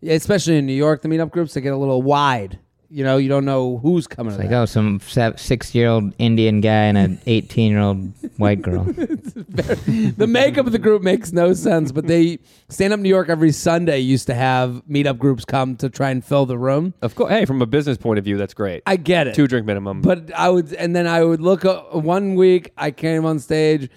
Yeah, 0.00 0.14
especially 0.14 0.56
in 0.58 0.66
New 0.66 0.72
York, 0.86 1.02
the 1.02 1.08
meetup 1.08 1.30
groups 1.30 1.54
they 1.54 1.60
get 1.60 1.72
a 1.72 1.76
little 1.76 2.00
wide. 2.02 2.58
You 2.90 3.04
know, 3.04 3.18
you 3.18 3.28
don't 3.28 3.44
know 3.44 3.78
who's 3.78 4.06
coming. 4.06 4.32
to 4.32 4.38
like 4.38 4.48
that. 4.48 4.62
oh 4.62 4.64
some 4.64 4.98
6 5.00 5.74
year 5.74 5.88
old 5.88 6.14
indian 6.18 6.62
guy 6.62 6.84
and 6.84 6.96
an 6.96 7.20
18 7.26 7.70
year 7.70 7.80
old 7.80 8.12
white 8.38 8.62
girl 8.62 8.84
the 9.36 10.26
makeup 10.28 10.66
of 10.66 10.72
the 10.72 10.78
group 10.78 11.02
makes 11.02 11.32
no 11.32 11.52
sense, 11.52 11.92
but 11.92 12.06
they 12.06 12.38
stand 12.68 12.92
up 12.92 13.00
New 13.00 13.08
York 13.08 13.28
every 13.28 13.52
Sunday 13.52 13.98
used 13.98 14.26
to 14.28 14.34
have 14.34 14.82
meetup 14.88 15.18
groups 15.18 15.44
come 15.44 15.76
to 15.76 15.88
try 15.90 16.10
and 16.10 16.24
fill 16.24 16.46
the 16.46 16.56
room. 16.58 16.94
of 17.02 17.14
course. 17.14 17.30
Hey, 17.30 17.44
from 17.44 17.60
a 17.62 17.66
business 17.66 17.96
point 17.98 18.18
of 18.18 18.24
view, 18.24 18.36
that's 18.36 18.54
great. 18.54 18.82
I 18.86 18.96
get 18.96 19.26
it. 19.26 19.34
Two 19.34 19.46
drink 19.46 19.66
minimum. 19.66 20.00
But 20.00 20.32
I 20.34 20.48
would, 20.48 20.72
and 20.74 20.94
then 20.94 21.06
I 21.06 21.22
would 21.24 21.40
look. 21.40 21.64
Uh, 21.64 21.80
one 21.92 22.34
week 22.36 22.72
I 22.78 22.90
came 22.90 23.24
on 23.24 23.38
stage, 23.38 23.90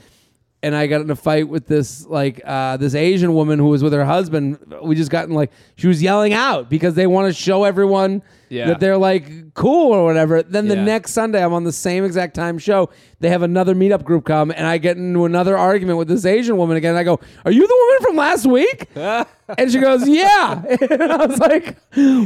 and 0.63 0.75
I 0.75 0.87
got 0.87 1.01
in 1.01 1.09
a 1.09 1.15
fight 1.15 1.47
with 1.49 1.67
this 1.67 2.05
like 2.05 2.41
uh, 2.45 2.77
this 2.77 2.93
Asian 2.95 3.33
woman 3.33 3.57
who 3.59 3.67
was 3.67 3.81
with 3.83 3.93
her 3.93 4.05
husband. 4.05 4.57
We 4.83 4.95
just 4.95 5.09
got 5.11 5.27
in 5.27 5.33
like 5.33 5.51
she 5.75 5.87
was 5.87 6.01
yelling 6.03 6.33
out 6.33 6.69
because 6.69 6.93
they 6.95 7.07
want 7.07 7.27
to 7.27 7.33
show 7.33 7.63
everyone 7.63 8.21
Yeah. 8.49 8.67
that 8.67 8.79
they're 8.79 8.97
like 8.97 9.53
cool 9.55 9.91
or 9.93 10.03
whatever. 10.05 10.43
Then 10.43 10.67
the 10.67 10.75
Yeah. 10.75 10.83
next 10.83 11.13
Sunday, 11.13 11.43
I'm 11.43 11.53
on 11.53 11.63
the 11.63 11.71
same 11.71 12.03
exact 12.05 12.35
time 12.35 12.57
show. 12.59 12.89
They 13.19 13.29
have 13.29 13.41
another 13.41 13.73
meetup 13.75 14.03
group 14.03 14.25
come, 14.25 14.51
and 14.51 14.67
I 14.67 14.77
get 14.77 14.97
into 14.97 15.25
another 15.25 15.57
argument 15.57 15.97
with 15.97 16.07
this 16.07 16.25
Asian 16.25 16.57
woman 16.57 16.77
again. 16.77 16.95
I 16.95 17.03
go, 17.03 17.19
"Are 17.45 17.51
you 17.51 17.65
the 17.67 17.75
woman 17.87 18.01
from 18.03 18.15
last 18.17 18.45
week?" 18.45 18.87
and 19.57 19.71
she 19.71 19.79
goes, 19.79 20.07
"Yeah." 20.07 20.63
and 20.89 21.03
I 21.03 21.25
was 21.25 21.39
like, 21.39 21.77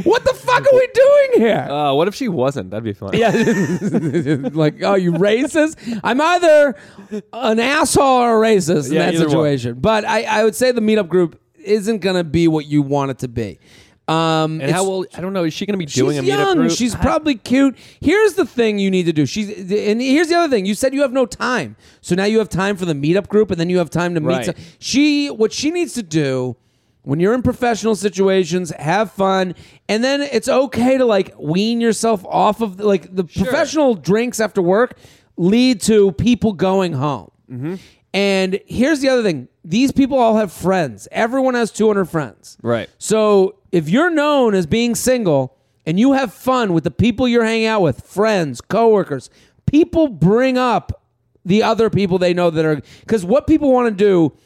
"What 0.04 0.24
the 0.24 0.34
fuck 0.34 0.60
are 0.62 0.74
we 0.74 0.88
doing 0.94 1.30
here?" 1.46 1.58
Uh, 1.70 1.94
what 1.94 2.08
if 2.08 2.14
she 2.14 2.28
wasn't? 2.28 2.70
That'd 2.70 2.84
be 2.84 2.92
fun. 2.92 3.10
Yeah, 3.14 3.30
like, 4.52 4.82
oh, 4.82 4.94
you 4.94 5.12
racist? 5.12 6.00
I'm 6.04 6.20
either 6.20 6.74
an 7.32 7.60
asshole 7.60 8.04
or 8.22 8.44
a 8.44 8.48
racist 8.48 8.88
in 8.88 8.94
Yeah, 8.94 9.06
that 9.06 9.14
either 9.14 9.24
one. 9.24 9.30
situation. 9.30 9.80
But 9.80 10.04
I, 10.04 10.22
I 10.22 10.44
would 10.44 10.54
say 10.54 10.72
the 10.72 10.80
meetup 10.80 11.08
group 11.08 11.40
isn't 11.58 11.98
going 11.98 12.16
to 12.16 12.24
be 12.24 12.48
what 12.48 12.66
you 12.66 12.82
want 12.82 13.10
it 13.10 13.18
to 13.20 13.28
be. 13.28 13.58
Um, 14.08 14.60
And 14.60 14.62
it's- 14.62 14.72
how 14.72 14.84
old? 14.84 15.06
I 15.16 15.20
don't 15.20 15.32
know. 15.32 15.42
Is 15.42 15.52
she 15.52 15.66
going 15.66 15.74
to 15.74 15.78
be 15.78 15.86
doing 15.86 16.12
she's 16.12 16.18
a 16.20 16.22
meetup 16.22 16.38
young. 16.38 16.56
group? 16.58 16.70
She's 16.70 16.94
probably 16.94 17.34
cute. 17.34 17.76
Here's 18.00 18.34
the 18.34 18.46
thing 18.46 18.78
you 18.78 18.88
need 18.88 19.06
to 19.06 19.12
do. 19.12 19.26
She's 19.26 19.48
and 19.72 20.00
here's 20.00 20.28
the 20.28 20.36
other 20.36 20.48
thing. 20.48 20.64
You 20.64 20.74
said 20.76 20.94
you 20.94 21.02
have 21.02 21.12
no 21.12 21.26
time, 21.26 21.74
so 22.02 22.14
now 22.14 22.22
you 22.24 22.38
have 22.38 22.48
time 22.48 22.76
for 22.76 22.84
the 22.84 22.92
meetup 22.94 23.26
group, 23.26 23.50
and 23.50 23.58
then 23.58 23.68
you 23.68 23.78
have 23.78 23.90
time 23.90 24.14
to 24.14 24.20
meet. 24.20 24.28
Right. 24.28 24.44
some- 24.46 24.54
she 24.78 25.26
what 25.28 25.52
she 25.52 25.72
needs 25.72 25.92
to 25.94 26.04
do 26.04 26.54
when 27.06 27.20
you're 27.20 27.34
in 27.34 27.42
professional 27.42 27.94
situations, 27.94 28.70
have 28.70 29.12
fun, 29.12 29.54
and 29.88 30.02
then 30.02 30.22
it's 30.22 30.48
okay 30.48 30.98
to 30.98 31.04
like 31.04 31.32
wean 31.38 31.80
yourself 31.80 32.24
off 32.24 32.60
of 32.60 32.80
like 32.80 33.14
the 33.14 33.22
professional 33.22 33.94
drinks 33.94 34.40
after 34.40 34.60
work 34.60 34.98
lead 35.36 35.80
to 35.82 36.10
people 36.10 36.52
going 36.52 36.94
home. 36.94 37.30
Mm-hmm. 37.48 37.76
And 38.12 38.58
here's 38.66 38.98
the 38.98 39.08
other 39.08 39.22
thing: 39.22 39.46
these 39.64 39.92
people 39.92 40.18
all 40.18 40.36
have 40.36 40.52
friends. 40.52 41.06
Everyone 41.12 41.54
has 41.54 41.70
200 41.70 42.06
friends. 42.06 42.58
Right. 42.60 42.90
So 42.98 43.60
if 43.70 43.88
you're 43.88 44.10
known 44.10 44.56
as 44.56 44.66
being 44.66 44.96
single 44.96 45.56
and 45.86 46.00
you 46.00 46.14
have 46.14 46.34
fun 46.34 46.72
with 46.72 46.82
the 46.82 46.90
people 46.90 47.28
you're 47.28 47.44
hanging 47.44 47.66
out 47.66 47.82
with, 47.82 48.04
friends, 48.04 48.60
coworkers, 48.60 49.30
people 49.64 50.08
bring 50.08 50.58
up 50.58 51.04
the 51.44 51.62
other 51.62 51.88
people 51.88 52.18
they 52.18 52.34
know 52.34 52.50
that 52.50 52.64
are 52.64 52.82
because 53.02 53.24
what 53.24 53.46
people 53.46 53.72
want 53.72 53.96
to 53.96 54.04
do 54.04 54.36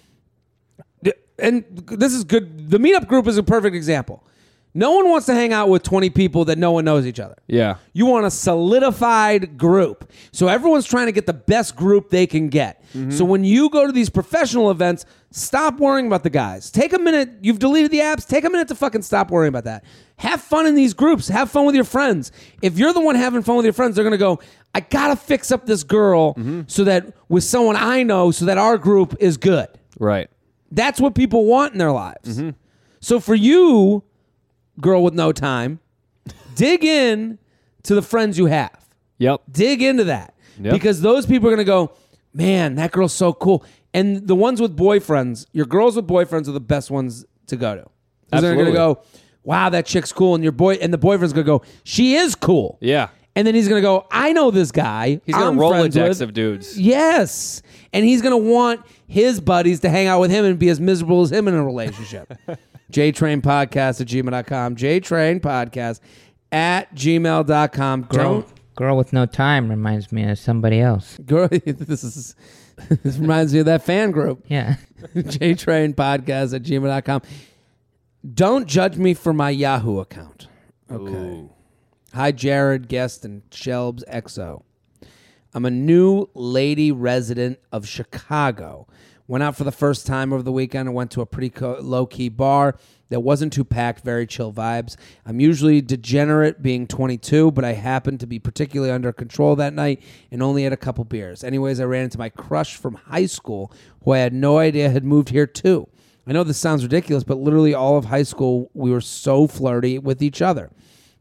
and 1.40 1.64
this 1.86 2.12
is 2.12 2.24
good 2.24 2.70
the 2.70 2.78
meetup 2.78 3.06
group 3.06 3.26
is 3.26 3.36
a 3.36 3.42
perfect 3.42 3.74
example 3.76 4.24
no 4.72 4.92
one 4.92 5.08
wants 5.08 5.26
to 5.26 5.34
hang 5.34 5.52
out 5.52 5.68
with 5.68 5.82
20 5.82 6.10
people 6.10 6.44
that 6.44 6.56
no 6.56 6.70
one 6.70 6.84
knows 6.84 7.04
each 7.04 7.18
other 7.18 7.34
Yeah. 7.48 7.76
you 7.92 8.06
want 8.06 8.26
a 8.26 8.30
solidified 8.30 9.58
group. 9.58 10.10
So 10.32 10.48
everyone's 10.48 10.86
trying 10.86 11.06
to 11.06 11.12
get 11.12 11.26
the 11.26 11.32
best 11.32 11.74
group 11.74 12.10
they 12.10 12.26
can 12.26 12.48
get. 12.48 12.82
Mm-hmm. 12.94 13.10
So 13.10 13.24
when 13.24 13.42
you 13.44 13.68
go 13.70 13.86
to 13.86 13.92
these 13.92 14.08
professional 14.08 14.70
events, 14.70 15.06
stop 15.32 15.78
worrying 15.78 16.06
about 16.06 16.22
the 16.22 16.30
guys. 16.30 16.70
Take 16.70 16.92
a 16.92 16.98
minute. 16.98 17.30
You've 17.42 17.58
deleted 17.58 17.90
the 17.90 17.98
apps. 17.98 18.26
Take 18.26 18.44
a 18.44 18.50
minute 18.50 18.68
to 18.68 18.74
fucking 18.76 19.02
stop 19.02 19.30
worrying 19.30 19.48
about 19.48 19.64
that. 19.64 19.84
Have 20.18 20.40
fun 20.40 20.66
in 20.66 20.74
these 20.76 20.94
groups. 20.94 21.28
Have 21.28 21.50
fun 21.50 21.66
with 21.66 21.74
your 21.74 21.84
friends. 21.84 22.30
If 22.62 22.78
you're 22.78 22.92
the 22.92 23.00
one 23.00 23.16
having 23.16 23.42
fun 23.42 23.56
with 23.56 23.64
your 23.64 23.72
friends, 23.72 23.96
they're 23.96 24.04
going 24.04 24.12
to 24.12 24.18
go, 24.18 24.40
I 24.74 24.80
got 24.80 25.08
to 25.08 25.16
fix 25.16 25.50
up 25.50 25.66
this 25.66 25.82
girl 25.82 26.34
mm-hmm. 26.34 26.62
so 26.68 26.84
that 26.84 27.12
with 27.28 27.42
someone 27.42 27.76
I 27.76 28.04
know, 28.04 28.30
so 28.30 28.44
that 28.44 28.58
our 28.58 28.78
group 28.78 29.16
is 29.18 29.36
good. 29.36 29.68
Right. 29.98 30.30
That's 30.70 31.00
what 31.00 31.14
people 31.14 31.46
want 31.46 31.72
in 31.72 31.78
their 31.78 31.92
lives. 31.92 32.38
Mm-hmm. 32.38 32.50
So 33.00 33.18
for 33.20 33.34
you, 33.34 34.02
girl 34.80 35.02
with 35.02 35.14
no 35.14 35.32
time, 35.32 35.80
dig 36.54 36.84
in 36.84 37.38
to 37.84 37.94
the 37.94 38.02
friends 38.02 38.38
you 38.38 38.46
have. 38.46 38.76
Yep. 39.18 39.42
Dig 39.50 39.82
into 39.82 40.04
that 40.04 40.34
Yep. 40.60 40.72
because 40.72 41.00
those 41.00 41.24
people 41.26 41.48
are 41.48 41.52
going 41.52 41.64
to 41.64 41.70
go, 41.70 41.92
man, 42.34 42.74
that 42.76 42.90
girl's 42.92 43.12
so 43.14 43.32
cool. 43.32 43.64
And 43.94 44.26
the 44.26 44.34
ones 44.34 44.60
with 44.60 44.76
boyfriends, 44.76 45.46
your 45.52 45.66
girls 45.66 45.96
with 45.96 46.06
boyfriends 46.06 46.48
are 46.48 46.52
the 46.52 46.60
best 46.60 46.90
ones 46.90 47.24
to 47.46 47.56
go 47.56 47.76
to. 47.76 47.82
'Cause 48.30 48.42
They're 48.42 48.54
going 48.54 48.66
to 48.66 48.72
go, 48.72 49.02
wow, 49.42 49.70
that 49.70 49.86
chick's 49.86 50.12
cool, 50.12 50.34
and 50.34 50.44
your 50.44 50.52
boy 50.52 50.74
and 50.74 50.92
the 50.92 50.98
boyfriend's 50.98 51.32
going 51.32 51.44
to 51.46 51.50
go, 51.58 51.62
she 51.82 52.14
is 52.14 52.34
cool. 52.34 52.78
Yeah. 52.80 53.08
And 53.34 53.46
then 53.46 53.54
he's 53.54 53.68
going 53.68 53.80
to 53.80 53.86
go, 53.86 54.06
I 54.10 54.32
know 54.32 54.50
this 54.50 54.70
guy. 54.70 55.20
He's 55.24 55.34
going 55.34 55.54
to 55.54 55.60
roll 55.60 55.72
a 55.74 55.88
decks 55.88 56.20
of 56.20 56.32
dudes. 56.34 56.78
Yes. 56.78 57.62
And 57.92 58.04
he's 58.04 58.22
going 58.22 58.32
to 58.32 58.50
want 58.50 58.82
his 59.10 59.40
buddies 59.40 59.80
to 59.80 59.88
hang 59.90 60.06
out 60.06 60.20
with 60.20 60.30
him 60.30 60.44
and 60.44 60.56
be 60.56 60.68
as 60.68 60.78
miserable 60.80 61.20
as 61.22 61.32
him 61.32 61.48
in 61.48 61.54
a 61.54 61.64
relationship. 61.64 62.32
JTrain 62.92 63.42
Podcast 63.42 64.00
at 64.00 64.06
gmail.com. 64.06 64.76
JTrain 64.76 65.40
Podcast 65.40 65.98
at 66.52 66.94
gmail.com. 66.94 68.02
Girl, 68.02 68.32
Don't. 68.34 68.74
girl 68.76 68.96
with 68.96 69.12
no 69.12 69.26
time 69.26 69.68
reminds 69.68 70.12
me 70.12 70.22
of 70.30 70.38
somebody 70.38 70.80
else. 70.80 71.18
Girl, 71.26 71.48
this 71.64 72.04
is. 72.04 72.36
This 73.02 73.18
reminds 73.18 73.52
me 73.52 73.58
of 73.58 73.66
that 73.66 73.82
fan 73.82 74.10
group. 74.10 74.44
Yeah. 74.48 74.76
JTrain 75.14 75.94
Podcast 75.94 76.54
at 76.54 76.62
gmail.com. 76.62 77.22
Don't 78.34 78.66
judge 78.66 78.96
me 78.96 79.12
for 79.14 79.32
my 79.32 79.50
Yahoo 79.50 79.98
account. 79.98 80.46
Okay. 80.90 81.44
Hi, 82.14 82.32
Jared, 82.32 82.88
guest, 82.88 83.24
and 83.24 83.42
Shelbs 83.50 84.02
XO. 84.10 84.62
I'm 85.52 85.64
a 85.66 85.70
new 85.70 86.28
lady 86.34 86.90
resident 86.92 87.58
of 87.72 87.86
Chicago. 87.88 88.86
Went 89.30 89.44
out 89.44 89.54
for 89.54 89.62
the 89.62 89.70
first 89.70 90.08
time 90.08 90.32
over 90.32 90.42
the 90.42 90.50
weekend 90.50 90.88
and 90.88 90.94
went 90.96 91.12
to 91.12 91.20
a 91.20 91.26
pretty 91.26 91.50
co- 91.50 91.78
low 91.80 92.04
key 92.04 92.28
bar 92.28 92.76
that 93.10 93.20
wasn't 93.20 93.52
too 93.52 93.62
packed, 93.62 94.02
very 94.02 94.26
chill 94.26 94.52
vibes. 94.52 94.96
I'm 95.24 95.38
usually 95.38 95.80
degenerate 95.80 96.62
being 96.62 96.88
22, 96.88 97.52
but 97.52 97.64
I 97.64 97.74
happened 97.74 98.18
to 98.18 98.26
be 98.26 98.40
particularly 98.40 98.92
under 98.92 99.12
control 99.12 99.54
that 99.54 99.72
night 99.72 100.02
and 100.32 100.42
only 100.42 100.64
had 100.64 100.72
a 100.72 100.76
couple 100.76 101.04
beers. 101.04 101.44
Anyways, 101.44 101.78
I 101.78 101.84
ran 101.84 102.02
into 102.02 102.18
my 102.18 102.28
crush 102.28 102.74
from 102.74 102.94
high 102.94 103.26
school 103.26 103.72
who 104.02 104.10
I 104.10 104.18
had 104.18 104.32
no 104.32 104.58
idea 104.58 104.90
had 104.90 105.04
moved 105.04 105.28
here 105.28 105.46
too. 105.46 105.86
I 106.26 106.32
know 106.32 106.42
this 106.42 106.58
sounds 106.58 106.82
ridiculous, 106.82 107.22
but 107.22 107.38
literally 107.38 107.72
all 107.72 107.96
of 107.96 108.06
high 108.06 108.24
school, 108.24 108.68
we 108.74 108.90
were 108.90 109.00
so 109.00 109.46
flirty 109.46 110.00
with 110.00 110.24
each 110.24 110.42
other 110.42 110.72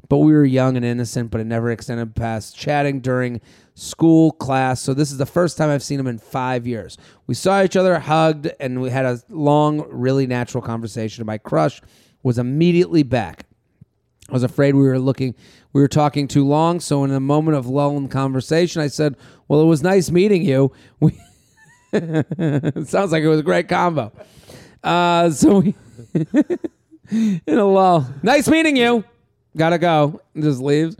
but 0.09 0.17
we 0.17 0.33
were 0.33 0.43
young 0.43 0.75
and 0.75 0.83
innocent, 0.83 1.29
but 1.29 1.39
it 1.39 1.45
never 1.45 1.71
extended 1.71 2.15
past 2.15 2.57
chatting 2.57 2.99
during 2.99 3.39
school 3.79 4.31
class. 4.33 4.81
So 4.81 4.93
this 4.93 5.11
is 5.11 5.17
the 5.17 5.25
first 5.25 5.57
time 5.57 5.69
I've 5.69 5.83
seen 5.83 5.99
him 5.99 6.07
in 6.07 6.17
five 6.17 6.67
years. 6.67 6.97
We 7.27 7.35
saw 7.35 7.63
each 7.63 7.75
other, 7.75 7.97
hugged, 7.99 8.51
and 8.59 8.81
we 8.81 8.89
had 8.89 9.05
a 9.05 9.21
long, 9.29 9.85
really 9.89 10.27
natural 10.27 10.61
conversation. 10.61 11.25
My 11.25 11.37
crush 11.37 11.81
was 12.21 12.37
immediately 12.37 13.03
back. 13.03 13.45
I 14.29 14.33
was 14.33 14.43
afraid 14.43 14.75
we 14.75 14.83
were 14.83 14.99
looking, 14.99 15.33
we 15.73 15.81
were 15.81 15.87
talking 15.87 16.27
too 16.27 16.45
long. 16.45 16.79
So 16.79 17.03
in 17.03 17.11
a 17.11 17.19
moment 17.19 17.57
of 17.57 17.67
lull 17.67 17.97
in 17.97 18.09
conversation, 18.09 18.81
I 18.81 18.87
said, 18.87 19.15
"Well, 19.47 19.61
it 19.61 19.65
was 19.65 19.81
nice 19.81 20.11
meeting 20.11 20.43
you." 20.43 20.71
We 20.99 21.17
it 21.91 22.87
sounds 22.87 23.11
like 23.11 23.23
it 23.23 23.27
was 23.27 23.39
a 23.39 23.43
great 23.43 23.67
combo. 23.67 24.11
Uh, 24.83 25.31
so 25.31 25.59
we 25.59 25.75
in 27.09 27.41
a 27.47 27.65
lull. 27.65 28.07
Nice 28.21 28.47
meeting 28.47 28.75
you. 28.75 29.03
Gotta 29.57 29.79
go. 29.79 30.21
Just 30.37 30.61
leaves. 30.61 30.95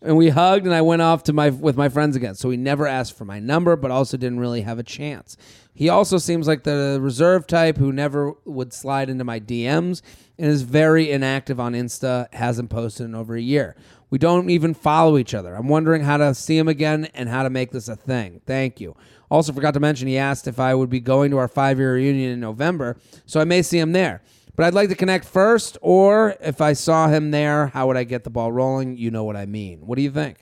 And 0.00 0.16
we 0.16 0.28
hugged, 0.28 0.64
and 0.64 0.74
I 0.74 0.82
went 0.82 1.02
off 1.02 1.24
to 1.24 1.32
my 1.32 1.50
with 1.50 1.76
my 1.76 1.88
friends 1.88 2.14
again. 2.14 2.34
So 2.34 2.50
he 2.50 2.56
never 2.56 2.86
asked 2.86 3.16
for 3.16 3.24
my 3.24 3.40
number, 3.40 3.74
but 3.74 3.90
also 3.90 4.16
didn't 4.16 4.38
really 4.38 4.62
have 4.62 4.78
a 4.78 4.84
chance. 4.84 5.36
He 5.74 5.88
also 5.88 6.18
seems 6.18 6.46
like 6.46 6.62
the 6.62 6.98
reserve 7.00 7.46
type 7.46 7.78
who 7.78 7.92
never 7.92 8.34
would 8.44 8.72
slide 8.72 9.10
into 9.10 9.24
my 9.24 9.40
DMs 9.40 10.02
and 10.38 10.50
is 10.50 10.62
very 10.62 11.10
inactive 11.10 11.58
on 11.58 11.72
Insta. 11.72 12.32
Hasn't 12.32 12.70
posted 12.70 13.06
in 13.06 13.14
over 13.14 13.34
a 13.34 13.40
year. 13.40 13.76
We 14.10 14.18
don't 14.18 14.48
even 14.50 14.72
follow 14.72 15.18
each 15.18 15.34
other. 15.34 15.54
I'm 15.54 15.68
wondering 15.68 16.02
how 16.02 16.16
to 16.16 16.34
see 16.34 16.56
him 16.56 16.68
again 16.68 17.08
and 17.14 17.28
how 17.28 17.42
to 17.42 17.50
make 17.50 17.72
this 17.72 17.88
a 17.88 17.96
thing. 17.96 18.40
Thank 18.46 18.80
you. 18.80 18.96
Also, 19.30 19.52
forgot 19.52 19.74
to 19.74 19.80
mention 19.80 20.08
he 20.08 20.16
asked 20.16 20.48
if 20.48 20.58
I 20.58 20.74
would 20.74 20.88
be 20.88 21.00
going 21.00 21.30
to 21.32 21.38
our 21.38 21.48
five 21.48 21.78
year 21.78 21.94
reunion 21.94 22.32
in 22.32 22.40
November, 22.40 22.96
so 23.26 23.40
I 23.40 23.44
may 23.44 23.62
see 23.62 23.78
him 23.78 23.92
there. 23.92 24.22
But 24.58 24.66
I'd 24.66 24.74
like 24.74 24.88
to 24.88 24.96
connect 24.96 25.24
first, 25.24 25.78
or 25.82 26.34
if 26.40 26.60
I 26.60 26.72
saw 26.72 27.06
him 27.06 27.30
there, 27.30 27.68
how 27.68 27.86
would 27.86 27.96
I 27.96 28.02
get 28.02 28.24
the 28.24 28.30
ball 28.30 28.50
rolling? 28.50 28.96
You 28.96 29.12
know 29.12 29.22
what 29.22 29.36
I 29.36 29.46
mean. 29.46 29.86
What 29.86 29.94
do 29.94 30.02
you 30.02 30.10
think? 30.10 30.38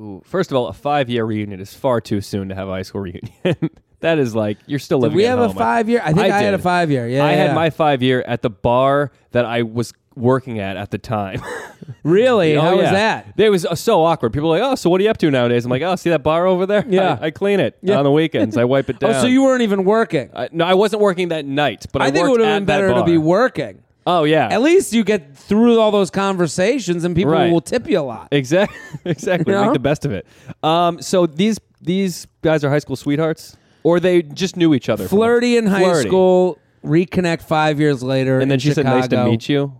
Ooh. 0.00 0.20
First 0.24 0.50
of 0.50 0.56
all, 0.56 0.66
a 0.66 0.72
five 0.72 1.08
year 1.08 1.24
reunion 1.24 1.60
is 1.60 1.72
far 1.72 2.00
too 2.00 2.20
soon 2.20 2.48
to 2.48 2.56
have 2.56 2.66
a 2.66 2.72
high 2.72 2.82
school 2.82 3.00
reunion. 3.02 3.70
that 4.00 4.18
is 4.18 4.34
like 4.34 4.58
you're 4.66 4.80
still 4.80 4.98
Did 4.98 5.12
living. 5.12 5.16
we 5.18 5.26
at 5.26 5.38
have 5.38 5.50
a 5.52 5.54
five 5.54 5.88
year? 5.88 6.00
I 6.02 6.12
think 6.12 6.32
I, 6.32 6.42
had 6.42 6.54
a 6.54 6.58
five 6.58 6.90
year. 6.90 7.06
Yeah, 7.06 7.24
I 7.24 7.30
yeah. 7.30 7.36
had 7.36 7.54
my 7.54 7.70
five 7.70 8.02
year 8.02 8.22
at 8.26 8.42
the 8.42 8.50
bar 8.50 9.12
that 9.30 9.44
I 9.44 9.62
was 9.62 9.92
working 10.16 10.58
at 10.58 10.76
at 10.76 10.90
the 10.90 10.98
time. 10.98 11.40
really. 12.02 12.56
Oh, 12.56 12.60
How 12.60 12.76
was 12.76 12.84
yeah. 12.84 12.92
that? 12.92 13.34
It 13.36 13.50
was 13.50 13.64
uh, 13.66 13.74
so 13.74 14.02
awkward. 14.04 14.32
People 14.32 14.50
were 14.50 14.58
like, 14.58 14.70
"Oh, 14.72 14.74
so 14.74 14.90
what 14.90 15.00
are 15.00 15.04
you 15.04 15.10
up 15.10 15.18
to 15.18 15.30
nowadays?" 15.30 15.64
I'm 15.64 15.70
like, 15.70 15.82
"Oh, 15.82 15.96
see 15.96 16.10
that 16.10 16.22
bar 16.22 16.46
over 16.46 16.66
there? 16.66 16.84
Yeah. 16.88 17.18
I, 17.20 17.26
I 17.26 17.30
clean 17.30 17.60
it 17.60 17.78
Yeah. 17.82 17.98
on 17.98 18.04
the 18.04 18.10
weekends. 18.10 18.56
I 18.56 18.64
wipe 18.64 18.88
it 18.90 18.98
down." 18.98 19.10
Oh, 19.14 19.20
so 19.22 19.26
you 19.26 19.42
weren't 19.42 19.62
even 19.62 19.84
working. 19.84 20.30
I, 20.34 20.48
no, 20.52 20.64
I 20.64 20.74
wasn't 20.74 21.02
working 21.02 21.28
that 21.28 21.44
night, 21.44 21.86
but 21.92 22.02
I, 22.02 22.06
I 22.06 22.10
think 22.10 22.18
it 22.18 22.22
worked 22.22 22.30
would 22.32 22.40
have 22.40 22.48
at 22.48 22.58
been 22.60 22.66
that 22.66 22.72
better 22.72 22.88
to 22.88 22.94
bar. 22.94 23.04
be 23.06 23.18
working. 23.18 23.82
Oh 24.04 24.24
yeah, 24.24 24.48
At 24.50 24.62
least 24.62 24.92
you 24.92 25.04
get 25.04 25.36
through 25.36 25.78
all 25.78 25.92
those 25.92 26.10
conversations, 26.10 27.04
and 27.04 27.14
people 27.14 27.32
Right. 27.32 27.52
will 27.52 27.60
tip 27.60 27.86
you 27.88 28.00
a 28.00 28.02
lot. 28.02 28.28
exactly, 28.32 28.76
exactly. 29.04 29.54
Make 29.54 29.72
the 29.74 29.78
best 29.78 30.04
of 30.04 30.10
it. 30.12 30.26
Um, 30.62 31.00
so 31.00 31.26
these 31.26 31.58
these 31.80 32.26
guys 32.42 32.64
are 32.64 32.70
high 32.70 32.80
school 32.80 32.96
sweethearts, 32.96 33.56
or 33.84 34.00
they 34.00 34.22
just 34.22 34.56
knew 34.56 34.74
each 34.74 34.88
other. 34.88 35.06
from- 35.06 35.18
Flirty 35.18 35.56
in 35.56 35.66
high 35.66 35.82
Flirty. 35.84 36.08
school, 36.08 36.58
reconnect 36.84 37.42
five 37.42 37.78
years 37.78 38.02
later, 38.02 38.40
and 38.40 38.50
then 38.50 38.58
she 38.58 38.72
said, 38.72 38.86
"Nice 38.86 39.06
to 39.08 39.24
meet 39.24 39.48
you." 39.48 39.72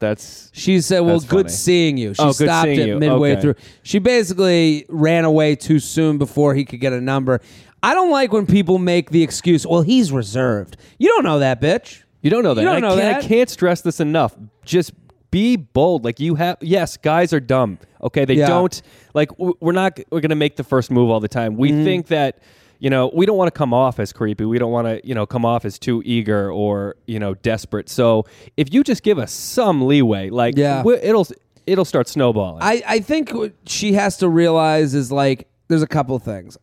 That's 0.00 0.50
She 0.54 0.80
said, 0.80 1.00
"Well, 1.00 1.18
good 1.20 1.46
funny. 1.46 1.48
seeing 1.48 1.96
you." 1.96 2.14
She 2.14 2.22
Oh, 2.22 2.26
good 2.26 2.34
stopped 2.48 2.66
seeing 2.66 2.78
it 2.80 2.86
you. 2.86 2.98
midway 2.98 3.32
Okay. 3.32 3.40
through. 3.40 3.54
She 3.82 3.98
basically 3.98 4.86
ran 4.88 5.24
away 5.24 5.56
too 5.56 5.78
soon 5.80 6.18
before 6.18 6.54
he 6.54 6.64
could 6.64 6.80
get 6.80 6.92
a 6.92 7.00
number. 7.00 7.40
I 7.82 7.94
don't 7.94 8.10
like 8.10 8.32
when 8.32 8.46
people 8.46 8.78
make 8.78 9.10
the 9.10 9.22
excuse, 9.22 9.66
well, 9.66 9.82
he's 9.82 10.10
reserved. 10.12 10.76
You 10.98 11.08
don't 11.08 11.24
know 11.24 11.38
that, 11.40 11.60
bitch. 11.60 12.02
You 12.22 12.30
don't 12.30 12.42
know 12.42 12.54
that. 12.54 12.60
You 12.62 12.66
don't 12.66 12.76
And 12.78 12.86
I 12.86 12.88
know 12.88 12.96
can't, 12.96 13.20
that. 13.20 13.24
I 13.24 13.28
can't 13.28 13.48
stress 13.50 13.80
this 13.80 14.00
enough. 14.00 14.36
Just 14.64 14.92
be 15.30 15.56
bold. 15.56 16.04
Like 16.04 16.20
you 16.20 16.34
have. 16.36 16.56
Yes, 16.60 16.96
guys 16.96 17.32
are 17.32 17.40
dumb. 17.40 17.78
Okay, 18.02 18.24
they 18.24 18.34
Yeah. 18.34 18.46
don't 18.48 18.80
like. 19.14 19.30
w- 19.30 19.54
We're 19.60 19.72
not. 19.72 19.98
We're 20.10 20.20
gonna 20.20 20.34
make 20.36 20.56
the 20.56 20.64
first 20.64 20.90
move 20.90 21.10
all 21.10 21.20
the 21.20 21.28
time. 21.28 21.56
We 21.56 21.70
Mm-hmm. 21.70 21.84
think 21.84 22.06
that. 22.08 22.38
You 22.80 22.90
know, 22.90 23.10
we 23.12 23.26
don't 23.26 23.36
want 23.36 23.52
to 23.52 23.58
come 23.58 23.74
off 23.74 23.98
as 23.98 24.12
creepy. 24.12 24.44
We 24.44 24.58
don't 24.58 24.70
want 24.70 24.86
to, 24.86 25.00
you 25.06 25.14
know, 25.14 25.26
come 25.26 25.44
off 25.44 25.64
as 25.64 25.78
too 25.78 26.00
eager 26.04 26.50
or, 26.52 26.94
you 27.06 27.18
know, 27.18 27.34
desperate. 27.34 27.88
So 27.88 28.24
if 28.56 28.72
you 28.72 28.84
just 28.84 29.02
give 29.02 29.18
us 29.18 29.32
some 29.32 29.86
leeway, 29.86 30.30
like, 30.30 30.56
Yeah. 30.56 30.84
it'll 31.02 31.26
it'll 31.66 31.84
start 31.84 32.08
snowballing. 32.08 32.62
I, 32.62 32.82
I 32.86 32.98
think 33.00 33.30
what 33.32 33.52
she 33.66 33.92
has 33.94 34.16
to 34.18 34.28
realize 34.28 34.94
is 34.94 35.10
like 35.12 35.48
there's 35.68 35.82
a 35.82 35.86
couple 35.88 36.14
of 36.16 36.22
things. 36.22 36.56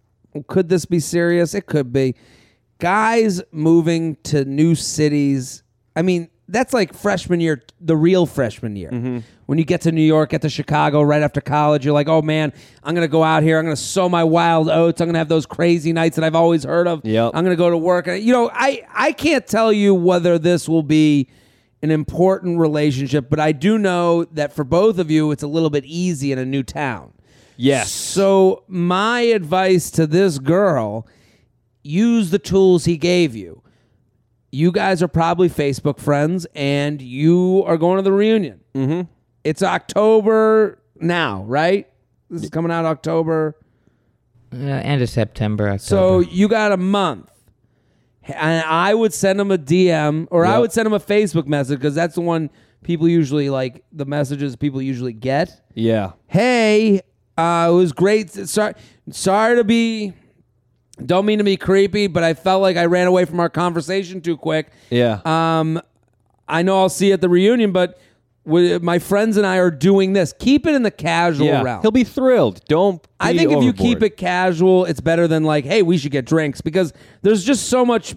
Could 0.48 0.70
this 0.70 0.86
be 0.86 1.00
serious? 1.00 1.54
It 1.54 1.66
could 1.66 1.92
be. 1.94 2.16
Guys 2.80 3.42
moving 3.52 4.16
to 4.24 4.44
new 4.46 4.76
cities. 4.76 5.64
I 5.96 6.02
mean, 6.02 6.30
that's 6.48 6.74
like 6.74 6.94
freshman 6.94 7.40
year, 7.40 7.64
the 7.82 7.96
real 7.96 8.26
freshman 8.26 8.76
year. 8.76 8.92
Mm-hmm. 8.92 9.20
When 9.48 9.58
you 9.58 9.64
get 9.66 9.82
to 9.82 9.92
New 9.92 10.02
York, 10.02 10.32
get 10.32 10.42
to 10.44 10.50
Chicago 10.50 11.02
right 11.02 11.22
after 11.22 11.42
college, 11.42 11.86
you're 11.86 11.94
like, 11.94 12.08
oh 12.08 12.22
man, 12.22 12.54
I'm 12.84 12.94
gonna 12.96 13.08
go 13.08 13.24
out 13.24 13.44
here. 13.44 13.58
I'm 13.58 13.66
gonna 13.66 13.76
sow 13.76 14.10
my 14.10 14.24
wild 14.24 14.70
oats. 14.70 15.02
I'm 15.02 15.08
gonna 15.08 15.18
have 15.20 15.30
those 15.30 15.46
crazy 15.46 15.94
nights 15.94 16.16
that 16.16 16.26
I've 16.26 16.36
always 16.36 16.64
heard 16.64 16.88
of. 16.88 17.04
Yep. 17.06 17.32
I'm 17.34 17.44
gonna 17.44 17.56
go 17.56 17.70
to 17.70 17.78
work. 17.78 18.08
You 18.08 18.32
know, 18.32 18.50
I 18.54 18.84
I 18.94 19.12
can't 19.12 19.46
tell 19.46 19.72
you 19.74 19.94
whether 19.96 20.38
this 20.40 20.70
will 20.70 20.84
be 20.84 21.30
an 21.82 21.92
important 21.92 22.60
relationship, 22.60 23.30
but 23.30 23.40
I 23.40 23.52
do 23.52 23.78
know 23.78 24.26
that 24.26 24.54
for 24.54 24.64
both 24.64 24.98
of 24.98 25.12
you, 25.12 25.32
it's 25.32 25.44
a 25.44 25.48
little 25.48 25.70
bit 25.70 25.86
easy 25.86 26.32
in 26.32 26.40
a 26.40 26.46
new 26.46 26.64
town. 26.64 27.14
yes. 27.58 27.92
So 27.92 28.64
my 28.68 29.22
advice 29.22 29.92
to 29.92 30.08
this 30.08 30.40
girl: 30.40 31.08
use 31.84 32.32
the 32.32 32.40
tools 32.40 32.86
he 32.86 32.98
gave 32.98 33.36
you. 33.36 33.62
You 34.56 34.72
guys 34.72 35.04
are 35.04 35.10
probably 35.10 35.50
Facebook 35.50 36.00
friends, 36.00 36.48
and 36.56 37.02
you 37.02 37.62
are 37.68 37.76
going 37.76 37.98
to 37.98 38.04
the 38.04 38.14
reunion. 38.14 38.62
Mm-hmm. 38.74 39.02
It's 39.44 39.62
October 39.62 40.82
now, 40.98 41.44
right? 41.44 41.90
This 42.30 42.44
is 42.44 42.50
coming 42.50 42.72
out 42.72 42.86
October. 42.86 43.58
Uh, 44.54 44.60
end 44.60 45.02
of 45.02 45.10
September. 45.10 45.78
So 45.78 46.22
you 46.22 46.48
got 46.48 46.72
a 46.72 46.78
month. 46.78 47.30
And 48.24 48.66
I 48.66 48.94
would 48.94 49.14
send 49.14 49.42
them 49.42 49.52
a 49.52 49.58
DM 49.58 50.30
or 50.32 50.46
I 50.46 50.58
would 50.58 50.72
send 50.72 50.86
them 50.86 50.94
a 50.94 51.02
Facebook 51.02 51.48
message 51.48 51.78
because 51.78 51.94
that's 51.94 52.16
the 52.16 52.22
one 52.22 52.50
people 52.82 53.10
usually 53.10 53.50
like 53.50 53.84
the 53.92 54.06
messages 54.06 54.56
people 54.56 54.82
usually 54.82 55.12
get. 55.12 55.62
Yeah. 55.74 56.14
Hey, 56.28 57.02
uh, 57.38 57.68
it 57.70 57.76
was 57.76 57.92
great. 57.92 58.32
Sorry, 58.32 58.74
sorry 59.12 59.58
to 59.58 59.66
be. 59.66 60.14
Don't 61.04 61.26
mean 61.26 61.40
to 61.40 61.44
be 61.44 61.58
creepy, 61.58 62.08
but 62.08 62.24
I 62.24 62.34
felt 62.34 62.62
like 62.62 62.78
I 62.78 62.86
ran 62.86 63.08
away 63.08 63.26
from 63.26 63.40
our 63.40 63.50
conversation 63.50 64.22
too 64.22 64.38
quick. 64.38 64.72
Yeah. 64.90 65.20
Um, 65.26 65.82
I 66.48 66.62
know 66.62 66.80
I'll 66.80 66.90
see 66.90 67.08
you 67.08 67.14
at 67.14 67.22
the 67.22 67.30
reunion, 67.30 67.72
but 67.72 68.00
we, 68.46 68.78
my 68.80 69.00
friends 69.00 69.38
and 69.38 69.46
I 69.46 69.58
are 69.58 69.72
doing 69.72 70.14
this. 70.14 70.34
Keep 70.38 70.68
it 70.68 70.76
in 70.76 70.84
the 70.84 70.92
casual 70.92 71.48
yeah. 71.48 71.64
realm. 71.64 71.82
He'll 71.82 71.92
be 71.92 72.04
thrilled. 72.04 72.64
Don't. 72.68 73.06
I 73.20 73.34
be 73.34 73.40
think 73.40 73.52
if 73.52 73.64
you 73.64 73.74
keep 73.74 74.04
it 74.04 74.18
casual, 74.18 74.86
it's 74.86 75.02
better 75.02 75.28
than 75.28 75.44
like, 75.44 75.66
hey, 75.66 75.82
we 75.82 75.98
should 75.98 76.12
get 76.12 76.26
drinks 76.26 76.62
because 76.62 76.94
there's 77.24 77.44
just 77.44 77.68
so 77.68 77.86
much, 77.86 78.16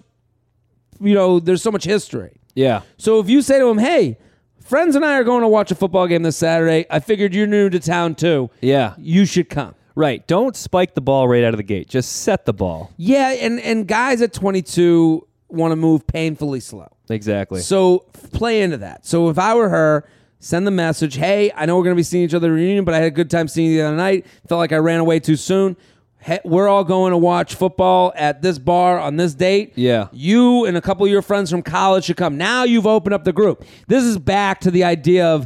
you 1.01 1.15
know, 1.15 1.39
there's 1.39 1.61
so 1.61 1.71
much 1.71 1.83
history. 1.83 2.39
Yeah. 2.53 2.83
So 2.97 3.19
if 3.19 3.29
you 3.29 3.41
say 3.41 3.59
to 3.59 3.67
him, 3.67 3.79
hey, 3.79 4.17
friends 4.61 4.95
and 4.95 5.03
I 5.03 5.17
are 5.17 5.23
going 5.23 5.41
to 5.41 5.47
watch 5.47 5.71
a 5.71 5.75
football 5.75 6.07
game 6.07 6.23
this 6.23 6.37
Saturday. 6.37 6.85
I 6.89 6.99
figured 6.99 7.33
you're 7.33 7.47
new 7.47 7.69
to 7.69 7.79
town 7.79 8.15
too. 8.15 8.51
Yeah. 8.61 8.93
You 8.97 9.25
should 9.25 9.49
come. 9.49 9.75
Right. 9.99 10.25
Don't 10.27 10.55
spike 10.55 10.95
the 10.95 11.01
ball 11.01 11.27
right 11.27 11.43
out 11.43 11.53
of 11.53 11.57
the 11.57 11.63
gate. 11.63 11.89
Just 11.89 12.21
set 12.21 12.45
the 12.45 12.53
ball. 12.53 12.93
Yeah, 12.95 13.31
and 13.31 13.59
and 13.59 13.85
guys 13.85 14.21
at 14.21 14.31
22 14.31 15.27
want 15.49 15.73
to 15.73 15.75
move 15.75 16.07
painfully 16.07 16.61
slow. 16.61 16.87
Exactly. 17.09 17.59
So 17.59 18.05
play 18.31 18.61
into 18.61 18.77
that. 18.77 19.05
So 19.05 19.27
if 19.27 19.37
I 19.37 19.55
were 19.55 19.67
her, 19.67 20.07
send 20.39 20.65
the 20.65 20.71
message, 20.71 21.15
hey, 21.15 21.51
I 21.53 21.65
know 21.65 21.75
we're 21.75 21.83
going 21.83 21.97
to 21.97 21.99
be 21.99 22.03
seeing 22.03 22.23
each 22.23 22.33
other 22.33 22.47
at 22.47 22.51
the 22.51 22.55
reunion, 22.55 22.85
but 22.85 22.93
I 22.93 22.99
had 22.99 23.07
a 23.07 23.11
good 23.11 23.29
time 23.29 23.49
seeing 23.49 23.71
you 23.71 23.79
the 23.79 23.87
other 23.87 23.97
night. 23.97 24.25
Felt 24.47 24.59
like 24.59 24.71
I 24.71 24.77
ran 24.77 25.01
away 25.01 25.19
too 25.19 25.35
soon. 25.35 25.75
Hey, 26.19 26.39
we're 26.45 26.69
all 26.69 26.85
going 26.85 27.11
to 27.11 27.17
watch 27.17 27.55
football 27.55 28.13
at 28.15 28.41
this 28.41 28.57
bar 28.57 28.99
on 28.99 29.17
this 29.17 29.33
date. 29.33 29.73
Yeah. 29.75 30.07
You 30.13 30.63
and 30.63 30.77
a 30.77 30.81
couple 30.81 31.05
of 31.05 31.11
your 31.11 31.21
friends 31.21 31.51
from 31.51 31.61
college 31.61 32.05
should 32.05 32.15
come. 32.15 32.37
Now 32.37 32.63
you've 32.63 32.87
opened 32.87 33.13
up 33.15 33.25
the 33.25 33.33
group. 33.33 33.65
This 33.87 34.05
is 34.05 34.17
back 34.17 34.61
to 34.61 34.71
the 34.71 34.85
idea 34.85 35.27
of 35.27 35.45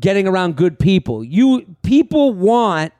getting 0.00 0.26
around 0.26 0.56
good 0.56 0.76
people. 0.80 1.22
You 1.22 1.76
people 1.82 2.32
want 2.32 2.92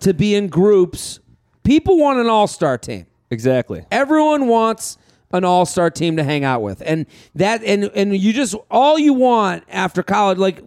to 0.00 0.14
be 0.14 0.34
in 0.34 0.48
groups. 0.48 1.20
People 1.62 1.98
want 1.98 2.18
an 2.18 2.26
all-star 2.26 2.78
team. 2.78 3.06
exactly. 3.30 3.84
Everyone 3.90 4.48
wants 4.48 4.98
an 5.32 5.44
all-star 5.44 5.90
team 5.90 6.16
to 6.16 6.24
hang 6.24 6.42
out 6.44 6.62
with. 6.62 6.82
And 6.84 7.06
that 7.36 7.62
and 7.62 7.84
and 7.94 8.16
you 8.16 8.32
just 8.32 8.54
all 8.70 8.98
you 8.98 9.14
want 9.14 9.62
after 9.68 10.02
college 10.02 10.38
like 10.38 10.64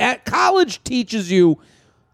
at 0.00 0.24
college 0.24 0.82
teaches 0.82 1.30
you 1.30 1.58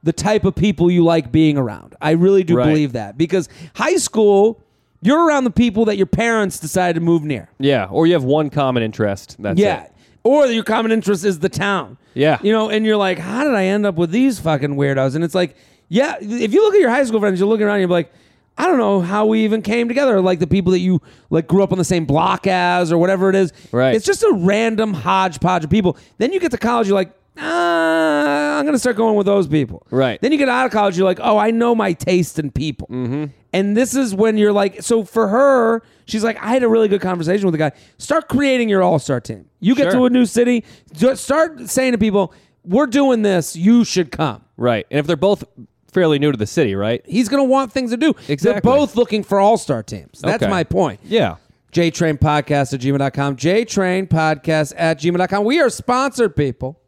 the 0.02 0.12
type 0.12 0.44
of 0.44 0.54
people 0.54 0.90
you 0.90 1.02
like 1.02 1.32
being 1.32 1.56
around. 1.56 1.94
I 2.00 2.10
really 2.10 2.44
do 2.44 2.56
Right. 2.56 2.66
believe 2.66 2.92
that 2.92 3.16
because 3.16 3.48
high 3.74 3.96
school 3.96 4.60
you're 5.00 5.24
around 5.26 5.44
the 5.44 5.50
people 5.50 5.84
that 5.86 5.96
your 5.96 6.06
parents 6.06 6.58
decided 6.58 6.94
to 6.94 7.00
move 7.00 7.22
near. 7.22 7.48
Yeah. 7.58 7.86
Or 7.90 8.06
you 8.06 8.12
have 8.14 8.24
one 8.24 8.50
common 8.50 8.82
interest. 8.82 9.36
That's 9.38 9.58
Yeah. 9.58 9.84
it. 9.84 9.92
Or 10.24 10.46
your 10.46 10.64
common 10.64 10.90
interest 10.92 11.24
is 11.24 11.38
the 11.38 11.48
town. 11.48 11.96
Yeah. 12.14 12.38
You 12.42 12.50
know, 12.52 12.68
and 12.68 12.84
you're 12.84 12.96
like, 12.96 13.18
how 13.18 13.44
did 13.44 13.54
I 13.54 13.66
end 13.66 13.86
up 13.86 13.94
with 13.94 14.10
these 14.10 14.40
fucking 14.40 14.74
weirdos? 14.74 15.14
And 15.14 15.22
it's 15.24 15.36
like, 15.36 15.56
yeah, 15.88 16.16
if 16.20 16.52
you 16.52 16.62
look 16.62 16.74
at 16.74 16.80
your 16.80 16.90
high 16.90 17.04
school 17.04 17.20
friends, 17.20 17.38
you're 17.40 17.48
looking 17.48 17.66
around 17.66 17.76
and 17.76 17.82
you're 17.82 17.90
like, 17.90 18.12
I 18.56 18.66
don't 18.66 18.78
know 18.78 19.00
how 19.00 19.26
we 19.26 19.44
even 19.44 19.62
came 19.62 19.86
together. 19.88 20.20
Like 20.20 20.40
the 20.40 20.46
people 20.46 20.72
that 20.72 20.80
you 20.80 21.00
like 21.30 21.46
grew 21.46 21.62
up 21.62 21.70
on 21.72 21.78
the 21.78 21.84
same 21.84 22.04
block 22.06 22.46
as 22.46 22.90
or 22.90 22.98
whatever 22.98 23.30
it 23.30 23.36
is. 23.36 23.52
Right. 23.70 23.94
It's 23.94 24.04
just 24.04 24.22
a 24.22 24.32
random 24.34 24.94
hodgepodge 24.94 25.64
of 25.64 25.70
people. 25.70 25.96
Then 26.18 26.32
you 26.32 26.40
get 26.40 26.50
to 26.50 26.58
college, 26.58 26.88
you're 26.88 26.96
like, 26.96 27.12
ah, 27.36 28.58
I'm 28.58 28.64
going 28.64 28.74
to 28.74 28.78
start 28.78 28.96
going 28.96 29.14
with 29.14 29.26
those 29.26 29.46
people. 29.46 29.86
Right. 29.90 30.20
Then 30.20 30.32
you 30.32 30.38
get 30.38 30.48
out 30.48 30.66
of 30.66 30.72
college, 30.72 30.96
you're 30.98 31.06
like, 31.06 31.20
oh, 31.22 31.38
I 31.38 31.52
know 31.52 31.74
my 31.74 31.92
taste 31.92 32.38
in 32.38 32.50
people. 32.50 32.88
Mm-hmm. 32.88 33.26
And 33.52 33.76
this 33.76 33.94
is 33.94 34.14
when 34.14 34.36
you're 34.36 34.52
like, 34.52 34.82
so 34.82 35.04
for 35.04 35.28
her, 35.28 35.82
she's 36.06 36.24
like, 36.24 36.36
I 36.42 36.48
had 36.48 36.62
a 36.64 36.68
really 36.68 36.88
good 36.88 37.00
conversation 37.00 37.46
with 37.46 37.54
a 37.54 37.58
guy. 37.58 37.72
Start 37.96 38.28
creating 38.28 38.68
your 38.68 38.82
all 38.82 38.98
star 38.98 39.20
team. 39.20 39.46
You 39.60 39.74
get 39.74 39.84
Sure. 39.92 40.00
to 40.00 40.04
a 40.06 40.10
new 40.10 40.26
city, 40.26 40.64
just 40.92 41.24
start 41.24 41.70
saying 41.70 41.92
to 41.92 41.98
people, 41.98 42.34
we're 42.64 42.86
doing 42.86 43.22
this. 43.22 43.56
You 43.56 43.84
should 43.84 44.10
come. 44.10 44.44
Right. 44.56 44.84
And 44.90 44.98
if 44.98 45.06
they're 45.06 45.16
both 45.16 45.44
fairly 45.92 46.18
new 46.18 46.30
to 46.30 46.38
the 46.38 46.46
city, 46.46 46.74
right? 46.74 47.02
He's 47.06 47.28
going 47.28 47.42
to 47.42 47.48
want 47.48 47.72
things 47.72 47.90
to 47.90 47.96
do. 47.96 48.12
They're 48.12 48.34
Exactly. 48.34 48.60
both 48.60 48.96
looking 48.96 49.22
for 49.22 49.40
all 49.40 49.56
star 49.56 49.82
teams. 49.82 50.20
That's 50.20 50.42
Okay. 50.42 50.50
my 50.50 50.64
point. 50.64 51.00
Yeah. 51.04 51.36
JTrain 51.72 52.18
Podcast 52.18 52.72
at 52.74 52.80
gmail.com. 52.80 53.36
JTrain 53.36 54.08
Podcast 54.08 54.72
at 54.76 55.00
gmail.com. 55.00 55.44
We 55.44 55.60
are 55.60 55.70
sponsored, 55.70 56.34
people. 56.34 56.80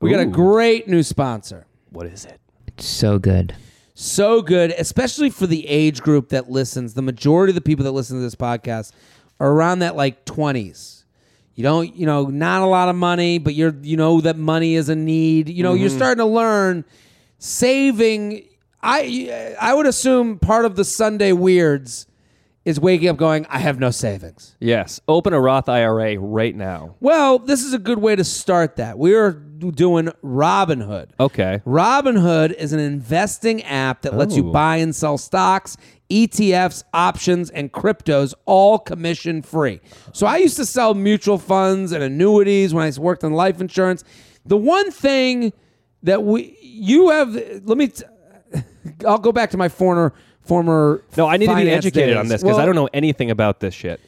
We 0.00 0.10
got 0.10 0.20
a 0.20 0.26
Ooh. 0.26 0.30
great 0.30 0.88
new 0.88 1.02
sponsor. 1.02 1.66
What 1.90 2.06
is 2.06 2.24
it? 2.24 2.40
it's 2.66 2.86
so 2.86 3.18
good. 3.18 3.54
so 3.94 4.42
good, 4.42 4.72
especially 4.72 5.30
for 5.30 5.46
the 5.46 5.66
age 5.68 6.02
group 6.02 6.30
that 6.30 6.50
listens. 6.50 6.94
The 6.94 7.02
majority 7.02 7.52
of 7.52 7.54
the 7.54 7.60
people 7.60 7.84
that 7.84 7.92
listen 7.92 8.16
to 8.16 8.22
this 8.22 8.34
podcast 8.34 8.92
are 9.40 9.52
around 9.52 9.78
that 9.78 9.94
like 9.96 10.24
20s. 10.24 11.04
You 11.54 11.62
don't, 11.62 11.94
you 11.94 12.04
know, 12.04 12.24
not 12.24 12.62
a 12.62 12.66
lot 12.66 12.88
of 12.88 12.96
money, 12.96 13.38
but 13.38 13.54
you're, 13.54 13.74
you 13.82 13.96
know, 13.96 14.20
that 14.20 14.36
money 14.36 14.74
is 14.74 14.88
a 14.88 14.96
need. 14.96 15.48
You 15.48 15.62
know, 15.62 15.74
you're 15.74 15.88
mm-hmm. 15.88 15.96
starting 15.96 16.18
to 16.18 16.26
learn 16.26 16.84
saving. 17.38 18.48
I, 18.82 19.54
I 19.60 19.74
would 19.74 19.86
assume 19.86 20.38
part 20.38 20.64
of 20.64 20.76
the 20.76 20.84
Sunday 20.84 21.32
weirds 21.32 22.06
is 22.64 22.80
waking 22.80 23.08
up 23.08 23.16
going, 23.16 23.46
I 23.50 23.58
have 23.58 23.78
no 23.78 23.90
savings. 23.90 24.56
Yes. 24.58 25.00
Open 25.06 25.32
a 25.34 25.40
Roth 25.40 25.68
IRA 25.68 26.18
right 26.18 26.54
now. 26.54 26.96
Well, 27.00 27.38
this 27.38 27.62
is 27.62 27.74
a 27.74 27.78
good 27.78 27.98
way 27.98 28.16
to 28.16 28.24
start 28.24 28.76
that. 28.76 28.98
We 28.98 29.14
are 29.14 29.32
doing 29.32 30.08
Robinhood. 30.22 31.10
Okay. 31.20 31.60
Robinhood 31.66 32.54
is 32.54 32.72
an 32.72 32.80
investing 32.80 33.62
app 33.64 34.02
that 34.02 34.14
lets 34.14 34.36
you 34.36 34.44
buy 34.44 34.76
and 34.76 34.94
sell 34.94 35.18
stocks, 35.18 35.76
ETFs, 36.10 36.84
options, 36.94 37.50
and 37.50 37.70
cryptos 37.70 38.34
all 38.46 38.78
commission 38.78 39.42
free. 39.42 39.80
So 40.12 40.26
I 40.26 40.38
used 40.38 40.56
to 40.56 40.66
sell 40.66 40.94
mutual 40.94 41.38
funds 41.38 41.92
and 41.92 42.02
annuities 42.02 42.72
when 42.72 42.84
I 42.84 42.98
worked 42.98 43.24
in 43.24 43.32
life 43.32 43.60
insurance. 43.60 44.04
The 44.46 44.56
one 44.56 44.90
thing 44.90 45.52
that 46.04 46.22
we 46.22 46.56
you 46.62 47.10
have 47.10 47.34
let 47.64 47.76
me 47.76 47.88
t- 47.88 48.04
I'll 49.06 49.18
go 49.18 49.32
back 49.32 49.50
to 49.50 49.56
my 49.56 49.68
former 49.68 50.14
former 50.42 51.02
No, 51.16 51.26
I 51.26 51.36
need 51.36 51.48
to 51.48 51.56
be 51.56 51.68
educated 51.70 52.10
days. 52.10 52.16
on 52.16 52.28
this 52.28 52.42
because 52.42 52.58
I 52.58 52.64
don't 52.66 52.74
know 52.76 52.88
anything 52.94 53.30
about 53.30 53.60
this 53.60 53.74
shit. 53.74 54.00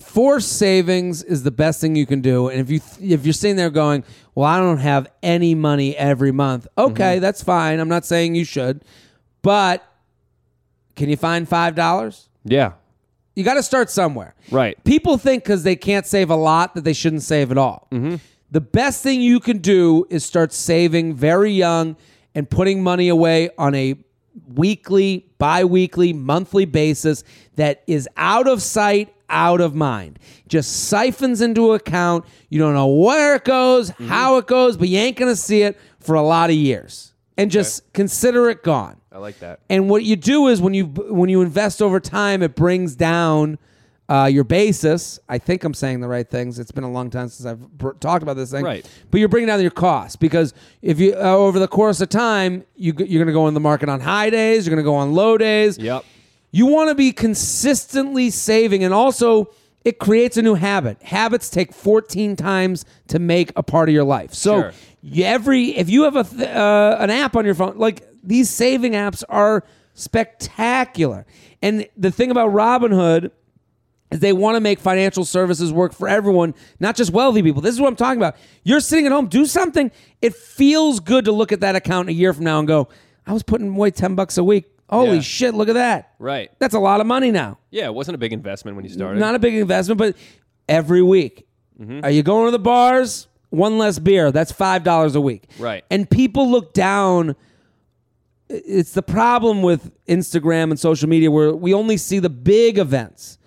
forced 0.00 0.52
savings 0.56 1.22
is 1.22 1.42
the 1.42 1.50
best 1.50 1.80
thing 1.80 1.94
you 1.94 2.06
can 2.06 2.20
do 2.22 2.48
and 2.48 2.58
if 2.60 2.70
you 2.70 2.80
if 3.14 3.24
you're 3.26 3.34
sitting 3.34 3.56
there 3.56 3.68
going 3.70 4.02
well 4.34 4.46
i 4.46 4.58
don't 4.58 4.78
have 4.78 5.06
any 5.22 5.54
money 5.54 5.94
every 5.96 6.32
month 6.32 6.66
okay 6.78 7.14
Mm-hmm. 7.16 7.20
that's 7.20 7.42
fine 7.42 7.78
i'm 7.78 7.88
not 7.88 8.06
saying 8.06 8.34
you 8.34 8.44
should 8.44 8.82
but 9.42 9.84
can 10.96 11.10
you 11.10 11.16
find 11.18 11.46
five 11.48 11.74
dollars 11.74 12.28
Yeah. 12.44 12.72
you 13.36 13.44
got 13.44 13.54
to 13.54 13.62
start 13.62 13.90
somewhere 13.90 14.34
Right. 14.50 14.82
people 14.84 15.18
think 15.18 15.44
because 15.44 15.64
they 15.64 15.76
can't 15.76 16.06
save 16.06 16.30
a 16.30 16.36
lot 16.36 16.74
that 16.76 16.84
they 16.84 16.94
shouldn't 16.94 17.22
save 17.22 17.50
at 17.50 17.58
all 17.58 17.86
the 18.50 18.60
best 18.60 19.02
thing 19.02 19.20
you 19.20 19.40
can 19.40 19.58
do 19.58 20.06
is 20.10 20.24
start 20.24 20.52
saving 20.52 21.14
very 21.14 21.52
young 21.52 21.96
and 22.34 22.48
putting 22.48 22.82
money 22.82 23.08
away 23.08 23.50
on 23.58 23.74
a 23.74 23.96
weekly, 24.54 25.26
bi 25.38 25.64
weekly, 25.64 26.12
monthly 26.12 26.64
basis 26.64 27.24
that 27.56 27.82
is 27.86 28.08
out 28.16 28.48
of 28.48 28.62
sight, 28.62 29.14
out 29.28 29.60
of 29.60 29.74
mind. 29.74 30.18
Just 30.48 30.88
siphons 30.88 31.40
into 31.40 31.72
account. 31.72 32.24
You 32.48 32.58
don't 32.58 32.74
know 32.74 32.88
where 32.88 33.36
it 33.36 33.44
goes, 33.44 33.90
mm-hmm. 33.90 34.08
how 34.08 34.36
it 34.38 34.46
goes, 34.46 34.76
but 34.76 34.88
you 34.88 34.98
ain't 34.98 35.16
going 35.16 35.32
to 35.32 35.36
see 35.36 35.62
it 35.62 35.78
for 36.00 36.14
a 36.14 36.22
lot 36.22 36.50
of 36.50 36.56
years. 36.56 37.14
And 37.36 37.50
just 37.50 37.90
consider 37.94 38.50
it 38.50 38.62
gone. 38.62 39.00
I 39.10 39.18
like 39.18 39.38
that. 39.38 39.60
And 39.70 39.88
what 39.88 40.04
you 40.04 40.14
do 40.14 40.48
is 40.48 40.60
when 40.60 40.74
you 40.74 40.86
when 40.86 41.30
you 41.30 41.40
invest 41.40 41.80
over 41.80 41.98
time, 41.98 42.42
it 42.42 42.54
brings 42.54 42.94
down 42.94 43.58
uh, 44.10 44.26
your 44.26 44.42
basis. 44.44 45.18
I 45.28 45.38
think 45.38 45.62
I'm 45.64 45.72
saying 45.72 46.00
the 46.00 46.08
right 46.08 46.28
things. 46.28 46.58
It's 46.58 46.72
been 46.72 46.82
a 46.84 46.90
long 46.90 47.10
time 47.10 47.28
since 47.28 47.46
I've 47.46 47.60
br- 47.78 47.92
talked 47.92 48.22
about 48.24 48.34
this 48.36 48.50
thing. 48.50 48.64
Right. 48.64 48.84
But 49.10 49.20
you're 49.20 49.28
bringing 49.28 49.46
down 49.46 49.60
your 49.62 49.70
costs 49.70 50.16
because 50.16 50.52
if 50.82 50.98
you 50.98 51.14
uh, 51.14 51.18
over 51.36 51.58
the 51.60 51.68
course 51.68 52.00
of 52.00 52.08
time, 52.08 52.64
you 52.74 52.92
g- 52.92 53.04
you're 53.06 53.20
going 53.24 53.28
to 53.28 53.32
go 53.32 53.46
in 53.46 53.54
the 53.54 53.60
market 53.60 53.88
on 53.88 54.00
high 54.00 54.28
days. 54.28 54.66
You're 54.66 54.74
going 54.74 54.84
to 54.84 54.88
go 54.90 54.96
on 54.96 55.14
low 55.14 55.38
days. 55.38 55.78
Yep. 55.78 56.04
You 56.50 56.66
want 56.66 56.88
to 56.88 56.96
be 56.96 57.12
consistently 57.12 58.30
saving, 58.30 58.82
and 58.82 58.92
also 58.92 59.52
it 59.84 59.98
creates 60.00 60.36
a 60.36 60.42
new 60.42 60.54
habit. 60.56 61.00
Habits 61.02 61.48
take 61.48 61.72
14 61.72 62.34
times 62.36 62.84
to 63.08 63.18
make 63.20 63.52
a 63.56 63.62
part 63.62 63.88
of 63.88 63.94
your 63.94 64.04
life. 64.04 64.34
So 64.34 64.60
Sure. 64.62 64.72
you- 65.02 65.24
every 65.24 65.68
if 65.76 65.88
you 65.88 66.02
have 66.02 66.16
a 66.16 66.24
th- 66.24 66.48
uh, 66.48 66.96
an 66.98 67.10
app 67.10 67.36
on 67.36 67.44
your 67.44 67.54
phone, 67.54 67.78
like 67.78 68.06
these 68.24 68.50
saving 68.50 68.92
apps 68.94 69.22
are 69.28 69.62
spectacular. 69.94 71.26
And 71.62 71.86
the 71.96 72.10
thing 72.10 72.30
about 72.30 72.50
Robinhood 72.52 73.30
is 74.10 74.20
they 74.20 74.32
want 74.32 74.56
to 74.56 74.60
make 74.60 74.78
financial 74.80 75.24
services 75.24 75.72
work 75.72 75.92
for 75.92 76.08
everyone, 76.08 76.54
not 76.80 76.96
just 76.96 77.12
wealthy 77.12 77.42
people. 77.42 77.62
This 77.62 77.74
is 77.74 77.80
what 77.80 77.88
I'm 77.88 77.96
talking 77.96 78.18
about. 78.18 78.36
You're 78.64 78.80
sitting 78.80 79.06
at 79.06 79.12
home, 79.12 79.26
do 79.28 79.46
something. 79.46 79.90
It 80.20 80.34
feels 80.34 81.00
good 81.00 81.24
to 81.26 81.32
look 81.32 81.52
at 81.52 81.60
that 81.60 81.76
account 81.76 82.08
a 82.08 82.12
year 82.12 82.32
from 82.32 82.44
now 82.44 82.58
and 82.58 82.66
go, 82.68 82.88
I 83.26 83.32
was 83.32 83.42
putting 83.42 83.68
away 83.68 83.90
10 83.92 84.14
bucks 84.16 84.36
a 84.38 84.44
week. 84.44 84.64
Holy 84.88 85.16
Yeah. 85.16 85.20
shit, 85.22 85.54
look 85.54 85.68
at 85.68 85.74
that. 85.74 86.14
Right. 86.18 86.50
That's 86.58 86.74
a 86.74 86.80
lot 86.80 87.00
of 87.00 87.06
money 87.06 87.30
now. 87.30 87.58
Yeah, 87.70 87.86
it 87.86 87.94
wasn't 87.94 88.16
a 88.16 88.18
big 88.18 88.32
investment 88.32 88.76
when 88.76 88.84
you 88.84 88.90
started. 88.90 89.20
Not 89.20 89.36
a 89.36 89.38
big 89.38 89.54
investment, 89.54 89.98
but 89.98 90.16
every 90.68 91.02
week. 91.02 91.46
Mm-hmm. 91.80 92.00
Are 92.04 92.10
you 92.10 92.24
going 92.24 92.46
to 92.46 92.50
the 92.50 92.58
bars? 92.58 93.28
One 93.50 93.78
less 93.78 93.98
beer. 94.00 94.32
That's 94.32 94.52
$5 94.52 95.14
a 95.14 95.20
week. 95.20 95.48
Right. 95.58 95.84
And 95.90 96.10
people 96.10 96.50
look 96.50 96.72
down. 96.74 97.36
It's 98.48 98.92
the 98.92 99.02
problem 99.02 99.62
with 99.62 99.92
Instagram 100.06 100.70
and 100.70 100.78
social 100.78 101.08
media 101.08 101.30
where 101.30 101.54
we 101.54 101.72
only 101.72 101.96
see 101.96 102.18
the 102.18 102.28
big 102.30 102.78
events. 102.78 103.38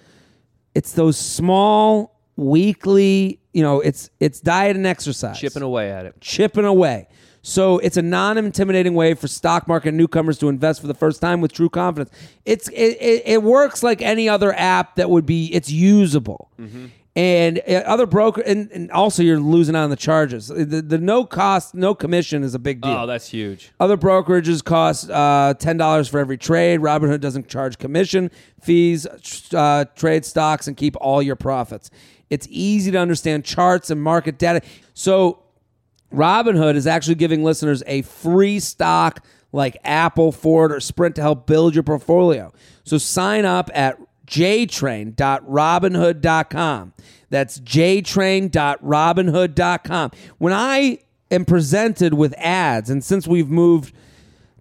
It's 0.76 0.94
those 0.94 1.18
small 1.18 2.20
weekly, 2.36 3.40
you 3.54 3.62
know, 3.62 3.80
it's 3.80 4.10
it's 4.20 4.40
diet 4.40 4.76
and 4.76 4.88
exercise. 4.88 5.40
chipping 5.40 5.64
away 5.64 5.92
at 5.92 6.06
it. 6.06 6.20
chipping 6.22 6.66
away. 6.66 7.08
So 7.46 7.78
it's 7.80 7.98
a 7.98 8.02
non-intimidating 8.02 8.94
way 8.94 9.16
for 9.16 9.28
stock 9.28 9.68
market 9.68 9.94
newcomers 9.94 10.38
to 10.40 10.48
invest 10.48 10.80
for 10.80 10.88
the 10.88 10.94
first 10.94 11.20
time 11.22 11.42
with 11.42 11.52
true 11.52 11.70
confidence. 11.70 12.10
It's 12.46 12.70
it, 12.70 12.98
it, 13.02 13.24
it 13.26 13.44
works 13.44 13.84
like 13.84 14.02
any 14.02 14.30
other 14.30 14.54
app 14.54 14.96
that 14.96 15.10
would 15.10 15.26
be. 15.26 15.54
It's 15.54 15.70
usable, 15.70 16.50
mm-hmm. 16.58 16.86
And 17.16 17.62
uh, 17.68 17.74
other 17.86 18.08
broker 18.08 18.42
and, 18.42 18.72
and 18.72 18.90
also 18.92 19.22
you're 19.22 19.40
losing 19.40 19.76
on 19.76 19.90
the 19.90 19.96
charges. 19.96 20.48
The, 20.48 20.82
the 20.82 20.98
no 20.98 21.26
cost, 21.26 21.76
no 21.76 21.94
commission 21.94 22.44
is 22.44 22.56
a 22.56 22.60
big 22.60 22.82
deal. 22.82 22.92
Oh, 22.92 23.06
that's 23.06 23.30
huge. 23.30 23.72
Other 23.80 23.98
brokerages 23.98 24.64
cost 24.64 25.10
uh, 25.10 25.54
ten 25.60 25.78
dollars 25.78 26.08
for 26.08 26.20
every 26.20 26.38
trade. 26.38 26.80
Robinhood 26.80 27.20
doesn't 27.22 27.48
charge 27.48 27.78
commission 27.78 28.32
fees, 28.62 29.06
uh, 29.54 29.86
trade 29.96 30.26
stocks, 30.26 30.68
and 30.68 30.76
keep 30.76 30.96
all 31.00 31.22
your 31.22 31.36
profits. 31.36 31.92
It's 32.30 32.48
easy 32.50 32.90
to 32.92 32.98
understand 32.98 33.46
charts 33.46 33.92
and 33.92 34.02
market 34.02 34.40
data. 34.40 34.62
So 34.96 35.44
Robinhood 36.12 36.76
is 36.76 36.88
actually 36.88 37.16
giving 37.16 37.44
listeners 37.44 37.84
a 37.86 38.02
free 38.04 38.60
stock 38.60 39.24
like 39.52 39.78
Apple, 39.84 40.32
Ford, 40.32 40.72
or 40.72 40.80
Sprint 40.80 41.16
to 41.18 41.22
help 41.22 41.46
build 41.46 41.76
your 41.76 41.84
portfolio. 41.84 42.52
So 42.84 42.98
sign 42.98 43.46
up 43.46 43.70
at 43.76 44.00
jtrain.robinhood.com. 44.28 46.94
That's 47.30 47.60
jtrain.robinhood.com. 47.60 50.12
When 50.38 50.54
I 50.54 51.00
am 51.32 51.46
presented 51.46 52.14
with 52.14 52.34
ads, 52.38 52.90
and 52.90 53.04
since 53.04 53.28
we've 53.28 53.50
moved 53.50 53.94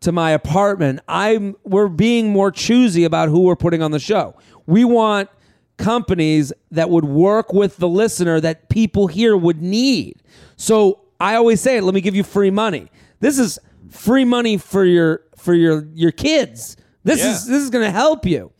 to 0.00 0.12
my 0.12 0.30
apartment, 0.32 1.00
I'm 1.06 1.54
we're 1.64 1.88
being 1.88 2.30
more 2.30 2.50
choosy 2.50 3.04
about 3.04 3.28
who 3.28 3.40
we're 3.40 3.56
putting 3.56 3.82
on 3.82 3.90
the 3.90 4.00
show. 4.00 4.34
We 4.66 4.84
want 4.84 5.28
companies 5.76 6.52
that 6.70 6.88
would 6.90 7.04
work 7.04 7.52
with 7.52 7.76
the 7.78 7.88
listener 7.88 8.40
that 8.40 8.68
people 8.68 9.06
here 9.06 9.36
would 9.36 9.60
need. 9.62 10.16
So 10.56 11.00
I 11.20 11.34
always 11.34 11.60
say, 11.60 11.80
let 11.80 11.94
me 11.94 12.00
give 12.00 12.14
you 12.14 12.22
free 12.24 12.50
money. 12.50 12.88
This 13.20 13.38
is 13.38 13.58
free 13.90 14.24
money 14.24 14.56
for 14.58 14.84
your 14.84 15.22
for 15.36 15.54
your 15.54 15.86
your 15.94 16.12
kids. 16.12 16.76
This 17.04 17.20
Yeah. 17.20 17.32
is 17.32 17.46
this 17.46 17.62
is 17.62 17.70
going 17.70 17.84
to 17.84 17.90
help 17.90 18.26
you. 18.26 18.52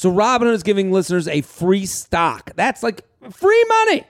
So 0.00 0.10
Robinhood 0.10 0.54
is 0.54 0.62
giving 0.62 0.90
listeners 0.90 1.28
a 1.28 1.42
free 1.42 1.84
stock. 1.84 2.52
That's 2.56 2.82
like 2.82 3.04
free 3.30 3.64
money 3.68 4.04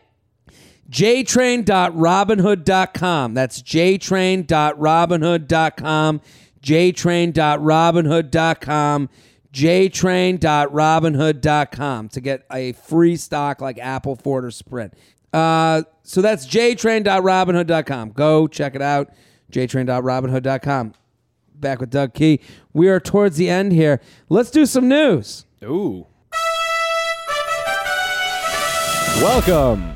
jtrain.robinhood.com. 0.88 3.34
That's 3.34 3.60
jtrain.robinhood.com. 3.60 6.20
jtrain.robinhood.com. 6.62 9.08
jtrain.robinhood.com 9.52 12.08
to 12.08 12.20
get 12.20 12.46
a 12.52 12.72
free 12.72 13.16
stock 13.16 13.60
like 13.60 13.80
Apple, 13.80 14.14
Ford, 14.14 14.44
or 14.44 14.52
Sprint. 14.52 14.94
Uh, 15.32 15.82
so 16.04 16.22
that's 16.22 16.46
jtrain.robinhood.com. 16.46 18.10
Go 18.10 18.46
check 18.46 18.76
it 18.76 18.82
out. 18.82 19.10
jtrain.robinhood.com. 19.50 20.94
Back 21.56 21.80
with 21.80 21.90
Doug 21.90 22.14
Key. 22.14 22.38
We 22.72 22.88
are 22.88 23.00
towards 23.00 23.38
the 23.38 23.50
end 23.50 23.72
here. 23.72 24.00
Let's 24.28 24.52
do 24.52 24.66
some 24.66 24.88
news. 24.88 25.46
Ooh. 25.62 26.06
Welcome. 29.20 29.94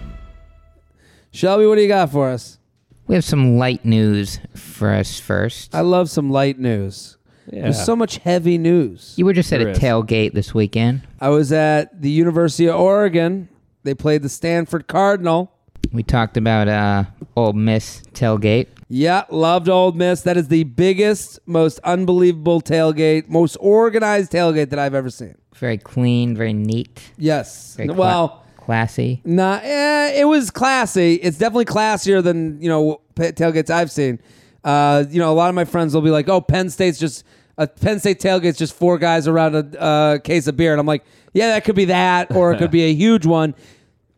Shelby, 1.30 1.66
what 1.66 1.76
do 1.76 1.82
you 1.82 1.88
got 1.88 2.10
for 2.12 2.28
us? 2.28 2.58
We 3.06 3.14
have 3.14 3.24
some 3.24 3.56
light 3.56 3.84
news 3.84 4.40
for 4.54 4.90
us 4.92 5.18
first. 5.18 5.74
I 5.74 5.80
love 5.80 6.10
some 6.10 6.30
light 6.30 6.58
news. 6.58 7.16
There's 7.46 7.82
so 7.82 7.94
much 7.94 8.18
heavy 8.18 8.56
news. 8.58 9.14
you 9.16 9.24
were 9.24 9.32
just 9.34 9.52
at 9.52 9.58
There 9.60 9.68
a 9.68 9.72
is. 9.72 9.78
tailgate 9.78 10.32
this 10.32 10.54
weekend. 10.54 11.02
I 11.20 11.28
was 11.28 11.52
at 11.52 12.00
the 12.00 12.10
University 12.10 12.66
of 12.68 12.76
Oregon. 12.76 13.48
They 13.82 13.94
played 13.94 14.22
the 14.22 14.28
Stanford 14.30 14.86
Cardinal. 14.86 15.50
We 15.92 16.02
talked 16.02 16.36
about 16.38 16.68
uh, 16.68 17.04
Ole 17.36 17.52
Miss 17.52 18.02
tailgate. 18.12 18.66
Yeah, 18.88 19.24
loved 19.30 19.68
Ole 19.68 19.92
Miss. 19.92 20.22
That 20.22 20.36
is 20.38 20.48
the 20.48 20.64
biggest, 20.64 21.38
most 21.46 21.78
unbelievable 21.84 22.60
tailgate, 22.62 23.28
most 23.28 23.56
organized 23.60 24.32
tailgate 24.32 24.70
that 24.70 24.78
I've 24.78 24.94
ever 24.94 25.10
seen. 25.10 25.36
Very 25.54 25.78
clean, 25.78 26.36
very 26.36 26.52
neat, 26.52 27.00
Yes. 27.16 27.74
very 27.76 27.88
cla- 27.88 27.96
well, 27.96 28.42
classy. 28.56 29.20
nah, 29.24 29.60
eh, 29.62 30.20
it 30.20 30.24
was 30.26 30.50
classy. 30.50 31.14
It's 31.14 31.38
definitely 31.38 31.64
classier 31.66 32.22
than 32.22 32.58
you 32.60 32.68
know 32.68 33.00
tailgates 33.16 33.70
I've 33.70 33.90
seen. 33.90 34.18
Uh, 34.64 35.04
you 35.10 35.18
know, 35.20 35.30
a 35.32 35.34
lot 35.34 35.48
of 35.48 35.54
my 35.54 35.64
friends 35.64 35.94
will 35.94 36.02
be 36.02 36.10
like, 36.10 36.28
"Oh, 36.28 36.40
Penn 36.40 36.70
State's 36.70 36.98
just 36.98 37.24
a 37.58 37.66
Penn 37.68 38.00
State 38.00 38.18
tailgate's 38.20 38.58
just 38.58 38.74
four 38.74 38.98
guys 38.98 39.28
around 39.28 39.54
a 39.54 39.80
uh, 39.80 40.18
case 40.18 40.46
of 40.48 40.56
beer," 40.56 40.72
and 40.72 40.80
I'm 40.80 40.86
like, 40.86 41.04
"Yeah, 41.32 41.48
that 41.48 41.64
could 41.64 41.76
be 41.76 41.84
that, 41.86 42.34
or 42.34 42.52
it 42.52 42.58
could 42.58 42.70
be 42.72 42.82
a 42.84 42.94
huge 43.04 43.26
one." 43.26 43.54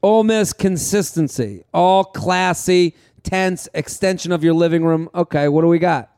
Ole 0.02 0.22
Miss 0.24 0.52
consistency, 0.52 1.64
all 1.74 2.04
classy, 2.04 2.94
tense, 3.24 3.68
extension 3.74 4.30
of 4.32 4.44
your 4.44 4.54
living 4.54 4.84
room. 4.84 5.10
Okay, 5.14 5.48
what 5.48 5.62
do 5.62 5.66
we 5.68 5.78
got? 5.80 6.10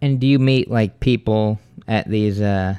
And 0.00 0.18
do 0.18 0.26
you 0.26 0.38
meet 0.38 0.70
like 0.70 0.98
people 1.00 1.60
at 1.86 2.08
these? 2.08 2.40
Uh, 2.40 2.76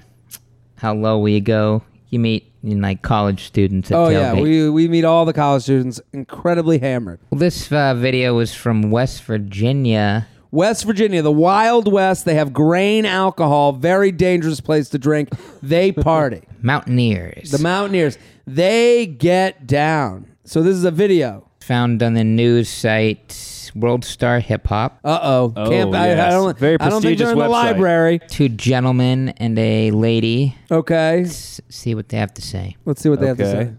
how 0.77 0.93
low 0.93 1.19
will 1.19 1.29
you 1.29 1.41
go? 1.41 1.83
You 2.09 2.19
meet 2.19 2.51
you 2.61 2.75
know, 2.75 2.87
like 2.87 3.01
college 3.01 3.43
students 3.45 3.91
at 3.91 3.97
Oh 3.97 4.07
tailgate. 4.07 4.11
yeah, 4.13 4.33
we 4.41 4.69
we 4.69 4.87
meet 4.87 5.03
all 5.05 5.25
the 5.25 5.33
college 5.33 5.63
students, 5.63 6.01
incredibly 6.13 6.79
hammered. 6.79 7.19
well, 7.29 7.39
this 7.39 7.71
uh, 7.71 7.93
video 7.93 8.35
was 8.35 8.53
from 8.53 8.89
West 8.91 9.23
Virginia. 9.23 10.27
West 10.51 10.85
Virginia, 10.85 11.21
the 11.21 11.31
Wild 11.31 11.91
West. 11.91 12.23
They 12.25 12.35
have 12.35 12.53
grain 12.53 13.05
alcohol, 13.05 13.73
very 13.73 14.11
dangerous 14.11 14.61
place 14.61 14.87
to 14.89 14.97
drink. 14.97 15.29
They 15.61 15.91
party. 15.91 16.43
Mountaineers. 16.61 17.51
the 17.51 17.59
Mountaineers, 17.59 18.17
they 18.47 19.05
get 19.05 19.67
down. 19.67 20.27
So 20.45 20.61
this 20.63 20.75
is 20.75 20.85
a 20.85 20.91
video. 20.91 21.49
found 21.59 22.01
on 22.01 22.13
the 22.13 22.23
news 22.23 22.69
site 22.69 23.31
World 23.75 24.05
Star 24.05 24.39
Hip 24.39 24.65
Hop. 24.67 24.99
Uh 25.03 25.19
oh. 25.21 25.53
Can't 25.69 25.93
I, 25.93 26.03
I 26.03 26.07
yes. 26.07 26.31
don't. 26.33 26.57
Very 26.57 26.77
I 26.79 26.89
don't 26.89 27.01
think 27.01 27.17
they're 27.17 27.31
in 27.31 27.37
the 27.37 27.43
prestigious 27.43 27.55
website. 27.57 27.71
library. 27.73 28.19
Two 28.29 28.49
gentlemen 28.49 29.29
and 29.37 29.59
a 29.59 29.91
lady. 29.91 30.55
Okay. 30.71 31.21
S- 31.23 31.59
see 31.69 31.93
what 31.93 32.07
they 32.09 32.17
have 32.17 32.33
to 32.35 32.41
say. 32.41 32.77
Let's 32.85 33.01
see 33.01 33.09
what 33.09 33.19
they 33.19 33.27
have 33.27 33.37
to 33.37 33.43
Okay. 33.47 33.65
say. 33.65 33.73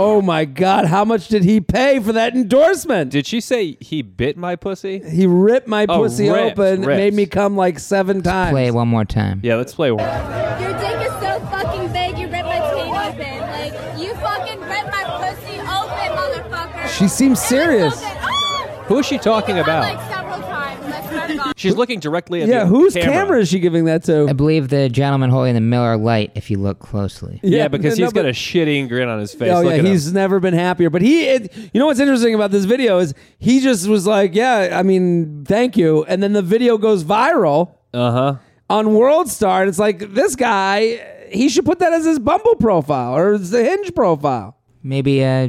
Oh 0.00 0.22
my 0.22 0.44
God! 0.44 0.84
How 0.86 1.04
much 1.04 1.26
did 1.26 1.42
he 1.42 1.60
pay 1.60 1.98
for 1.98 2.12
that 2.12 2.34
endorsement? 2.34 3.10
Did 3.10 3.26
she 3.26 3.40
say 3.40 3.76
he 3.80 4.00
bit 4.02 4.36
my 4.36 4.54
pussy? 4.54 5.00
he 5.00 5.26
ripped 5.26 5.66
my 5.66 5.86
Oh, 5.88 6.02
pussy 6.02 6.30
ripped, 6.30 6.58
open, 6.58 6.82
ripped. 6.82 6.96
made 6.98 7.14
me 7.14 7.26
come 7.26 7.56
like 7.56 7.80
seven 7.80 8.22
times. 8.22 8.52
Play 8.52 8.68
it 8.68 8.74
one 8.74 8.86
more 8.86 9.04
time. 9.04 9.40
Yeah, 9.42 9.56
let's 9.56 9.74
play 9.74 9.90
one. 9.90 10.04
More 10.06 10.60
Your 10.60 10.78
dick 10.78 11.00
is 11.04 11.12
so 11.20 11.40
fucking 11.50 11.92
big, 11.92 12.16
you 12.16 12.28
ripped 12.28 12.44
my 12.46 12.60
taint 12.70 12.96
open. 12.96 13.40
Like, 13.40 13.98
you 14.00 14.14
fucking 14.14 14.60
ripped 14.60 14.92
my 14.92 15.04
pussy 15.18 15.58
open, 15.58 16.16
motherfucker. 16.16 16.88
She 16.96 17.08
seems 17.08 17.40
serious. 17.40 17.94
so 17.98 18.06
good. 18.06 18.16
Ah! 18.20 18.84
Who 18.86 18.98
is 19.00 19.06
she 19.06 19.18
talking 19.18 19.56
Like 19.56 19.64
about? 19.66 20.10
several 20.10 20.40
times. 20.48 20.84
I 20.94 21.08
swear 21.08 21.26
to 21.28 21.34
God. 21.36 21.47
She's 21.58 21.74
looking 21.76 22.00
directly 22.00 22.42
at 22.42 22.48
Yeah, 22.48 22.60
the 22.60 22.66
whose 22.66 22.94
camera. 22.94 23.12
camera. 23.12 23.40
is 23.40 23.48
she 23.48 23.58
giving 23.58 23.84
that 23.86 24.04
to? 24.04 24.28
I 24.28 24.32
believe 24.32 24.68
the 24.68 24.88
gentleman 24.88 25.30
holding 25.30 25.54
the 25.54 25.60
Miller 25.60 25.96
Lite, 25.96 26.30
if 26.34 26.50
you 26.50 26.58
look 26.58 26.78
closely. 26.78 27.40
Yeah, 27.42 27.68
because 27.68 27.98
no, 27.98 28.04
he's 28.06 28.12
got 28.12 28.22
but- 28.22 28.26
a 28.30 28.32
shitting 28.32 28.88
grin 28.88 29.08
on 29.08 29.18
his 29.18 29.34
face. 29.34 29.50
Oh 29.52 29.56
Look 29.62 29.64
yeah, 29.66 29.70
at 29.72 29.78
him. 29.80 29.86
he's 29.86 30.12
never 30.12 30.38
been 30.40 30.54
happier. 30.54 30.88
But 30.88 31.02
he, 31.02 31.24
it, 31.26 31.54
you 31.74 31.80
know 31.80 31.86
what's 31.86 32.00
interesting 32.00 32.34
about 32.34 32.50
this 32.52 32.64
video 32.64 32.98
is 32.98 33.12
he 33.38 33.60
just 33.60 33.88
was 33.88 34.06
like, 34.06 34.34
"Yeah, 34.34 34.70
I 34.78 34.82
mean, 34.82 35.44
thank 35.44 35.76
you," 35.76 36.04
and 36.04 36.22
then 36.22 36.32
the 36.32 36.42
video 36.42 36.78
goes 36.78 37.02
viral 37.04 37.72
Uh 37.92 38.10
huh. 38.12 38.34
on 38.70 38.94
World 38.94 39.28
Star, 39.28 39.62
and 39.62 39.68
it's 39.68 39.78
like 39.80 40.14
this 40.14 40.36
guy, 40.36 41.00
he 41.30 41.48
should 41.48 41.64
put 41.64 41.80
that 41.80 41.92
as 41.92 42.04
his 42.04 42.18
Bumble 42.18 42.54
profile 42.54 43.16
or 43.16 43.32
his 43.32 43.50
Hinge 43.50 43.94
profile. 43.94 44.56
Maybe 44.82 45.24
uh, 45.24 45.48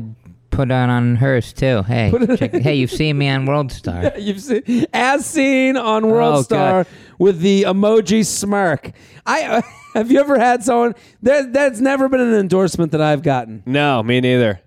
put 0.59 0.71
on 0.71 0.89
on 0.89 1.15
hers 1.15 1.53
too. 1.53 1.83
Hey, 1.83 2.11
check, 2.35 2.51
hey, 2.51 2.75
you've 2.75 2.91
seen 2.91 3.17
me 3.17 3.29
on 3.29 3.45
World 3.45 3.71
Star. 3.71 4.11
You've 4.17 4.41
seen 4.41 4.85
as 4.93 5.25
seen 5.25 5.77
on 5.77 6.07
World 6.07 6.39
Oh, 6.39 6.41
Star 6.41 6.83
God. 6.83 6.87
with 7.17 7.39
the 7.39 7.63
emoji 7.63 8.25
smirk. 8.25 8.91
I 9.25 9.43
uh, 9.43 9.61
have 9.93 10.11
you 10.11 10.19
ever 10.19 10.37
had 10.37 10.61
someone 10.61 10.95
that 11.21 11.53
that's 11.53 11.79
never 11.79 12.09
been 12.09 12.19
an 12.19 12.33
endorsement 12.33 12.91
that 12.91 12.99
I've 13.01 13.23
gotten. 13.23 13.63
No, 13.65 14.03
me 14.03 14.19
neither. 14.19 14.59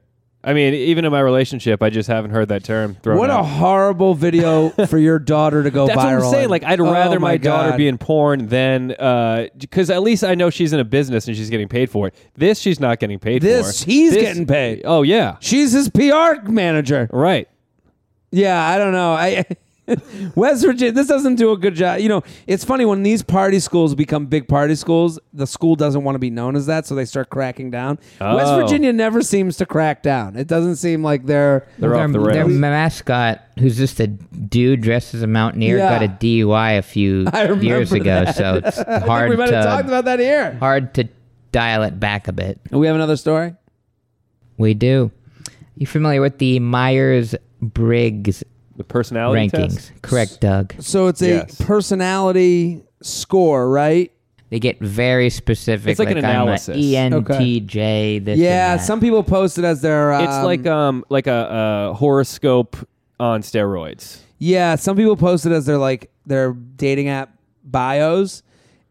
I 0.45 0.55
mean, 0.55 0.75
even 0.75 1.05
in 1.05 1.13
my 1.13 1.21
relationship, 1.21 1.83
I 1.85 1.91
just 1.91 2.09
haven't 2.09 2.33
heard 2.33 2.49
that 2.49 2.65
term 2.65 2.97
thrown 3.03 3.17
What 3.19 3.31
a 3.31 3.43
horrible 3.45 4.15
video 4.15 4.71
for 4.89 4.99
your 4.99 5.21
daughter 5.21 5.63
to 5.63 5.71
go 5.71 5.87
That's 5.87 5.99
viral. 6.01 6.17
what 6.19 6.25
I'm 6.27 6.31
saying. 6.33 6.49
Like, 6.49 6.65
I'd 6.65 6.81
Oh 6.81 6.91
rather 6.93 7.21
my, 7.21 7.37
daughter 7.37 7.77
be 7.77 7.87
in 7.87 7.97
porn 7.97 8.49
than 8.49 8.91
uh, 8.93 9.47
because 9.57 9.89
at 9.89 10.03
least 10.03 10.25
I 10.25 10.35
know 10.35 10.51
she's 10.51 10.73
in 10.73 10.81
a 10.81 10.85
business 10.85 11.29
and 11.29 11.37
she's 11.37 11.49
getting 11.49 11.69
paid 11.69 11.91
for 11.91 12.09
it. 12.09 12.15
This, 12.35 12.59
she's 12.59 12.81
not 12.81 12.99
getting 12.99 13.21
paid 13.21 13.41
This, 13.43 13.85
for. 13.85 13.91
he's 13.91 14.15
getting 14.15 14.47
paid. 14.47 14.83
Oh 14.85 15.03
yeah, 15.03 15.37
She's 15.41 15.71
his 15.73 15.89
PR 15.89 16.43
manager. 16.49 17.09
right. 17.13 17.49
Yeah, 18.33 18.67
I 18.67 18.79
don't 18.79 18.93
know. 18.93 19.13
I 19.13 19.45
West 20.35 20.65
Virginia, 20.65 20.93
this 20.93 21.07
doesn't 21.07 21.37
do 21.37 21.53
a 21.53 21.57
good 21.57 21.75
job. 21.75 22.01
You 22.01 22.09
know, 22.09 22.23
it's 22.47 22.65
funny 22.65 22.85
when 22.85 23.03
these 23.03 23.23
party 23.23 23.59
schools 23.61 23.95
become 23.95 24.27
big 24.27 24.49
party 24.49 24.75
schools, 24.75 25.19
the 25.33 25.47
school 25.47 25.77
doesn't 25.77 26.03
want 26.05 26.15
to 26.15 26.19
be 26.19 26.31
known 26.31 26.57
as 26.57 26.67
that, 26.67 26.87
so 26.87 26.95
they 26.95 27.05
start 27.05 27.31
cracking 27.31 27.71
down. 27.71 27.99
West 28.21 28.53
Oh. 28.53 28.61
Virginia 28.61 28.93
never 28.93 29.23
seems 29.23 29.57
to 29.59 29.67
crack 29.67 30.03
down. 30.03 30.37
It 30.37 30.47
doesn't 30.47 30.77
seem 30.77 31.03
like 31.03 31.27
they're. 31.27 31.67
They're 31.79 31.91
their, 31.91 31.99
off 32.01 32.13
the 32.13 32.21
rails. 32.21 32.49
their 32.51 32.59
mascot, 32.59 33.41
who's 33.59 33.77
just 33.77 33.99
a 34.01 34.07
dude 34.07 34.81
dressed 34.83 35.15
as 35.15 35.23
a 35.23 35.27
mountaineer, 35.27 35.79
Yeah. 35.79 35.99
got 35.99 36.03
a 36.03 36.09
DUI 36.09 36.79
a 36.79 36.83
few 36.83 37.27
I 37.33 37.43
remember 37.43 37.65
years 37.65 37.93
ago. 37.93 38.25
that. 38.25 38.37
So 38.37 38.61
it's 38.65 38.79
hard 39.07 39.31
we 39.31 39.37
might 39.37 39.51
have 39.51 39.65
talked 39.65 39.89
to 39.89 39.93
about 39.93 40.05
that 40.07 40.19
here. 40.21 40.57
hard 40.61 40.95
to 40.95 41.09
dial 41.53 41.83
it 41.83 42.01
back 42.01 42.29
a 42.29 42.33
bit. 42.33 42.59
We 42.71 42.87
have 42.87 42.97
another 42.97 43.17
story. 43.17 43.55
We 44.59 44.75
do. 44.75 45.11
You 45.77 45.87
familiar 45.87 46.21
with 46.21 46.39
the 46.39 46.61
Myers 46.61 47.35
Briggs 47.61 48.45
The 48.83 48.89
personality 48.93 49.49
rankings? 49.49 49.75
test. 49.77 49.93
Correct, 50.03 50.41
Doug. 50.41 50.75
So 50.81 51.07
it's 51.07 51.23
a 51.23 51.29
Yes. 51.29 51.61
personality 51.61 52.83
score, 53.03 53.71
right? 53.71 54.11
They 54.51 54.59
get 54.59 54.79
very 54.81 55.31
specific. 55.31 55.91
It's 55.93 55.99
like 55.99 56.11
an 56.11 56.19
I'm 56.19 56.25
a 56.25 56.29
analysis. 56.29 56.77
ENTJ. 56.77 58.19
This 58.25 58.39
Yeah, 58.39 58.73
and 58.73 58.81
that. 58.81 58.85
some 58.85 59.01
people 59.01 59.23
post 59.23 59.59
it 59.59 59.65
as 59.65 59.81
their. 59.81 60.13
Um, 60.13 60.25
It's 60.25 60.45
like 60.45 60.67
um 60.67 61.05
like 61.09 61.27
a, 61.27 61.91
a 61.91 61.95
horoscope 61.95 62.77
on 63.19 63.43
steroids. 63.43 64.19
Yeah, 64.39 64.75
some 64.75 64.97
people 64.97 65.17
post 65.17 65.47
it 65.47 65.53
as 65.53 65.65
their 65.67 65.79
like 65.79 66.11
their 66.27 66.53
dating 66.53 67.09
app 67.09 67.31
bios. 67.65 68.43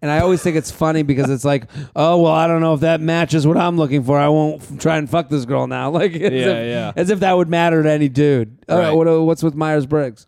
And 0.02 0.10
I 0.10 0.20
always 0.22 0.42
think 0.42 0.58
it's 0.58 0.72
funny 0.72 1.04
because 1.04 1.30
it's 1.30 1.46
like, 1.46 1.66
oh 1.96 2.22
well, 2.22 2.34
I 2.34 2.48
don't 2.48 2.60
know 2.62 2.74
if 2.74 2.80
that 2.80 3.02
matches 3.02 3.46
what 3.46 3.56
I'm 3.58 3.78
looking 3.78 4.04
for. 4.04 4.18
I 4.18 4.30
won't 4.30 4.62
f- 4.62 4.80
try 4.80 4.98
and 4.98 5.08
fuck 5.10 5.30
this 5.30 5.46
girl 5.46 5.68
now. 5.68 5.92
Like, 6.02 6.14
as 6.14 6.20
Yeah, 6.22 6.28
if, 6.30 6.68
yeah. 6.70 6.92
as 6.96 7.10
if 7.12 7.20
that 7.20 7.38
would 7.38 7.50
matter 7.50 7.84
to 7.84 7.92
any 7.92 8.10
dude. 8.10 8.58
All 8.68 8.78
right, 8.80 8.88
Right. 8.88 8.92
what, 8.94 9.08
uh, 9.08 9.22
what's 9.22 9.44
with 9.44 9.54
Myers 9.54 9.86
Briggs? 9.86 10.26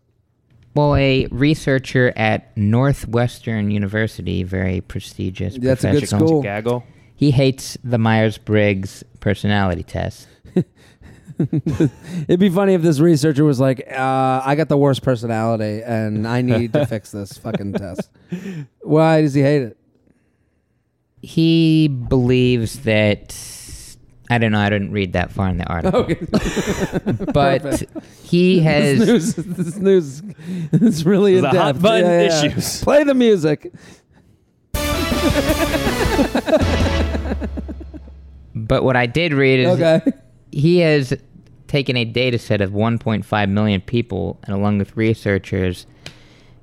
Well, 0.76 0.96
a 0.96 1.28
researcher 1.32 2.14
at 2.16 2.56
Northwestern 2.58 3.72
University, 3.72 4.44
very 4.44 4.82
prestigious. 4.82 5.56
That's 5.58 5.84
a 5.84 5.92
good 5.92 6.00
professional, 6.02 6.28
school. 6.28 6.42
Gaggle. 6.44 6.84
He 7.16 7.32
hates 7.32 7.78
the 7.84 7.98
Myers 7.98 8.38
Briggs 8.38 9.04
personality 9.22 9.84
test. 9.84 10.28
It'd 11.40 12.40
be 12.40 12.50
funny 12.50 12.74
if 12.74 12.82
this 12.82 13.00
researcher 13.00 13.44
was 13.44 13.60
like, 13.60 13.86
uh, 13.92 14.42
I 14.44 14.56
got 14.56 14.70
the 14.70 14.78
worst 14.78 15.02
personality 15.02 15.82
and 15.84 16.28
I 16.28 16.42
need 16.42 16.74
to 16.74 16.86
fix 16.86 17.12
this 17.12 17.38
fucking 17.38 17.74
test. 17.74 18.10
Why 18.82 19.22
does 19.22 19.34
he 19.34 19.42
hate 19.42 19.62
it? 19.64 19.78
He 21.22 21.88
believes 21.88 22.80
that 22.80 23.36
I 24.30 24.38
don't 24.38 24.52
know. 24.52 24.60
I 24.60 24.70
didn't 24.70 24.92
read 24.92 25.14
that 25.14 25.32
far 25.32 25.50
in 25.50 25.58
the 25.58 25.66
article, 25.66 26.02
Okay. 26.02 26.16
but 27.34 27.84
he 28.24 28.60
this 28.60 28.64
has 28.64 29.08
news, 29.08 29.36
this 29.36 29.76
news 29.78 30.22
is 30.72 31.06
really 31.06 31.36
in 31.38 31.44
The 31.44 31.52
depth. 31.52 31.78
hot 31.78 31.82
button 31.82 32.10
issues. 32.22 32.84
Play 32.84 33.04
the 33.04 33.14
music. 33.14 33.72
But 38.56 38.84
what 38.84 38.96
I 38.96 39.08
did 39.08 39.34
read 39.34 39.60
is 39.62 39.80
Okay. 39.80 40.02
He 40.54 40.80
has 40.80 41.14
taken 41.68 41.98
a 41.98 42.06
data 42.06 42.38
set 42.38 42.62
of 42.62 42.72
1.5 42.72 43.50
million 43.50 43.82
people 43.82 44.40
and 44.44 44.56
along 44.56 44.78
with 44.78 44.96
researchers 44.96 45.88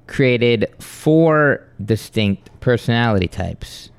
created 0.07 0.67
four 0.81 1.67
distinct 1.85 2.51
personality 2.61 3.29
types. 3.29 3.91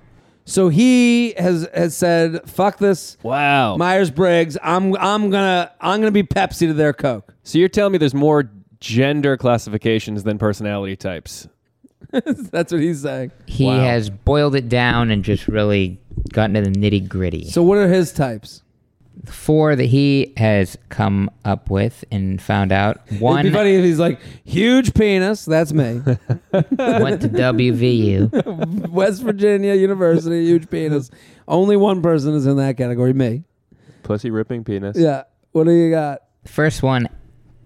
So 0.46 0.70
he 0.70 1.34
has 1.38 1.68
has 1.74 1.96
said, 1.96 2.42
"Fuck 2.50 2.78
this, 2.80 3.18
Wow. 3.24 3.78
Myers 3.78 4.10
Briggs. 4.12 4.58
I'm 4.64 4.96
I'm 4.98 5.30
gonna 5.30 5.72
I'm 5.80 6.00
gonna 6.02 6.12
be 6.12 6.24
Pepsi 6.24 6.68
to 6.68 6.74
their 6.74 6.94
Coke." 6.94 7.34
so 7.44 7.58
you're 7.58 7.70
telling 7.70 7.92
me 7.94 7.98
there's 7.98 8.14
more 8.14 8.50
gender 8.80 9.38
classifications 9.38 10.24
than 10.24 10.38
personality 10.38 10.96
types? 10.96 11.48
That's 12.12 12.72
what 12.74 12.82
he's 12.82 13.02
saying. 13.04 13.32
He 13.46 13.66
Wow. 13.66 13.80
has 13.86 14.10
boiled 14.10 14.56
it 14.56 14.68
down 14.68 15.12
and 15.12 15.24
just 15.24 15.48
really 15.48 16.00
gotten 16.34 16.56
to 16.56 16.62
the 16.62 16.72
nitty 16.72 17.08
gritty. 17.08 17.46
So 17.50 17.62
what 17.64 17.78
are 17.78 17.88
his 17.88 18.12
types? 18.12 18.64
The 19.24 19.32
four 19.32 19.76
that 19.76 19.86
he 19.86 20.34
has 20.38 20.78
come 20.89 21.30
up 21.45 21.70
with 21.70 22.03
and 22.12 22.41
found 22.41 22.72
out. 22.72 23.01
It'd 23.07 23.22
One 23.22 23.43
be 23.43 23.51
funny 23.51 23.76
if 23.76 23.84
he's 23.84 23.99
like 23.99 24.20
huge 24.43 24.93
penis. 24.93 25.45
That's 25.45 25.74
me. 25.74 26.01
went 26.51 27.22
to 27.22 27.30
WVU. 27.30 28.89
West 28.89 29.22
Virginia 29.22 29.76
University, 29.76 30.45
huge 30.45 30.70
penis. 30.70 31.12
Only 31.47 31.78
one 31.78 32.01
person 32.01 32.34
is 32.34 32.47
in 32.47 32.57
that 32.57 32.78
category. 32.78 33.14
Me. 33.14 33.43
Pussy 34.03 34.32
ripping 34.32 34.64
penis. 34.64 34.97
Yeah. 34.97 35.24
What 35.51 35.66
do 35.66 35.72
you 35.72 35.91
got? 35.91 36.22
First 36.45 36.82
one, 36.82 37.07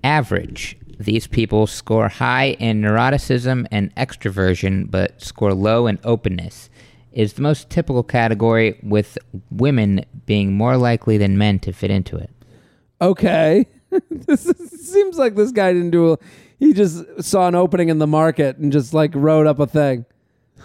average. 0.04 0.78
These 1.00 1.28
people 1.28 1.68
score 1.68 2.08
high 2.08 2.52
in 2.60 2.82
neuroticism 2.82 3.68
and 3.72 3.93
extroversion, 3.96 4.89
but 4.89 5.22
score 5.22 5.54
low 5.54 5.88
in 5.88 6.00
openness. 6.04 6.70
Is 7.16 7.34
the 7.34 7.41
most 7.41 7.70
typical 7.70 8.03
category, 8.03 8.80
with 8.84 9.18
women 9.49 10.05
being 10.26 10.53
more 10.53 10.78
likely 10.78 11.18
than 11.18 11.38
men 11.38 11.59
to 11.59 11.72
fit 11.72 11.89
into 11.89 12.18
it. 12.18 12.30
Okay. 13.01 13.66
this 14.11 14.45
is, 14.45 14.91
seems 14.91 15.18
like 15.18 15.36
this 15.36 15.51
guy 15.51 15.74
didn't 15.74 15.91
do. 15.91 16.13
A, 16.13 16.18
he 16.59 16.74
just 16.74 17.24
saw 17.24 17.47
an 17.47 17.55
opening 17.55 17.89
in 17.89 17.99
the 17.99 18.07
market 18.07 18.57
and 18.57 18.72
just 18.72 18.93
like 18.93 19.11
wrote 19.16 19.47
up 19.47 19.59
a 19.59 19.68
thing. 19.68 20.05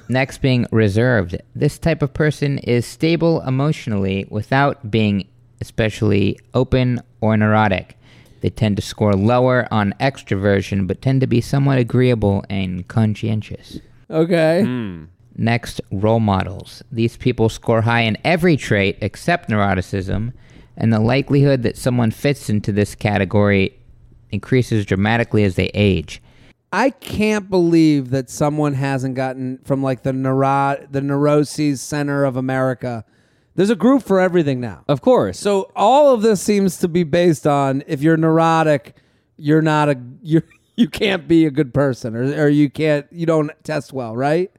Next, 0.09 0.39
being 0.39 0.67
reserved. 0.73 1.37
This 1.55 1.79
type 1.79 2.03
of 2.03 2.13
person 2.13 2.59
is 2.59 2.85
stable 2.85 3.43
emotionally 3.43 4.27
without 4.29 4.91
being 4.91 5.29
especially 5.61 6.39
open 6.53 7.01
or 7.21 7.37
neurotic. 7.37 7.97
They 8.41 8.51
tend 8.51 8.77
to 8.77 8.83
score 8.83 9.15
lower 9.15 9.69
on 9.71 9.95
extroversion, 10.01 10.87
but 10.87 11.03
tend 11.03 11.21
to 11.21 11.27
be 11.27 11.41
somewhat 11.41 11.79
agreeable 11.79 12.45
and 12.49 12.89
conscientious. 12.89 13.79
Okay. 14.09 14.63
Hmm. 14.65 15.05
Next, 15.37 15.81
role 15.91 16.21
models. 16.21 16.83
These 16.91 17.17
people 17.17 17.49
score 17.49 17.83
high 17.83 18.03
in 18.03 18.19
every 18.25 18.57
trait 18.57 18.99
except 19.01 19.49
neuroticism, 19.49 20.33
and 20.77 20.93
the 20.93 21.01
likelihood 21.01 21.63
that 21.63 21.77
someone 21.77 22.11
fits 22.11 22.51
into 22.51 22.73
this 22.73 22.95
category 22.95 23.77
increases 24.31 24.87
dramatically 24.87 25.45
as 25.45 25.55
they 25.55 25.71
age. 25.75 26.23
I 26.73 26.91
can't 26.91 27.51
believe 27.51 28.11
that 28.11 28.31
someone 28.31 28.75
hasn't 28.75 29.17
gotten 29.17 29.59
from 29.65 29.83
like 29.83 30.03
the 30.03 30.13
neuro- 30.13 30.87
the 30.91 31.01
neuroses 31.01 31.81
center 31.81 32.25
of 32.25 32.37
America. 32.37 33.05
There's 33.57 33.71
a 33.71 33.77
group 33.77 34.03
for 34.03 34.21
everything 34.21 34.61
now. 34.61 34.85
Of 34.89 35.01
course. 35.01 35.39
So 35.39 35.71
all 35.75 36.15
of 36.15 36.23
this 36.23 36.41
seems 36.41 36.79
to 36.79 36.89
be 36.89 37.03
based 37.03 37.47
on 37.47 37.83
if 37.87 38.03
you're 38.03 38.17
neurotic, 38.17 38.97
you're 39.37 39.63
not 39.63 39.89
a 39.89 40.01
you 40.23 40.43
you 40.77 40.89
can't 40.89 41.27
be 41.27 41.45
a 41.45 41.51
good 41.51 41.75
person 41.75 42.15
or 42.15 42.45
or 42.45 42.49
you 42.49 42.71
can't 42.71 43.07
you 43.11 43.27
don't 43.27 43.51
test 43.65 43.93
well, 43.93 44.17
right? 44.17 44.51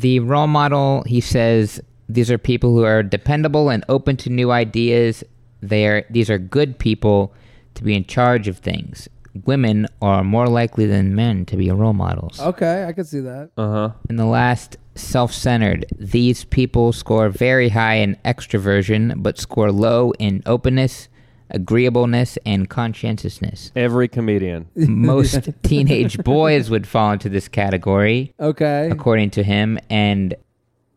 The 0.00 0.20
role 0.20 0.46
model, 0.46 1.02
he 1.06 1.20
says, 1.20 1.80
these 2.08 2.30
are 2.30 2.38
people 2.38 2.70
who 2.70 2.84
are 2.84 3.02
dependable 3.02 3.68
and 3.68 3.84
open 3.88 4.16
to 4.18 4.30
new 4.30 4.50
ideas 4.50 5.22
they 5.62 5.86
are 5.86 6.04
these 6.10 6.30
are 6.30 6.38
good 6.38 6.78
people 6.78 7.34
to 7.74 7.84
be 7.84 7.94
in 7.94 8.04
charge 8.04 8.48
of 8.48 8.58
things. 8.58 9.08
Women 9.44 9.86
are 10.02 10.24
more 10.24 10.48
likely 10.48 10.86
than 10.86 11.14
men 11.14 11.46
to 11.46 11.56
be 11.56 11.70
role 11.70 11.92
models. 11.92 12.40
Okay, 12.40 12.84
I 12.84 12.92
can 12.92 13.04
see 13.04 13.20
that. 13.20 13.50
Uh 13.56 13.70
huh. 13.70 13.90
In 14.08 14.16
the 14.16 14.26
last, 14.26 14.76
self 14.96 15.32
centered. 15.32 15.86
These 15.96 16.44
people 16.44 16.92
score 16.92 17.28
very 17.28 17.68
high 17.68 17.96
in 17.96 18.16
extroversion, 18.24 19.22
but 19.22 19.38
score 19.38 19.70
low 19.70 20.12
in 20.18 20.42
openness, 20.46 21.08
agreeableness, 21.50 22.38
and 22.46 22.68
conscientiousness. 22.68 23.72
Every 23.76 24.08
comedian. 24.08 24.68
Most 24.76 25.48
teenage 25.62 26.18
boys 26.18 26.70
would 26.70 26.86
fall 26.86 27.12
into 27.12 27.28
this 27.28 27.48
category, 27.48 28.32
Okay. 28.40 28.88
according 28.90 29.30
to 29.30 29.42
him, 29.42 29.78
and 29.88 30.34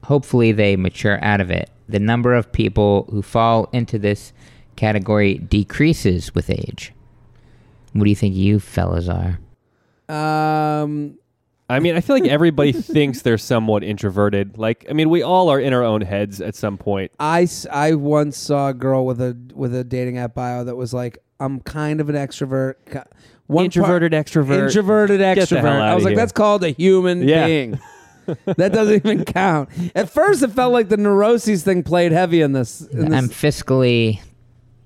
hopefully 0.03 0.51
they 0.51 0.75
mature 0.75 1.23
out 1.23 1.41
of 1.41 1.49
it. 1.51 1.69
The 1.89 1.99
number 1.99 2.33
of 2.33 2.51
people 2.51 3.07
who 3.11 3.21
fall 3.21 3.69
into 3.73 3.99
this 3.99 4.33
category 4.75 5.35
decreases 5.35 6.33
with 6.33 6.49
age. 6.49 6.93
What 7.93 8.05
do 8.05 8.09
you 8.09 8.15
think 8.15 8.35
you 8.35 8.59
fellas 8.59 9.07
are? 9.09 9.39
Um, 10.09 11.17
I 11.69 11.79
mean, 11.79 11.95
I 11.95 12.01
feel 12.01 12.15
like 12.15 12.27
everybody 12.27 12.71
thinks 12.73 13.21
they're 13.21 13.37
somewhat 13.37 13.83
introverted. 13.83 14.57
Like, 14.57 14.85
I 14.89 14.93
mean, 14.93 15.09
we 15.09 15.23
all 15.23 15.49
are 15.49 15.59
in 15.59 15.73
our 15.73 15.83
own 15.83 16.01
heads 16.01 16.41
at 16.41 16.55
some 16.55 16.77
point. 16.77 17.11
I, 17.19 17.43
s- 17.43 17.65
I 17.71 17.93
once 17.93 18.37
saw 18.37 18.69
a 18.69 18.73
girl 18.73 19.05
with 19.05 19.21
a 19.21 19.35
with 19.53 19.73
a 19.73 19.83
dating 19.83 20.17
app 20.17 20.35
bio 20.35 20.63
that 20.65 20.75
was 20.75 20.93
like, 20.93 21.17
I'm 21.39 21.59
kind 21.61 22.01
of 22.01 22.09
an 22.09 22.15
extrovert. 22.15 22.75
ki- 22.91 22.99
One 23.47 23.63
part- 23.63 23.65
Introverted 23.65 24.11
extrovert. 24.11 24.67
Introverted 24.67 25.19
Get 25.19 25.35
the 25.49 25.55
extrovert. 25.55 25.61
hell 25.61 25.81
I 25.81 25.87
outta 25.87 25.95
was 25.95 26.03
like, 26.03 26.11
here. 26.11 26.17
that's 26.17 26.31
called 26.33 26.63
a 26.63 26.69
human 26.69 27.27
Yeah. 27.27 27.45
being. 27.47 27.79
that 28.45 28.71
doesn't 28.71 28.95
even 29.05 29.25
count. 29.25 29.69
At 29.95 30.09
first, 30.09 30.43
it 30.43 30.51
felt 30.51 30.71
like 30.73 30.87
the 30.89 30.95
neuroses 30.97 31.63
thing 31.63 31.83
played 31.83 32.11
heavy 32.13 32.41
in 32.41 32.53
this. 32.53 32.81
In 32.81 33.09
this 33.09 33.13
I'm 33.13 33.27
fiscally 33.29 34.21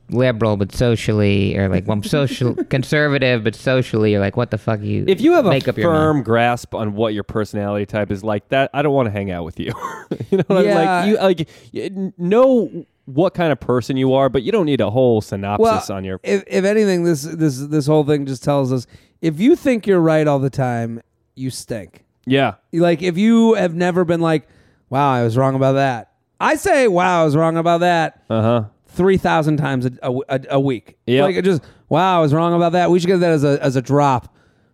liberal, 0.10 0.58
but 0.58 0.74
socially, 0.74 1.58
or 1.58 1.70
like, 1.70 1.88
well, 1.88 1.98
I'm 1.98 2.04
social 2.18 2.56
conservative, 2.66 3.44
but 3.44 3.56
socially, 3.56 4.12
you're 4.12 4.22
like, 4.22 4.38
what 4.38 4.52
the 4.52 4.58
fuck? 4.58 4.82
You 4.82 5.06
If 5.08 5.22
you 5.22 5.34
have 5.34 5.46
a 5.46 5.60
firm 5.74 6.24
grasp 6.24 6.74
on 6.74 6.94
what 6.94 7.14
your 7.14 7.24
personality 7.24 7.86
type 7.86 8.12
is 8.12 8.24
like 8.24 8.50
that, 8.50 8.70
I 8.74 8.82
don't 8.82 8.94
want 8.94 9.08
to 9.08 9.12
hang 9.12 9.32
out 9.32 9.44
with 9.44 9.60
you. 9.60 9.68
you 10.32 10.38
know, 10.38 10.44
what 10.48 10.58
I 10.58 10.62
mean? 10.62 10.70
Yeah. 10.70 11.24
like 11.24 11.50
you 11.72 11.90
like 11.90 12.18
know 12.18 12.86
what 13.06 13.34
kind 13.34 13.52
of 13.52 13.60
person 13.60 13.98
you 13.98 14.14
are, 14.14 14.30
but 14.30 14.44
you 14.44 14.52
don't 14.52 14.66
need 14.66 14.82
a 14.82 14.90
whole 14.90 15.22
synopsis 15.22 15.90
well, 15.90 15.98
on 15.98 16.04
your. 16.04 16.20
if, 16.24 16.44
if 16.48 16.66
anything, 16.66 17.04
this 17.04 17.24
this 17.24 17.60
this 17.60 17.88
whole 17.88 18.04
thing 18.04 18.26
just 18.26 18.44
tells 18.44 18.72
us 18.72 18.88
if 19.22 19.40
you 19.40 19.56
think 19.56 19.88
you're 19.88 20.02
right 20.02 20.28
all 20.28 20.40
the 20.40 20.50
time, 20.50 21.02
you 21.36 21.50
stink. 21.50 22.04
Yeah, 22.26 22.56
Like 22.74 23.02
if 23.02 23.18
you 23.18 23.54
have 23.54 23.74
never 23.74 24.04
been 24.04 24.20
like, 24.20 24.50
"Wow, 24.90 25.12
I 25.12 25.24
was 25.24 25.38
wrong 25.38 25.56
about 25.56 25.74
that." 25.74 26.12
I 26.42 26.56
say, 26.56 26.90
"Wow, 26.90 27.22
I 27.22 27.26
was 27.26 27.38
wrong 27.38 27.56
about 27.56 27.80
that." 27.80 28.22
uh 28.30 28.42
huh. 28.42 28.64
Three 28.98 29.18
thousand 29.18 29.58
times 29.58 29.86
a, 29.86 29.92
a, 30.02 30.40
a- 30.50 30.60
week. 30.60 30.98
Yeah, 31.06 31.24
like 31.24 31.36
it 31.38 31.46
just 31.46 31.62
wow, 31.88 32.18
I 32.18 32.22
was 32.22 32.34
wrong 32.34 32.54
about 32.54 32.74
that. 32.74 32.90
We 32.92 33.00
should 33.00 33.08
get 33.08 33.22
that 33.22 33.32
as 33.32 33.44
a 33.46 33.64
as 33.64 33.76
a 33.78 33.82
drop. 33.82 34.34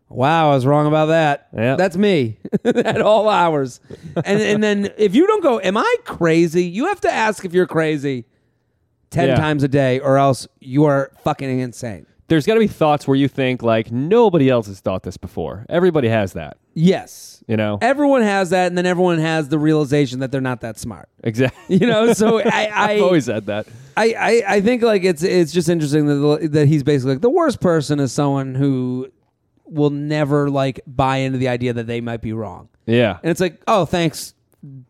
Wow, 0.10 0.52
I 0.52 0.56
was 0.56 0.66
wrong 0.66 0.86
about 0.88 1.08
that. 1.08 1.48
Yeah, 1.56 1.76
That's 1.76 1.98
me 1.98 2.38
at 2.66 3.02
all 3.02 3.30
hours. 3.30 3.80
And 4.16 4.42
and 4.42 4.64
then 4.64 4.94
if 4.98 5.14
you 5.16 5.26
don't 5.28 5.42
go, 5.44 5.60
am 5.60 5.76
I 5.78 5.96
crazy? 6.06 6.64
You 6.66 6.88
have 6.88 7.02
to 7.02 7.12
ask 7.12 7.44
if 7.46 7.54
you're 7.54 7.66
crazy 7.68 8.26
ten 9.10 9.30
Yeah. 9.30 9.36
times 9.36 9.64
a 9.64 9.68
day, 9.68 10.00
or 10.00 10.18
else 10.18 10.48
you 10.60 10.86
are 10.86 11.12
fucking 11.24 11.60
insane. 11.60 12.06
There's 12.28 12.46
got 12.46 12.54
to 12.54 12.60
be 12.60 12.68
thoughts 12.68 13.08
where 13.08 13.18
you 13.18 13.28
think 13.28 13.62
like 13.64 13.92
nobody 13.92 14.50
else 14.50 14.68
has 14.68 14.80
thought 14.80 15.04
this 15.04 15.18
before. 15.18 15.66
Everybody 15.68 16.08
has 16.10 16.34
that. 16.34 16.58
Yes, 16.76 17.33
You 17.48 17.58
know. 17.58 17.78
everyone 17.82 18.22
has 18.22 18.52
that, 18.52 18.68
and 18.68 18.78
then 18.78 18.86
everyone 18.86 19.20
has 19.20 19.50
the 19.50 19.60
realization 19.60 20.20
that 20.20 20.32
they're 20.32 20.42
not 20.42 20.62
that 20.62 20.80
smart. 20.80 21.10
Exactly. 21.24 21.78
You 21.80 21.88
know, 21.88 22.14
so 22.14 22.40
I 22.46 22.66
I, 22.66 22.92
I've 22.94 23.02
always 23.02 23.26
said 23.26 23.48
that. 23.48 23.68
I, 23.96 24.14
I, 24.14 24.44
I 24.56 24.62
think 24.62 24.82
like 24.82 25.04
it's 25.04 25.24
it's 25.24 25.52
just 25.52 25.70
interesting 25.70 26.08
that 26.08 26.50
that 26.52 26.68
he's 26.68 26.84
basically 26.84 27.14
like 27.14 27.22
the 27.22 27.30
worst 27.30 27.60
person 27.60 28.00
is 28.00 28.12
someone 28.12 28.56
who 28.56 29.12
will 29.66 29.90
never 29.90 30.50
like 30.50 30.82
buy 30.88 31.18
into 31.18 31.38
the 31.38 31.48
idea 31.48 31.74
that 31.74 31.88
they 31.88 32.02
might 32.02 32.22
be 32.22 32.34
wrong. 32.34 32.70
Yeah. 32.86 33.20
And 33.24 33.32
it's 33.32 33.40
like, 33.40 33.62
oh, 33.68 33.86
thanks, 33.86 34.34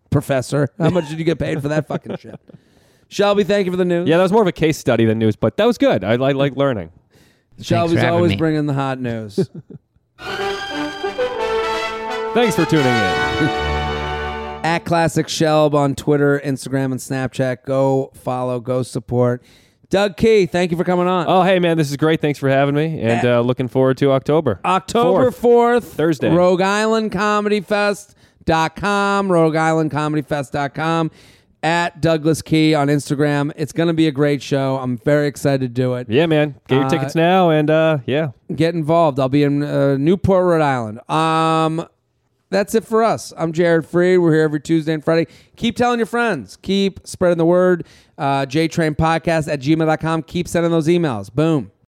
professor. 0.09 0.69
How 0.77 0.89
much 0.89 1.09
did 1.09 1.19
you 1.19 1.25
get 1.25 1.39
paid 1.39 1.61
for 1.61 1.69
that 1.69 1.87
fucking 1.87 2.17
shit? 2.17 2.39
Shelby, 3.07 3.43
thank 3.43 3.65
you 3.65 3.71
for 3.71 3.77
the 3.77 3.85
news. 3.85 4.07
Yeah, 4.09 4.17
that 4.17 4.23
was 4.23 4.31
more 4.31 4.41
of 4.41 4.47
a 4.47 4.53
case 4.53 4.77
study 4.77 5.05
than 5.05 5.19
news, 5.19 5.35
but 5.35 5.57
that 5.57 5.65
was 5.65 5.77
good. 5.77 6.03
I, 6.03 6.13
I 6.13 6.15
like 6.15 6.55
learning. 6.55 6.91
Shelby's 7.61 7.99
for 7.99 8.07
always 8.07 8.31
me. 8.31 8.37
bringing 8.37 8.65
the 8.65 8.73
hot 8.73 8.99
news. 8.99 9.49
Thanks 12.33 12.55
for 12.55 12.65
tuning 12.65 12.87
in. 12.87 12.93
At 14.65 14.85
Classic 14.85 15.27
Shelb 15.27 15.73
on 15.73 15.93
Twitter, 15.93 16.39
Instagram, 16.43 16.85
and 16.85 16.95
Snapchat. 16.95 17.65
Go 17.65 18.11
follow, 18.15 18.59
go 18.59 18.81
support. 18.81 19.43
Doug 19.89 20.17
Key, 20.17 20.45
thank 20.47 20.71
you 20.71 20.77
for 20.77 20.83
coming 20.83 21.05
on. 21.05 21.25
Oh, 21.27 21.43
hey 21.43 21.59
man, 21.59 21.77
this 21.77 21.91
is 21.91 21.97
great. 21.97 22.21
Thanks 22.21 22.39
for 22.39 22.49
having 22.49 22.73
me, 22.73 22.99
and 23.01 23.23
uh, 23.27 23.41
looking 23.41 23.67
forward 23.67 23.97
to 23.97 24.11
October. 24.11 24.59
October 24.65 25.29
Fourth. 25.29 25.83
4th, 25.85 25.93
Thursday. 25.95 26.29
Rogue 26.33 26.61
Island 26.61 27.11
Comedy 27.11 27.61
Fest.com, 27.61 29.31
Rogue 29.31 29.55
Island 29.55 29.91
Comedy 29.91 30.23
Fest.com, 30.23 31.11
at 31.61 32.01
Douglas 32.01 32.41
Key 32.41 32.73
on 32.73 32.87
Instagram. 32.87 33.51
It's 33.55 33.73
going 33.73 33.87
to 33.87 33.93
be 33.93 34.07
a 34.07 34.11
great 34.11 34.41
show. 34.41 34.77
I'm 34.77 34.97
very 34.97 35.27
excited 35.27 35.61
to 35.61 35.67
do 35.81 35.93
it. 35.95 36.09
Yeah, 36.09 36.25
man. 36.25 36.55
Get 36.67 36.75
your 36.75 36.85
Uh, 36.85 36.89
tickets 36.89 37.13
now, 37.15 37.51
and 37.51 37.69
uh, 37.69 37.99
yeah, 38.07 38.29
Get 38.55 38.73
involved. 38.73 39.19
I'll 39.19 39.29
be 39.29 39.43
in 39.43 39.61
uh, 39.61 39.97
Newport, 39.97 40.45
Rhode 40.45 40.61
Island. 40.63 41.07
Um, 41.11 41.87
that's 42.53 42.75
it 42.75 42.85
for 42.85 43.03
us. 43.03 43.33
I'm 43.35 43.51
Jared 43.51 43.85
Freid. 43.85 44.21
We're 44.21 44.33
here 44.33 44.43
every 44.43 44.61
Tuesday 44.61 44.93
and 44.93 45.03
Friday. 45.03 45.29
Keep 45.57 45.75
telling 45.75 45.99
your 45.99 46.05
friends. 46.05 46.57
Keep 46.61 47.05
spreading 47.05 47.37
the 47.37 47.45
word. 47.45 47.85
Uh, 48.17 48.45
JTrain 48.45 48.95
Podcast 48.95 49.51
at 49.51 49.59
gmail.com. 49.59 50.23
Keep 50.23 50.47
sending 50.47 50.71
those 50.71 50.87
emails. 50.87 51.33
Boom. 51.33 51.72